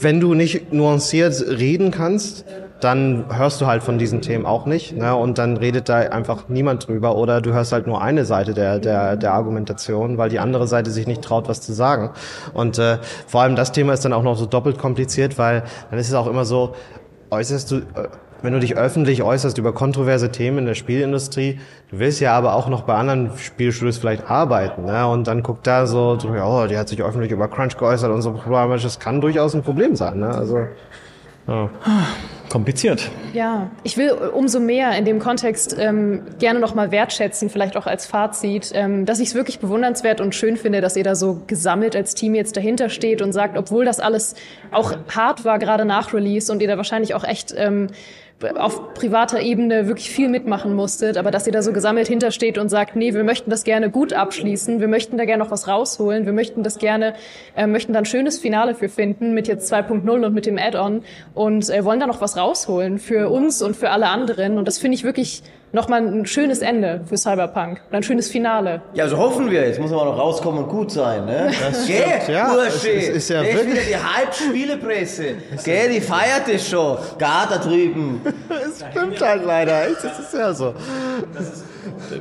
wenn 0.00 0.20
du 0.20 0.34
nicht 0.34 0.72
nuanciert 0.72 1.44
reden 1.48 1.90
kannst, 1.90 2.44
dann 2.80 3.24
hörst 3.36 3.60
du 3.60 3.66
halt 3.66 3.82
von 3.82 3.98
diesen 3.98 4.20
Themen 4.20 4.46
auch 4.46 4.64
nicht. 4.66 4.96
Ne? 4.96 5.14
Und 5.14 5.38
dann 5.38 5.56
redet 5.56 5.88
da 5.88 5.96
einfach 5.98 6.48
niemand 6.48 6.86
drüber. 6.86 7.16
Oder 7.16 7.40
du 7.40 7.52
hörst 7.52 7.72
halt 7.72 7.86
nur 7.86 8.00
eine 8.00 8.24
Seite 8.24 8.54
der, 8.54 8.78
der, 8.78 9.16
der 9.16 9.34
Argumentation, 9.34 10.16
weil 10.16 10.30
die 10.30 10.38
andere 10.38 10.68
Seite 10.68 10.90
sich 10.90 11.06
nicht 11.06 11.22
traut, 11.22 11.48
was 11.48 11.60
zu 11.60 11.72
sagen. 11.72 12.10
Und 12.54 12.78
äh, 12.78 12.98
vor 13.26 13.42
allem 13.42 13.56
das 13.56 13.72
Thema 13.72 13.94
ist 13.94 14.04
dann 14.04 14.12
auch 14.12 14.22
noch 14.22 14.36
so 14.36 14.46
doppelt 14.46 14.78
kompliziert, 14.78 15.38
weil 15.38 15.64
dann 15.90 15.98
ist 15.98 16.08
es 16.08 16.14
auch 16.14 16.28
immer 16.28 16.44
so, 16.44 16.74
äußerst 17.30 17.70
du, 17.70 17.76
äh, 17.76 17.82
wenn 18.42 18.52
du 18.52 18.60
dich 18.60 18.76
öffentlich 18.76 19.22
äußerst 19.22 19.58
über 19.58 19.72
kontroverse 19.72 20.30
Themen 20.30 20.58
in 20.58 20.66
der 20.66 20.74
Spielindustrie, 20.74 21.60
du 21.90 21.98
willst 21.98 22.20
ja 22.20 22.32
aber 22.32 22.54
auch 22.54 22.68
noch 22.68 22.82
bei 22.82 22.94
anderen 22.94 23.30
Spielstudios 23.38 23.98
vielleicht 23.98 24.30
arbeiten, 24.30 24.84
ne? 24.84 25.06
Und 25.08 25.26
dann 25.26 25.42
guckt 25.42 25.66
da 25.66 25.86
so, 25.86 26.18
so 26.18 26.34
ja, 26.34 26.46
oh, 26.46 26.66
die 26.66 26.76
hat 26.76 26.88
sich 26.88 27.02
öffentlich 27.02 27.32
über 27.32 27.48
Crunch 27.48 27.76
geäußert 27.76 28.10
und 28.10 28.22
so, 28.22 28.40
das 28.48 28.98
kann 28.98 29.20
durchaus 29.20 29.54
ein 29.54 29.62
Problem 29.62 29.96
sein, 29.96 30.20
ne? 30.20 30.28
Also 30.28 30.66
Kompliziert. 32.50 33.10
Ja, 33.32 33.70
ich 33.82 33.96
will 33.96 34.10
umso 34.10 34.60
mehr 34.60 34.96
in 34.98 35.06
dem 35.06 35.18
Kontext 35.18 35.76
ähm, 35.78 36.22
gerne 36.38 36.60
nochmal 36.60 36.90
wertschätzen, 36.90 37.48
vielleicht 37.48 37.76
auch 37.76 37.86
als 37.86 38.04
Fazit, 38.06 38.70
ähm, 38.74 39.06
dass 39.06 39.18
ich 39.18 39.28
es 39.28 39.34
wirklich 39.34 39.58
bewundernswert 39.58 40.20
und 40.20 40.34
schön 40.34 40.58
finde, 40.58 40.82
dass 40.82 40.96
ihr 40.96 41.04
da 41.04 41.14
so 41.14 41.42
gesammelt 41.46 41.96
als 41.96 42.14
Team 42.14 42.34
jetzt 42.34 42.56
dahinter 42.56 42.90
steht 42.90 43.22
und 43.22 43.32
sagt, 43.32 43.56
obwohl 43.56 43.86
das 43.86 43.98
alles 43.98 44.34
auch 44.72 44.92
hart 45.08 45.46
war, 45.46 45.58
gerade 45.58 45.86
nach 45.86 46.12
Release 46.12 46.52
und 46.52 46.60
ihr 46.60 46.68
da 46.68 46.76
wahrscheinlich 46.76 47.14
auch 47.14 47.24
echt 47.24 47.54
ähm, 47.56 47.88
auf 48.56 48.94
privater 48.94 49.40
Ebene 49.40 49.88
wirklich 49.88 50.10
viel 50.10 50.28
mitmachen 50.28 50.74
musstet, 50.74 51.16
aber 51.16 51.30
dass 51.30 51.46
ihr 51.46 51.52
da 51.52 51.62
so 51.62 51.72
gesammelt 51.72 52.06
hintersteht 52.06 52.56
und 52.56 52.68
sagt, 52.68 52.94
nee, 52.94 53.12
wir 53.12 53.24
möchten 53.24 53.50
das 53.50 53.64
gerne 53.64 53.90
gut 53.90 54.12
abschließen, 54.12 54.80
wir 54.80 54.86
möchten 54.86 55.18
da 55.18 55.24
gerne 55.24 55.42
noch 55.42 55.50
was 55.50 55.66
rausholen, 55.66 56.24
wir 56.24 56.32
möchten 56.32 56.62
das 56.62 56.78
gerne, 56.78 57.14
äh, 57.56 57.66
möchten 57.66 57.92
da 57.92 57.98
ein 57.98 58.04
schönes 58.04 58.38
Finale 58.38 58.76
für 58.76 58.88
finden 58.88 59.34
mit 59.34 59.48
jetzt 59.48 59.72
2.0 59.72 60.26
und 60.26 60.34
mit 60.34 60.46
dem 60.46 60.56
Add-on 60.56 61.02
und 61.34 61.68
äh, 61.68 61.84
wollen 61.84 61.98
da 61.98 62.06
noch 62.06 62.20
was 62.20 62.36
rausholen 62.36 62.98
für 62.98 63.28
uns 63.28 63.60
und 63.60 63.76
für 63.76 63.90
alle 63.90 64.08
anderen. 64.08 64.56
Und 64.56 64.68
das 64.68 64.78
finde 64.78 64.94
ich 64.94 65.02
wirklich 65.02 65.42
nochmal 65.72 66.00
ein 66.06 66.26
schönes 66.26 66.60
Ende 66.60 67.02
für 67.08 67.16
Cyberpunk 67.16 67.80
und 67.90 67.96
ein 67.96 68.02
schönes 68.02 68.30
Finale. 68.30 68.80
Ja, 68.94 69.08
so 69.08 69.16
hoffen 69.18 69.50
wir. 69.50 69.66
Jetzt 69.66 69.80
muss 69.80 69.92
aber 69.92 70.04
noch 70.06 70.18
rauskommen 70.18 70.64
und 70.64 70.70
gut 70.70 70.90
sein, 70.90 71.24
ne? 71.26 71.50
Das 71.60 71.86
Geh, 71.86 72.32
ja. 72.32 72.52
Burschi. 72.54 72.88
Es 72.88 73.08
ist- 73.08 73.16
ist 73.16 73.28
ja 73.30 73.42
wirklich- 73.42 73.66
wieder 73.66 73.82
die 73.82 73.96
Halbspielepresse. 73.96 75.24
Geh, 75.64 75.88
die 75.88 76.00
feiert 76.00 76.48
es 76.52 76.68
schon. 76.68 76.96
Gar 77.18 77.48
da 77.48 77.58
drüben. 77.58 78.20
es 78.48 78.84
stimmt 78.90 79.20
halt 79.20 79.44
leider, 79.44 79.88
echt, 79.88 80.02
das 80.04 80.18
ist 80.18 80.34
ja 80.34 80.52
so. 80.54 80.74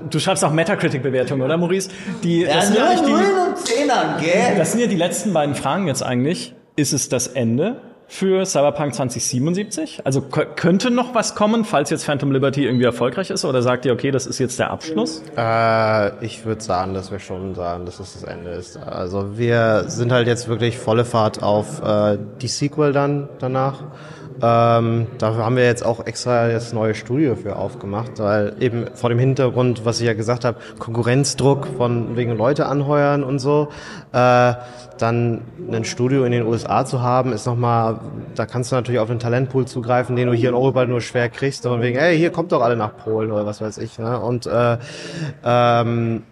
Du 0.10 0.20
schreibst 0.20 0.44
auch 0.44 0.52
Metacritic-Bewertungen, 0.52 1.42
oder 1.42 1.58
Maurice? 1.58 1.90
Die, 2.24 2.42
Ja, 2.42 2.56
das, 2.56 2.68
sind 2.68 2.78
ja 2.78 2.96
die, 2.96 3.02
Nullen 3.12 3.38
und 3.50 3.58
Zehnern, 3.58 4.16
gell? 4.20 4.56
das 4.58 4.72
sind 4.72 4.82
ja 4.82 4.88
die 4.88 4.96
letzten 4.96 5.34
beiden 5.34 5.56
Fragen 5.56 5.88
jetzt 5.88 6.02
eigentlich. 6.04 6.54
Ist 6.76 6.94
es 6.94 7.10
das 7.10 7.28
Ende 7.28 7.82
für 8.10 8.46
Cyberpunk 8.46 8.96
2077? 8.96 10.02
Also 10.06 10.22
kö- 10.22 10.46
könnte 10.56 10.92
noch 10.92 11.14
was 11.14 11.36
kommen, 11.36 11.66
falls 11.66 11.90
jetzt 11.90 12.06
Phantom 12.06 12.32
Liberty 12.32 12.66
irgendwie 12.66 12.86
erfolgreich 12.86 13.30
ist? 13.30 13.44
Oder 13.46 13.62
sagt 13.62 13.86
ihr, 13.86 13.94
okay, 13.94 14.12
das 14.12 14.26
ist 14.26 14.40
jetzt 14.40 14.58
der 14.60 14.72
Abschluss? 14.72 15.22
Äh, 15.38 16.26
ich 16.26 16.46
würde 16.46 16.62
sagen, 16.64 16.94
dass 16.94 17.12
wir 17.12 17.20
schon 17.20 17.54
sagen, 17.56 17.86
dass 17.86 18.00
es 18.00 18.14
das 18.14 18.24
Ende 18.24 18.52
ist. 18.52 18.78
Also 18.78 19.38
wir 19.38 19.86
sind 19.88 20.12
halt 20.12 20.28
jetzt 20.28 20.48
wirklich 20.48 20.78
volle 20.78 21.04
Fahrt 21.06 21.44
auf 21.44 21.82
äh, 21.84 22.18
die 22.42 22.48
Sequel 22.48 22.94
dann 22.94 23.28
danach. 23.40 23.84
Ähm, 24.42 25.08
dafür 25.18 25.46
haben 25.46 25.56
wir 25.56 25.66
jetzt 25.66 25.86
auch 25.86 26.06
extra 26.06 26.50
das 26.50 26.74
neue 26.74 26.94
Studio 26.94 27.36
für 27.36 27.56
aufgemacht, 27.56 28.20
weil 28.20 28.56
eben 28.60 28.86
vor 28.94 29.10
dem 29.10 29.20
Hintergrund, 29.20 29.86
was 29.86 30.00
ich 30.00 30.06
ja 30.06 30.14
gesagt 30.14 30.46
habe, 30.46 30.60
Konkurrenzdruck 30.80 31.68
von 31.78 32.16
wegen 32.16 32.38
Leute 32.38 32.68
anheuern 32.68 33.24
und 33.24 33.40
so, 33.40 33.70
äh, 34.14 34.54
dann 34.98 35.42
ein 35.72 35.86
Studio 35.86 36.24
in 36.24 36.32
den 36.32 36.46
USA 36.46 36.86
zu 36.86 37.02
haben, 37.02 37.34
ist 37.34 37.46
nochmal, 37.46 38.00
da 38.36 38.46
kannst 38.46 38.72
du 38.72 38.76
natürlich 38.76 39.00
auf 39.00 39.08
den 39.08 39.20
Talentpool 39.20 39.66
zugreifen, 39.66 40.16
den 40.16 40.28
du 40.28 40.34
hier 40.34 40.50
in 40.50 40.56
Europa 40.56 40.86
nur 40.86 41.02
schwer 41.02 41.30
kriegst, 41.30 41.66
und 41.66 41.82
wegen, 41.82 41.98
hey, 41.98 42.18
hier 42.18 42.32
kommt 42.32 42.52
doch 42.52 42.62
alle 42.62 42.76
nach 42.76 42.96
Polen 42.98 43.32
oder 43.32 43.46
was 43.46 43.62
weiß 43.62 43.78
ich. 43.80 43.98
Ne? 43.98 44.20
Und 44.20 44.46
äh, 44.46 44.78
ähm, 45.44 46.24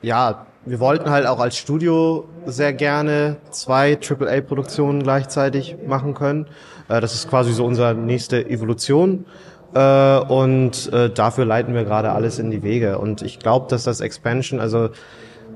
ja, 0.00 0.46
wir 0.64 0.78
wollten 0.78 1.10
halt 1.10 1.26
auch 1.26 1.40
als 1.40 1.56
Studio 1.56 2.28
sehr 2.46 2.72
gerne 2.72 3.36
zwei 3.50 3.98
AAA-Produktionen 3.98 5.02
gleichzeitig 5.02 5.76
machen 5.86 6.14
können. 6.14 6.46
Äh, 6.88 7.00
das 7.00 7.14
ist 7.14 7.28
quasi 7.28 7.52
so 7.52 7.64
unsere 7.64 7.94
nächste 7.94 8.48
Evolution. 8.48 9.26
Äh, 9.74 10.18
und 10.18 10.92
äh, 10.92 11.10
dafür 11.10 11.44
leiten 11.44 11.74
wir 11.74 11.84
gerade 11.84 12.12
alles 12.12 12.38
in 12.38 12.50
die 12.50 12.62
Wege. 12.62 12.98
Und 12.98 13.22
ich 13.22 13.38
glaube, 13.38 13.66
dass 13.68 13.84
das 13.84 14.00
Expansion, 14.00 14.60
also 14.60 14.90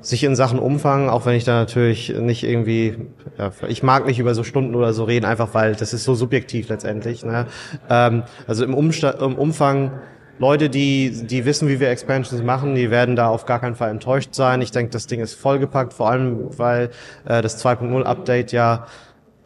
sich 0.01 0.25
in 0.25 0.37
Sachen 0.37 0.59
Umfang, 0.59 1.09
auch 1.09 1.27
wenn 1.27 1.35
ich 1.35 1.45
da 1.45 1.55
natürlich 1.55 2.15
nicht 2.17 2.45
irgendwie, 2.45 2.97
ja, 3.39 3.51
ich 3.69 3.83
mag 3.83 4.07
nicht 4.07 4.19
über 4.19 4.35
so 4.35 4.45
Stunden 4.45 4.75
oder 4.75 4.93
so 4.93 5.05
reden, 5.05 5.25
einfach 5.25 5.53
weil 5.53 5.75
das 5.75 5.93
ist 5.93 6.05
so 6.05 6.15
subjektiv 6.15 6.69
letztendlich. 6.69 7.25
Ne? 7.25 7.47
Ähm, 7.91 8.23
also 8.47 8.65
im, 8.65 8.75
Umsta 8.75 9.11
im 9.11 9.37
Umfang 9.37 9.93
Leute, 10.39 10.69
die, 10.69 11.27
die 11.27 11.47
wissen, 11.47 11.67
wie 11.69 11.81
wir 11.81 11.89
Expansions 11.89 12.43
machen, 12.43 12.75
die 12.75 12.91
werden 12.91 13.17
da 13.17 13.29
auf 13.29 13.47
gar 13.47 13.59
keinen 13.59 13.75
Fall 13.75 13.91
enttäuscht 13.91 14.35
sein. 14.35 14.61
Ich 14.61 14.71
denke, 14.71 14.91
das 14.91 15.07
Ding 15.07 15.21
ist 15.21 15.35
vollgepackt, 15.35 15.95
vor 15.95 16.11
allem, 16.11 16.59
weil 16.59 16.91
äh, 17.25 17.41
das 17.41 17.65
2.0 17.65 18.03
Update 18.03 18.53
ja 18.53 18.87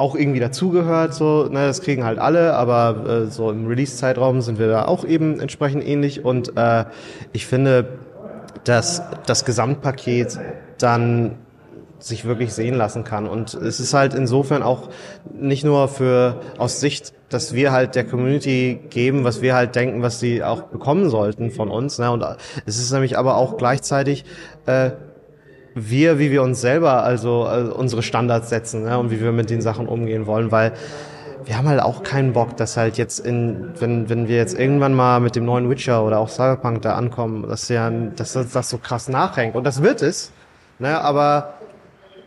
auch 0.01 0.15
irgendwie 0.15 0.41
dazugehört, 0.41 1.13
so, 1.13 1.47
ne, 1.51 1.67
das 1.67 1.83
kriegen 1.83 2.05
halt 2.05 2.19
alle, 2.19 2.55
aber 2.55 3.07
äh, 3.07 3.27
so 3.27 3.51
im 3.51 3.67
Release-Zeitraum 3.67 4.41
sind 4.41 4.59
wir 4.59 4.69
da 4.69 4.87
auch 4.87 5.05
eben 5.05 5.39
entsprechend 5.41 5.87
ähnlich 5.87 6.25
und 6.25 6.57
äh, 6.57 6.87
ich 7.35 7.47
finde, 7.47 7.99
dass 8.65 9.03
das 9.27 9.45
Gesamtpaket 9.45 10.41
dann 10.79 11.37
sich 11.99 12.25
wirklich 12.25 12.55
sehen 12.55 12.77
lassen 12.77 13.05
kann. 13.05 13.27
Und 13.27 13.53
es 13.53 13.79
ist 13.79 13.93
halt 13.93 14.15
insofern 14.15 14.63
auch 14.63 14.89
nicht 15.35 15.65
nur 15.65 15.87
für 15.89 16.41
aus 16.57 16.81
Sicht, 16.81 17.13
dass 17.29 17.53
wir 17.53 17.71
halt 17.71 17.95
der 17.95 18.07
Community 18.07 18.81
geben, 18.89 19.23
was 19.25 19.43
wir 19.43 19.55
halt 19.55 19.75
denken, 19.75 20.01
was 20.01 20.19
sie 20.19 20.43
auch 20.43 20.63
bekommen 20.63 21.11
sollten 21.11 21.51
von 21.51 21.69
uns. 21.69 21.99
Ne? 21.99 22.11
Und 22.11 22.25
es 22.65 22.79
ist 22.79 22.91
nämlich 22.91 23.19
aber 23.19 23.37
auch 23.37 23.59
gleichzeitig 23.59 24.25
äh, 24.65 24.93
wir, 25.75 26.19
wie 26.19 26.31
wir 26.31 26.43
uns 26.43 26.61
selber 26.61 27.03
also 27.03 27.47
äh, 27.47 27.63
unsere 27.71 28.03
Standards 28.03 28.49
setzen 28.49 28.85
ne? 28.85 28.99
und 28.99 29.11
wie 29.11 29.21
wir 29.21 29.33
mit 29.33 29.51
den 29.51 29.61
Sachen 29.61 29.87
umgehen 29.89 30.27
wollen, 30.27 30.51
weil 30.51 30.73
wir 31.45 31.57
haben 31.57 31.69
halt 31.69 31.81
auch 31.81 32.03
keinen 32.03 32.33
Bock, 32.33 32.57
dass 32.57 32.77
halt 32.77 32.99
jetzt 32.99 33.19
in, 33.19 33.73
wenn, 33.79 34.09
wenn 34.09 34.29
wir 34.29 34.37
jetzt 34.37 34.59
irgendwann 34.59 34.95
mal 34.95 35.21
mit 35.21 35.37
dem 35.37 35.45
neuen 35.45 35.71
Witcher 35.71 36.05
oder 36.05 36.19
auch 36.19 36.29
Cyberpunk 36.29 36.83
da 36.83 36.95
ankommen, 36.95 37.49
dass 37.49 37.69
ja, 37.69 37.91
dass 37.91 38.33
das 38.33 38.71
so 38.71 38.79
krass 38.79 39.09
nachhängt. 39.09 39.57
Und 39.57 39.65
das 39.65 39.83
wird 39.83 40.03
es. 40.03 40.33
Ne, 40.79 40.99
aber 40.99 41.55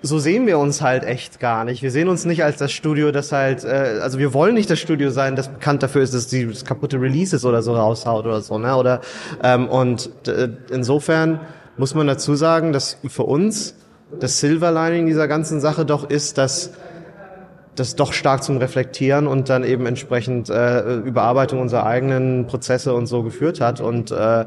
so 0.04 0.20
sehen 0.20 0.46
wir 0.46 0.60
uns 0.60 0.82
halt 0.82 1.06
echt 1.06 1.40
gar 1.40 1.64
nicht. 1.64 1.82
Wir 1.82 1.90
sehen 1.90 2.10
uns 2.10 2.26
nicht 2.26 2.44
als 2.44 2.58
das 2.58 2.72
Studio, 2.72 3.12
das 3.12 3.32
halt, 3.32 3.64
äh, 3.64 4.00
also 4.02 4.20
wir 4.20 4.34
wollen 4.34 4.54
nicht 4.54 4.70
das 4.70 4.80
Studio 4.80 5.10
sein, 5.10 5.36
das 5.36 5.48
bekannt 5.48 5.82
dafür 5.82 6.04
ist, 6.04 6.14
dass 6.14 6.28
die 6.28 6.46
das 6.46 6.66
kaputte 6.66 7.00
Releases 7.00 7.46
oder 7.46 7.62
so 7.62 7.74
raushaut 7.74 8.26
oder 8.26 8.42
so, 8.42 8.60
ne? 8.60 8.76
Oder 8.76 9.02
ähm, 9.42 9.70
und 9.70 10.12
äh, 10.28 10.50
insofern 10.70 11.40
muss 11.78 11.96
man 11.96 12.08
dazu 12.08 12.36
sagen, 12.36 12.74
dass 12.74 12.98
für 13.08 13.24
uns 13.24 13.76
das 14.20 14.40
Silver 14.40 14.72
Lining 14.72 15.06
dieser 15.06 15.28
ganzen 15.28 15.60
Sache 15.60 15.86
doch 15.86 16.10
ist, 16.10 16.38
dass 16.38 16.72
das 17.76 17.96
doch 17.96 18.14
stark 18.14 18.44
zum 18.44 18.58
Reflektieren 18.58 19.26
und 19.26 19.50
dann 19.50 19.64
eben 19.64 19.86
entsprechend 19.86 20.50
äh, 20.50 20.98
Überarbeitung 20.98 21.60
unserer 21.60 21.86
eigenen 21.86 22.46
Prozesse 22.46 22.94
und 22.94 23.08
so 23.08 23.24
geführt 23.24 23.62
hat. 23.62 23.82
Und 23.82 24.12
äh, 24.12 24.46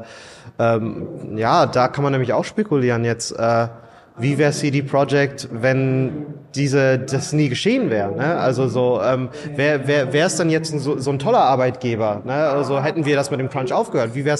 ähm, 0.59 1.07
ja, 1.35 1.65
da 1.65 1.89
kann 1.89 2.03
man 2.03 2.13
nämlich 2.13 2.33
auch 2.33 2.45
spekulieren 2.45 3.03
jetzt. 3.03 3.31
Äh, 3.37 3.67
wie 4.17 4.37
wäre 4.37 4.51
CD 4.51 4.81
Projekt, 4.81 5.49
wenn 5.51 6.25
diese 6.57 6.99
das 6.99 7.33
nie 7.33 7.49
geschehen 7.49 7.89
wäre. 7.89 8.15
Ne? 8.15 8.35
Also 8.37 8.67
so, 8.67 8.99
ähm, 9.01 9.29
wer 9.55 9.87
wäre 9.87 10.27
es 10.27 10.35
dann 10.35 10.49
jetzt 10.49 10.77
so, 10.79 10.99
so 10.99 11.11
ein 11.11 11.19
toller 11.19 11.39
Arbeitgeber? 11.39 12.21
Ne? 12.25 12.33
Also 12.33 12.81
hätten 12.81 13.05
wir 13.05 13.15
das 13.15 13.31
mit 13.31 13.39
dem 13.39 13.49
Crunch 13.49 13.71
aufgehört. 13.71 14.15
Wie 14.15 14.25
wäre 14.25 14.37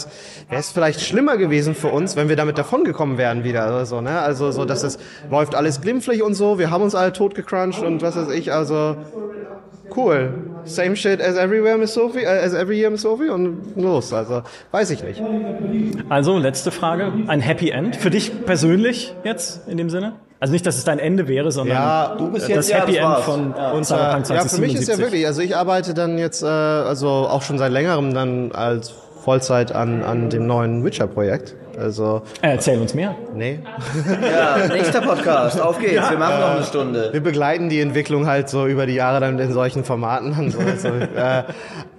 es 0.50 0.72
vielleicht 0.72 1.02
schlimmer 1.02 1.38
gewesen 1.38 1.76
für 1.76 1.90
uns, 1.90 2.16
wenn 2.16 2.30
wir 2.30 2.36
damit 2.36 2.58
davongekommen 2.58 3.18
wären 3.18 3.44
wieder 3.44 3.68
oder. 3.68 4.02
Ne? 4.02 4.20
Also 4.20 4.52
so, 4.52 4.66
dass 4.66 4.84
es 4.84 4.98
läuft 5.30 5.56
alles 5.56 5.82
glimpflich 5.82 6.24
und 6.24 6.34
so. 6.34 6.60
Wir 6.60 6.72
haben 6.72 6.84
uns 6.84 6.96
alle 6.96 7.14
tot 7.14 7.36
gecrunched 7.36 7.84
und 7.84 8.02
was 8.02 8.16
weiß 8.16 8.30
ich. 8.30 8.52
Also 8.52 8.98
cool. 9.96 10.34
Same 10.66 10.96
shit 10.96 11.22
as 11.22 11.38
everywhere, 11.38 11.78
Miss 11.78 11.94
Sophie, 11.94 12.24
äh, 12.24 12.46
as 12.46 12.54
every 12.54 12.80
year, 12.80 12.90
Miss 12.90 13.02
Sophie 13.02 13.30
und 13.30 13.76
los. 13.76 14.14
Also 14.14 14.44
weiß 14.72 14.92
ich 14.92 15.04
nicht. 15.04 15.22
Also, 16.10 16.38
letzte 16.38 16.72
Frage. 16.72 17.12
Ein 17.28 17.42
Happy 17.42 17.70
End 17.70 17.96
für 17.96 18.10
dich 18.10 18.46
persönlich 18.46 19.16
jetzt 19.24 19.68
in 19.68 19.78
dem 19.78 19.90
Sinne? 19.90 20.14
Also 20.40 20.54
nicht, 20.54 20.66
dass 20.66 20.78
es 20.78 20.84
dein 20.84 21.00
Ende 21.00 21.28
wäre, 21.28 21.52
sondern 21.52 21.78
Ja, 21.78 22.16
Du 22.18 22.30
bist 22.32 22.44
das 22.44 22.50
jetzt 22.50 22.70
ja, 22.70 22.78
Happy 22.78 22.94
das 22.94 22.98
End 23.02 23.06
war's. 23.10 23.24
von 23.26 23.54
Ja. 23.58 23.72
Und, 23.72 23.86
Cyberpunk 23.86 24.30
äh, 24.30 24.34
ja, 24.36 24.42
für 24.46 24.62
mich 24.62 24.76
ist 24.76 24.88
ja 24.88 24.96
2077. 24.96 24.98
wirklich, 25.00 25.26
also 25.28 25.42
ich 25.42 25.56
arbeite 25.56 25.94
dann 25.94 26.18
jetzt, 26.18 26.44
äh, 26.44 26.46
also 26.48 27.08
auch 27.08 27.42
schon 27.42 27.58
seit 27.58 27.72
längerem 27.72 28.14
dann 28.14 28.52
als 28.52 28.94
Vollzeit 29.24 29.72
an, 29.74 30.04
an 30.04 30.30
dem 30.30 30.46
neuen 30.48 30.84
Witcher-Projekt. 30.86 31.56
Also, 31.78 32.22
Äh, 32.42 32.52
Erzähl 32.54 32.80
uns 32.80 32.94
mehr. 32.96 33.16
nee. 33.36 33.60
Ja, 34.32 34.68
nächster 34.68 35.02
Podcast. 35.02 35.60
Auf 35.62 35.78
geht's. 35.80 36.10
Wir 36.10 36.18
machen 36.18 36.40
noch 36.40 36.52
eine 36.56 36.64
Stunde. 36.64 37.10
Wir 37.12 37.22
begleiten 37.22 37.70
die 37.70 37.82
Entwicklung 37.82 38.26
halt 38.26 38.50
so 38.50 38.66
über 38.68 38.86
die 38.88 38.96
Jahre 38.96 39.20
dann 39.20 39.38
in 39.38 39.52
solchen 39.54 39.84
Formaten 39.84 40.34
und 40.38 40.52
so. 40.52 40.60
Also, 40.60 40.88
äh, 40.88 41.44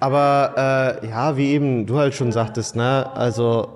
aber 0.00 0.98
äh, 1.02 1.06
ja, 1.08 1.36
wie 1.36 1.50
eben 1.52 1.86
du 1.86 1.98
halt 1.98 2.14
schon 2.14 2.32
sagtest, 2.32 2.74
ne, 2.76 3.06
also 3.14 3.68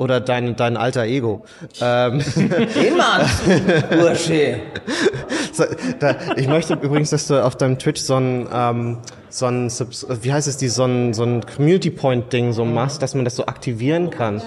oder 0.00 0.18
dein 0.18 0.56
dein 0.56 0.76
alter 0.76 1.04
Ego. 1.04 1.42
Ähm, 1.80 2.22
Den 2.34 2.96
Mann! 2.96 3.26
Bursche. 3.90 4.56
so, 5.52 5.64
da, 6.00 6.16
ich 6.36 6.48
möchte 6.48 6.74
übrigens, 6.74 7.10
dass 7.10 7.26
du 7.26 7.44
auf 7.44 7.56
deinem 7.56 7.78
Twitch 7.78 8.00
so 8.00 8.16
ein 8.16 8.48
ähm, 8.52 8.98
so 9.28 9.46
ein 9.46 9.68
Subs 9.68 10.06
wie 10.22 10.32
heißt 10.32 10.48
es 10.48 10.56
die 10.56 10.68
so 10.68 10.84
ein 10.84 11.12
so 11.12 11.22
ein 11.22 11.42
Community 11.44 11.90
Point 11.90 12.32
Ding 12.32 12.52
so 12.52 12.64
machst, 12.64 13.02
dass 13.02 13.14
man 13.14 13.24
das 13.24 13.36
so 13.36 13.44
aktivieren 13.46 14.08
kann. 14.10 14.42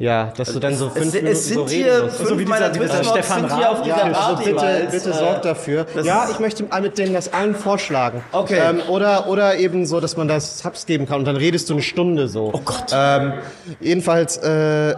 Ja, 0.00 0.32
dass 0.34 0.50
du 0.54 0.60
dann 0.60 0.74
so 0.74 0.88
fünf 0.88 1.08
Es, 1.08 1.12
Minuten 1.12 1.32
es 1.32 1.46
sind 1.46 1.68
hier 1.68 2.08
fünf 2.08 2.28
So 2.30 2.38
wie 2.38 2.46
meiner 2.46 2.70
dieser- 2.70 2.86
dieser 2.86 3.04
Stefan 3.04 3.40
sind 3.50 3.56
hier 3.58 3.70
auf 3.70 3.82
dieser 3.82 3.96
Ja, 3.98 4.02
also 4.04 4.18
Party 4.18 4.44
bitte, 4.44 4.54
bereits, 4.56 4.92
bitte 4.92 5.10
äh, 5.10 5.12
sorgt 5.12 5.44
dafür. 5.44 5.86
Ja, 6.02 6.28
ich 6.30 6.38
möchte 6.40 6.64
mit 6.80 6.96
denen 6.96 7.12
das 7.12 7.32
allen 7.34 7.54
vorschlagen. 7.54 8.24
Okay. 8.32 8.58
Ähm, 8.64 8.80
oder, 8.88 9.28
oder 9.28 9.58
eben 9.58 9.84
so, 9.84 10.00
dass 10.00 10.16
man 10.16 10.26
das 10.26 10.60
Subs 10.60 10.86
geben 10.86 11.06
kann 11.06 11.18
und 11.18 11.26
dann 11.26 11.36
redest 11.36 11.68
du 11.68 11.74
eine 11.74 11.82
Stunde 11.82 12.28
so. 12.28 12.50
Oh 12.54 12.60
Gott. 12.64 12.86
Ähm, 12.94 13.34
jedenfalls, 13.78 14.38
äh, 14.38 14.94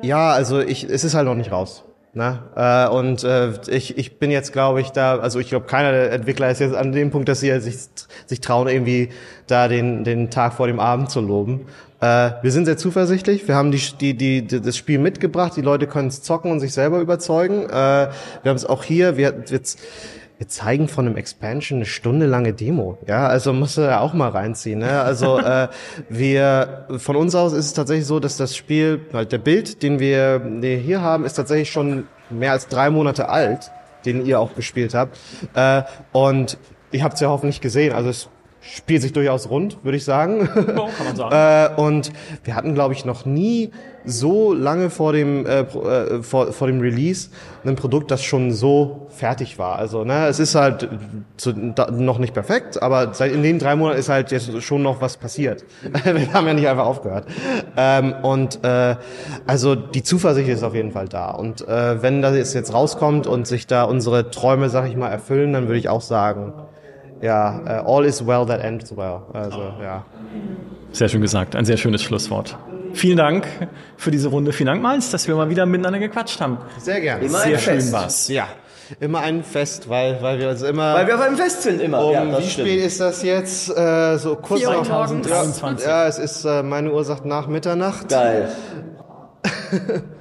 ja, 0.00 0.30
also 0.30 0.60
ich, 0.60 0.84
es 0.84 1.04
ist 1.04 1.12
halt 1.12 1.26
noch 1.26 1.34
nicht 1.34 1.52
raus. 1.52 1.84
Ne? 2.14 2.40
Äh, 2.56 2.88
und 2.88 3.24
äh, 3.24 3.52
ich, 3.68 3.96
ich 3.96 4.18
bin 4.18 4.30
jetzt, 4.30 4.52
glaube 4.52 4.82
ich, 4.82 4.90
da, 4.90 5.18
also 5.18 5.38
ich 5.38 5.48
glaube, 5.48 5.66
keiner 5.66 5.92
der 5.92 6.12
Entwickler 6.12 6.50
ist 6.50 6.60
jetzt 6.60 6.74
an 6.74 6.92
dem 6.92 7.10
Punkt, 7.10 7.26
dass 7.28 7.40
sie 7.40 7.58
sich, 7.60 7.76
sich 8.26 8.40
trauen, 8.42 8.68
irgendwie 8.68 9.08
da 9.46 9.66
den, 9.66 10.04
den 10.04 10.30
Tag 10.30 10.52
vor 10.52 10.66
dem 10.66 10.78
Abend 10.78 11.10
zu 11.10 11.22
loben. 11.22 11.66
Äh, 12.00 12.32
wir 12.42 12.50
sind 12.50 12.66
sehr 12.66 12.76
zuversichtlich. 12.76 13.48
Wir 13.48 13.54
haben 13.54 13.70
die, 13.70 13.80
die, 13.98 14.14
die, 14.14 14.42
die, 14.46 14.60
das 14.60 14.76
Spiel 14.76 14.98
mitgebracht. 14.98 15.52
Die 15.56 15.62
Leute 15.62 15.86
können 15.86 16.08
es 16.08 16.22
zocken 16.22 16.50
und 16.50 16.60
sich 16.60 16.74
selber 16.74 17.00
überzeugen. 17.00 17.64
Äh, 17.64 17.70
wir 17.70 18.10
haben 18.44 18.56
es 18.56 18.66
auch 18.66 18.84
hier. 18.84 19.16
Wir, 19.16 19.48
wir, 19.48 19.60
wir 20.42 20.48
zeigen 20.48 20.88
von 20.88 21.06
einem 21.06 21.16
Expansion 21.16 21.78
eine 21.78 21.86
Stunde 21.86 22.26
lange 22.26 22.52
Demo. 22.52 22.98
Ja, 23.06 23.28
also 23.28 23.52
musst 23.52 23.76
du 23.76 23.82
ja 23.82 24.00
auch 24.00 24.12
mal 24.12 24.30
reinziehen. 24.30 24.80
Ne? 24.80 25.00
Also 25.00 25.38
äh, 25.38 25.68
wir 26.08 26.88
von 26.96 27.14
uns 27.14 27.36
aus 27.36 27.52
ist 27.52 27.66
es 27.66 27.74
tatsächlich 27.74 28.06
so, 28.06 28.18
dass 28.18 28.38
das 28.38 28.56
Spiel, 28.56 29.06
halt 29.12 29.30
der 29.30 29.38
Bild, 29.38 29.84
den 29.84 30.00
wir 30.00 30.42
hier 30.60 31.00
haben, 31.00 31.24
ist 31.24 31.34
tatsächlich 31.34 31.70
schon 31.70 32.08
mehr 32.28 32.50
als 32.50 32.66
drei 32.66 32.90
Monate 32.90 33.28
alt, 33.28 33.70
den 34.04 34.26
ihr 34.26 34.40
auch 34.40 34.56
gespielt 34.56 34.94
habt. 34.94 35.16
Äh, 35.54 35.82
und 36.10 36.58
ihr 36.90 37.04
habt 37.04 37.14
es 37.14 37.20
ja 37.20 37.28
hoffentlich 37.28 37.60
gesehen. 37.60 37.94
Also 37.94 38.10
es 38.10 38.28
spielt 38.62 39.02
sich 39.02 39.12
durchaus 39.12 39.48
rund, 39.48 39.84
würde 39.84 39.96
ich 39.96 40.04
sagen. 40.04 40.48
kann 40.48 41.04
man 41.04 41.14
sagen. 41.14 41.76
Äh, 41.76 41.80
und 41.80 42.12
wir 42.42 42.56
hatten, 42.56 42.74
glaube 42.74 42.94
ich, 42.94 43.04
noch 43.04 43.26
nie 43.26 43.70
so 44.04 44.52
lange 44.52 44.90
vor 44.90 45.12
dem 45.12 45.46
äh, 45.46 45.60
äh, 45.60 46.22
vor, 46.22 46.52
vor 46.52 46.66
dem 46.66 46.80
Release 46.80 47.30
ein 47.64 47.76
Produkt, 47.76 48.10
das 48.10 48.22
schon 48.22 48.52
so 48.52 49.06
fertig 49.10 49.58
war. 49.58 49.76
Also 49.78 50.04
ne, 50.04 50.26
es 50.26 50.40
ist 50.40 50.54
halt 50.54 50.88
zu, 51.36 51.52
da, 51.52 51.90
noch 51.90 52.18
nicht 52.18 52.34
perfekt, 52.34 52.82
aber 52.82 53.14
seit 53.14 53.32
in 53.32 53.42
den 53.42 53.58
drei 53.58 53.76
Monaten 53.76 53.98
ist 53.98 54.08
halt 54.08 54.32
jetzt 54.32 54.62
schon 54.62 54.82
noch 54.82 55.00
was 55.00 55.16
passiert. 55.16 55.64
wir 56.04 56.32
haben 56.32 56.46
ja 56.46 56.54
nicht 56.54 56.68
einfach 56.68 56.86
aufgehört. 56.86 57.26
Ähm, 57.76 58.14
und 58.22 58.64
äh, 58.64 58.96
also 59.46 59.74
die 59.74 60.02
Zuversicht 60.02 60.48
ist 60.48 60.62
auf 60.62 60.74
jeden 60.74 60.92
Fall 60.92 61.08
da. 61.08 61.30
Und 61.30 61.66
äh, 61.68 62.02
wenn 62.02 62.22
das 62.22 62.54
jetzt 62.54 62.74
rauskommt 62.74 63.26
und 63.26 63.46
sich 63.46 63.66
da 63.66 63.84
unsere 63.84 64.30
Träume, 64.30 64.68
sag 64.68 64.88
ich 64.88 64.96
mal, 64.96 65.08
erfüllen, 65.08 65.52
dann 65.52 65.68
würde 65.68 65.78
ich 65.78 65.88
auch 65.88 66.00
sagen, 66.00 66.52
ja, 67.20 67.60
äh, 67.66 67.82
all 67.86 68.04
is 68.04 68.26
well 68.26 68.44
that 68.46 68.60
ends 68.60 68.96
well. 68.96 69.20
Also 69.32 69.60
ja. 69.80 70.04
Sehr 70.90 71.08
schön 71.08 71.22
gesagt. 71.22 71.56
Ein 71.56 71.64
sehr 71.64 71.76
schönes 71.76 72.02
Schlusswort. 72.02 72.58
Vielen 72.94 73.16
Dank 73.16 73.46
für 73.96 74.10
diese 74.10 74.28
Runde. 74.28 74.52
Vielen 74.52 74.66
Dank, 74.68 74.82
Miles, 74.82 75.10
dass 75.10 75.26
wir 75.28 75.34
mal 75.34 75.48
wieder 75.50 75.66
miteinander 75.66 75.98
gequatscht 75.98 76.40
haben. 76.40 76.58
Sehr 76.78 77.00
gerne. 77.00 77.24
Immer 77.24 77.38
Sehr 77.38 77.54
ein 77.56 77.58
schön 77.62 77.74
Fest. 77.74 77.92
war's. 77.92 78.28
Ja, 78.28 78.48
immer 79.00 79.20
ein 79.20 79.42
Fest, 79.42 79.88
weil, 79.88 80.20
weil 80.22 80.38
wir 80.38 80.48
also 80.48 80.66
immer. 80.66 80.94
Weil 80.94 81.06
wir 81.06 81.14
auf 81.14 81.20
einem 81.20 81.36
Fest 81.36 81.62
sind 81.62 81.80
immer. 81.80 82.04
um, 82.04 82.12
ja, 82.12 82.24
das 82.24 82.44
wie 82.44 82.50
stimmt. 82.50 82.68
spät 82.68 82.84
ist 82.84 83.00
das 83.00 83.22
jetzt? 83.22 83.76
Äh, 83.76 84.18
so 84.18 84.36
kurz 84.36 84.62
nach 84.62 84.88
morgens. 84.88 85.26
2023. 85.26 85.86
Ja, 85.86 86.06
es 86.06 86.18
ist 86.18 86.44
äh, 86.44 86.62
meine 86.62 86.92
Uhr 86.92 87.04
sagt 87.04 87.24
nach 87.24 87.46
Mitternacht. 87.46 88.08
Geil. 88.08 88.52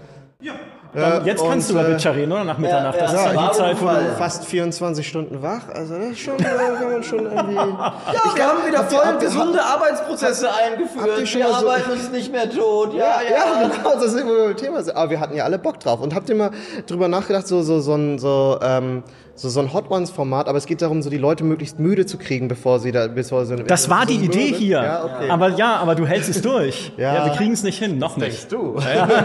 Dann, 0.94 1.26
jetzt 1.26 1.42
kannst 1.44 1.70
und, 1.70 1.76
du 1.78 1.80
über 1.82 1.90
äh, 1.90 1.94
Witcher 1.96 2.16
reden, 2.16 2.32
oder? 2.32 2.44
Nach 2.44 2.58
Mitternacht. 2.58 2.96
ja, 2.96 3.02
das 3.04 3.14
ist 3.14 3.18
ja, 3.20 3.26
ja 3.26 3.32
die 3.32 3.38
war 3.38 3.52
Zeit, 3.54 3.82
wo 3.82 3.86
Fall. 3.86 4.04
du 4.04 4.16
Fast 4.18 4.46
24 4.46 5.08
Stunden 5.08 5.42
wach, 5.42 5.62
also 5.74 5.96
das 5.96 6.06
ist 6.08 6.20
schon, 6.20 6.38
äh, 6.40 6.44
kann 6.44 6.92
man 6.92 7.04
schon 7.04 7.20
irgendwie. 7.20 7.56
Ja, 7.56 8.36
wir 8.36 8.44
haben 8.46 8.68
wieder 8.68 8.84
voll 8.84 9.18
gesunde 9.20 9.64
Arbeitsprozesse 9.64 10.50
eingeführt. 10.54 11.34
Wir 11.34 11.44
mal 11.46 11.50
so- 11.54 11.70
arbeiten 11.70 11.92
uns 11.92 12.12
nicht 12.12 12.32
mehr 12.32 12.50
tot. 12.50 12.94
Ja, 12.94 13.22
ja. 13.22 13.62
Ja, 13.62 13.68
genau, 13.70 13.94
das 13.96 14.14
ist 14.14 14.20
immer 14.20 14.48
beim 14.48 14.58
Thema. 14.58 14.80
Aber 14.94 15.10
wir 15.10 15.20
hatten 15.20 15.36
ja 15.36 15.46
alle 15.46 15.60
Bock 15.60 15.80
drauf. 15.80 16.02
Und 16.02 16.14
habt 16.14 16.28
ihr 16.30 16.36
mal 16.36 16.52
drüber 16.88 17.08
nachgedacht, 17.08 17.48
so, 17.48 17.62
so, 17.62 17.80
so 17.80 17.96
ein, 17.96 18.20
so, 18.20 18.60
ähm, 18.62 19.04
so, 19.42 19.50
so 19.50 19.60
ein 19.60 19.74
Hot 19.74 19.90
Ones-Format, 19.90 20.48
aber 20.48 20.60
es 20.60 20.68
geht 20.68 20.84
darum, 20.84 21.02
so 21.02 21.10
die 21.10 21.18
Leute 21.18 21.44
möglich 21.44 21.74
müde 21.80 22.06
zu 22.06 22.20
kriegen, 22.20 22.48
bevor 22.48 22.80
sie 22.80 22.92
da, 22.92 23.08
bevor 23.08 23.48
sie. 23.48 23.56
das 23.56 23.90
war 23.90 24.06
die 24.06 24.18
so 24.20 24.26
Idee 24.26 24.52
mürbe. 24.52 24.58
hier. 24.58 24.84
Ja, 24.84 25.04
okay. 25.04 25.30
Aber 25.32 25.50
ja, 25.50 25.78
aber 25.78 25.96
du 25.96 26.06
hältst 26.06 26.30
es 26.30 26.42
durch. 26.42 26.92
Ja. 27.02 27.16
ja 27.16 27.26
wir 27.26 27.32
kriegen 27.34 27.54
es 27.54 27.64
nicht 27.64 27.80
hin, 27.80 27.98
noch 27.98 28.18
nicht. 28.18 28.52
du. 28.52 28.76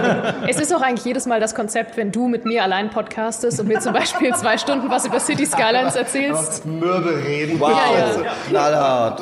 Es 0.48 0.58
ist 0.58 0.74
auch 0.74 0.80
eigentlich 0.80 1.04
jedes 1.04 1.26
Mal 1.26 1.40
das 1.40 1.54
Konzept, 1.54 1.96
wenn 1.96 2.12
du 2.12 2.28
mit 2.28 2.44
mir 2.46 2.62
allein 2.62 2.90
podcastest 2.90 3.60
und 3.60 3.66
mir 3.68 3.80
zum 3.80 3.92
Beispiel 3.92 4.32
zwei 4.34 4.56
Stunden 4.56 4.88
was 4.88 5.04
über 5.04 5.20
City 5.20 5.44
Skylines 5.44 5.96
erzählst. 5.96 6.64
Mürbe 6.64 7.18
reden. 7.26 7.60
Wow, 7.60 7.70
Ja, 8.52 8.70
ja. 8.70 9.16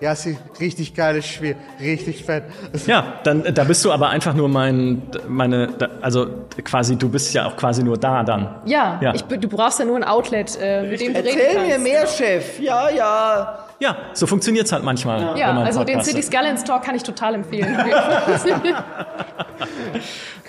ja, 0.00 0.12
ist 0.12 0.26
ein 0.26 0.38
richtig 0.60 0.94
geiles 0.94 1.26
Spiel, 1.26 1.56
richtig 1.80 2.24
fett. 2.24 2.44
Ja, 2.86 3.14
dann 3.24 3.42
da 3.52 3.64
bist 3.64 3.84
du 3.84 3.92
aber 3.92 4.08
einfach 4.08 4.34
nur 4.34 4.48
mein, 4.48 5.02
meine, 5.28 5.68
also 6.00 6.28
quasi, 6.64 6.96
du 6.96 7.08
bist 7.08 7.34
ja 7.34 7.46
auch 7.46 7.56
quasi 7.56 7.82
nur 7.82 7.98
da 7.98 8.22
dann. 8.22 8.54
Ja, 8.64 8.98
Ja. 9.02 9.14
Ich, 9.14 9.22
du 9.24 9.48
brauchst 9.48 9.78
ja 9.80 9.84
nur 9.84 9.96
ein 9.96 10.04
Outlet, 10.22 10.58
äh, 10.60 10.82
mit 10.82 11.00
dem 11.00 11.14
du 11.14 11.20
reden 11.20 11.38
Erzähl 11.38 11.66
mir 11.66 11.78
mehr, 11.78 12.06
Chef. 12.06 12.58
Ja, 12.60 12.88
ja. 12.90 13.66
Ja, 13.80 13.96
so 14.12 14.26
funktioniert's 14.26 14.70
halt 14.72 14.84
manchmal. 14.84 15.36
Ja, 15.38 15.48
wenn 15.48 15.54
man 15.56 15.66
also 15.66 15.84
den. 15.84 16.02
City 16.02 16.22
Skylines 16.22 16.62
Talk 16.64 16.84
kann 16.84 16.94
ich 16.94 17.02
total 17.02 17.34
empfehlen. 17.34 17.76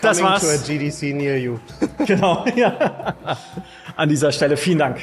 Das 0.01 0.17
Coming 0.17 0.33
war's. 0.33 0.41
to 0.41 0.49
a 0.49 0.57
GDC 0.57 1.15
near 1.15 1.37
you. 1.37 1.59
Genau, 2.05 2.45
ja. 2.55 3.15
An 3.95 4.09
dieser 4.09 4.33
Stelle 4.33 4.57
vielen 4.57 4.79
Dank 4.79 4.97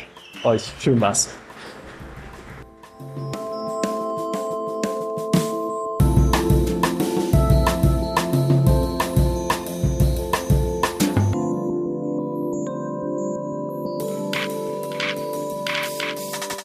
euch. 0.45 0.71
Schön 0.79 1.01
war's. 1.01 1.31